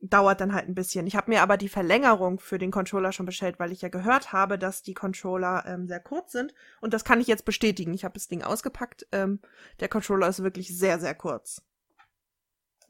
dauert 0.00 0.40
dann 0.40 0.54
halt 0.54 0.68
ein 0.68 0.74
bisschen. 0.74 1.06
Ich 1.06 1.14
habe 1.16 1.30
mir 1.30 1.42
aber 1.42 1.56
die 1.56 1.68
Verlängerung 1.68 2.40
für 2.40 2.58
den 2.58 2.70
Controller 2.70 3.12
schon 3.12 3.26
bestellt, 3.26 3.58
weil 3.58 3.72
ich 3.72 3.82
ja 3.82 3.88
gehört 3.88 4.32
habe, 4.32 4.58
dass 4.58 4.82
die 4.82 4.94
Controller 4.94 5.64
ähm, 5.66 5.86
sehr 5.86 6.00
kurz 6.00 6.32
sind. 6.32 6.54
Und 6.80 6.94
das 6.94 7.04
kann 7.04 7.20
ich 7.20 7.26
jetzt 7.26 7.44
bestätigen. 7.44 7.92
Ich 7.92 8.04
habe 8.04 8.14
das 8.14 8.28
Ding 8.28 8.42
ausgepackt. 8.42 9.06
Ähm, 9.12 9.40
der 9.78 9.88
Controller 9.88 10.28
ist 10.28 10.42
wirklich 10.42 10.76
sehr, 10.76 10.98
sehr 10.98 11.14
kurz. 11.14 11.62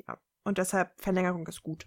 Ja. 0.06 0.18
Und 0.44 0.58
deshalb 0.58 0.92
Verlängerung 1.00 1.46
ist 1.48 1.62
gut. 1.62 1.86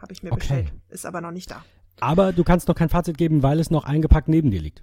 Habe 0.00 0.12
ich 0.12 0.22
mir 0.22 0.32
okay. 0.32 0.40
bestellt. 0.40 0.72
Ist 0.88 1.06
aber 1.06 1.20
noch 1.20 1.30
nicht 1.30 1.50
da. 1.50 1.64
Aber 2.00 2.32
du 2.32 2.44
kannst 2.44 2.68
noch 2.68 2.74
kein 2.74 2.88
Fazit 2.88 3.16
geben, 3.16 3.42
weil 3.42 3.60
es 3.60 3.70
noch 3.70 3.84
eingepackt 3.84 4.28
neben 4.28 4.50
dir 4.50 4.60
liegt. 4.60 4.82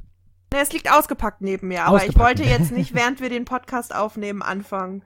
Ne, 0.52 0.62
es 0.62 0.74
liegt 0.74 0.92
ausgepackt 0.92 1.42
neben 1.42 1.68
mir, 1.68 1.84
aber 1.84 2.06
ich 2.06 2.18
wollte 2.18 2.44
jetzt 2.44 2.72
nicht, 2.72 2.96
während 2.96 3.22
wir 3.22 3.30
den 3.30 3.46
Podcast 3.46 3.94
aufnehmen, 3.94 4.42
anfangen, 4.42 5.04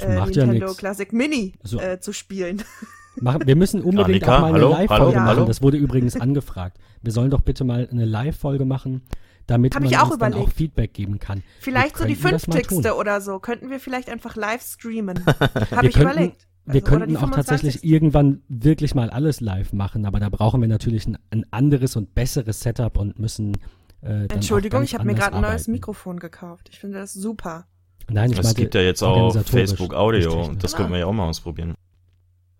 äh, 0.00 0.20
Nintendo 0.24 0.68
ja 0.68 0.74
Classic 0.74 1.12
Mini 1.12 1.54
also, 1.62 1.78
äh, 1.78 2.00
zu 2.00 2.12
spielen. 2.14 2.62
Machen, 3.20 3.46
wir 3.46 3.56
müssen 3.56 3.82
unbedingt 3.82 4.24
Annika, 4.24 4.36
auch 4.36 4.40
mal 4.40 4.54
eine 4.54 4.64
Live-Folge 4.64 5.18
machen. 5.18 5.26
Hallo? 5.26 5.44
Das 5.44 5.62
wurde 5.62 5.76
übrigens 5.76 6.20
angefragt. 6.20 6.78
Wir 7.02 7.12
sollen 7.12 7.30
doch 7.30 7.40
bitte 7.40 7.64
mal 7.64 7.88
eine 7.90 8.04
Live-Folge 8.04 8.64
machen, 8.64 9.02
damit 9.46 9.74
Hab 9.74 9.82
man 9.82 9.92
uns 9.92 10.14
überlegt. 10.14 10.36
dann 10.36 10.42
auch 10.42 10.50
Feedback 10.50 10.92
geben 10.92 11.18
kann. 11.18 11.42
Vielleicht 11.60 11.96
so 11.96 12.04
die 12.04 12.16
50. 12.16 12.92
oder 12.92 13.20
so. 13.20 13.38
Könnten 13.38 13.70
wir 13.70 13.80
vielleicht 13.80 14.10
einfach 14.10 14.36
live 14.36 14.62
streamen. 14.62 15.24
Habe 15.26 15.86
ich 15.86 15.94
könnten, 15.94 16.00
überlegt. 16.00 16.46
Also, 16.66 16.74
wir 16.74 16.80
könnten 16.80 17.16
auch 17.16 17.30
tatsächlich 17.30 17.84
irgendwann 17.84 18.42
wirklich 18.48 18.94
mal 18.94 19.08
alles 19.10 19.40
live 19.40 19.72
machen, 19.72 20.04
aber 20.04 20.18
da 20.18 20.28
brauchen 20.28 20.60
wir 20.60 20.68
natürlich 20.68 21.06
ein, 21.06 21.16
ein 21.30 21.46
anderes 21.52 21.96
und 21.96 22.14
besseres 22.14 22.60
Setup 22.60 22.98
und 22.98 23.18
müssen. 23.18 23.56
Äh, 24.02 24.26
Entschuldigung, 24.26 24.82
ich 24.82 24.94
habe 24.94 25.04
mir 25.04 25.14
gerade 25.14 25.36
ein 25.36 25.42
neues 25.42 25.68
Mikrofon 25.68 26.18
gekauft. 26.18 26.68
Ich 26.72 26.80
finde 26.80 26.98
das 26.98 27.12
super. 27.12 27.66
Nein, 28.08 28.32
ich 28.32 28.38
Es 28.38 28.54
gibt 28.54 28.74
ja 28.74 28.82
jetzt 28.82 29.02
auch 29.02 29.36
Facebook 29.42 29.94
Audio. 29.94 30.52
Das 30.58 30.74
könnten 30.74 30.92
wir 30.92 31.00
ja 31.00 31.06
auch 31.06 31.12
mal 31.12 31.28
ausprobieren. 31.28 31.74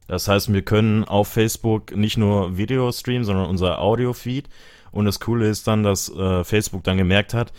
Das 0.07 0.29
heißt, 0.29 0.53
wir 0.53 0.63
können 0.63 1.05
auf 1.05 1.29
Facebook 1.29 1.95
nicht 1.97 2.17
nur 2.17 2.57
Video 2.57 2.91
streamen, 2.93 3.25
sondern 3.25 3.47
unser 3.47 3.81
Audio-Feed. 3.81 4.49
Und 4.93 5.05
das 5.05 5.21
Coole 5.21 5.49
ist 5.49 5.67
dann, 5.67 5.83
dass 5.83 6.09
äh, 6.15 6.45
Facebook 6.45 6.85
dann 6.85 6.97
gemerkt 6.97 7.35
hat, 7.35 7.53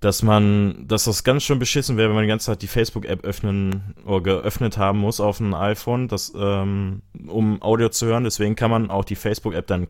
dass 0.00 0.22
man, 0.22 0.86
dass 0.86 1.04
das 1.04 1.24
ganz 1.24 1.42
schön 1.42 1.58
beschissen 1.58 1.96
wäre, 1.96 2.08
wenn 2.08 2.16
man 2.16 2.24
die 2.24 2.28
ganze 2.28 2.46
Zeit 2.46 2.62
die 2.62 2.66
Facebook-App 2.66 3.24
öffnen 3.24 3.94
oder 4.04 4.20
geöffnet 4.20 4.76
haben 4.78 4.98
muss 4.98 5.20
auf 5.20 5.40
einem 5.40 5.54
iPhone, 5.54 6.08
das, 6.08 6.32
ähm, 6.36 7.02
um 7.26 7.62
Audio 7.62 7.88
zu 7.88 8.06
hören. 8.06 8.24
Deswegen 8.24 8.56
kann 8.56 8.70
man 8.70 8.90
auch 8.90 9.04
die 9.04 9.16
Facebook-App 9.16 9.66
dann 9.66 9.88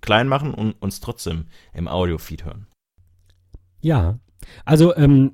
klein 0.00 0.28
machen 0.28 0.52
und 0.52 0.72
uns 0.80 1.00
trotzdem 1.00 1.46
im 1.72 1.88
Audio-Feed 1.88 2.44
hören. 2.44 2.66
Ja, 3.80 4.18
also 4.64 4.94
ähm, 4.96 5.32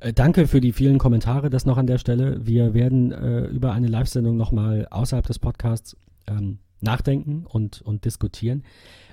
äh, 0.00 0.12
danke 0.12 0.46
für 0.46 0.60
die 0.60 0.72
vielen 0.72 0.98
Kommentare, 0.98 1.50
das 1.50 1.66
noch 1.66 1.76
an 1.76 1.86
der 1.86 1.98
Stelle. 1.98 2.46
Wir 2.46 2.74
werden 2.74 3.12
äh, 3.12 3.46
über 3.46 3.72
eine 3.72 3.88
Live-Sendung 3.88 4.36
nochmal 4.36 4.86
außerhalb 4.90 5.26
des 5.26 5.38
Podcasts 5.38 5.96
ähm, 6.26 6.58
nachdenken 6.80 7.46
und, 7.46 7.82
und 7.82 8.04
diskutieren. 8.04 8.64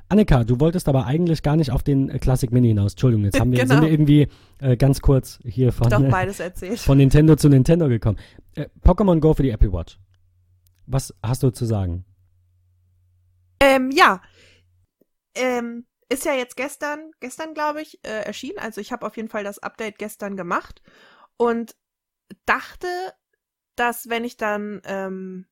Annika, 0.08 0.44
du 0.44 0.60
wolltest 0.60 0.88
aber 0.88 1.08
eigentlich 1.08 1.42
gar 1.42 1.56
nicht 1.56 1.72
auf 1.72 1.82
den 1.82 2.10
äh, 2.10 2.20
Classic 2.20 2.52
Mini 2.52 2.68
hinaus. 2.68 2.94
Entschuldigung, 2.94 3.26
jetzt 3.26 3.40
haben 3.40 3.52
wir, 3.52 3.60
genau. 3.60 3.74
sind 3.74 3.84
wir 3.84 3.92
irgendwie 3.92 4.28
äh, 4.60 4.78
ganz 4.78 5.02
kurz 5.02 5.40
hier 5.44 5.72
von, 5.72 5.92
äh, 5.92 6.78
von 6.78 6.98
Nintendo 6.98 7.36
zu 7.36 7.50
Nintendo 7.50 7.88
gekommen. 7.88 8.18
Äh, 8.54 8.68
Pokémon 8.84 9.20
Go 9.20 9.34
für 9.34 9.44
die 9.44 9.50
Apple 9.50 9.74
Watch. 9.74 10.00
Was 10.86 11.14
hast 11.24 11.42
du 11.42 11.50
zu 11.50 11.66
sagen? 11.66 12.06
Ähm, 13.60 13.90
ja. 13.92 14.22
Ähm, 15.34 15.86
ist 16.10 16.26
ja 16.26 16.34
jetzt 16.34 16.56
gestern, 16.56 17.12
gestern 17.20 17.54
glaube 17.54 17.82
ich, 17.82 18.04
äh, 18.06 18.24
erschienen. 18.24 18.60
Also 18.60 18.82
ich 18.82 18.92
habe 18.92 19.06
auf 19.06 19.18
jeden 19.18 19.30
Fall 19.30 19.44
das 19.44 19.60
Update 19.60 19.98
gestern 19.98 20.38
gemacht. 20.38 20.82
Und 21.38 21.76
dachte, 22.46 22.88
dass 23.76 24.10
wenn 24.10 24.24
ich 24.24 24.38
dann, 24.38 24.82
ähm, 24.86 25.48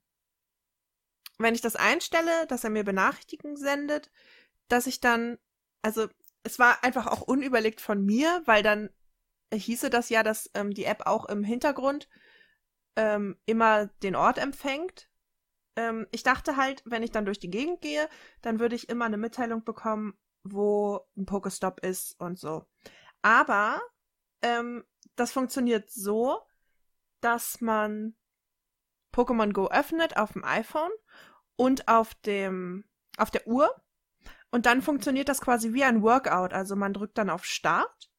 wenn 1.38 1.56
ich 1.56 1.62
das 1.62 1.76
einstelle, 1.76 2.48
dass 2.48 2.64
er 2.64 2.70
mir 2.70 2.84
Benachrichtigungen 2.84 3.58
sendet, 3.58 4.12
dass 4.68 4.88
ich 4.88 5.02
dann, 5.02 5.38
also 5.82 6.08
es 6.44 6.60
war 6.60 6.84
einfach 6.84 7.08
auch 7.08 7.22
unüberlegt 7.22 7.82
von 7.82 8.04
mir, 8.06 8.42
weil 8.46 8.64
dann 8.64 8.90
hieße 9.54 9.90
das 9.90 10.10
ja, 10.10 10.24
dass 10.24 10.50
ähm, 10.54 10.74
die 10.74 10.86
App 10.86 11.06
auch 11.06 11.26
im 11.26 11.44
Hintergrund 11.44 12.10
ähm, 12.96 13.38
immer 13.46 13.88
den 14.04 14.16
Ort 14.16 14.38
empfängt. 14.38 15.10
Ähm, 15.76 16.08
ich 16.12 16.24
dachte 16.24 16.58
halt, 16.58 16.82
wenn 16.86 17.04
ich 17.04 17.12
dann 17.12 17.26
durch 17.26 17.40
die 17.40 17.50
Gegend 17.50 17.82
gehe, 17.82 18.08
dann 18.42 18.60
würde 18.60 18.76
ich 18.76 18.90
immer 18.90 19.06
eine 19.06 19.18
Mitteilung 19.18 19.64
bekommen, 19.64 20.18
wo 20.44 21.02
ein 21.18 21.26
Pokestop 21.26 21.80
ist 21.82 22.20
und 22.20 22.40
so. 22.40 22.66
Aber 23.22 23.82
ähm, 24.42 24.84
das 25.16 25.32
funktioniert 25.32 25.90
so, 25.90 26.40
dass 27.22 27.62
man 27.62 28.16
Pokémon 29.14 29.54
Go 29.54 29.68
öffnet 29.68 30.18
auf 30.18 30.34
dem 30.34 30.44
iPhone 30.44 30.92
und 31.56 31.88
auf 31.88 32.14
dem 32.16 32.86
auf 33.18 33.30
der 33.32 33.48
Uhr 33.48 33.74
und 34.54 34.68
dann 34.68 34.84
funktioniert 34.84 35.30
das 35.30 35.42
quasi 35.42 35.74
wie 35.74 35.84
ein 35.84 36.04
Workout. 36.04 36.54
Also 36.54 36.76
man 36.76 36.94
drückt 36.94 37.18
dann 37.18 37.32
auf 37.32 37.44
Start, 37.44 38.12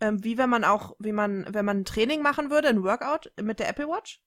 ähm, 0.00 0.22
wie 0.22 0.36
wenn 0.36 0.50
man 0.50 0.64
auch, 0.64 0.96
wie 0.98 1.12
man, 1.12 1.46
wenn 1.54 1.64
man 1.64 1.78
ein 1.78 1.84
Training 1.86 2.20
machen 2.20 2.50
würde, 2.50 2.68
ein 2.68 2.82
Workout 2.82 3.32
mit 3.40 3.58
der 3.58 3.68
Apple 3.70 3.88
Watch, 3.88 4.22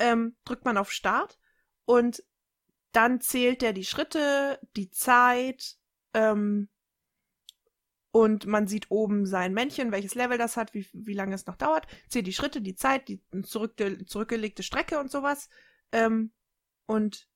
ähm, 0.00 0.36
drückt 0.44 0.64
man 0.64 0.76
auf 0.76 0.90
Start 0.90 1.38
und 1.84 2.24
dann 2.90 3.20
zählt 3.20 3.62
der 3.62 3.72
die 3.72 3.84
Schritte, 3.84 4.58
die 4.74 4.90
Zeit, 4.90 5.76
ähm, 6.14 6.68
und 8.10 8.46
man 8.46 8.66
sieht 8.66 8.90
oben 8.90 9.26
sein 9.26 9.52
Männchen, 9.52 9.92
welches 9.92 10.14
Level 10.14 10.38
das 10.38 10.56
hat, 10.56 10.74
wie, 10.74 10.86
wie 10.92 11.14
lange 11.14 11.34
es 11.34 11.46
noch 11.46 11.56
dauert, 11.56 11.86
zählt 12.08 12.26
die 12.26 12.32
Schritte, 12.32 12.60
die 12.60 12.74
Zeit, 12.74 13.08
die 13.08 13.22
zurück, 13.42 13.74
zurückgelegte 14.06 14.62
Strecke 14.62 14.98
und 14.98 15.10
sowas. 15.10 15.48
Ähm, 15.92 16.32
und 16.86 17.28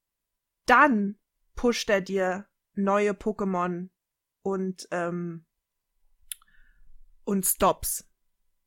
dann 0.66 1.18
pusht 1.54 1.90
er 1.90 2.00
dir 2.00 2.48
neue 2.74 3.12
Pokémon 3.12 3.90
und, 4.42 4.88
ähm, 4.90 5.44
und 7.24 7.44
Stops. 7.44 8.08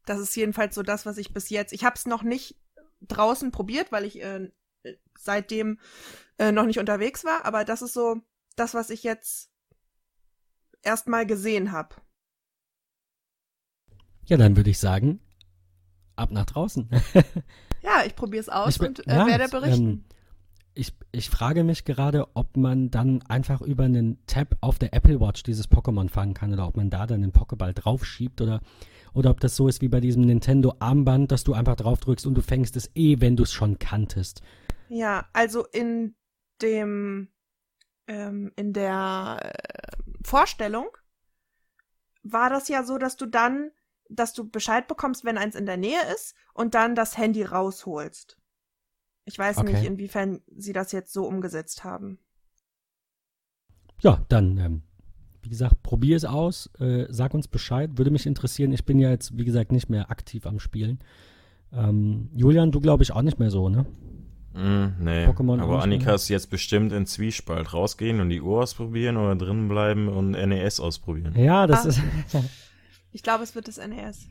Das 0.05 0.19
ist 0.19 0.35
jedenfalls 0.35 0.75
so 0.75 0.83
das, 0.83 1.05
was 1.05 1.17
ich 1.17 1.33
bis 1.33 1.49
jetzt. 1.49 1.73
Ich 1.73 1.83
habe 1.83 1.95
es 1.95 2.05
noch 2.05 2.21
nicht 2.21 2.61
draußen 3.01 3.51
probiert, 3.51 3.91
weil 3.91 4.05
ich 4.05 4.21
äh, 4.21 4.51
seitdem 5.17 5.79
äh, 6.37 6.51
noch 6.51 6.65
nicht 6.65 6.79
unterwegs 6.79 7.23
war, 7.25 7.45
aber 7.45 7.65
das 7.65 7.81
ist 7.81 7.93
so 7.93 8.21
das, 8.55 8.73
was 8.73 8.91
ich 8.91 9.03
jetzt 9.03 9.51
erstmal 10.85 11.25
gesehen 11.25 11.71
habe. 11.71 11.95
Ja, 14.25 14.37
dann 14.37 14.55
würde 14.57 14.69
ich 14.69 14.79
sagen, 14.79 15.19
ab 16.15 16.31
nach 16.31 16.45
draußen. 16.45 16.89
ja, 17.83 18.03
ich 18.05 18.15
probiere 18.15 18.41
es 18.41 18.49
aus 18.49 18.75
ich, 18.75 18.81
und 18.81 19.07
äh, 19.07 19.15
ja, 19.15 19.27
werde 19.27 19.49
berichten. 19.49 19.89
Ähm, 19.89 20.05
ich, 20.73 20.93
ich 21.11 21.29
frage 21.29 21.63
mich 21.63 21.85
gerade, 21.85 22.27
ob 22.35 22.57
man 22.57 22.91
dann 22.91 23.21
einfach 23.23 23.61
über 23.61 23.85
einen 23.85 24.19
Tab 24.27 24.57
auf 24.61 24.77
der 24.77 24.93
Apple 24.93 25.21
Watch 25.21 25.43
dieses 25.43 25.69
Pokémon 25.69 26.09
fangen 26.09 26.33
kann 26.33 26.51
oder 26.51 26.67
ob 26.67 26.75
man 26.75 26.89
da 26.89 27.07
dann 27.07 27.21
den 27.21 27.31
Pokéball 27.31 27.73
draufschiebt 27.73 28.41
oder, 28.41 28.61
oder 29.13 29.29
ob 29.29 29.39
das 29.39 29.55
so 29.55 29.67
ist 29.67 29.81
wie 29.81 29.87
bei 29.87 30.01
diesem 30.01 30.23
Nintendo 30.23 30.75
Armband, 30.79 31.31
dass 31.31 31.45
du 31.45 31.53
einfach 31.53 31.77
drauf 31.77 32.01
drückst 32.01 32.27
und 32.27 32.35
du 32.35 32.41
fängst 32.41 32.75
es 32.75 32.91
eh, 32.95 33.21
wenn 33.21 33.37
du 33.37 33.43
es 33.43 33.53
schon 33.53 33.79
kanntest. 33.79 34.41
Ja, 34.89 35.27
also 35.31 35.65
in 35.65 36.15
dem 36.61 37.29
ähm, 38.07 38.51
in 38.55 38.73
der 38.73 39.39
äh, 39.41 40.11
Vorstellung 40.25 40.87
war 42.23 42.49
das 42.49 42.67
ja 42.67 42.83
so, 42.83 42.97
dass 42.97 43.15
du 43.15 43.25
dann 43.25 43.71
dass 44.09 44.33
du 44.33 44.49
Bescheid 44.49 44.87
bekommst, 44.87 45.25
wenn 45.25 45.37
eins 45.37 45.55
in 45.55 45.65
der 45.65 45.77
Nähe 45.77 46.01
ist 46.13 46.35
und 46.53 46.75
dann 46.75 46.95
das 46.95 47.17
Handy 47.17 47.43
rausholst. 47.43 48.37
Ich 49.25 49.39
weiß 49.39 49.57
okay. 49.57 49.73
nicht, 49.73 49.85
inwiefern 49.85 50.41
sie 50.55 50.73
das 50.73 50.91
jetzt 50.91 51.11
so 51.11 51.25
umgesetzt 51.25 51.83
haben. 51.83 52.19
Ja, 54.01 54.23
dann, 54.29 54.57
ähm, 54.57 54.83
wie 55.41 55.49
gesagt, 55.49 55.81
probier 55.81 56.15
es 56.15 56.25
aus, 56.25 56.69
äh, 56.79 57.07
sag 57.09 57.33
uns 57.33 57.47
Bescheid, 57.47 57.97
würde 57.97 58.11
mich 58.11 58.27
interessieren. 58.27 58.71
Ich 58.71 58.85
bin 58.85 58.99
ja 58.99 59.09
jetzt, 59.09 59.37
wie 59.37 59.45
gesagt, 59.45 59.71
nicht 59.71 59.89
mehr 59.89 60.11
aktiv 60.11 60.45
am 60.45 60.59
Spielen. 60.59 60.99
Ähm, 61.71 62.29
Julian, 62.35 62.71
du 62.71 62.79
glaube 62.79 63.03
ich 63.03 63.11
auch 63.11 63.23
nicht 63.23 63.39
mehr 63.39 63.49
so, 63.49 63.69
ne? 63.69 63.85
Mm, 64.55 65.03
nee, 65.03 65.25
Pokémon 65.25 65.61
aber 65.61 65.83
Annika 65.83 66.15
ist 66.15 66.29
jetzt 66.29 66.49
bestimmt 66.49 66.93
in 66.93 67.05
Zwiespalt. 67.05 67.73
Rausgehen 67.73 68.21
und 68.21 68.29
die 68.29 68.41
Uhr 68.41 68.63
ausprobieren 68.63 69.17
oder 69.17 69.35
drinnen 69.35 69.67
bleiben 69.67 70.07
und 70.07 70.31
NES 70.31 70.79
ausprobieren. 70.79 71.37
Ja, 71.37 71.67
das 71.67 71.85
ah. 71.85 71.89
ist. 71.89 72.01
Ich 73.11 73.23
glaube, 73.23 73.45
es 73.45 73.55
wird 73.55 73.69
das 73.69 73.77
NES. 73.77 74.27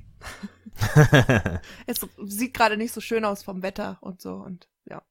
es 1.86 2.06
sieht 2.26 2.52
gerade 2.52 2.76
nicht 2.76 2.92
so 2.92 3.00
schön 3.00 3.24
aus 3.24 3.42
vom 3.42 3.62
Wetter 3.62 3.96
und 4.02 4.20
so 4.20 4.34
und 4.34 4.68
ja. 4.84 5.02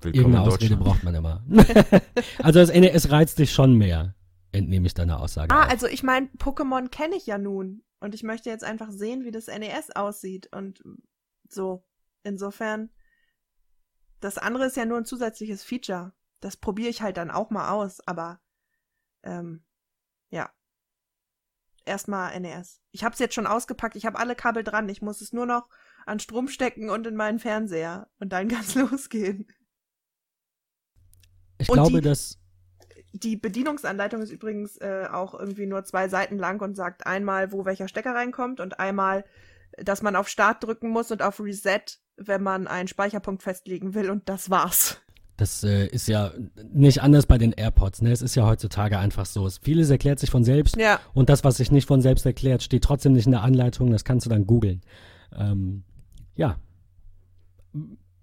Willkommen 0.00 0.34
Irgendeine 0.34 0.46
Ausrede 0.46 0.76
braucht 0.76 1.02
man 1.02 1.16
immer. 1.16 1.44
also 2.38 2.60
das 2.60 2.72
NES 2.72 3.10
reizt 3.10 3.40
dich 3.40 3.52
schon 3.52 3.74
mehr, 3.74 4.14
entnehme 4.52 4.86
ich 4.86 4.94
deiner 4.94 5.18
Aussage. 5.18 5.52
Ah, 5.52 5.64
auf. 5.64 5.70
also 5.70 5.88
ich 5.88 6.04
meine, 6.04 6.28
Pokémon 6.38 6.88
kenne 6.88 7.16
ich 7.16 7.26
ja 7.26 7.38
nun 7.38 7.82
und 7.98 8.14
ich 8.14 8.22
möchte 8.22 8.50
jetzt 8.50 8.62
einfach 8.62 8.92
sehen, 8.92 9.24
wie 9.24 9.32
das 9.32 9.48
NES 9.48 9.90
aussieht 9.96 10.48
und 10.54 10.80
so. 11.48 11.84
Insofern, 12.22 12.90
das 14.26 14.38
andere 14.38 14.66
ist 14.66 14.76
ja 14.76 14.84
nur 14.84 14.98
ein 14.98 15.04
zusätzliches 15.04 15.62
Feature. 15.62 16.12
Das 16.40 16.56
probiere 16.56 16.88
ich 16.88 17.00
halt 17.00 17.16
dann 17.16 17.30
auch 17.30 17.50
mal 17.50 17.70
aus, 17.70 18.00
aber 18.06 18.40
ähm, 19.22 19.64
ja, 20.30 20.50
erstmal 21.84 22.38
NES. 22.40 22.82
Ich 22.90 23.04
habe 23.04 23.12
es 23.12 23.20
jetzt 23.20 23.36
schon 23.36 23.46
ausgepackt, 23.46 23.94
ich 23.94 24.04
habe 24.04 24.18
alle 24.18 24.34
Kabel 24.34 24.64
dran, 24.64 24.88
ich 24.88 25.00
muss 25.00 25.20
es 25.20 25.32
nur 25.32 25.46
noch 25.46 25.68
an 26.06 26.18
Strom 26.18 26.48
stecken 26.48 26.90
und 26.90 27.06
in 27.06 27.14
meinen 27.14 27.38
Fernseher 27.38 28.10
und 28.18 28.30
dann 28.30 28.48
kann 28.48 28.62
es 28.62 28.74
losgehen. 28.74 29.46
Ich 31.58 31.68
und 31.68 31.74
glaube, 31.74 32.00
die, 32.00 32.00
dass 32.00 32.40
die 33.12 33.36
Bedienungsanleitung 33.36 34.20
ist 34.22 34.30
übrigens 34.30 34.76
äh, 34.78 35.06
auch 35.08 35.38
irgendwie 35.38 35.66
nur 35.66 35.84
zwei 35.84 36.08
Seiten 36.08 36.36
lang 36.36 36.60
und 36.60 36.74
sagt 36.74 37.06
einmal, 37.06 37.52
wo 37.52 37.64
welcher 37.64 37.86
Stecker 37.86 38.14
reinkommt 38.14 38.58
und 38.58 38.80
einmal, 38.80 39.24
dass 39.82 40.02
man 40.02 40.16
auf 40.16 40.28
Start 40.28 40.64
drücken 40.64 40.90
muss 40.90 41.10
und 41.10 41.22
auf 41.22 41.40
Reset, 41.40 41.82
wenn 42.16 42.42
man 42.42 42.66
einen 42.66 42.88
Speicherpunkt 42.88 43.42
festlegen 43.42 43.94
will 43.94 44.10
und 44.10 44.28
das 44.28 44.50
war's. 44.50 45.00
Das 45.36 45.62
äh, 45.64 45.86
ist 45.86 46.08
ja 46.08 46.32
nicht 46.72 47.02
anders 47.02 47.26
bei 47.26 47.36
den 47.36 47.52
AirPods. 47.52 48.00
Ne? 48.00 48.10
Es 48.10 48.22
ist 48.22 48.34
ja 48.36 48.46
heutzutage 48.46 48.98
einfach 48.98 49.26
so. 49.26 49.48
Vieles 49.60 49.90
erklärt 49.90 50.18
sich 50.18 50.30
von 50.30 50.44
selbst. 50.44 50.76
Ja. 50.76 50.98
Und 51.12 51.28
das, 51.28 51.44
was 51.44 51.58
sich 51.58 51.70
nicht 51.70 51.86
von 51.86 52.00
selbst 52.00 52.24
erklärt, 52.24 52.62
steht 52.62 52.84
trotzdem 52.84 53.12
nicht 53.12 53.26
in 53.26 53.32
der 53.32 53.42
Anleitung. 53.42 53.90
Das 53.90 54.04
kannst 54.04 54.24
du 54.24 54.30
dann 54.30 54.46
googeln. 54.46 54.80
Ähm, 55.36 55.84
ja. 56.36 56.56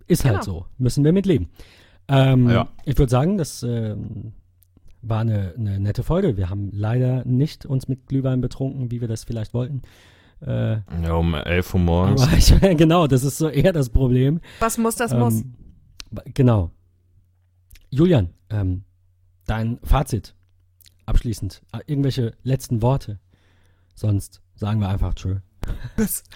Ist 0.08 0.26
halt 0.26 0.42
genau. 0.42 0.44
so. 0.44 0.66
Müssen 0.80 1.04
wir 1.04 1.14
mit 1.14 1.28
leben. 1.28 1.50
Ähm, 2.08 2.50
ja. 2.50 2.70
Ich 2.84 2.98
würde 2.98 3.12
sagen, 3.12 3.38
das 3.38 3.62
äh, 3.62 3.96
war 5.04 5.20
eine, 5.20 5.54
eine, 5.56 5.80
nette 5.80 6.02
Folge. 6.02 6.36
Wir 6.36 6.50
haben 6.50 6.70
leider 6.72 7.24
nicht 7.26 7.66
uns 7.66 7.88
mit 7.88 8.08
Glühwein 8.08 8.42
betrunken, 8.42 8.90
wie 8.90 9.02
wir 9.02 9.08
das 9.08 9.24
vielleicht 9.24 9.54
wollten. 9.54 9.84
Äh, 10.46 10.82
ja, 11.04 11.14
um 11.14 11.36
11 11.36 11.74
Uhr 11.74 11.80
morgens. 11.80 12.28
Ich, 12.38 12.60
genau, 12.78 13.08
das 13.08 13.24
ist 13.24 13.38
so 13.38 13.48
eher 13.48 13.72
das 13.72 13.90
Problem. 13.90 14.42
Was 14.60 14.78
muss, 14.78 14.96
das 14.96 15.12
ähm, 15.12 15.20
muss. 15.20 15.44
Genau. 16.34 16.72
Julian, 17.90 18.30
ähm, 18.50 18.84
dein 19.46 19.80
Fazit 19.84 20.36
abschließend. 21.06 21.62
Äh, 21.72 21.80
irgendwelche 21.86 22.34
letzten 22.44 22.82
Worte. 22.82 23.20
Sonst 23.96 24.42
sagen 24.56 24.80
wir 24.80 24.90
einfach 24.90 25.14
tschö. 25.14 25.38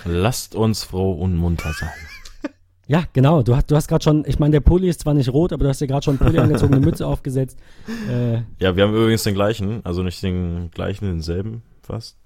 Lasst 0.05 0.55
uns 0.55 0.83
froh 0.83 1.13
und 1.13 1.35
munter 1.35 1.73
sein. 1.73 1.89
Ja, 2.89 3.03
genau. 3.11 3.43
Du 3.43 3.53
hast, 3.53 3.69
du 3.69 3.75
hast 3.75 3.89
gerade 3.89 4.01
schon, 4.01 4.23
ich 4.25 4.39
meine, 4.39 4.51
der 4.51 4.59
Pulli 4.61 4.87
ist 4.87 5.01
zwar 5.01 5.13
nicht 5.13 5.27
rot, 5.27 5.51
aber 5.51 5.65
du 5.65 5.69
hast 5.69 5.81
dir 5.81 5.87
gerade 5.87 6.05
schon 6.05 6.17
Pulli 6.17 6.39
angezogen, 6.39 6.73
eine 6.73 6.85
Mütze 6.85 7.05
aufgesetzt. 7.05 7.59
Äh, 8.09 8.43
ja, 8.59 8.77
wir 8.77 8.83
haben 8.83 8.95
übrigens 8.95 9.23
den 9.23 9.33
gleichen, 9.33 9.81
also 9.83 10.03
nicht 10.03 10.23
den 10.23 10.71
gleichen, 10.71 11.05
denselben 11.05 11.63
fast. 11.81 12.17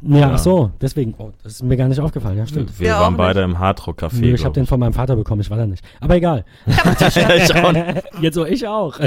Ja, 0.00 0.18
ja. 0.18 0.30
ach 0.34 0.38
so, 0.38 0.70
deswegen. 0.80 1.14
Oh, 1.18 1.32
das 1.42 1.54
ist 1.54 1.62
mir 1.62 1.76
gar 1.76 1.88
nicht 1.88 2.00
aufgefallen, 2.00 2.38
ja, 2.38 2.46
stimmt. 2.46 2.78
Wir 2.78 2.88
ja, 2.88 3.00
waren 3.00 3.16
beide 3.16 3.40
nicht. 3.40 3.50
im 3.50 3.58
Hardrock 3.58 4.02
Café. 4.02 4.20
Nee, 4.20 4.34
ich 4.34 4.44
habe 4.44 4.54
den 4.54 4.66
von 4.66 4.78
meinem 4.78 4.92
Vater 4.92 5.16
bekommen, 5.16 5.40
ich 5.40 5.50
war 5.50 5.58
da 5.58 5.66
nicht. 5.66 5.84
Aber 6.00 6.16
egal. 6.16 6.44
ich 6.66 6.78
auch 7.56 7.72
Jetzt 8.20 8.34
so, 8.34 8.46
ich 8.46 8.66
auch. 8.66 8.98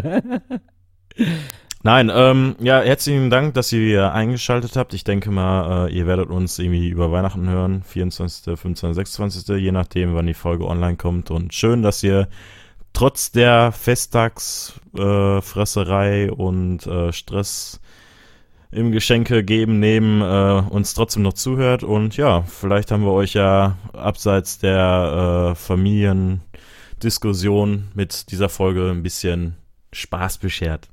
Nein, 1.83 2.11
ähm, 2.13 2.55
ja, 2.59 2.81
herzlichen 2.81 3.31
Dank, 3.31 3.55
dass 3.55 3.71
ihr 3.71 4.13
eingeschaltet 4.13 4.75
habt. 4.75 4.93
Ich 4.93 5.03
denke 5.03 5.31
mal, 5.31 5.87
äh, 5.87 5.93
ihr 5.93 6.05
werdet 6.05 6.29
uns 6.29 6.59
irgendwie 6.59 6.89
über 6.89 7.11
Weihnachten 7.11 7.49
hören, 7.49 7.81
24., 7.83 8.59
25., 8.59 8.95
26., 8.95 9.57
je 9.57 9.71
nachdem, 9.71 10.13
wann 10.13 10.27
die 10.27 10.35
Folge 10.35 10.67
online 10.67 10.97
kommt. 10.97 11.31
Und 11.31 11.55
schön, 11.55 11.81
dass 11.81 12.03
ihr 12.03 12.27
trotz 12.93 13.31
der 13.31 13.71
Festtagsfresserei 13.71 16.25
äh, 16.25 16.29
und 16.29 16.85
äh, 16.85 17.11
Stress 17.11 17.81
im 18.71 18.91
Geschenke 18.91 19.43
geben, 19.43 19.79
nehmen, 19.79 20.21
äh, 20.21 20.61
uns 20.69 20.93
trotzdem 20.93 21.23
noch 21.23 21.33
zuhört. 21.33 21.83
Und 21.83 22.15
ja, 22.17 22.43
vielleicht 22.43 22.91
haben 22.91 23.03
wir 23.03 23.11
euch 23.11 23.33
ja 23.33 23.77
abseits 23.93 24.59
der 24.59 25.51
äh, 25.51 25.55
Familiendiskussion 25.55 27.87
mit 27.93 28.31
dieser 28.31 28.49
Folge 28.49 28.89
ein 28.89 29.03
bisschen 29.03 29.57
Spaß 29.91 30.37
beschert. 30.37 30.87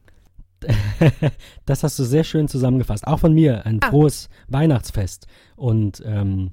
das 1.67 1.85
hast 1.85 1.99
du 2.01 2.05
sehr 2.05 2.25
schön 2.25 2.49
zusammengefasst. 2.49 3.07
Auch 3.07 3.21
von 3.21 3.33
mir 3.33 3.65
ein 3.65 3.79
ah. 3.83 3.91
frohes 3.91 4.29
Weihnachtsfest. 4.49 5.29
Und 5.55 6.03
ähm, 6.05 6.51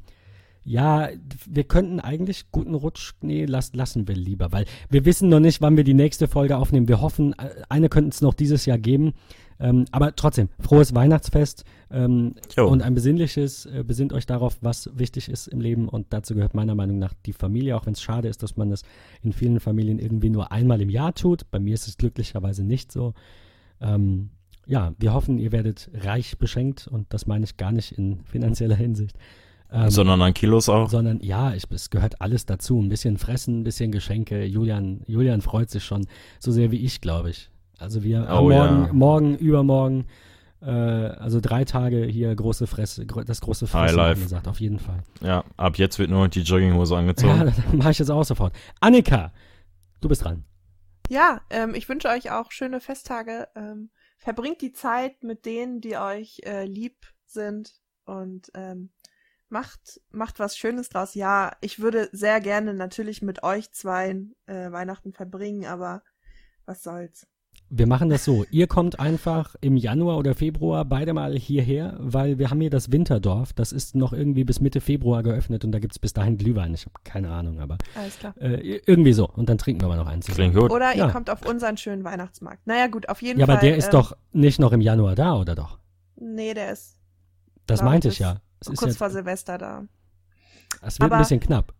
Ja, 0.63 1.09
wir 1.47 1.63
könnten 1.63 1.99
eigentlich 1.99 2.51
guten 2.51 2.73
Rutsch, 2.73 3.13
nee, 3.21 3.45
las, 3.45 3.73
lassen 3.73 4.07
wir 4.07 4.15
lieber, 4.15 4.51
weil 4.51 4.65
wir 4.89 5.05
wissen 5.05 5.29
noch 5.29 5.39
nicht, 5.39 5.61
wann 5.61 5.77
wir 5.77 5.83
die 5.83 5.93
nächste 5.93 6.27
Folge 6.27 6.57
aufnehmen. 6.57 6.87
Wir 6.87 7.01
hoffen, 7.01 7.33
äh, 7.33 7.49
eine 7.69 7.87
könnten 7.87 8.09
es 8.09 8.21
noch 8.21 8.33
dieses 8.33 8.65
Jahr 8.65 8.79
geben. 8.79 9.13
Ähm, 9.59 9.85
aber 9.91 10.15
trotzdem, 10.15 10.49
frohes 10.59 10.93
Weihnachtsfest 10.93 11.63
ähm, 11.89 12.35
und 12.57 12.81
ein 12.81 12.93
besinnliches. 12.93 13.65
Äh, 13.65 13.83
besinnt 13.83 14.13
euch 14.13 14.25
darauf, 14.25 14.57
was 14.61 14.89
wichtig 14.97 15.29
ist 15.29 15.47
im 15.47 15.61
Leben. 15.61 15.87
Und 15.87 16.07
dazu 16.11 16.35
gehört 16.35 16.53
meiner 16.53 16.75
Meinung 16.75 16.99
nach 16.99 17.13
die 17.25 17.33
Familie, 17.33 17.75
auch 17.77 17.85
wenn 17.85 17.93
es 17.93 18.01
schade 18.01 18.27
ist, 18.27 18.43
dass 18.43 18.57
man 18.57 18.69
das 18.69 18.81
in 19.21 19.33
vielen 19.33 19.59
Familien 19.59 19.99
irgendwie 19.99 20.29
nur 20.29 20.51
einmal 20.51 20.81
im 20.81 20.89
Jahr 20.89 21.13
tut. 21.13 21.49
Bei 21.51 21.59
mir 21.59 21.73
ist 21.73 21.87
es 21.87 21.97
glücklicherweise 21.97 22.63
nicht 22.63 22.91
so. 22.91 23.13
Ähm, 23.79 24.29
ja, 24.65 24.93
wir 24.97 25.13
hoffen, 25.13 25.37
ihr 25.37 25.51
werdet 25.51 25.89
reich 25.93 26.37
beschenkt 26.37 26.87
und 26.87 27.13
das 27.13 27.27
meine 27.27 27.45
ich 27.45 27.55
gar 27.57 27.71
nicht 27.71 27.91
in 27.91 28.23
finanzieller 28.25 28.75
Hinsicht. 28.75 29.17
Ähm, 29.71 29.89
sondern 29.89 30.21
an 30.21 30.33
Kilos 30.33 30.69
auch? 30.69 30.89
Sondern 30.89 31.19
ja, 31.21 31.53
ich, 31.53 31.63
es 31.69 31.89
gehört 31.89 32.21
alles 32.21 32.45
dazu. 32.45 32.79
Ein 32.81 32.89
bisschen 32.89 33.17
fressen, 33.17 33.61
ein 33.61 33.63
bisschen 33.63 33.91
Geschenke. 33.91 34.45
Julian, 34.45 35.01
Julian 35.07 35.41
freut 35.41 35.69
sich 35.69 35.83
schon 35.83 36.07
so 36.39 36.51
sehr 36.51 36.71
wie 36.71 36.83
ich, 36.83 37.01
glaube 37.01 37.29
ich. 37.29 37.49
Also 37.79 38.03
wir 38.03 38.27
oh, 38.29 38.49
morgen, 38.49 38.85
ja. 38.85 38.93
morgen, 38.93 39.37
übermorgen, 39.37 40.05
äh, 40.61 40.69
also 40.69 41.39
drei 41.41 41.65
Tage 41.65 42.05
hier 42.05 42.33
große 42.35 42.67
Fresse, 42.67 43.05
das 43.05 43.41
große 43.41 43.67
Fressen 43.67 43.99
angesagt, 43.99 44.47
auf 44.47 44.59
jeden 44.59 44.79
Fall. 44.79 45.03
Ja, 45.21 45.43
ab 45.57 45.77
jetzt 45.77 45.99
wird 45.99 46.09
nur 46.09 46.23
noch 46.23 46.29
die 46.29 46.41
Jogginghose 46.41 46.95
angezogen. 46.95 47.33
Ja, 47.37 47.43
das 47.45 47.73
mache 47.73 47.91
ich 47.91 47.99
jetzt 47.99 48.09
auch 48.09 48.23
sofort. 48.23 48.55
Annika, 48.79 49.31
du 50.01 50.09
bist 50.09 50.23
dran. 50.23 50.45
Ja, 51.09 51.41
ähm, 51.49 51.75
ich 51.75 51.87
wünsche 51.87 52.07
euch 52.09 52.31
auch 52.31 52.51
schöne 52.51 52.79
Festtage. 52.79 53.47
Ähm, 53.55 53.91
verbringt 54.17 54.61
die 54.61 54.71
Zeit 54.71 55.23
mit 55.23 55.45
denen, 55.45 55.81
die 55.81 55.97
euch 55.97 56.41
äh, 56.45 56.65
lieb 56.65 56.95
sind 57.25 57.73
und 58.05 58.51
ähm, 58.55 58.89
macht, 59.49 60.01
macht 60.09 60.39
was 60.39 60.57
Schönes 60.57 60.89
draus. 60.89 61.13
Ja, 61.13 61.55
ich 61.61 61.79
würde 61.79 62.09
sehr 62.11 62.41
gerne 62.41 62.73
natürlich 62.73 63.21
mit 63.21 63.43
euch 63.43 63.71
zwei 63.71 64.17
äh, 64.47 64.71
Weihnachten 64.71 65.13
verbringen, 65.13 65.65
aber 65.65 66.01
was 66.65 66.81
soll's. 66.81 67.27
Wir 67.69 67.87
machen 67.87 68.09
das 68.09 68.23
so. 68.23 68.45
Ihr 68.51 68.67
kommt 68.67 68.99
einfach 68.99 69.55
im 69.59 69.75
Januar 69.75 70.17
oder 70.17 70.35
Februar 70.35 70.85
beide 70.85 71.13
mal 71.13 71.35
hierher, 71.35 71.95
weil 71.99 72.37
wir 72.37 72.51
haben 72.51 72.61
hier 72.61 72.69
das 72.69 72.91
Winterdorf. 72.91 73.53
Das 73.53 73.71
ist 73.71 73.95
noch 73.95 74.13
irgendwie 74.13 74.43
bis 74.43 74.61
Mitte 74.61 74.81
Februar 74.81 75.23
geöffnet 75.23 75.65
und 75.65 75.71
da 75.71 75.79
gibt 75.79 75.93
es 75.93 75.99
bis 75.99 76.13
dahin 76.13 76.37
Glühwein. 76.37 76.75
Ich 76.75 76.85
habe 76.85 76.93
keine 77.03 77.31
Ahnung, 77.31 77.59
aber 77.59 77.79
Alles 77.95 78.19
klar. 78.19 78.35
Äh, 78.39 78.81
irgendwie 78.85 79.13
so. 79.13 79.27
Und 79.27 79.49
dann 79.49 79.57
trinken 79.57 79.81
wir 79.81 79.87
mal 79.87 79.97
noch 79.97 80.05
eins. 80.05 80.27
Klingt 80.27 80.55
gut. 80.55 80.69
Oder 80.71 80.91
ihr 80.93 81.05
ja. 81.05 81.11
kommt 81.11 81.31
auf 81.31 81.43
unseren 81.43 81.75
schönen 81.77 82.03
Weihnachtsmarkt. 82.03 82.67
Naja, 82.67 82.85
gut, 82.85 83.09
auf 83.09 83.23
jeden 83.23 83.39
ja, 83.39 83.47
Fall. 83.47 83.55
Ja, 83.55 83.59
aber 83.59 83.67
der 83.67 83.77
ist 83.77 83.85
ähm, 83.85 83.91
doch 83.91 84.15
nicht 84.31 84.59
noch 84.59 84.71
im 84.71 84.81
Januar 84.81 85.15
da, 85.15 85.35
oder 85.35 85.55
doch? 85.55 85.79
Nee, 86.17 86.53
der 86.53 86.71
ist. 86.71 86.99
Das 87.65 87.81
meinte 87.81 88.09
ich 88.09 88.19
ja. 88.19 88.41
Es 88.59 88.67
kurz 88.67 88.93
ja, 88.93 88.97
vor 88.97 89.09
Silvester 89.09 89.57
da. 89.57 89.85
Es 90.81 90.99
wird 90.99 91.07
aber, 91.07 91.15
ein 91.15 91.21
bisschen 91.21 91.39
knapp. 91.39 91.73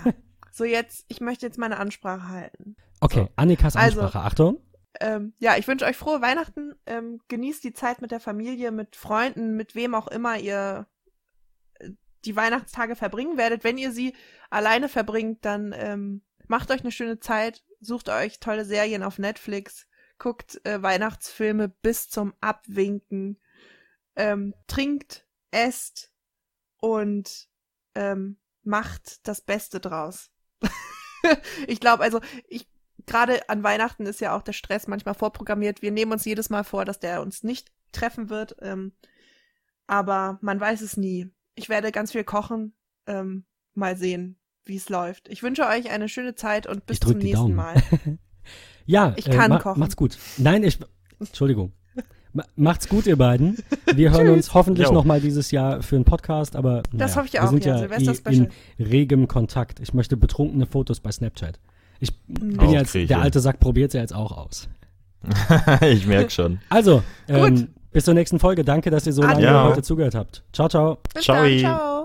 so, 0.52 0.64
jetzt, 0.64 1.06
ich 1.08 1.22
möchte 1.22 1.46
jetzt 1.46 1.58
meine 1.58 1.78
Ansprache 1.78 2.28
halten. 2.28 2.76
Okay, 3.00 3.22
so. 3.22 3.28
Annikas 3.36 3.74
also, 3.74 4.02
Ansprache. 4.02 4.18
Also, 4.18 4.28
Achtung 4.28 4.58
ähm, 4.98 5.34
ja, 5.38 5.56
ich 5.56 5.68
wünsche 5.68 5.84
euch 5.84 5.96
frohe 5.96 6.20
Weihnachten. 6.20 6.74
Ähm, 6.86 7.20
genießt 7.28 7.62
die 7.62 7.72
Zeit 7.72 8.00
mit 8.00 8.10
der 8.10 8.20
Familie, 8.20 8.72
mit 8.72 8.96
Freunden, 8.96 9.54
mit 9.54 9.74
wem 9.74 9.94
auch 9.94 10.08
immer 10.08 10.38
ihr 10.38 10.86
äh, 11.74 11.90
die 12.24 12.34
Weihnachtstage 12.34 12.96
verbringen 12.96 13.36
werdet. 13.36 13.62
Wenn 13.62 13.78
ihr 13.78 13.92
sie 13.92 14.14
alleine 14.50 14.88
verbringt, 14.88 15.44
dann 15.44 15.74
ähm, 15.76 16.22
macht 16.48 16.70
euch 16.70 16.80
eine 16.80 16.92
schöne 16.92 17.20
Zeit, 17.20 17.62
sucht 17.80 18.08
euch 18.08 18.40
tolle 18.40 18.64
Serien 18.64 19.02
auf 19.02 19.18
Netflix, 19.18 19.86
guckt 20.18 20.60
äh, 20.66 20.82
Weihnachtsfilme 20.82 21.68
bis 21.68 22.08
zum 22.08 22.34
Abwinken, 22.40 23.38
ähm, 24.16 24.54
trinkt, 24.66 25.26
esst 25.52 26.10
und 26.78 27.48
ähm, 27.94 28.38
macht 28.62 29.26
das 29.26 29.40
Beste 29.40 29.80
draus. 29.80 30.30
ich 31.66 31.80
glaube, 31.80 32.02
also 32.02 32.20
ich 32.48 32.69
gerade 33.10 33.48
an 33.48 33.62
Weihnachten 33.62 34.06
ist 34.06 34.20
ja 34.20 34.36
auch 34.36 34.42
der 34.42 34.52
Stress 34.52 34.86
manchmal 34.86 35.14
vorprogrammiert. 35.14 35.82
Wir 35.82 35.90
nehmen 35.90 36.12
uns 36.12 36.24
jedes 36.24 36.48
Mal 36.48 36.64
vor, 36.64 36.84
dass 36.84 37.00
der 37.00 37.20
uns 37.20 37.42
nicht 37.42 37.70
treffen 37.92 38.30
wird. 38.30 38.56
Ähm, 38.62 38.92
aber 39.86 40.38
man 40.40 40.60
weiß 40.60 40.80
es 40.80 40.96
nie. 40.96 41.28
Ich 41.56 41.68
werde 41.68 41.92
ganz 41.92 42.12
viel 42.12 42.24
kochen. 42.24 42.72
Ähm, 43.06 43.44
mal 43.74 43.96
sehen, 43.96 44.38
wie 44.64 44.76
es 44.76 44.88
läuft. 44.88 45.28
Ich 45.28 45.42
wünsche 45.42 45.66
euch 45.66 45.90
eine 45.90 46.08
schöne 46.08 46.34
Zeit 46.34 46.66
und 46.66 46.86
bis 46.86 47.00
zum 47.00 47.18
nächsten 47.18 47.34
Daumen. 47.34 47.56
Mal. 47.56 47.82
ja, 48.86 49.12
ich 49.16 49.24
kann 49.24 49.50
äh, 49.50 49.54
ma 49.54 49.58
kochen. 49.58 49.80
Macht's 49.80 49.96
gut. 49.96 50.16
Nein, 50.38 50.62
ich. 50.62 50.78
Entschuldigung. 51.18 51.72
Macht's 52.54 52.88
gut, 52.88 53.06
ihr 53.06 53.16
beiden. 53.16 53.58
Wir 53.92 54.12
hören 54.12 54.28
uns 54.28 54.54
hoffentlich 54.54 54.86
jo. 54.86 54.94
noch 54.94 55.04
mal 55.04 55.20
dieses 55.20 55.50
Jahr 55.50 55.82
für 55.82 55.96
einen 55.96 56.04
Podcast, 56.04 56.54
aber 56.54 56.84
das 56.92 56.92
naja, 56.92 57.16
hoffe 57.16 57.26
ich 57.26 57.40
auch. 57.40 57.50
Wir 57.52 57.60
sind 57.60 57.64
ja, 57.64 57.86
ja 57.86 58.30
in 58.30 58.52
regem 58.78 59.26
Kontakt. 59.26 59.80
Ich 59.80 59.94
möchte 59.94 60.16
betrunkene 60.16 60.66
Fotos 60.66 61.00
bei 61.00 61.10
Snapchat. 61.10 61.58
Ich 62.00 62.18
bin 62.26 62.58
auch 62.58 62.72
jetzt, 62.72 62.94
der 62.94 63.20
alte 63.20 63.40
Sack 63.40 63.60
probiert 63.60 63.90
es 63.90 63.94
ja 63.94 64.00
jetzt 64.00 64.14
auch 64.14 64.32
aus. 64.32 64.68
ich 65.82 66.06
merke 66.06 66.30
schon. 66.30 66.60
Also, 66.70 67.02
ähm, 67.28 67.68
bis 67.92 68.04
zur 68.04 68.14
nächsten 68.14 68.38
Folge. 68.38 68.64
Danke, 68.64 68.90
dass 68.90 69.06
ihr 69.06 69.12
so 69.12 69.22
lange 69.22 69.42
ja. 69.42 69.64
heute 69.64 69.82
zugehört 69.82 70.14
habt. 70.14 70.42
Ciao, 70.52 70.68
ciao. 70.68 70.98
Bis 71.14 71.24
ciao. 71.24 71.44
Dann, 71.44 71.58
ciao. 71.58 71.99